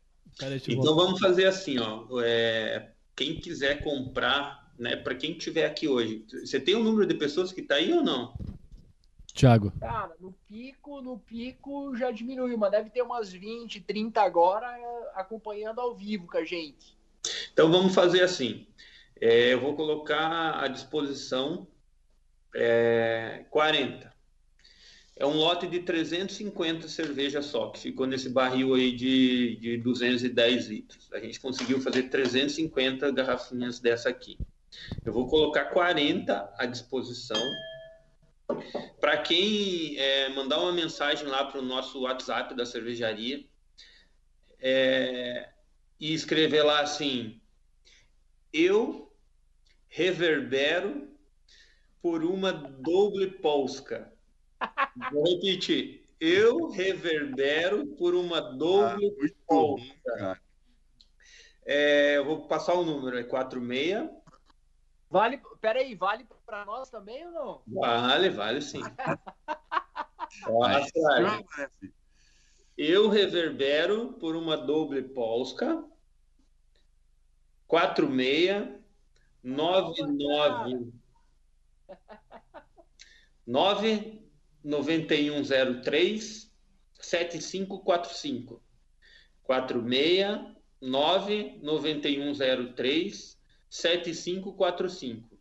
então 0.69 0.95
vamos 0.95 1.21
fazer 1.21 1.47
assim, 1.47 1.79
ó. 1.79 2.07
É, 2.23 2.91
quem 3.15 3.41
quiser 3.41 3.83
comprar, 3.83 4.71
né? 4.79 4.95
Para 4.97 5.15
quem 5.15 5.33
estiver 5.33 5.65
aqui 5.65 5.89
hoje, 5.89 6.25
você 6.45 6.61
tem 6.61 6.75
o 6.75 6.81
um 6.81 6.85
número 6.85 7.07
de 7.07 7.15
pessoas 7.15 7.53
que 7.53 7.63
está 7.63 7.77
aí 7.77 7.93
ou 7.93 8.03
não? 8.03 8.35
Thiago. 9.37 9.71
Cara, 9.79 10.17
no 10.19 10.33
pico, 10.49 11.03
no 11.03 11.19
pico 11.19 11.95
já 11.95 12.11
diminuiu, 12.11 12.57
mas 12.57 12.71
deve 12.71 12.89
ter 12.89 13.03
umas 13.03 13.31
20, 13.31 13.83
30 13.83 14.23
agora 14.23 14.67
acompanhando 15.15 15.79
ao 15.79 15.95
vivo 15.95 16.27
com 16.27 16.39
a 16.39 16.45
gente. 16.45 16.97
Então 17.53 17.71
vamos 17.71 17.95
fazer 17.95 18.23
assim. 18.23 18.67
É, 19.21 19.53
eu 19.53 19.61
vou 19.61 19.77
colocar 19.77 20.59
à 20.59 20.69
disposição 20.69 21.67
é, 22.55 23.45
40. 23.51 24.11
É 25.19 25.27
um 25.27 25.35
lote 25.35 25.67
de 25.67 25.81
350 25.81 26.89
cerveja 26.89 27.43
só, 27.43 27.71
que 27.71 27.79
ficou 27.79 28.07
nesse 28.07 28.31
barril 28.31 28.75
aí 28.75 28.95
de, 28.95 29.57
de 29.57 29.77
210 29.79 30.67
litros. 30.67 31.13
A 31.13 31.21
gente 31.21 31.41
conseguiu 31.41 31.81
fazer 31.81 32.05
350 32.05 33.11
garrafinhas 33.13 33.81
dessa 33.81 34.09
aqui. 34.09 34.39
Eu 35.05 35.13
vou 35.13 35.27
colocar 35.27 35.67
40 35.67 36.55
à 36.59 36.67
disposição 36.67 37.41
para 39.01 39.19
quem 39.19 39.97
é, 39.99 40.29
mandar 40.31 40.61
uma 40.61 40.73
mensagem 40.73 41.27
lá 41.27 41.45
para 41.45 41.61
o 41.61 41.65
nosso 41.65 42.03
WhatsApp 42.03 42.55
da 42.55 42.65
cervejaria 42.65 43.45
é, 44.61 45.51
e 46.01 46.15
escrever 46.15 46.63
lá 46.63 46.81
assim: 46.81 47.41
eu 48.53 49.13
reverbero 49.89 51.09
por 52.01 52.25
uma 52.25 52.53
doble 52.53 53.31
polska. 53.31 54.13
Vou 55.13 55.25
repetir. 55.25 56.05
Eu 56.19 56.71
reverbero 56.71 57.87
por 57.97 58.15
uma 58.15 58.41
doble 58.41 59.07
ah, 59.07 59.35
polska. 59.47 60.41
É, 61.65 62.17
eu 62.17 62.25
vou 62.25 62.47
passar 62.47 62.75
o 62.75 62.85
número, 62.85 63.19
é 63.19 63.25
46. 63.25 64.09
Vale, 65.17 65.41
peraí, 65.63 65.95
vale 65.95 66.27
para 66.45 66.67
nós 66.67 66.91
também 66.91 67.27
ou 67.27 67.33
não? 67.33 67.63
Vale, 67.67 68.29
vale 68.29 68.61
sim. 68.61 68.83
eu 72.77 73.09
reverbero 73.09 74.13
por 74.21 74.37
uma 74.37 74.59
doble 74.59 75.01
polska. 75.03 75.83
46 77.67 78.79
99 79.43 80.93
9 83.47 84.23
9103 84.63 86.53
7545 87.01 88.63
46 89.43 90.55
9 90.83 91.59
9103 91.63 93.36
7545. 93.77 95.39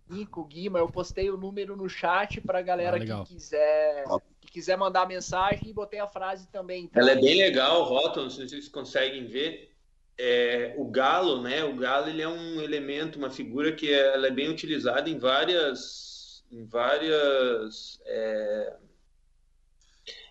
Nico, 0.09 0.43
Guima, 0.43 0.79
eu 0.79 0.89
postei 0.89 1.29
o 1.29 1.37
número 1.37 1.75
no 1.75 1.87
chat 1.87 2.41
pra 2.41 2.61
galera 2.61 2.97
ah, 2.97 3.23
que 3.23 3.33
quiser 3.33 4.05
que 4.41 4.51
quiser 4.51 4.77
mandar 4.77 5.07
mensagem 5.07 5.69
e 5.69 5.73
botei 5.73 5.99
a 5.99 6.07
frase 6.07 6.47
também. 6.47 6.87
Tá? 6.87 6.99
Ela 6.99 7.11
é 7.11 7.15
bem 7.15 7.37
legal, 7.37 7.83
rótulo, 7.83 8.25
não 8.25 8.31
sei 8.31 8.45
se 8.47 8.55
vocês 8.55 8.67
conseguem 8.67 9.27
ver. 9.27 9.71
É, 10.17 10.73
o 10.77 10.85
galo, 10.85 11.41
né? 11.41 11.63
O 11.63 11.75
galo 11.75 12.09
ele 12.09 12.21
é 12.21 12.27
um 12.27 12.59
elemento, 12.59 13.17
uma 13.17 13.29
figura 13.29 13.71
que 13.71 13.93
é, 13.93 14.13
ela 14.13 14.27
é 14.27 14.31
bem 14.31 14.49
utilizada 14.49 15.09
em 15.09 15.17
várias, 15.17 16.43
em 16.51 16.65
várias 16.65 18.01
é, 18.05 18.75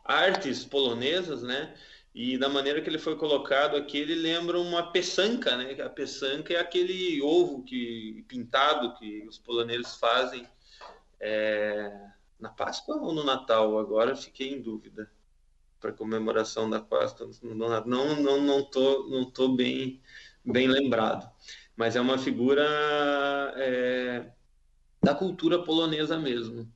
artes 0.04 0.64
polonesas, 0.64 1.42
né? 1.42 1.74
E 2.20 2.36
da 2.36 2.48
maneira 2.48 2.82
que 2.82 2.90
ele 2.90 2.98
foi 2.98 3.14
colocado 3.14 3.76
aqui, 3.76 3.96
ele 3.96 4.16
lembra 4.16 4.58
uma 4.58 4.90
peçanca, 4.90 5.56
né? 5.56 5.80
A 5.80 5.88
peçanca 5.88 6.52
é 6.52 6.58
aquele 6.58 7.22
ovo 7.22 7.62
que 7.62 8.24
pintado 8.26 8.92
que 8.98 9.24
os 9.28 9.38
poloneses 9.38 9.94
fazem 9.94 10.44
é, 11.20 11.92
na 12.36 12.48
Páscoa 12.48 12.96
ou 12.96 13.14
no 13.14 13.22
Natal. 13.22 13.78
Agora 13.78 14.16
fiquei 14.16 14.52
em 14.52 14.60
dúvida 14.60 15.08
para 15.78 15.92
comemoração 15.92 16.68
da 16.68 16.80
Páscoa. 16.80 17.30
Não, 17.40 17.86
não, 17.86 18.40
não 18.40 18.64
tô, 18.64 19.08
não 19.08 19.30
tô 19.30 19.50
bem, 19.50 20.02
bem 20.44 20.66
lembrado. 20.66 21.30
Mas 21.76 21.94
é 21.94 22.00
uma 22.00 22.18
figura 22.18 22.64
é, 23.58 24.28
da 25.00 25.14
cultura 25.14 25.62
polonesa 25.62 26.18
mesmo. 26.18 26.68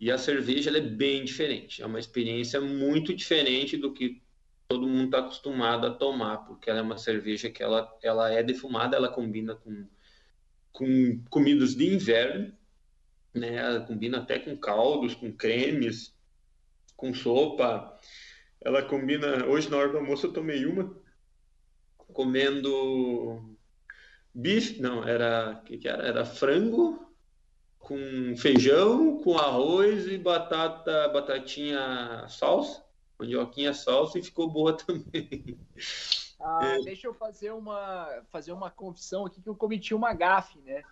E 0.00 0.10
a 0.10 0.16
cerveja 0.16 0.74
é 0.74 0.80
bem 0.80 1.26
diferente. 1.26 1.82
É 1.82 1.86
uma 1.86 2.00
experiência 2.00 2.58
muito 2.58 3.12
diferente 3.14 3.76
do 3.76 3.92
que 3.92 4.26
todo 4.68 4.86
mundo 4.86 5.06
está 5.06 5.20
acostumado 5.20 5.86
a 5.86 5.94
tomar, 5.94 6.38
porque 6.46 6.68
ela 6.68 6.80
é 6.80 6.82
uma 6.82 6.98
cerveja 6.98 7.50
que 7.50 7.62
ela, 7.62 7.90
ela 8.02 8.30
é 8.30 8.42
defumada, 8.42 8.96
ela 8.96 9.08
combina 9.08 9.54
com, 9.54 9.88
com 10.70 11.24
comidas 11.30 11.74
de 11.74 11.94
inverno, 11.94 12.54
né? 13.32 13.56
Ela 13.56 13.80
combina 13.80 14.18
até 14.18 14.38
com 14.38 14.54
caldos, 14.58 15.14
com 15.14 15.32
cremes, 15.32 16.14
com 16.94 17.14
sopa. 17.14 17.98
Ela 18.60 18.82
combina. 18.82 19.46
Hoje 19.46 19.70
na 19.70 19.78
hora 19.78 19.88
do 19.88 19.98
almoço 19.98 20.26
eu 20.26 20.32
tomei 20.34 20.66
uma 20.66 20.94
comendo 22.12 23.56
bife, 24.34 24.80
não, 24.82 25.06
era 25.06 25.62
que, 25.64 25.78
que 25.78 25.88
era? 25.88 26.06
Era 26.06 26.24
frango 26.26 27.06
com 27.78 28.36
feijão, 28.36 29.18
com 29.22 29.38
arroz 29.38 30.06
e 30.06 30.18
batata, 30.18 31.08
batatinha 31.08 32.26
salsa 32.28 32.87
mandioquinha 33.18 33.74
salsa 33.74 34.18
e 34.18 34.22
ficou 34.22 34.48
boa 34.48 34.76
também. 34.76 35.58
Ah, 36.40 36.60
é. 36.62 36.78
Deixa 36.82 37.06
eu 37.06 37.14
fazer 37.14 37.52
uma, 37.52 38.22
fazer 38.30 38.52
uma 38.52 38.70
confissão 38.70 39.26
aqui 39.26 39.42
que 39.42 39.48
eu 39.48 39.56
cometi 39.56 39.94
uma 39.94 40.14
gafe, 40.14 40.58
né? 40.60 40.82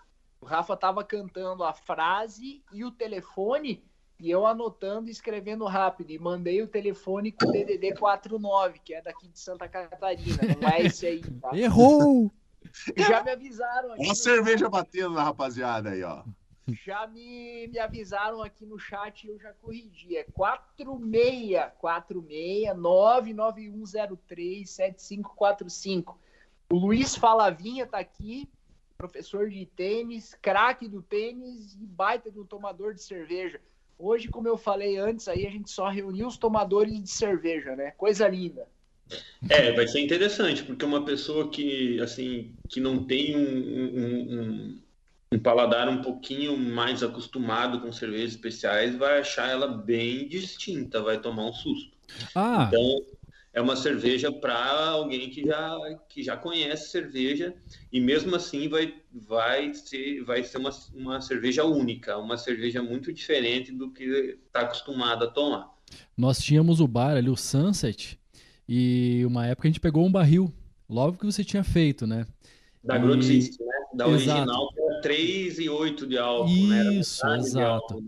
O 0.40 0.44
Rafa 0.44 0.76
tava 0.76 1.02
cantando 1.04 1.64
a 1.64 1.72
frase 1.72 2.62
e 2.72 2.84
o 2.84 2.90
telefone 2.90 3.82
e 4.18 4.30
eu 4.30 4.46
anotando 4.46 5.08
e 5.08 5.12
escrevendo 5.12 5.64
rápido. 5.64 6.10
E 6.10 6.18
mandei 6.18 6.62
o 6.62 6.68
telefone 6.68 7.32
com 7.32 7.48
o 7.48 7.52
DDD 7.52 7.94
49, 7.94 8.80
que 8.80 8.94
é 8.94 9.02
daqui 9.02 9.28
de 9.28 9.38
Santa 9.38 9.68
Catarina. 9.68 10.38
Não 10.60 10.68
é 10.68 10.82
esse 10.82 11.06
aí, 11.06 11.20
tá? 11.40 11.56
Errou! 11.56 12.32
Já 12.96 13.22
me 13.22 13.30
avisaram 13.30 13.92
aqui. 13.92 14.04
Uma 14.04 14.14
cerveja 14.14 14.68
batendo 14.68 15.10
na 15.10 15.22
rapaziada 15.22 15.90
aí, 15.90 16.02
ó. 16.02 16.24
Já 16.68 17.06
me, 17.06 17.68
me 17.68 17.78
avisaram 17.78 18.42
aqui 18.42 18.66
no 18.66 18.78
chat 18.78 19.24
e 19.24 19.30
eu 19.30 19.38
já 19.38 19.52
corrigi. 19.52 20.16
É 20.16 20.24
46 20.24 21.60
46 21.78 22.76
99103 22.76 24.68
7545. 24.68 26.18
O 26.70 26.76
Luiz 26.76 27.14
Falavinha 27.14 27.86
tá 27.86 27.98
aqui, 27.98 28.48
professor 28.98 29.48
de 29.48 29.64
tênis, 29.66 30.34
craque 30.42 30.88
do 30.88 31.00
tênis 31.00 31.74
e 31.74 31.86
baita 31.86 32.30
do 32.30 32.44
tomador 32.44 32.94
de 32.94 33.02
cerveja. 33.02 33.60
Hoje, 33.96 34.28
como 34.28 34.48
eu 34.48 34.58
falei 34.58 34.96
antes, 34.98 35.28
aí 35.28 35.46
a 35.46 35.50
gente 35.50 35.70
só 35.70 35.88
reuniu 35.88 36.26
os 36.26 36.36
tomadores 36.36 37.00
de 37.00 37.08
cerveja, 37.08 37.76
né? 37.76 37.92
Coisa 37.92 38.26
linda. 38.26 38.68
É, 39.48 39.72
vai 39.72 39.86
ser 39.86 40.00
interessante, 40.00 40.64
porque 40.64 40.84
uma 40.84 41.04
pessoa 41.04 41.48
que, 41.48 42.00
assim, 42.00 42.52
que 42.68 42.80
não 42.80 43.04
tem 43.04 43.36
um, 43.36 43.40
um, 43.40 44.40
um 44.40 44.78
um 45.36 45.40
paladar 45.40 45.88
um 45.88 46.02
pouquinho 46.02 46.56
mais 46.56 47.02
acostumado 47.02 47.80
com 47.80 47.92
cervejas 47.92 48.32
especiais 48.32 48.96
vai 48.96 49.20
achar 49.20 49.48
ela 49.50 49.68
bem 49.68 50.26
distinta, 50.26 51.02
vai 51.02 51.20
tomar 51.20 51.44
um 51.44 51.52
susto. 51.52 51.96
Ah. 52.34 52.68
Então, 52.68 53.02
é 53.52 53.60
uma 53.60 53.76
cerveja 53.76 54.30
para 54.30 54.90
alguém 54.90 55.30
que 55.30 55.44
já, 55.46 55.78
que 56.08 56.22
já 56.22 56.36
conhece 56.36 56.90
cerveja 56.90 57.54
e 57.90 58.00
mesmo 58.00 58.36
assim 58.36 58.68
vai, 58.68 58.94
vai 59.10 59.72
ser, 59.72 60.22
vai 60.24 60.42
ser 60.42 60.58
uma, 60.58 60.70
uma 60.94 61.20
cerveja 61.20 61.64
única, 61.64 62.18
uma 62.18 62.36
cerveja 62.36 62.82
muito 62.82 63.12
diferente 63.12 63.72
do 63.72 63.90
que 63.90 64.38
está 64.46 64.60
acostumado 64.60 65.24
a 65.24 65.30
tomar. 65.30 65.70
Nós 66.16 66.38
tínhamos 66.38 66.80
o 66.80 66.86
bar 66.86 67.16
ali, 67.16 67.30
o 67.30 67.36
Sunset, 67.36 68.18
e 68.68 69.24
uma 69.24 69.46
época 69.46 69.68
a 69.68 69.70
gente 69.70 69.80
pegou 69.80 70.04
um 70.04 70.12
barril, 70.12 70.52
logo 70.88 71.16
que 71.18 71.24
você 71.24 71.44
tinha 71.44 71.64
feito, 71.64 72.06
né? 72.06 72.26
Da 72.84 72.96
e... 72.96 73.00
né? 73.00 73.75
Da 73.96 74.06
original, 74.06 74.68
era 74.76 75.00
3 75.00 75.58
e 75.58 75.68
8 75.68 76.06
de 76.06 76.18
álcool, 76.18 76.50
Isso, 76.50 77.26
né? 77.26 77.38
exato. 77.38 78.04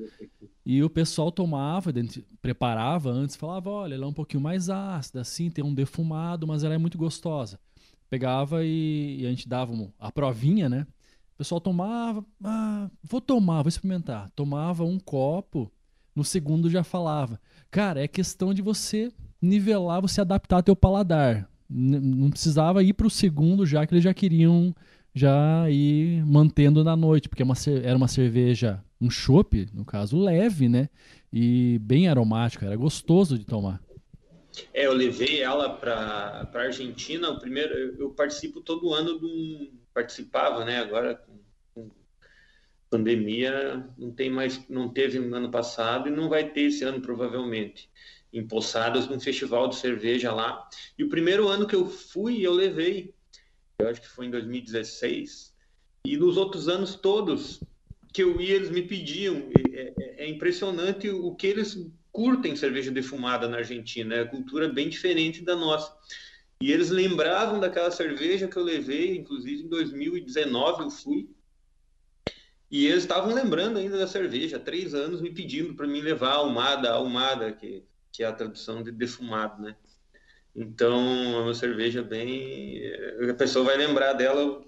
E 0.64 0.82
o 0.82 0.90
pessoal 0.90 1.32
tomava, 1.32 1.90
preparava 2.42 3.10
antes, 3.10 3.36
falava: 3.36 3.70
olha, 3.70 3.94
ela 3.94 4.04
é 4.04 4.08
um 4.08 4.12
pouquinho 4.12 4.42
mais 4.42 4.68
ácida, 4.68 5.22
assim, 5.22 5.50
tem 5.50 5.64
um 5.64 5.72
defumado, 5.72 6.46
mas 6.46 6.62
ela 6.62 6.74
é 6.74 6.78
muito 6.78 6.98
gostosa. 6.98 7.58
Pegava 8.10 8.64
e, 8.64 9.20
e 9.20 9.26
a 9.26 9.30
gente 9.30 9.48
dava 9.48 9.72
a 9.98 10.12
provinha, 10.12 10.68
né? 10.68 10.86
O 11.34 11.38
pessoal 11.38 11.60
tomava, 11.60 12.24
ah, 12.42 12.90
vou 13.02 13.20
tomar, 13.20 13.62
vou 13.62 13.68
experimentar. 13.68 14.30
Tomava 14.34 14.84
um 14.84 14.98
copo, 14.98 15.70
no 16.14 16.24
segundo 16.24 16.68
já 16.68 16.82
falava. 16.82 17.40
Cara, 17.70 18.02
é 18.02 18.08
questão 18.08 18.52
de 18.52 18.60
você 18.60 19.12
nivelar, 19.40 20.02
você 20.02 20.20
adaptar 20.20 20.62
teu 20.62 20.74
paladar. 20.74 21.48
Não 21.70 22.30
precisava 22.30 22.82
ir 22.82 22.92
para 22.94 23.06
o 23.06 23.10
segundo 23.10 23.64
já 23.64 23.86
que 23.86 23.94
eles 23.94 24.02
já 24.02 24.12
queriam 24.12 24.74
já 25.14 25.68
ir 25.70 26.24
mantendo 26.24 26.84
na 26.84 26.96
noite, 26.96 27.28
porque 27.28 27.42
é 27.42 27.46
era 27.82 27.96
uma 27.96 28.08
cerveja, 28.08 28.82
um 29.00 29.10
chopp, 29.10 29.68
no 29.72 29.84
caso, 29.84 30.18
leve, 30.18 30.68
né? 30.68 30.88
E 31.32 31.78
bem 31.80 32.08
aromática, 32.08 32.66
era 32.66 32.76
gostoso 32.76 33.38
de 33.38 33.44
tomar. 33.44 33.80
É, 34.72 34.86
eu 34.86 34.92
levei 34.92 35.40
ela 35.42 35.70
para 35.70 36.48
a 36.52 36.58
Argentina. 36.58 37.30
O 37.30 37.38
primeiro, 37.38 37.74
eu 37.98 38.10
participo 38.10 38.60
todo 38.60 38.92
ano 38.92 39.18
de 39.18 39.26
um, 39.26 39.78
participava, 39.92 40.64
né? 40.64 40.78
Agora 40.78 41.14
com, 41.14 41.38
com, 41.74 41.90
pandemia 42.90 43.86
não 43.96 44.10
tem 44.10 44.30
mais, 44.30 44.66
não 44.68 44.88
teve 44.88 45.18
no 45.18 45.34
ano 45.36 45.50
passado 45.50 46.08
e 46.08 46.12
não 46.12 46.28
vai 46.28 46.50
ter 46.50 46.62
esse 46.62 46.84
ano 46.84 47.00
provavelmente. 47.00 47.90
Em 48.32 48.46
Poçadas, 48.46 49.08
num 49.08 49.20
festival 49.20 49.68
de 49.68 49.76
cerveja 49.76 50.32
lá. 50.32 50.68
E 50.98 51.04
o 51.04 51.08
primeiro 51.08 51.48
ano 51.48 51.66
que 51.66 51.74
eu 51.76 51.88
fui, 51.88 52.44
eu 52.44 52.52
levei 52.52 53.14
eu 53.78 53.88
acho 53.88 54.00
que 54.00 54.08
foi 54.08 54.26
em 54.26 54.30
2016, 54.30 55.54
e 56.04 56.16
nos 56.16 56.36
outros 56.36 56.68
anos 56.68 56.96
todos 56.96 57.66
que 58.12 58.22
eu 58.22 58.40
ia, 58.40 58.54
eles 58.56 58.70
me 58.70 58.82
pediam. 58.82 59.48
É, 59.50 59.94
é, 59.98 60.24
é 60.24 60.28
impressionante 60.28 61.08
o 61.10 61.34
que 61.34 61.46
eles 61.46 61.76
curtem 62.10 62.56
cerveja 62.56 62.90
defumada 62.90 63.48
na 63.48 63.58
Argentina, 63.58 64.14
é 64.14 64.20
a 64.22 64.28
cultura 64.28 64.68
bem 64.68 64.88
diferente 64.88 65.44
da 65.44 65.54
nossa. 65.54 65.96
E 66.60 66.72
eles 66.72 66.90
lembravam 66.90 67.60
daquela 67.60 67.90
cerveja 67.90 68.48
que 68.48 68.56
eu 68.56 68.64
levei, 68.64 69.16
inclusive 69.16 69.62
em 69.62 69.68
2019 69.68 70.82
eu 70.82 70.90
fui, 70.90 71.30
e 72.70 72.86
eles 72.86 73.04
estavam 73.04 73.32
lembrando 73.32 73.78
ainda 73.78 73.96
da 73.98 74.06
cerveja, 74.06 74.58
três 74.58 74.94
anos 74.94 75.20
me 75.20 75.32
pedindo 75.32 75.74
para 75.74 75.86
mim 75.86 76.00
levar 76.00 76.32
a 76.32 76.36
almada, 76.36 76.90
a 76.90 76.94
almada, 76.94 77.52
que, 77.52 77.84
que 78.12 78.22
é 78.22 78.26
a 78.26 78.32
tradução 78.32 78.82
de 78.82 78.90
defumado, 78.92 79.62
né? 79.62 79.76
Então, 80.60 81.00
é 81.36 81.40
uma 81.40 81.54
cerveja 81.54 82.02
bem. 82.02 82.82
A 83.30 83.34
pessoa 83.34 83.64
vai 83.64 83.76
lembrar 83.76 84.12
dela 84.14 84.60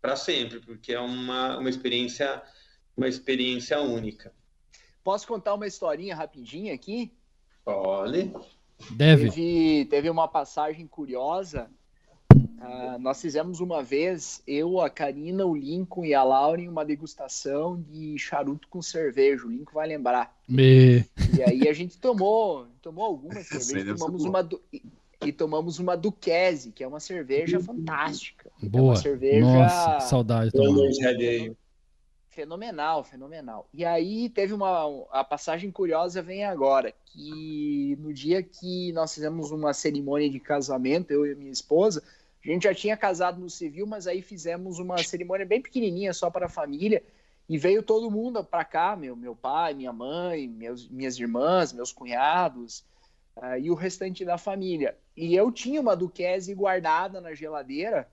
para 0.00 0.14
sempre, 0.14 0.60
porque 0.60 0.92
é 0.92 1.00
uma, 1.00 1.58
uma 1.58 1.68
experiência 1.68 2.40
uma 2.96 3.08
experiência 3.08 3.80
única. 3.80 4.32
Posso 5.02 5.26
contar 5.26 5.54
uma 5.54 5.66
historinha 5.66 6.14
rapidinha 6.14 6.74
aqui? 6.74 7.12
Pode. 7.64 8.32
Deve. 8.90 9.30
Teve, 9.30 9.84
teve 9.86 10.10
uma 10.10 10.28
passagem 10.28 10.86
curiosa. 10.86 11.70
Uh, 12.32 12.98
nós 12.98 13.20
fizemos 13.20 13.60
uma 13.60 13.82
vez, 13.82 14.42
eu, 14.46 14.80
a 14.80 14.90
Karina, 14.90 15.46
o 15.46 15.56
Lincoln 15.56 16.04
e 16.04 16.14
a 16.14 16.22
Lauren, 16.22 16.68
uma 16.68 16.84
degustação 16.84 17.80
de 17.80 18.18
charuto 18.18 18.68
com 18.68 18.82
cerveja. 18.82 19.46
O 19.46 19.50
Lincoln 19.50 19.72
vai 19.72 19.88
lembrar. 19.88 20.38
Me... 20.46 21.06
E 21.34 21.42
aí 21.42 21.66
a 21.66 21.72
gente 21.72 21.96
tomou, 21.98 22.66
tomou 22.82 23.04
algumas 23.04 23.46
cervejas, 23.48 23.98
tomamos 23.98 24.24
uma, 24.24 24.46
e 25.22 25.32
tomamos 25.32 25.78
uma 25.78 25.96
Duquesne, 25.96 26.72
que 26.72 26.82
é 26.82 26.88
uma 26.88 27.00
cerveja 27.00 27.60
fantástica. 27.60 28.50
Boa. 28.62 28.82
É 28.82 28.86
uma 28.86 28.96
cerveja... 28.96 29.40
Nossa, 29.46 30.00
saudade. 30.00 30.50
Fenomenal, 32.30 33.04
fenomenal. 33.04 33.68
E 33.74 33.84
aí 33.84 34.30
teve 34.30 34.54
uma 34.54 35.04
a 35.10 35.22
passagem 35.22 35.70
curiosa 35.70 36.22
vem 36.22 36.44
agora, 36.44 36.94
que 37.06 37.96
no 38.00 38.14
dia 38.14 38.42
que 38.42 38.92
nós 38.92 39.12
fizemos 39.12 39.50
uma 39.50 39.74
cerimônia 39.74 40.30
de 40.30 40.40
casamento, 40.40 41.10
eu 41.10 41.26
e 41.26 41.34
minha 41.34 41.50
esposa, 41.50 42.02
a 42.42 42.48
gente 42.48 42.62
já 42.62 42.74
tinha 42.74 42.96
casado 42.96 43.40
no 43.40 43.50
civil, 43.50 43.86
mas 43.86 44.06
aí 44.06 44.22
fizemos 44.22 44.78
uma 44.78 44.96
cerimônia 45.02 45.44
bem 45.44 45.60
pequenininha 45.60 46.14
só 46.14 46.30
para 46.30 46.46
a 46.46 46.48
família. 46.48 47.02
E 47.48 47.58
veio 47.58 47.82
todo 47.82 48.10
mundo 48.10 48.44
para 48.44 48.64
cá, 48.64 48.96
meu, 48.96 49.16
meu 49.16 49.34
pai, 49.34 49.74
minha 49.74 49.92
mãe, 49.92 50.46
meus, 50.46 50.88
minhas 50.88 51.18
irmãs, 51.18 51.72
meus 51.72 51.92
cunhados, 51.92 52.84
uh, 53.36 53.58
e 53.58 53.70
o 53.70 53.74
restante 53.74 54.24
da 54.24 54.38
família. 54.38 54.96
E 55.16 55.34
eu 55.34 55.50
tinha 55.50 55.80
uma 55.80 55.96
Duquesne 55.96 56.54
guardada 56.54 57.20
na 57.20 57.34
geladeira. 57.34 58.08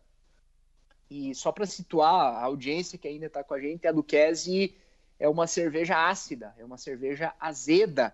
E 1.09 1.33
só 1.33 1.51
para 1.51 1.65
situar 1.65 2.35
a 2.35 2.43
audiência 2.43 2.97
que 2.97 3.07
ainda 3.07 3.27
está 3.27 3.43
com 3.43 3.53
a 3.53 3.59
gente, 3.59 3.87
a 3.87 3.91
Duquesne 3.91 4.75
é 5.19 5.27
uma 5.27 5.47
cerveja 5.47 6.09
ácida, 6.09 6.53
é 6.57 6.65
uma 6.65 6.77
cerveja 6.77 7.33
azeda. 7.39 8.13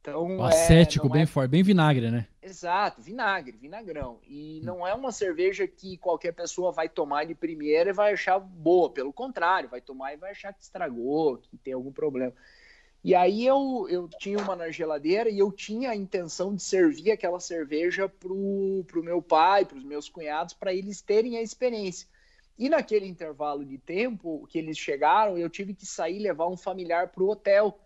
Então, 0.00 0.38
o 0.38 0.42
acético 0.42 1.08
é, 1.08 1.10
bem 1.10 1.22
é... 1.22 1.26
forte, 1.26 1.50
bem 1.50 1.62
vinagre, 1.62 2.10
né? 2.10 2.26
Exato, 2.42 3.02
vinagre, 3.02 3.58
vinagrão. 3.58 4.18
E 4.26 4.60
hum. 4.62 4.64
não 4.64 4.86
é 4.86 4.94
uma 4.94 5.12
cerveja 5.12 5.66
que 5.66 5.98
qualquer 5.98 6.32
pessoa 6.32 6.72
vai 6.72 6.88
tomar 6.88 7.26
de 7.26 7.34
primeira 7.34 7.90
e 7.90 7.92
vai 7.92 8.14
achar 8.14 8.38
boa. 8.38 8.90
Pelo 8.90 9.12
contrário, 9.12 9.68
vai 9.68 9.80
tomar 9.80 10.14
e 10.14 10.16
vai 10.16 10.30
achar 10.30 10.54
que 10.54 10.62
estragou, 10.62 11.36
que 11.36 11.58
tem 11.58 11.74
algum 11.74 11.92
problema. 11.92 12.32
E 13.02 13.14
aí 13.14 13.46
eu, 13.46 13.86
eu 13.88 14.08
tinha 14.08 14.38
uma 14.38 14.54
na 14.54 14.70
geladeira 14.70 15.30
e 15.30 15.38
eu 15.38 15.50
tinha 15.50 15.90
a 15.90 15.96
intenção 15.96 16.54
de 16.54 16.62
servir 16.62 17.10
aquela 17.10 17.40
cerveja 17.40 18.08
pro, 18.08 18.84
pro 18.86 19.02
meu 19.02 19.22
pai, 19.22 19.64
para 19.64 19.78
os 19.78 19.84
meus 19.84 20.08
cunhados, 20.08 20.52
para 20.52 20.74
eles 20.74 21.00
terem 21.00 21.38
a 21.38 21.42
experiência. 21.42 22.06
E 22.58 22.68
naquele 22.68 23.06
intervalo 23.06 23.64
de 23.64 23.78
tempo 23.78 24.46
que 24.48 24.58
eles 24.58 24.76
chegaram, 24.76 25.38
eu 25.38 25.48
tive 25.48 25.72
que 25.72 25.86
sair 25.86 26.18
levar 26.18 26.46
um 26.48 26.58
familiar 26.58 27.08
para 27.08 27.22
o 27.22 27.30
hotel. 27.30 27.80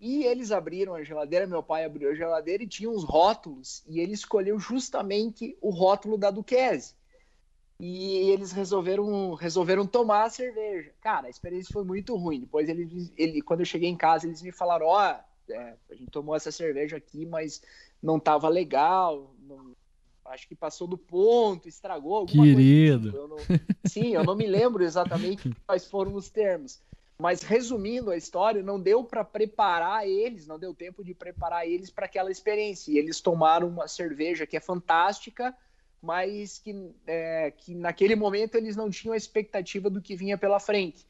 E 0.00 0.24
eles 0.24 0.50
abriram 0.50 0.94
a 0.94 1.04
geladeira, 1.04 1.46
meu 1.46 1.62
pai 1.62 1.84
abriu 1.84 2.10
a 2.10 2.14
geladeira 2.14 2.64
e 2.64 2.68
tinha 2.68 2.90
uns 2.90 3.04
rótulos, 3.04 3.84
e 3.86 4.00
ele 4.00 4.12
escolheu 4.12 4.58
justamente 4.58 5.56
o 5.60 5.70
rótulo 5.70 6.18
da 6.18 6.32
Duquesne 6.32 6.96
e 7.78 8.30
eles 8.30 8.52
resolveram 8.52 9.34
resolveram 9.34 9.86
tomar 9.86 10.24
a 10.24 10.30
cerveja. 10.30 10.92
Cara, 11.00 11.26
a 11.26 11.30
experiência 11.30 11.72
foi 11.72 11.84
muito 11.84 12.16
ruim. 12.16 12.40
Depois 12.40 12.68
ele, 12.68 13.12
ele 13.16 13.42
quando 13.42 13.60
eu 13.60 13.66
cheguei 13.66 13.88
em 13.88 13.96
casa, 13.96 14.26
eles 14.26 14.42
me 14.42 14.52
falaram: 14.52 14.86
ó, 14.86 14.98
oh, 14.98 15.52
é, 15.52 15.74
a 15.90 15.94
gente 15.94 16.10
tomou 16.10 16.34
essa 16.34 16.52
cerveja 16.52 16.96
aqui, 16.96 17.26
mas 17.26 17.62
não 18.02 18.18
tava 18.18 18.48
legal. 18.48 19.34
Não, 19.40 19.74
acho 20.26 20.48
que 20.48 20.54
passou 20.54 20.86
do 20.86 20.96
ponto, 20.96 21.68
estragou 21.68 22.14
alguma 22.16 22.44
Querido. 22.44 23.12
coisa. 23.12 23.60
Sim, 23.84 24.14
eu 24.14 24.24
não 24.24 24.34
me 24.34 24.46
lembro 24.46 24.82
exatamente 24.82 25.50
quais 25.66 25.86
foram 25.86 26.14
os 26.14 26.30
termos. 26.30 26.80
Mas 27.18 27.42
resumindo 27.42 28.10
a 28.10 28.16
história, 28.16 28.62
não 28.62 28.80
deu 28.80 29.04
para 29.04 29.24
preparar 29.24 30.06
eles, 30.06 30.46
não 30.46 30.58
deu 30.58 30.74
tempo 30.74 31.04
de 31.04 31.14
preparar 31.14 31.66
eles 31.66 31.88
para 31.88 32.06
aquela 32.06 32.30
experiência. 32.30 32.90
E 32.90 32.98
eles 32.98 33.20
tomaram 33.20 33.68
uma 33.68 33.86
cerveja 33.86 34.46
que 34.46 34.56
é 34.56 34.60
fantástica, 34.60 35.56
mas 36.04 36.58
que, 36.58 36.92
é, 37.06 37.50
que 37.50 37.74
naquele 37.74 38.14
momento 38.14 38.56
eles 38.56 38.76
não 38.76 38.90
tinham 38.90 39.14
a 39.14 39.16
expectativa 39.16 39.88
do 39.88 40.02
que 40.02 40.14
vinha 40.14 40.36
pela 40.36 40.60
frente. 40.60 41.06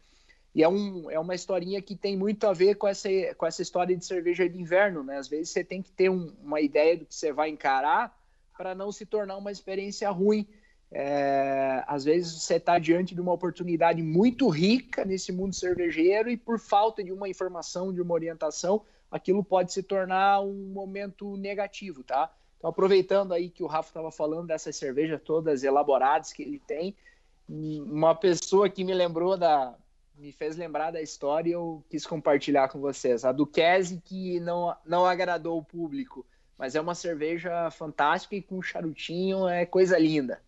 E 0.54 0.62
é, 0.62 0.68
um, 0.68 1.10
é 1.10 1.18
uma 1.18 1.34
historinha 1.34 1.82
que 1.82 1.96
tem 1.96 2.16
muito 2.16 2.46
a 2.46 2.52
ver 2.52 2.76
com 2.76 2.86
essa, 2.86 3.08
com 3.36 3.44
essa 3.44 3.60
história 3.60 3.96
de 3.96 4.04
cerveja 4.04 4.48
de 4.48 4.56
inverno, 4.56 5.02
né? 5.02 5.18
Às 5.18 5.26
vezes 5.26 5.50
você 5.50 5.64
tem 5.64 5.82
que 5.82 5.90
ter 5.90 6.08
um, 6.08 6.32
uma 6.40 6.60
ideia 6.60 6.96
do 6.96 7.04
que 7.04 7.14
você 7.14 7.32
vai 7.32 7.48
encarar 7.48 8.16
para 8.56 8.72
não 8.72 8.92
se 8.92 9.04
tornar 9.04 9.36
uma 9.36 9.50
experiência 9.50 10.08
ruim. 10.10 10.46
É, 10.92 11.82
às 11.88 12.04
vezes 12.04 12.40
você 12.40 12.54
está 12.54 12.78
diante 12.78 13.16
de 13.16 13.20
uma 13.20 13.32
oportunidade 13.32 14.00
muito 14.00 14.48
rica 14.48 15.04
nesse 15.04 15.32
mundo 15.32 15.52
cervejeiro 15.52 16.30
e 16.30 16.36
por 16.36 16.60
falta 16.60 17.02
de 17.02 17.10
uma 17.10 17.28
informação, 17.28 17.92
de 17.92 18.00
uma 18.00 18.14
orientação, 18.14 18.84
aquilo 19.10 19.42
pode 19.42 19.72
se 19.72 19.82
tornar 19.82 20.40
um 20.40 20.70
momento 20.72 21.36
negativo, 21.36 22.04
tá? 22.04 22.32
Então, 22.64 22.70
aproveitando 22.70 23.34
aí 23.34 23.50
que 23.50 23.62
o 23.62 23.66
Rafa 23.66 23.90
estava 23.90 24.10
falando 24.10 24.46
dessas 24.46 24.74
cervejas 24.74 25.20
todas 25.22 25.62
elaboradas 25.62 26.32
que 26.32 26.42
ele 26.42 26.58
tem, 26.58 26.96
uma 27.46 28.14
pessoa 28.14 28.70
que 28.70 28.82
me 28.82 28.94
lembrou 28.94 29.36
da. 29.36 29.74
me 30.16 30.32
fez 30.32 30.56
lembrar 30.56 30.90
da 30.90 31.02
história 31.02 31.50
e 31.50 31.52
eu 31.52 31.84
quis 31.90 32.06
compartilhar 32.06 32.70
com 32.70 32.80
vocês. 32.80 33.22
A 33.22 33.32
Duquesne 33.32 34.00
que 34.02 34.40
não, 34.40 34.74
não 34.82 35.04
agradou 35.04 35.58
o 35.58 35.62
público, 35.62 36.24
mas 36.56 36.74
é 36.74 36.80
uma 36.80 36.94
cerveja 36.94 37.70
fantástica 37.70 38.34
e 38.34 38.40
com 38.40 38.62
charutinho 38.62 39.46
é 39.46 39.66
coisa 39.66 39.98
linda. 39.98 40.40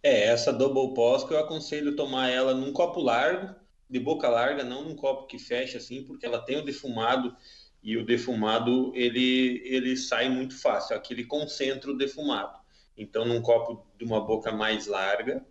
É, 0.00 0.26
essa 0.26 0.52
Double 0.52 0.94
Post 0.94 1.28
eu 1.28 1.40
aconselho 1.40 1.96
tomar 1.96 2.28
ela 2.28 2.54
num 2.54 2.72
copo 2.72 3.00
largo, 3.00 3.52
de 3.90 3.98
boca 3.98 4.28
larga, 4.28 4.62
não 4.62 4.84
num 4.84 4.94
copo 4.94 5.26
que 5.26 5.40
fecha 5.40 5.78
assim, 5.78 6.04
porque 6.04 6.24
ela 6.24 6.38
tem 6.38 6.56
o 6.56 6.64
defumado 6.64 7.34
e 7.82 7.96
o 7.96 8.04
defumado 8.04 8.92
ele 8.94 9.62
ele 9.64 9.96
sai 9.96 10.28
muito 10.28 10.56
fácil, 10.56 10.96
aqui 10.96 11.14
ele 11.14 11.24
concentra 11.24 11.90
o 11.90 11.96
defumado. 11.96 12.58
Então, 12.96 13.24
num 13.24 13.40
copo 13.40 13.86
de 13.96 14.04
uma 14.04 14.20
boca 14.20 14.50
mais 14.50 14.86
larga 14.86 15.44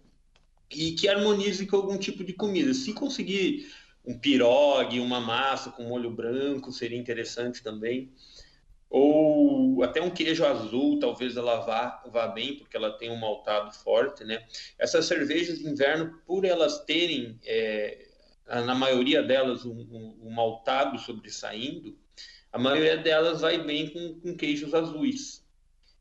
e 0.70 0.92
que 0.92 1.08
harmonize 1.08 1.66
com 1.66 1.78
algum 1.78 1.98
tipo 1.98 2.24
de 2.24 2.34
comida. 2.34 2.74
Se 2.74 2.94
conseguir 2.94 3.72
um 4.06 4.18
pirogue, 4.18 5.00
uma 5.00 5.22
massa 5.22 5.72
com 5.72 5.84
molho 5.84 6.12
branco, 6.12 6.72
seria 6.72 6.98
interessante 6.98 7.64
também. 7.64 8.12
Ou 8.90 9.84
até 9.84 10.02
um 10.02 10.10
queijo 10.10 10.46
azul, 10.46 11.00
talvez 11.00 11.36
ela 11.36 11.60
vá, 11.60 12.04
vá 12.12 12.28
bem, 12.28 12.58
porque 12.58 12.76
ela 12.76 12.98
tem 12.98 13.10
um 13.10 13.20
maltado 13.20 13.74
forte, 13.74 14.24
né? 14.24 14.46
Essas 14.78 15.06
cervejas 15.06 15.60
de 15.60 15.68
inverno, 15.68 16.22
por 16.26 16.46
elas 16.46 16.84
terem 16.86 17.38
é, 17.46 18.08
na 18.66 18.74
maioria 18.74 19.22
delas, 19.22 19.66
um, 19.66 19.72
um, 19.72 20.20
um 20.24 20.30
maltado 20.32 20.98
sobressaindo, 21.00 21.98
a 22.52 22.58
maioria 22.58 22.98
delas 22.98 23.42
vai 23.42 23.64
bem 23.64 23.90
com, 23.90 24.20
com 24.20 24.36
queijos 24.36 24.74
azuis. 24.74 25.46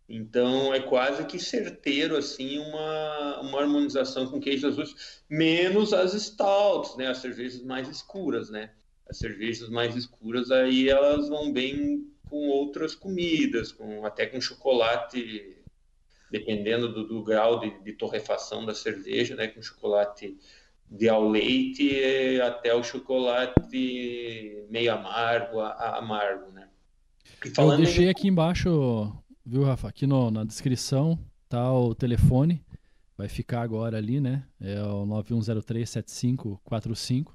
Então 0.09 0.73
é 0.73 0.81
quase 0.81 1.25
que 1.27 1.39
certeiro 1.39 2.17
assim 2.17 2.59
uma, 2.59 3.41
uma 3.41 3.61
harmonização 3.61 4.29
com 4.31 4.41
queijos 4.41 4.73
azuis, 4.73 5.23
menos 5.29 5.93
as 5.93 6.13
stouts, 6.15 6.97
né, 6.97 7.09
as 7.09 7.19
cervejas 7.19 7.63
mais 7.63 7.89
escuras, 7.89 8.49
né? 8.49 8.73
As 9.09 9.19
cervejas 9.19 9.69
mais 9.69 9.97
escuras 9.97 10.51
aí 10.51 10.89
elas 10.89 11.29
vão 11.29 11.53
bem 11.53 12.09
com 12.25 12.49
outras 12.49 12.95
comidas, 12.95 13.73
com 13.73 14.05
até 14.05 14.27
com 14.27 14.41
chocolate, 14.41 15.57
dependendo 16.31 16.93
do, 16.93 17.07
do 17.07 17.23
grau 17.23 17.61
de, 17.61 17.71
de, 17.83 17.93
torrefação 17.93 18.65
da 18.65 18.75
cerveja, 18.75 19.35
né, 19.37 19.49
com 19.49 19.63
chocolate 19.63 20.37
de 20.91 21.09
ao 21.09 21.29
leite 21.29 22.41
até 22.41 22.75
o 22.75 22.83
chocolate 22.83 23.55
meio 24.71 24.93
amargo, 24.93 25.61
a, 25.61 25.99
amargo, 25.99 26.51
né? 26.53 26.69
Eu 27.59 27.77
deixei 27.77 28.07
em... 28.07 28.09
aqui 28.09 28.29
embaixo 28.29 29.13
viu, 29.47 29.63
Rafa? 29.63 29.89
Aqui 29.89 30.07
no, 30.07 30.31
na 30.31 30.43
descrição 30.43 31.19
tá 31.49 31.73
o 31.73 31.95
telefone. 31.95 32.63
Vai 33.17 33.29
ficar 33.29 33.63
agora 33.63 33.97
ali, 33.97 34.21
né? 34.21 34.43
É 34.61 34.83
o 34.83 35.07
91037545. 35.07 37.29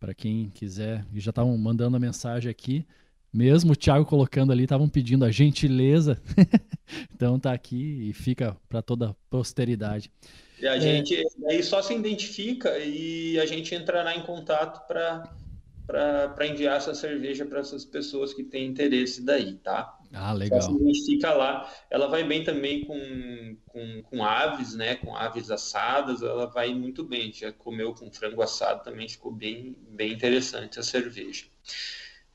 Para 0.00 0.14
quem 0.14 0.50
quiser, 0.50 1.06
e 1.12 1.20
já 1.20 1.30
estavam 1.30 1.56
mandando 1.56 1.96
a 1.96 2.00
mensagem 2.00 2.50
aqui. 2.50 2.84
Mesmo 3.32 3.72
o 3.72 3.76
Thiago 3.76 4.04
colocando 4.04 4.52
ali, 4.52 4.64
estavam 4.64 4.88
pedindo 4.88 5.24
a 5.24 5.30
gentileza. 5.30 6.20
então 7.14 7.38
tá 7.38 7.52
aqui 7.52 8.08
e 8.08 8.12
fica 8.12 8.56
para 8.68 8.82
toda 8.82 9.10
a 9.10 9.14
posteridade. 9.30 10.10
E 10.58 10.66
a 10.66 10.76
é... 10.76 10.80
gente 10.80 11.24
aí 11.46 11.62
só 11.62 11.82
se 11.82 11.94
identifica 11.94 12.78
e 12.78 13.38
a 13.38 13.46
gente 13.46 13.74
entrará 13.74 14.16
em 14.16 14.22
contato 14.22 14.86
para 14.86 16.46
enviar 16.46 16.76
essa 16.76 16.94
cerveja 16.94 17.44
para 17.44 17.60
essas 17.60 17.84
pessoas 17.84 18.32
que 18.32 18.44
têm 18.44 18.66
interesse 18.66 19.22
daí, 19.22 19.54
tá? 19.54 19.98
Ah, 20.12 20.32
legal. 20.32 20.60
Então, 20.60 20.78
fica 21.06 21.34
lá. 21.34 21.68
Ela 21.90 22.06
vai 22.06 22.22
bem 22.22 22.44
também 22.44 22.84
com, 22.84 23.56
com, 23.66 24.02
com, 24.04 24.24
aves, 24.24 24.74
né? 24.74 24.94
Com 24.94 25.16
aves 25.16 25.50
assadas, 25.50 26.22
ela 26.22 26.46
vai 26.46 26.72
muito 26.72 27.02
bem. 27.02 27.32
Já 27.32 27.52
comeu 27.52 27.92
com 27.92 28.12
frango 28.12 28.40
assado 28.40 28.84
também, 28.84 29.08
ficou 29.08 29.32
bem, 29.32 29.76
bem 29.88 30.12
interessante 30.12 30.78
a 30.78 30.84
cerveja. 30.84 31.46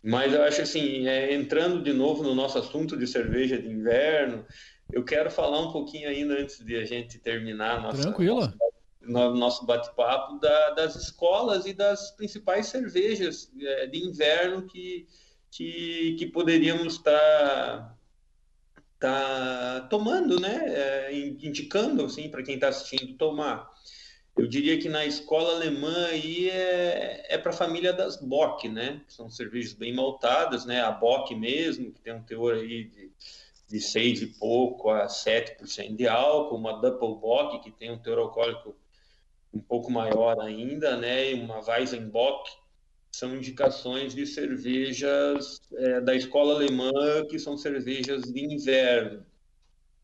Mas 0.03 0.33
eu 0.33 0.43
acho 0.43 0.61
assim, 0.61 1.07
é, 1.07 1.33
entrando 1.33 1.81
de 1.81 1.93
novo 1.93 2.23
no 2.23 2.35
nosso 2.35 2.57
assunto 2.57 2.97
de 2.97 3.07
cerveja 3.07 3.57
de 3.57 3.67
inverno, 3.67 4.45
eu 4.91 5.03
quero 5.03 5.29
falar 5.29 5.59
um 5.59 5.71
pouquinho 5.71 6.09
ainda 6.09 6.33
antes 6.33 6.63
de 6.63 6.75
a 6.75 6.85
gente 6.85 7.19
terminar 7.19 7.81
nossa, 7.81 8.01
Tranquilo. 8.01 8.41
Nossa, 8.41 8.57
no 9.01 9.35
nosso 9.35 9.65
bate-papo 9.65 10.39
da, 10.39 10.71
das 10.71 10.95
escolas 10.95 11.65
e 11.65 11.73
das 11.73 12.11
principais 12.11 12.67
cervejas 12.67 13.51
é, 13.59 13.87
de 13.87 14.03
inverno 14.03 14.63
que, 14.63 15.07
que, 15.51 16.15
que 16.17 16.25
poderíamos 16.27 16.93
estar 16.93 17.97
tá, 18.99 19.81
tá 19.81 19.87
tomando, 19.89 20.39
né? 20.39 20.63
É, 20.67 21.13
indicando 21.13 22.05
assim 22.05 22.29
para 22.29 22.43
quem 22.43 22.55
está 22.55 22.67
assistindo 22.67 23.15
tomar. 23.15 23.69
Eu 24.37 24.47
diria 24.47 24.79
que 24.79 24.87
na 24.87 25.05
escola 25.05 25.55
alemã 25.55 26.05
aí 26.05 26.49
é, 26.49 27.25
é 27.29 27.37
para 27.37 27.51
a 27.51 27.55
família 27.55 27.91
das 27.91 28.15
Bock, 28.15 28.69
né? 28.69 29.01
Que 29.05 29.13
são 29.13 29.29
cervejas 29.29 29.73
bem 29.73 29.93
maltadas, 29.93 30.65
né? 30.65 30.81
A 30.81 30.91
Bock 30.91 31.33
mesmo, 31.35 31.91
que 31.91 31.99
tem 31.99 32.13
um 32.13 32.23
teor 32.23 32.53
aí 32.53 32.85
de, 32.85 33.11
de 33.69 33.79
6 33.79 34.21
e 34.23 34.27
pouco 34.27 34.89
a 34.89 35.05
7% 35.05 35.95
de 35.95 36.07
álcool, 36.07 36.57
uma 36.57 36.81
Double 36.81 37.21
Bock, 37.21 37.59
que 37.63 37.71
tem 37.71 37.91
um 37.91 37.99
teor 37.99 38.17
alcoólico 38.17 38.75
um 39.53 39.59
pouco 39.59 39.91
maior 39.91 40.39
ainda, 40.41 40.97
né, 40.97 41.31
e 41.31 41.33
uma 41.35 41.59
Weizenbock, 41.59 42.49
são 43.11 43.35
indicações 43.35 44.13
de 44.13 44.25
cervejas 44.25 45.59
é, 45.73 46.01
da 46.01 46.15
escola 46.15 46.53
alemã, 46.55 47.25
que 47.27 47.39
são 47.39 47.57
cervejas 47.57 48.23
de 48.23 48.45
inverno. 48.45 49.25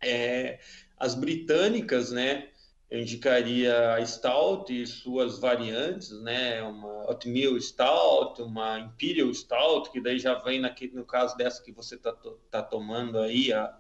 É, 0.02 0.60
as 0.98 1.16
britânicas, 1.16 2.12
né, 2.12 2.50
eu 2.96 3.02
indicaria 3.02 3.94
a 3.94 4.06
Stout 4.06 4.74
e 4.74 4.88
suas 4.88 5.38
variantes, 5.38 6.12
né, 6.22 6.64
uma 6.64 7.10
Oatmeal 7.10 7.60
Stout, 7.60 8.42
uma 8.42 8.80
Imperial 8.80 9.34
Stout, 9.34 9.92
que 9.92 10.00
daí 10.00 10.18
já 10.18 10.36
vem 10.36 10.62
naquele, 10.62 10.94
no 10.94 11.04
caso 11.04 11.36
dessa 11.36 11.62
que 11.62 11.74
você 11.74 11.96
está 11.96 12.14
tá 12.50 12.64
tomando 12.64 13.20
aí, 13.20 13.52
a, 13.52 13.78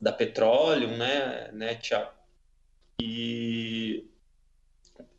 da 0.00 0.12
Petroleum, 0.12 0.96
né, 0.96 1.50
né, 1.52 1.74
Thiago? 1.74 2.12
E 3.00 4.06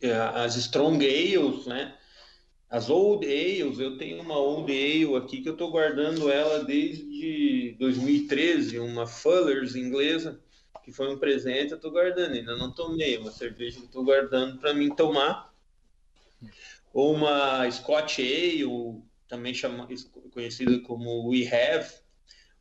é, 0.01 0.13
as 0.13 0.55
Strong 0.55 1.05
Ales, 1.05 1.65
né? 1.65 1.97
As 2.69 2.89
Old 2.89 3.25
Ales, 3.25 3.77
eu 3.77 3.97
tenho 3.97 4.21
uma 4.21 4.37
Old 4.37 4.71
Ale 4.71 5.17
aqui 5.17 5.41
que 5.41 5.49
eu 5.49 5.53
estou 5.53 5.69
guardando 5.69 6.31
ela 6.31 6.63
desde 6.63 7.75
2013, 7.77 8.79
uma 8.79 9.05
Fuller's 9.05 9.75
inglesa, 9.75 10.39
que 10.83 10.91
foi 10.91 11.13
um 11.13 11.17
presente, 11.17 11.71
eu 11.71 11.77
estou 11.77 11.91
guardando, 11.91 12.33
ainda 12.33 12.55
não 12.55 12.71
tomei, 12.71 13.17
uma 13.17 13.31
cerveja 13.31 13.79
que 13.79 13.85
estou 13.85 14.03
guardando 14.03 14.59
para 14.59 14.73
mim 14.73 14.93
tomar. 14.93 15.53
Ou 16.93 17.13
uma 17.13 17.69
Scotch 17.71 18.19
Ale, 18.19 19.01
também 19.27 19.53
chama, 19.53 19.87
conhecida 20.31 20.79
como 20.79 21.29
We 21.29 21.47
Have, 21.47 21.89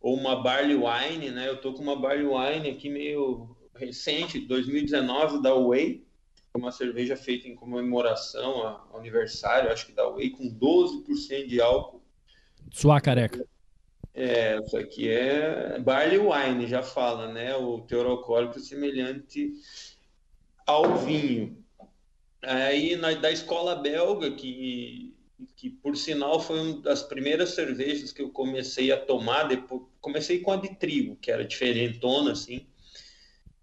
ou 0.01 0.17
uma 0.17 0.43
Barley 0.43 0.77
Wine, 0.77 1.31
né? 1.31 1.49
Eu 1.49 1.55
estou 1.55 1.75
com 1.75 1.83
uma 1.83 1.97
Barley 1.97 2.27
Wine 2.27 2.71
aqui 2.71 2.89
meio 2.89 3.57
recente, 3.75 4.41
2019, 4.41 5.43
da 5.43 5.55
Way, 5.55 6.05
uma 6.55 6.71
cerveja 6.71 7.17
feita 7.17 7.49
em 7.49 7.55
comemoração 7.55 8.67
ao 8.67 8.99
aniversário, 8.99 9.71
acho 9.71 9.87
que 9.87 9.93
da 9.93 10.09
Whey, 10.09 10.31
com 10.31 10.45
12% 10.49 11.47
de 11.47 11.61
álcool. 11.61 12.03
Sua 12.71 13.01
careca. 13.01 13.47
É, 14.15 14.59
isso 14.59 14.77
aqui 14.77 15.09
é 15.09 15.79
barley 15.81 16.19
wine, 16.19 16.67
já 16.67 16.83
fala, 16.83 17.33
né? 17.33 17.57
O 17.57 17.81
teor 17.81 18.07
alcoólico 18.07 18.61
semelhante 18.61 19.53
ao 20.67 20.97
vinho. 20.99 21.65
Aí 22.43 22.97
na, 22.97 23.13
da 23.15 23.31
escola 23.31 23.77
belga, 23.77 24.33
que, 24.33 25.15
que 25.57 25.71
por 25.71 25.97
sinal 25.97 26.41
foi 26.41 26.61
uma 26.61 26.83
das 26.83 27.03
primeiras 27.03 27.51
cervejas 27.51 28.13
que 28.13 28.21
eu 28.21 28.31
comecei 28.31 28.93
a 28.93 28.97
tomar, 28.97 29.45
depois 29.45 29.83
comecei 30.01 30.41
com 30.41 30.53
a 30.53 30.57
de 30.57 30.75
trigo, 30.75 31.17
que 31.17 31.31
era 31.31 31.45
diferentona, 31.45 32.33
assim 32.33 32.67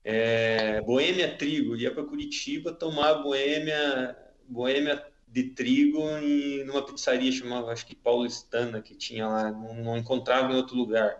é, 0.04 0.82
Boêmia 0.82 1.36
Trigo, 1.38 1.76
ia 1.76 1.94
para 1.94 2.04
Curitiba 2.04 2.72
tomar 2.72 3.16
Boêmia, 3.16 4.18
Boêmia 4.48 4.98
de 5.32 5.44
trigo 5.44 6.02
em 6.18 6.64
numa 6.64 6.86
pizzaria 6.86 7.32
chamava, 7.32 7.72
acho 7.72 7.86
que 7.86 7.96
Paulistana, 7.96 8.82
que 8.82 8.96
tinha 8.96 9.28
lá, 9.28 9.52
não, 9.52 9.74
não, 9.76 9.98
encontrava 9.98 10.52
em 10.52 10.56
outro 10.56 10.76
lugar. 10.76 11.20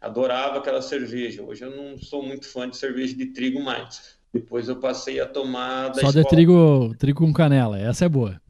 Adorava 0.00 0.58
aquela 0.58 0.82
cerveja. 0.82 1.42
Hoje 1.42 1.64
eu 1.64 1.70
não 1.70 1.98
sou 1.98 2.22
muito 2.22 2.48
fã 2.48 2.68
de 2.68 2.76
cerveja 2.76 3.14
de 3.14 3.26
trigo 3.26 3.62
mais. 3.62 4.18
Depois 4.32 4.68
eu 4.68 4.76
passei 4.76 5.20
a 5.20 5.26
tomar 5.26 5.88
da 5.88 5.94
Só 5.94 6.08
escola... 6.08 6.24
de 6.24 6.28
trigo, 6.28 6.94
trigo 6.98 7.20
com 7.20 7.32
canela, 7.32 7.78
essa 7.78 8.06
é 8.06 8.08
boa. 8.08 8.40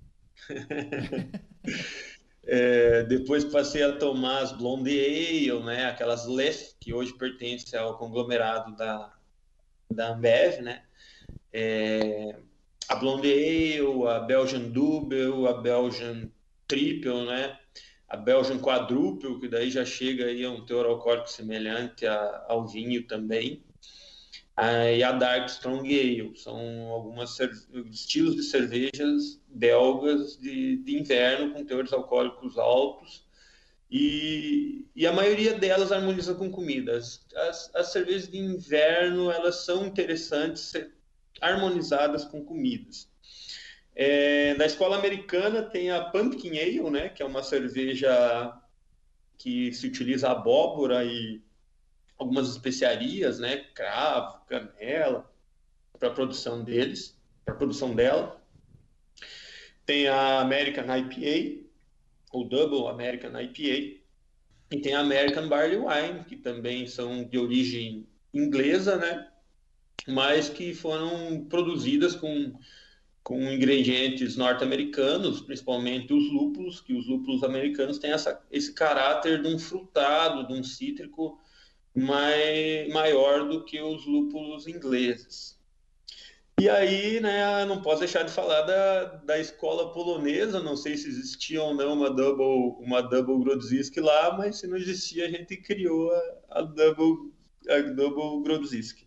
é, 2.44 3.02
depois 3.04 3.44
passei 3.44 3.82
a 3.82 3.92
tomar 3.92 4.42
as 4.42 4.52
Blonde 4.52 4.90
Ale, 4.90 5.62
né? 5.64 5.86
Aquelas 5.86 6.26
Lef, 6.26 6.74
que 6.80 6.92
hoje 6.92 7.12
pertence 7.12 7.76
ao 7.76 7.98
conglomerado 7.98 8.74
da, 8.76 9.12
da 9.90 10.14
Ambev, 10.14 10.62
né? 10.62 10.82
É, 11.52 12.36
a 12.88 12.96
Blonde 12.96 13.32
Ale, 13.32 14.08
a 14.08 14.20
Belgian 14.20 14.68
Double, 14.70 15.46
a 15.48 15.54
Belgian 15.54 16.30
Triple, 16.68 17.26
né? 17.26 17.58
A 18.08 18.16
Belgian 18.16 18.58
Quadruple, 18.58 19.40
que 19.40 19.48
daí 19.48 19.70
já 19.70 19.84
chega 19.84 20.26
aí 20.26 20.44
a 20.44 20.50
um 20.50 20.64
teor 20.64 20.86
alcoólico 20.86 21.28
semelhante 21.28 22.06
a, 22.06 22.44
ao 22.48 22.66
vinho 22.66 23.06
também. 23.06 23.62
Ah, 24.56 24.90
e 24.90 25.02
a 25.02 25.10
Dark 25.10 25.48
Strong 25.48 25.88
Ale, 25.88 26.32
são 26.36 26.56
alguns 26.90 27.40
estilos 27.90 28.36
de 28.36 28.44
cervejas 28.44 29.40
belgas 29.48 30.38
de, 30.38 30.76
de 30.76 30.96
inverno 30.96 31.52
com 31.52 31.64
teores 31.64 31.92
alcoólicos 31.92 32.56
altos 32.56 33.24
e, 33.90 34.86
e, 34.94 35.06
a 35.06 35.12
maioria 35.12 35.54
delas 35.54 35.92
harmoniza 35.92 36.34
com 36.34 36.50
comidas. 36.50 37.24
As, 37.34 37.70
as, 37.74 37.92
cervejas 37.92 38.28
de 38.28 38.38
inverno 38.38 39.30
elas 39.30 39.64
são 39.64 39.86
interessantes 39.86 40.72
harmonizadas 41.44 42.24
com 42.24 42.44
comidas. 42.44 43.08
É, 43.94 44.54
na 44.54 44.66
escola 44.66 44.96
americana 44.98 45.62
tem 45.62 45.90
a 45.90 46.02
Pumpkin 46.02 46.58
Ale, 46.58 46.90
né, 46.90 47.08
que 47.08 47.22
é 47.22 47.26
uma 47.26 47.42
cerveja 47.42 48.60
que 49.38 49.72
se 49.72 49.86
utiliza 49.86 50.30
abóbora 50.30 51.04
e 51.04 51.40
algumas 52.18 52.48
especiarias, 52.50 53.38
né, 53.38 53.58
cravo, 53.74 54.44
canela, 54.46 55.30
para 55.98 56.10
produção 56.10 56.64
deles, 56.64 57.16
para 57.44 57.54
produção 57.54 57.94
dela. 57.94 58.40
Tem 59.86 60.08
a 60.08 60.40
American 60.40 60.84
IPA, 60.96 61.66
o 62.32 62.44
Double 62.44 62.88
American 62.88 63.38
IPA, 63.40 64.02
e 64.70 64.80
tem 64.80 64.94
a 64.94 65.00
American 65.00 65.48
Barley 65.48 65.76
Wine, 65.76 66.24
que 66.24 66.36
também 66.36 66.86
são 66.86 67.22
de 67.22 67.38
origem 67.38 68.08
inglesa, 68.32 68.96
né? 68.96 69.30
Mas 70.06 70.48
que 70.48 70.74
foram 70.74 71.44
produzidas 71.48 72.14
com, 72.14 72.52
com 73.22 73.40
ingredientes 73.50 74.36
norte-americanos, 74.36 75.40
principalmente 75.40 76.12
os 76.12 76.30
lúpulos, 76.30 76.80
que 76.80 76.92
os 76.92 77.06
lúpulos 77.06 77.42
americanos 77.42 77.98
têm 77.98 78.12
essa, 78.12 78.42
esse 78.50 78.72
caráter 78.72 79.42
de 79.42 79.48
um 79.48 79.58
frutado, 79.58 80.46
de 80.46 80.52
um 80.52 80.62
cítrico 80.62 81.40
mai, 81.94 82.88
maior 82.92 83.48
do 83.48 83.64
que 83.64 83.80
os 83.80 84.04
lúpulos 84.04 84.66
ingleses. 84.66 85.58
E 86.60 86.68
aí, 86.68 87.18
né, 87.20 87.64
não 87.64 87.82
posso 87.82 88.00
deixar 88.00 88.22
de 88.22 88.30
falar 88.30 88.62
da, 88.62 89.04
da 89.24 89.38
escola 89.38 89.92
polonesa, 89.92 90.62
não 90.62 90.76
sei 90.76 90.96
se 90.96 91.08
existia 91.08 91.60
ou 91.62 91.74
não 91.74 91.94
uma 91.94 92.10
double, 92.10 92.76
uma 92.78 93.00
double 93.00 93.42
Grodzisk 93.42 93.98
lá, 93.98 94.36
mas 94.36 94.56
se 94.58 94.66
não 94.66 94.76
existia, 94.76 95.26
a 95.26 95.30
gente 95.30 95.56
criou 95.56 96.12
a, 96.12 96.60
a 96.60 96.62
double, 96.62 97.32
a 97.68 97.80
double 97.80 98.42
Grodzisk. 98.44 99.03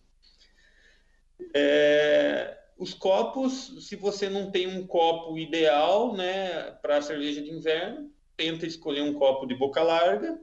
É, 1.54 2.58
os 2.78 2.94
copos, 2.94 3.88
se 3.88 3.96
você 3.96 4.30
não 4.30 4.52
tem 4.52 4.68
um 4.68 4.86
copo 4.86 5.38
ideal, 5.38 6.16
né, 6.16 6.72
para 6.82 7.02
cerveja 7.02 7.42
de 7.42 7.52
inverno, 7.52 8.12
tenta 8.36 8.66
escolher 8.66 9.02
um 9.02 9.14
copo 9.14 9.48
de 9.48 9.56
boca 9.56 9.82
larga, 9.82 10.40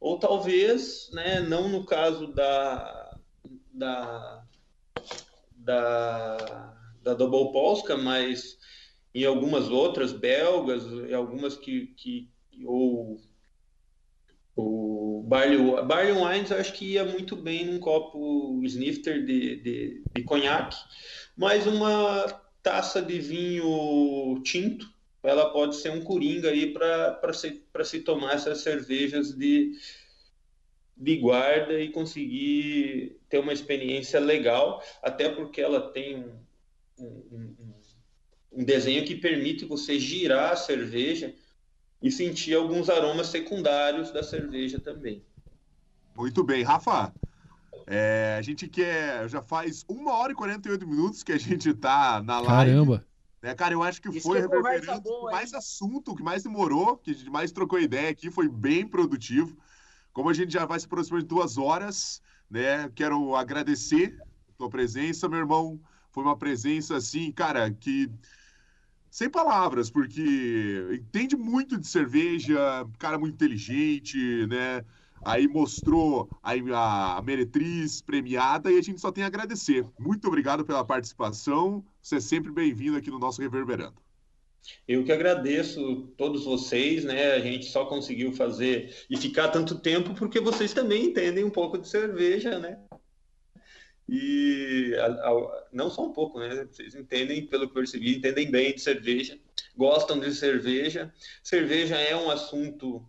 ou 0.00 0.18
talvez, 0.18 1.10
né, 1.12 1.40
não 1.40 1.68
no 1.68 1.86
caso 1.86 2.26
da, 2.26 3.18
da, 3.72 4.44
da, 5.52 6.76
da 7.02 7.14
Double 7.14 7.52
Polska, 7.52 7.96
mas 7.96 8.58
em 9.14 9.24
algumas 9.24 9.68
outras 9.68 10.12
belgas, 10.12 10.84
algumas 11.12 11.56
que, 11.56 11.88
que 11.96 12.28
ou 12.64 13.20
o 14.54 15.24
Barley, 15.26 15.58
Barley 15.86 16.12
Wines 16.12 16.50
eu 16.50 16.58
acho 16.58 16.72
que 16.74 16.92
ia 16.92 17.04
muito 17.04 17.36
bem 17.36 17.64
num 17.64 17.78
copo 17.78 18.60
snifter 18.64 19.24
de, 19.24 19.56
de, 19.56 20.02
de 20.14 20.22
conhaque, 20.24 20.76
mas 21.36 21.66
uma 21.66 22.26
taça 22.62 23.00
de 23.00 23.18
vinho 23.18 24.40
tinto, 24.44 24.92
ela 25.22 25.50
pode 25.50 25.76
ser 25.76 25.90
um 25.90 26.02
coringa 26.02 26.50
aí 26.50 26.72
para 26.72 27.32
se, 27.32 27.62
se 27.84 28.00
tomar 28.00 28.34
essas 28.34 28.60
cervejas 28.60 29.32
de, 29.32 29.72
de 30.96 31.16
guarda 31.16 31.80
e 31.80 31.90
conseguir 31.90 33.18
ter 33.28 33.38
uma 33.38 33.52
experiência 33.52 34.20
legal, 34.20 34.82
até 35.02 35.28
porque 35.28 35.60
ela 35.60 35.92
tem 35.92 36.16
um, 36.16 36.36
um, 36.98 37.06
um, 37.32 37.74
um 38.52 38.64
desenho 38.64 39.04
que 39.04 39.14
permite 39.14 39.64
você 39.64 39.98
girar 39.98 40.52
a 40.52 40.56
cerveja 40.56 41.34
e 42.02 42.10
sentir 42.10 42.54
alguns 42.54 42.90
aromas 42.90 43.28
secundários 43.28 44.10
da 44.10 44.22
cerveja 44.22 44.80
também. 44.80 45.22
Muito 46.16 46.42
bem, 46.42 46.62
Rafa. 46.62 47.12
É, 47.86 48.36
a 48.38 48.42
gente 48.42 48.68
quer. 48.68 49.28
Já 49.28 49.40
faz 49.40 49.84
uma 49.88 50.12
hora 50.12 50.32
e 50.32 50.34
48 50.34 50.86
minutos 50.86 51.22
que 51.22 51.32
a 51.32 51.38
gente 51.38 51.72
tá 51.74 52.22
na 52.22 52.40
live. 52.40 52.70
Caramba! 52.70 53.06
É, 53.42 53.54
cara, 53.54 53.74
eu 53.74 53.82
acho 53.82 54.00
que 54.00 54.08
Isso 54.08 54.20
foi 54.20 54.40
que 54.40 54.46
reverberando 54.46 55.00
boa, 55.00 55.32
mais 55.32 55.52
assunto, 55.52 56.14
que 56.14 56.22
mais 56.22 56.44
demorou, 56.44 56.96
que 56.96 57.10
a 57.10 57.14
gente 57.14 57.28
mais 57.28 57.50
trocou 57.50 57.80
ideia 57.80 58.08
aqui, 58.08 58.30
foi 58.30 58.48
bem 58.48 58.86
produtivo. 58.86 59.56
Como 60.12 60.28
a 60.28 60.32
gente 60.32 60.52
já 60.52 60.64
vai 60.64 60.78
se 60.78 60.86
aproximando 60.86 61.24
de 61.24 61.28
duas 61.28 61.58
horas, 61.58 62.22
né? 62.48 62.88
Quero 62.94 63.34
agradecer 63.34 64.16
a 64.20 64.52
tua 64.56 64.70
presença, 64.70 65.28
meu 65.28 65.40
irmão. 65.40 65.80
Foi 66.12 66.22
uma 66.22 66.36
presença 66.36 66.96
assim, 66.96 67.32
cara, 67.32 67.70
que 67.70 68.08
sem 69.12 69.28
palavras, 69.28 69.90
porque 69.90 70.88
entende 70.90 71.36
muito 71.36 71.78
de 71.78 71.86
cerveja, 71.86 72.56
cara 72.98 73.18
muito 73.18 73.34
inteligente, 73.34 74.16
né? 74.46 74.82
Aí 75.22 75.46
mostrou 75.46 76.30
a, 76.42 77.18
a 77.18 77.22
meretriz 77.22 78.00
premiada 78.00 78.72
e 78.72 78.78
a 78.78 78.82
gente 78.82 79.02
só 79.02 79.12
tem 79.12 79.22
a 79.22 79.26
agradecer. 79.26 79.84
Muito 79.98 80.26
obrigado 80.26 80.64
pela 80.64 80.82
participação. 80.82 81.84
Você 82.00 82.16
é 82.16 82.20
sempre 82.20 82.50
bem-vindo 82.50 82.96
aqui 82.96 83.10
no 83.10 83.18
nosso 83.18 83.42
Reverberando. 83.42 84.00
Eu 84.88 85.04
que 85.04 85.12
agradeço 85.12 86.08
todos 86.16 86.46
vocês, 86.46 87.04
né? 87.04 87.32
A 87.32 87.40
gente 87.40 87.66
só 87.66 87.84
conseguiu 87.84 88.32
fazer 88.32 88.96
e 89.10 89.16
ficar 89.18 89.48
tanto 89.48 89.78
tempo 89.78 90.14
porque 90.14 90.40
vocês 90.40 90.72
também 90.72 91.06
entendem 91.06 91.44
um 91.44 91.50
pouco 91.50 91.76
de 91.76 91.86
cerveja, 91.86 92.58
né? 92.58 92.78
E 94.08 94.94
a, 94.98 95.06
a, 95.06 95.64
não 95.72 95.90
só 95.90 96.04
um 96.04 96.12
pouco, 96.12 96.38
né? 96.38 96.66
Vocês 96.70 96.94
entendem, 96.94 97.46
pelo 97.46 97.66
que 97.66 97.70
eu 97.70 97.82
percebi, 97.82 98.16
entendem 98.16 98.50
bem 98.50 98.74
de 98.74 98.80
cerveja, 98.80 99.38
gostam 99.76 100.18
de 100.18 100.32
cerveja. 100.34 101.12
Cerveja 101.42 101.96
é 101.96 102.16
um 102.16 102.30
assunto 102.30 103.04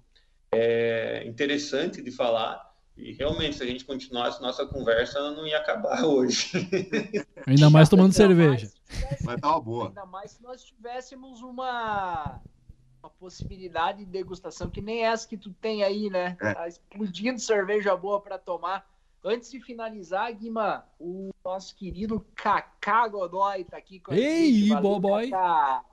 é, 0.51 1.23
interessante 1.25 2.01
de 2.01 2.11
falar. 2.11 2.73
E 2.95 3.13
realmente, 3.13 3.57
se 3.57 3.63
a 3.63 3.65
gente 3.65 3.85
continuasse 3.85 4.41
nossa 4.41 4.65
conversa, 4.67 5.17
ela 5.17 5.31
não 5.31 5.47
ia 5.47 5.57
acabar 5.57 6.03
hoje. 6.05 6.51
Ainda 7.47 7.69
mais 7.69 7.89
tomando 7.89 8.13
cerveja. 8.13 8.71
Mas 9.23 9.41
tá 9.41 9.49
uma 9.49 9.61
boa. 9.61 9.87
Ainda 9.87 10.05
mais 10.05 10.31
se 10.31 10.43
nós 10.43 10.63
tivéssemos 10.63 11.41
uma, 11.41 12.39
uma 13.01 13.09
possibilidade 13.09 13.99
de 13.99 14.05
degustação 14.05 14.69
que 14.69 14.81
nem 14.81 15.05
essa 15.05 15.27
que 15.27 15.37
tu 15.37 15.51
tem 15.53 15.83
aí, 15.83 16.09
né? 16.09 16.37
É. 16.39 16.53
Tá 16.53 16.67
explodindo 16.67 17.39
cerveja 17.39 17.97
boa 17.97 18.21
para 18.21 18.37
tomar. 18.37 18.87
Antes 19.23 19.49
de 19.49 19.61
finalizar, 19.61 20.33
Guima, 20.33 20.85
o 20.99 21.29
nosso 21.45 21.73
querido 21.75 22.25
Kaká 22.35 23.07
Godoy 23.07 23.63
tá 23.63 23.77
aqui 23.77 23.99
com 23.99 24.11
a 24.11 24.17
Ei, 24.17 24.53
gente. 24.53 24.69
Valeu, 24.69 24.99
boy. 24.99 25.29
Kaká. 25.29 25.85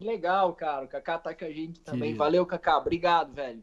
Legal, 0.00 0.54
cara. 0.54 0.86
O 0.86 0.88
Kaká 0.88 1.18
tá 1.18 1.34
com 1.34 1.44
a 1.44 1.50
gente 1.50 1.80
também. 1.80 2.14
Valeu, 2.14 2.46
Kaká. 2.46 2.78
Obrigado, 2.78 3.34
velho. 3.34 3.62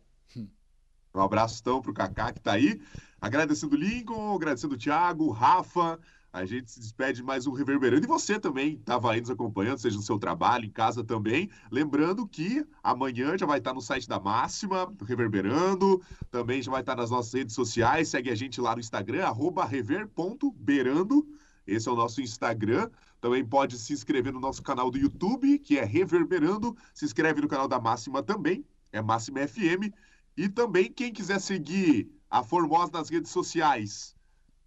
Um 1.14 1.22
abraço 1.22 1.58
então 1.60 1.82
pro 1.82 1.94
Kaká 1.94 2.32
que 2.32 2.40
tá 2.40 2.54
aí. 2.54 2.80
Agradecendo 3.20 3.76
o 3.76 3.80
Lincoln, 3.80 4.36
agradecendo 4.36 4.76
o 4.76 4.78
Thiago, 4.78 5.26
o 5.26 5.32
Rafa, 5.32 5.99
a 6.38 6.45
gente 6.45 6.72
se 6.72 6.80
despede 6.80 7.23
mais 7.23 7.47
um 7.47 7.51
Reverberando. 7.51 8.05
E 8.05 8.07
você 8.07 8.39
também 8.39 8.76
estava 8.76 9.11
aí 9.11 9.19
nos 9.19 9.30
acompanhando, 9.30 9.80
seja 9.80 9.97
no 9.97 10.03
seu 10.03 10.19
trabalho, 10.19 10.65
em 10.65 10.69
casa 10.69 11.03
também. 11.03 11.49
Lembrando 11.72 12.27
que 12.27 12.64
amanhã 12.84 13.35
já 13.35 13.45
vai 13.45 13.57
estar 13.57 13.73
no 13.73 13.81
site 13.81 14.07
da 14.07 14.19
Máxima, 14.19 14.93
Reverberando. 15.03 15.99
Também 16.30 16.61
já 16.61 16.72
vai 16.72 16.81
estar 16.81 16.95
nas 16.95 17.09
nossas 17.09 17.34
redes 17.34 17.55
sociais. 17.55 18.09
Segue 18.09 18.30
a 18.30 18.35
gente 18.35 18.61
lá 18.61 18.76
no 18.76 18.80
Instagram, 18.80 19.26
rever.berando. 19.68 21.27
Esse 21.65 21.89
é 21.89 21.91
o 21.91 21.95
nosso 21.95 22.22
Instagram. 22.22 22.89
Também 23.19 23.43
pode 23.43 23.77
se 23.80 23.91
inscrever 23.91 24.31
no 24.31 24.39
nosso 24.39 24.61
canal 24.61 24.91
do 24.91 24.97
YouTube, 24.99 25.57
que 25.57 25.80
é 25.80 25.84
Reverberando. 25.84 26.77
Se 26.93 27.03
inscreve 27.03 27.41
no 27.41 27.47
canal 27.47 27.68
da 27.68 27.80
Máxima 27.80 28.22
também, 28.22 28.64
é 28.91 29.01
Máxima 29.01 29.47
FM. 29.47 29.91
E 30.38 30.47
também, 30.47 30.91
quem 30.91 31.11
quiser 31.11 31.41
seguir 31.41 32.11
a 32.30 32.43
Formosa 32.43 32.91
nas 32.93 33.09
redes 33.09 33.31
sociais, 33.31 34.15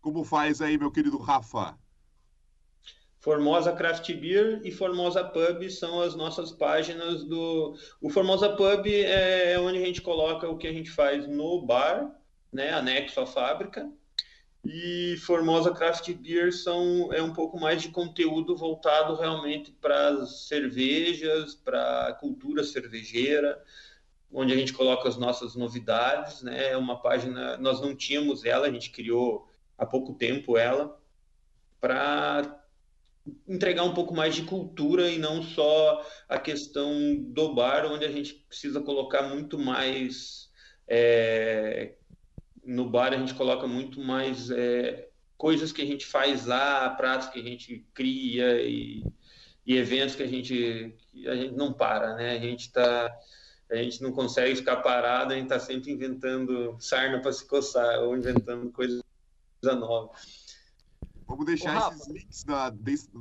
como 0.01 0.24
faz 0.24 0.60
aí, 0.60 0.78
meu 0.78 0.90
querido 0.90 1.18
Rafa? 1.18 1.78
Formosa 3.20 3.72
Craft 3.72 4.14
Beer 4.14 4.62
e 4.64 4.72
Formosa 4.72 5.22
Pub 5.22 5.68
são 5.70 6.01
as 6.01 6.14
nossas 6.14 6.52
páginas 6.52 7.22
do. 7.22 7.77
O 8.01 8.09
Formosa 8.09 8.48
Pub 8.48 8.86
é 8.86 9.59
onde 9.60 9.77
a 9.77 9.85
gente 9.85 10.01
coloca 10.01 10.48
o 10.48 10.56
que 10.56 10.66
a 10.66 10.72
gente 10.72 10.90
faz 10.90 11.28
no 11.28 11.60
bar, 11.60 12.10
né, 12.51 12.72
anexo 12.72 13.20
à 13.20 13.27
fábrica. 13.27 13.90
E 14.64 15.16
Formosa 15.18 15.72
Craft 15.72 16.12
Beer 16.14 16.52
são, 16.52 17.12
é 17.12 17.22
um 17.22 17.32
pouco 17.32 17.59
mais 17.59 17.81
de 17.82 17.89
conteúdo 17.89 18.56
voltado 18.56 19.14
realmente 19.14 19.70
para 19.72 20.09
as 20.09 20.47
cervejas, 20.48 21.55
para 21.55 22.09
a 22.09 22.12
cultura 22.12 22.62
cervejeira, 22.62 23.62
onde 24.31 24.52
a 24.52 24.56
gente 24.56 24.72
coloca 24.72 25.09
as 25.09 25.16
nossas 25.16 25.55
novidades. 25.55 26.43
Né? 26.43 26.70
É 26.70 26.77
uma 26.77 27.01
página, 27.01 27.56
nós 27.59 27.81
não 27.81 27.94
tínhamos 27.94 28.44
ela, 28.44 28.66
a 28.66 28.70
gente 28.70 28.90
criou 28.90 29.49
há 29.81 29.86
pouco 29.86 30.12
tempo 30.12 30.59
ela, 30.59 31.01
para 31.81 32.62
entregar 33.48 33.82
um 33.82 33.94
pouco 33.94 34.15
mais 34.15 34.35
de 34.35 34.43
cultura 34.43 35.11
e 35.11 35.19
não 35.19 35.43
só 35.43 36.07
a 36.28 36.39
questão 36.39 37.16
do 37.16 37.55
bar, 37.55 37.86
onde 37.86 38.05
a 38.05 38.11
gente 38.11 38.35
precisa 38.35 38.81
colocar 38.82 39.23
muito 39.23 39.59
mais. 39.59 40.51
É, 40.86 41.94
no 42.62 42.90
bar 42.90 43.15
a 43.15 43.16
gente 43.16 43.35
coloca 43.35 43.66
muito 43.66 44.01
mais 44.01 44.51
é, 44.51 45.09
coisas 45.39 45.73
que 45.73 45.81
a 45.81 45.86
gente 45.86 46.05
faz 46.05 46.44
lá, 46.44 46.90
pratos 46.90 47.28
que 47.28 47.40
a 47.40 47.43
gente 47.43 47.86
cria 47.94 48.61
e, 48.61 49.02
e 49.65 49.77
eventos 49.77 50.15
que 50.15 50.23
a 50.23 50.28
gente, 50.28 50.94
a 51.27 51.35
gente 51.35 51.55
não 51.55 51.73
para, 51.73 52.16
né? 52.16 52.32
A 52.32 52.39
gente 52.39 52.66
está 52.66 53.19
a 53.70 53.77
gente 53.77 54.02
não 54.02 54.11
consegue 54.11 54.57
ficar 54.57 54.78
parado, 54.78 55.32
a 55.32 55.36
gente 55.36 55.44
está 55.44 55.61
sempre 55.61 55.93
inventando 55.93 56.77
sarna 56.81 57.20
para 57.20 57.32
se 57.32 57.47
coçar 57.47 58.01
ou 58.01 58.16
inventando 58.16 58.69
coisas 58.73 59.01
nova. 59.62 60.11
Vamos 61.27 61.47
deixar 61.47 61.89
Ô, 61.89 61.93
esses 61.93 62.09
links 62.09 62.45
na, 62.45 62.74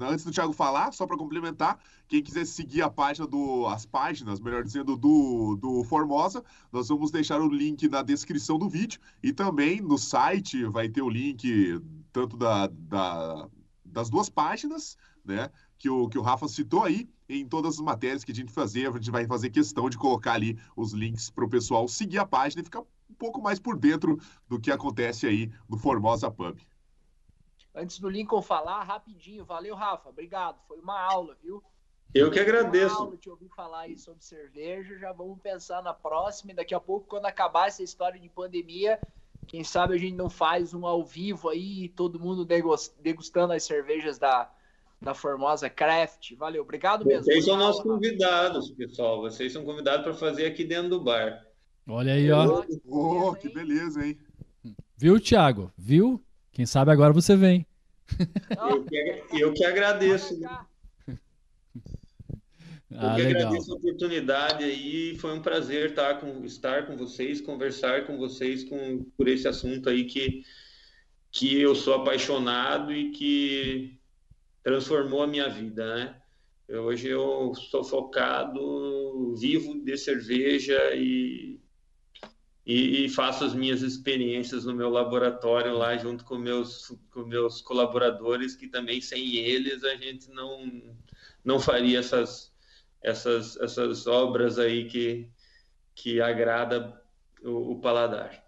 antes 0.08 0.26
do 0.26 0.32
Thiago 0.32 0.52
falar, 0.52 0.92
só 0.94 1.06
para 1.06 1.16
complementar. 1.16 1.80
Quem 2.08 2.24
quiser 2.24 2.46
seguir 2.46 2.82
a 2.82 2.90
página 2.90 3.28
do. 3.28 3.68
as 3.68 3.86
páginas, 3.86 4.40
melhor 4.40 4.64
dizendo, 4.64 4.98
do, 4.98 5.56
do 5.58 5.84
Formosa, 5.84 6.44
nós 6.72 6.88
vamos 6.88 7.12
deixar 7.12 7.40
o 7.40 7.48
link 7.48 7.88
na 7.88 8.02
descrição 8.02 8.58
do 8.58 8.68
vídeo. 8.68 9.00
E 9.22 9.32
também 9.32 9.80
no 9.80 9.98
site 9.98 10.66
vai 10.66 10.90
ter 10.90 11.04
o 11.04 11.10
link 11.10 11.80
tanto 12.12 12.36
da, 12.36 12.66
da 12.68 13.48
das 13.86 14.10
duas 14.10 14.30
páginas, 14.30 14.98
né? 15.24 15.50
Que 15.78 15.90
o, 15.90 16.10
que 16.10 16.18
o 16.18 16.22
Rafa 16.22 16.48
citou 16.48 16.84
aí, 16.84 17.08
em 17.28 17.46
todas 17.48 17.76
as 17.76 17.82
matérias 17.82 18.24
que 18.24 18.32
a 18.32 18.36
gente 18.36 18.52
fazer, 18.52 18.88
a 18.88 18.92
gente 18.92 19.12
vai 19.12 19.26
fazer 19.28 19.50
questão 19.50 19.90
de 19.90 19.98
colocar 19.98 20.34
ali 20.34 20.60
os 20.76 20.94
links 20.94 21.30
para 21.30 21.46
o 21.46 21.50
pessoal 21.50 21.88
seguir 21.88 22.18
a 22.18 22.26
página 22.26 22.62
e 22.62 22.66
ficar 22.66 22.84
pouco 23.14 23.42
mais 23.42 23.60
por 23.60 23.78
dentro 23.78 24.18
do 24.48 24.60
que 24.60 24.72
acontece 24.72 25.28
aí 25.28 25.52
no 25.68 25.78
Formosa 25.78 26.30
Pub. 26.30 26.58
antes 27.76 28.00
do 28.00 28.10
Lincoln 28.10 28.42
falar, 28.42 28.84
rapidinho. 28.84 29.46
Valeu, 29.46 29.76
Rafa. 29.76 30.10
Obrigado. 30.10 30.60
Foi 30.68 30.80
uma 30.80 31.00
aula, 31.00 31.36
viu? 31.42 31.64
Eu 32.14 32.32
que 32.32 32.40
agradeço. 32.40 32.96
Uma 32.96 33.06
aula 33.06 33.18
te 33.18 33.30
ouvir 33.30 33.50
falar 33.50 33.82
aí 33.82 33.98
sobre 33.98 34.24
cerveja. 34.24 34.98
Já 34.98 35.12
vamos 35.14 35.40
pensar 35.40 35.84
na 35.84 35.94
próxima. 35.94 36.52
E 36.52 36.56
daqui 36.56 36.74
a 36.74 36.80
pouco, 36.80 37.08
quando 37.08 37.26
acabar 37.26 37.68
essa 37.68 37.84
história 37.84 38.20
de 38.20 38.28
pandemia, 38.30 39.00
quem 39.48 39.64
sabe 39.64 39.96
a 39.96 39.98
gente 39.98 40.16
não 40.16 40.30
faz 40.30 40.74
um 40.74 40.86
ao 40.86 41.04
vivo 41.04 41.50
aí, 41.50 41.90
todo 41.90 42.20
mundo 42.20 42.46
degustando 42.46 43.54
as 43.54 43.64
cervejas 43.64 44.18
da, 44.20 44.52
da 45.02 45.14
Formosa 45.14 45.70
Craft. 45.70 46.36
Valeu, 46.36 46.62
obrigado 46.62 47.06
mesmo. 47.06 47.26
Vocês 47.26 47.46
são 47.46 47.58
nossos 47.58 47.82
convidados, 47.82 48.72
pessoal. 48.72 49.22
Vocês 49.22 49.52
são 49.52 49.64
convidados 49.64 50.04
para 50.04 50.14
fazer 50.14 50.46
aqui 50.46 50.64
dentro 50.64 50.90
do 50.90 51.02
bar. 51.02 51.46
Olha 51.90 52.14
aí, 52.14 52.32
ó. 52.32 52.64
Oh, 52.86 53.34
que 53.34 53.50
beleza, 53.50 54.06
hein? 54.06 54.16
Viu, 54.96 55.20
Thiago? 55.20 55.74
Viu? 55.76 56.24
Quem 56.52 56.64
sabe 56.64 56.92
agora 56.92 57.12
você 57.12 57.36
vem. 57.36 57.66
Eu 58.56 58.86
que, 58.86 59.20
eu 59.34 59.54
que 59.54 59.66
agradeço. 59.66 60.40
Ah, 62.92 63.12
eu 63.12 63.16
que 63.16 63.22
legal. 63.22 63.48
agradeço 63.48 63.72
a 63.72 63.76
oportunidade 63.76 64.64
aí. 64.64 65.16
Foi 65.16 65.32
um 65.36 65.42
prazer 65.42 65.90
estar 65.90 66.20
com, 66.20 66.44
estar 66.46 66.86
com 66.86 66.96
vocês, 66.96 67.42
conversar 67.42 68.06
com 68.06 68.18
vocês 68.18 68.64
com, 68.64 69.04
por 69.18 69.28
esse 69.28 69.48
assunto 69.48 69.90
aí 69.90 70.06
que, 70.06 70.44
que 71.32 71.60
eu 71.60 71.74
sou 71.74 71.96
apaixonado 71.96 72.94
e 72.94 73.12
que 73.12 73.98
transformou 74.64 75.24
a 75.24 75.28
minha 75.28 75.50
vida, 75.50 75.96
né? 75.96 76.16
Eu, 76.68 76.84
hoje 76.84 77.08
eu 77.08 77.54
sou 77.56 77.84
focado, 77.84 79.36
vivo 79.36 79.84
de 79.84 79.98
cerveja 79.98 80.78
e, 80.94 81.59
e, 82.72 83.06
e, 83.06 83.10
faço 83.10 83.44
as 83.44 83.56
minhas 83.56 83.82
experiências 83.82 84.64
no 84.64 84.76
meu 84.76 84.92
laboratório 84.92 85.76
lá 85.76 85.98
junto 85.98 86.24
com 86.24 86.38
meus 86.38 86.96
com 87.12 87.26
meus 87.26 87.62
colaboradores 87.62 88.56
que 88.56 88.68
também 88.68 89.02
sem 89.02 89.38
eles 89.38 89.84
a 89.84 89.96
gente 89.96 90.30
não 90.30 90.96
não 91.44 91.60
faria 91.60 91.98
essas 91.98 92.54
essas 93.02 93.58
essas 93.58 94.06
obras 94.06 94.60
aí 94.60 94.86
que 94.86 95.28
que 95.96 96.22
agrada 96.22 97.02
o, 97.44 97.72
o 97.72 97.80
paladar. 97.80 98.46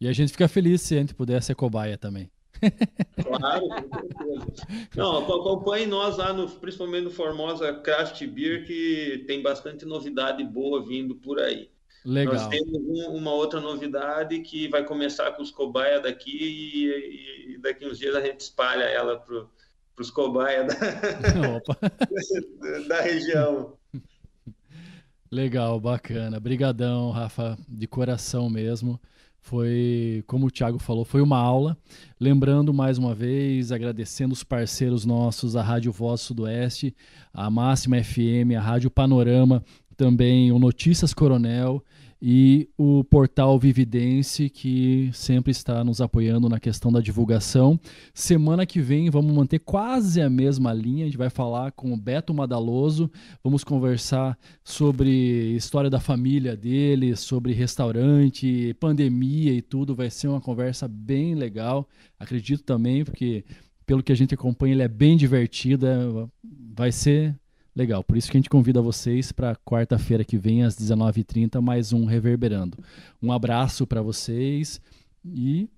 E 0.00 0.08
a 0.08 0.12
gente 0.12 0.32
fica 0.32 0.48
feliz 0.48 0.80
se 0.80 0.96
a 0.96 1.00
gente 1.00 1.14
puder 1.14 1.42
ser 1.42 1.54
cobaia 1.54 1.98
também. 1.98 2.30
Claro, 3.22 3.68
com 3.68 3.98
certeza. 3.98 4.88
Não, 4.96 5.18
acompanhe 5.18 5.86
nós 5.86 6.16
lá, 6.16 6.32
no, 6.32 6.48
principalmente 6.48 7.04
no 7.04 7.10
Formosa 7.10 7.74
Craft 7.74 8.24
Beer, 8.26 8.64
que 8.64 9.24
tem 9.26 9.42
bastante 9.42 9.84
novidade 9.84 10.42
boa 10.44 10.82
vindo 10.82 11.14
por 11.16 11.38
aí. 11.38 11.68
Legal. 12.04 12.34
Nós 12.34 12.48
temos 12.48 12.74
um, 12.74 13.16
uma 13.16 13.32
outra 13.32 13.60
novidade 13.60 14.40
que 14.40 14.68
vai 14.68 14.84
começar 14.84 15.32
com 15.32 15.42
os 15.42 15.50
cobaia 15.50 16.00
daqui 16.00 16.30
e, 16.30 17.54
e 17.54 17.58
daqui 17.58 17.86
uns 17.86 17.98
dias 17.98 18.14
a 18.14 18.20
gente 18.20 18.40
espalha 18.40 18.84
ela 18.84 19.18
para 19.18 19.46
os 19.98 20.10
cobaia 20.10 20.64
da, 20.64 20.74
da 22.88 23.00
região. 23.00 23.76
Legal, 25.30 25.78
bacana. 25.78 26.40
Brigadão, 26.40 27.10
Rafa, 27.10 27.58
de 27.68 27.86
coração 27.86 28.48
mesmo. 28.48 28.98
Foi, 29.40 30.24
como 30.26 30.46
o 30.46 30.50
Thiago 30.50 30.78
falou, 30.78 31.04
foi 31.04 31.20
uma 31.20 31.38
aula. 31.38 31.76
Lembrando 32.18 32.72
mais 32.72 32.98
uma 32.98 33.14
vez, 33.14 33.72
agradecendo 33.72 34.32
os 34.32 34.42
parceiros 34.42 35.04
nossos, 35.04 35.56
a 35.56 35.62
Rádio 35.62 35.92
Voz 35.92 36.20
Sudoeste, 36.20 36.94
a 37.32 37.50
Máxima 37.50 38.02
FM, 38.02 38.56
a 38.56 38.60
Rádio 38.60 38.90
Panorama, 38.90 39.64
também 39.98 40.52
o 40.52 40.60
Notícias 40.60 41.12
Coronel 41.12 41.84
e 42.22 42.68
o 42.78 43.02
portal 43.02 43.58
Vividência, 43.58 44.48
que 44.48 45.10
sempre 45.12 45.50
está 45.50 45.82
nos 45.82 46.00
apoiando 46.00 46.48
na 46.48 46.60
questão 46.60 46.92
da 46.92 47.00
divulgação. 47.00 47.78
Semana 48.14 48.64
que 48.64 48.80
vem 48.80 49.10
vamos 49.10 49.34
manter 49.34 49.58
quase 49.58 50.20
a 50.20 50.30
mesma 50.30 50.72
linha, 50.72 51.04
a 51.04 51.08
gente 51.08 51.18
vai 51.18 51.30
falar 51.30 51.72
com 51.72 51.92
o 51.92 51.96
Beto 51.96 52.32
Madaloso, 52.32 53.10
vamos 53.42 53.64
conversar 53.64 54.38
sobre 54.62 55.10
história 55.56 55.90
da 55.90 55.98
família 56.00 56.56
dele, 56.56 57.16
sobre 57.16 57.52
restaurante, 57.52 58.74
pandemia 58.78 59.52
e 59.52 59.60
tudo, 59.60 59.96
vai 59.96 60.10
ser 60.10 60.28
uma 60.28 60.40
conversa 60.40 60.86
bem 60.86 61.34
legal, 61.34 61.88
acredito 62.18 62.62
também, 62.62 63.04
porque 63.04 63.44
pelo 63.84 64.02
que 64.02 64.12
a 64.12 64.16
gente 64.16 64.34
acompanha 64.34 64.74
ele 64.74 64.82
é 64.82 64.88
bem 64.88 65.16
divertido, 65.16 65.86
é, 65.86 65.98
vai 66.72 66.92
ser 66.92 67.36
Legal, 67.78 68.02
por 68.02 68.16
isso 68.16 68.28
que 68.28 68.36
a 68.36 68.40
gente 68.40 68.50
convida 68.50 68.82
vocês 68.82 69.30
para 69.30 69.54
quarta-feira 69.54 70.24
que 70.24 70.36
vem, 70.36 70.64
às 70.64 70.74
19h30, 70.74 71.60
mais 71.60 71.92
um 71.92 72.06
Reverberando. 72.06 72.76
Um 73.22 73.30
abraço 73.30 73.86
para 73.86 74.02
vocês 74.02 74.80
e 75.24 75.68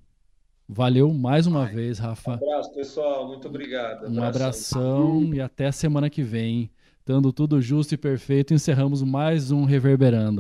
valeu 0.67 1.13
mais 1.13 1.47
uma 1.47 1.67
Ai, 1.67 1.75
vez, 1.75 1.99
Rafa. 1.99 2.31
Um 2.31 2.35
abraço, 2.37 2.73
pessoal. 2.73 3.29
Muito 3.29 3.47
obrigado. 3.47 4.09
Um 4.11 4.23
abração 4.23 5.35
e 5.35 5.43
até 5.43 5.71
semana 5.71 6.09
que 6.09 6.23
vem. 6.23 6.71
Dando 7.05 7.35
tudo 7.35 7.61
justo 7.61 7.95
e 7.95 7.99
perfeito, 7.99 8.55
encerramos 8.55 9.03
mais 9.03 9.51
um 9.51 9.65
Reverberando. 9.65 10.39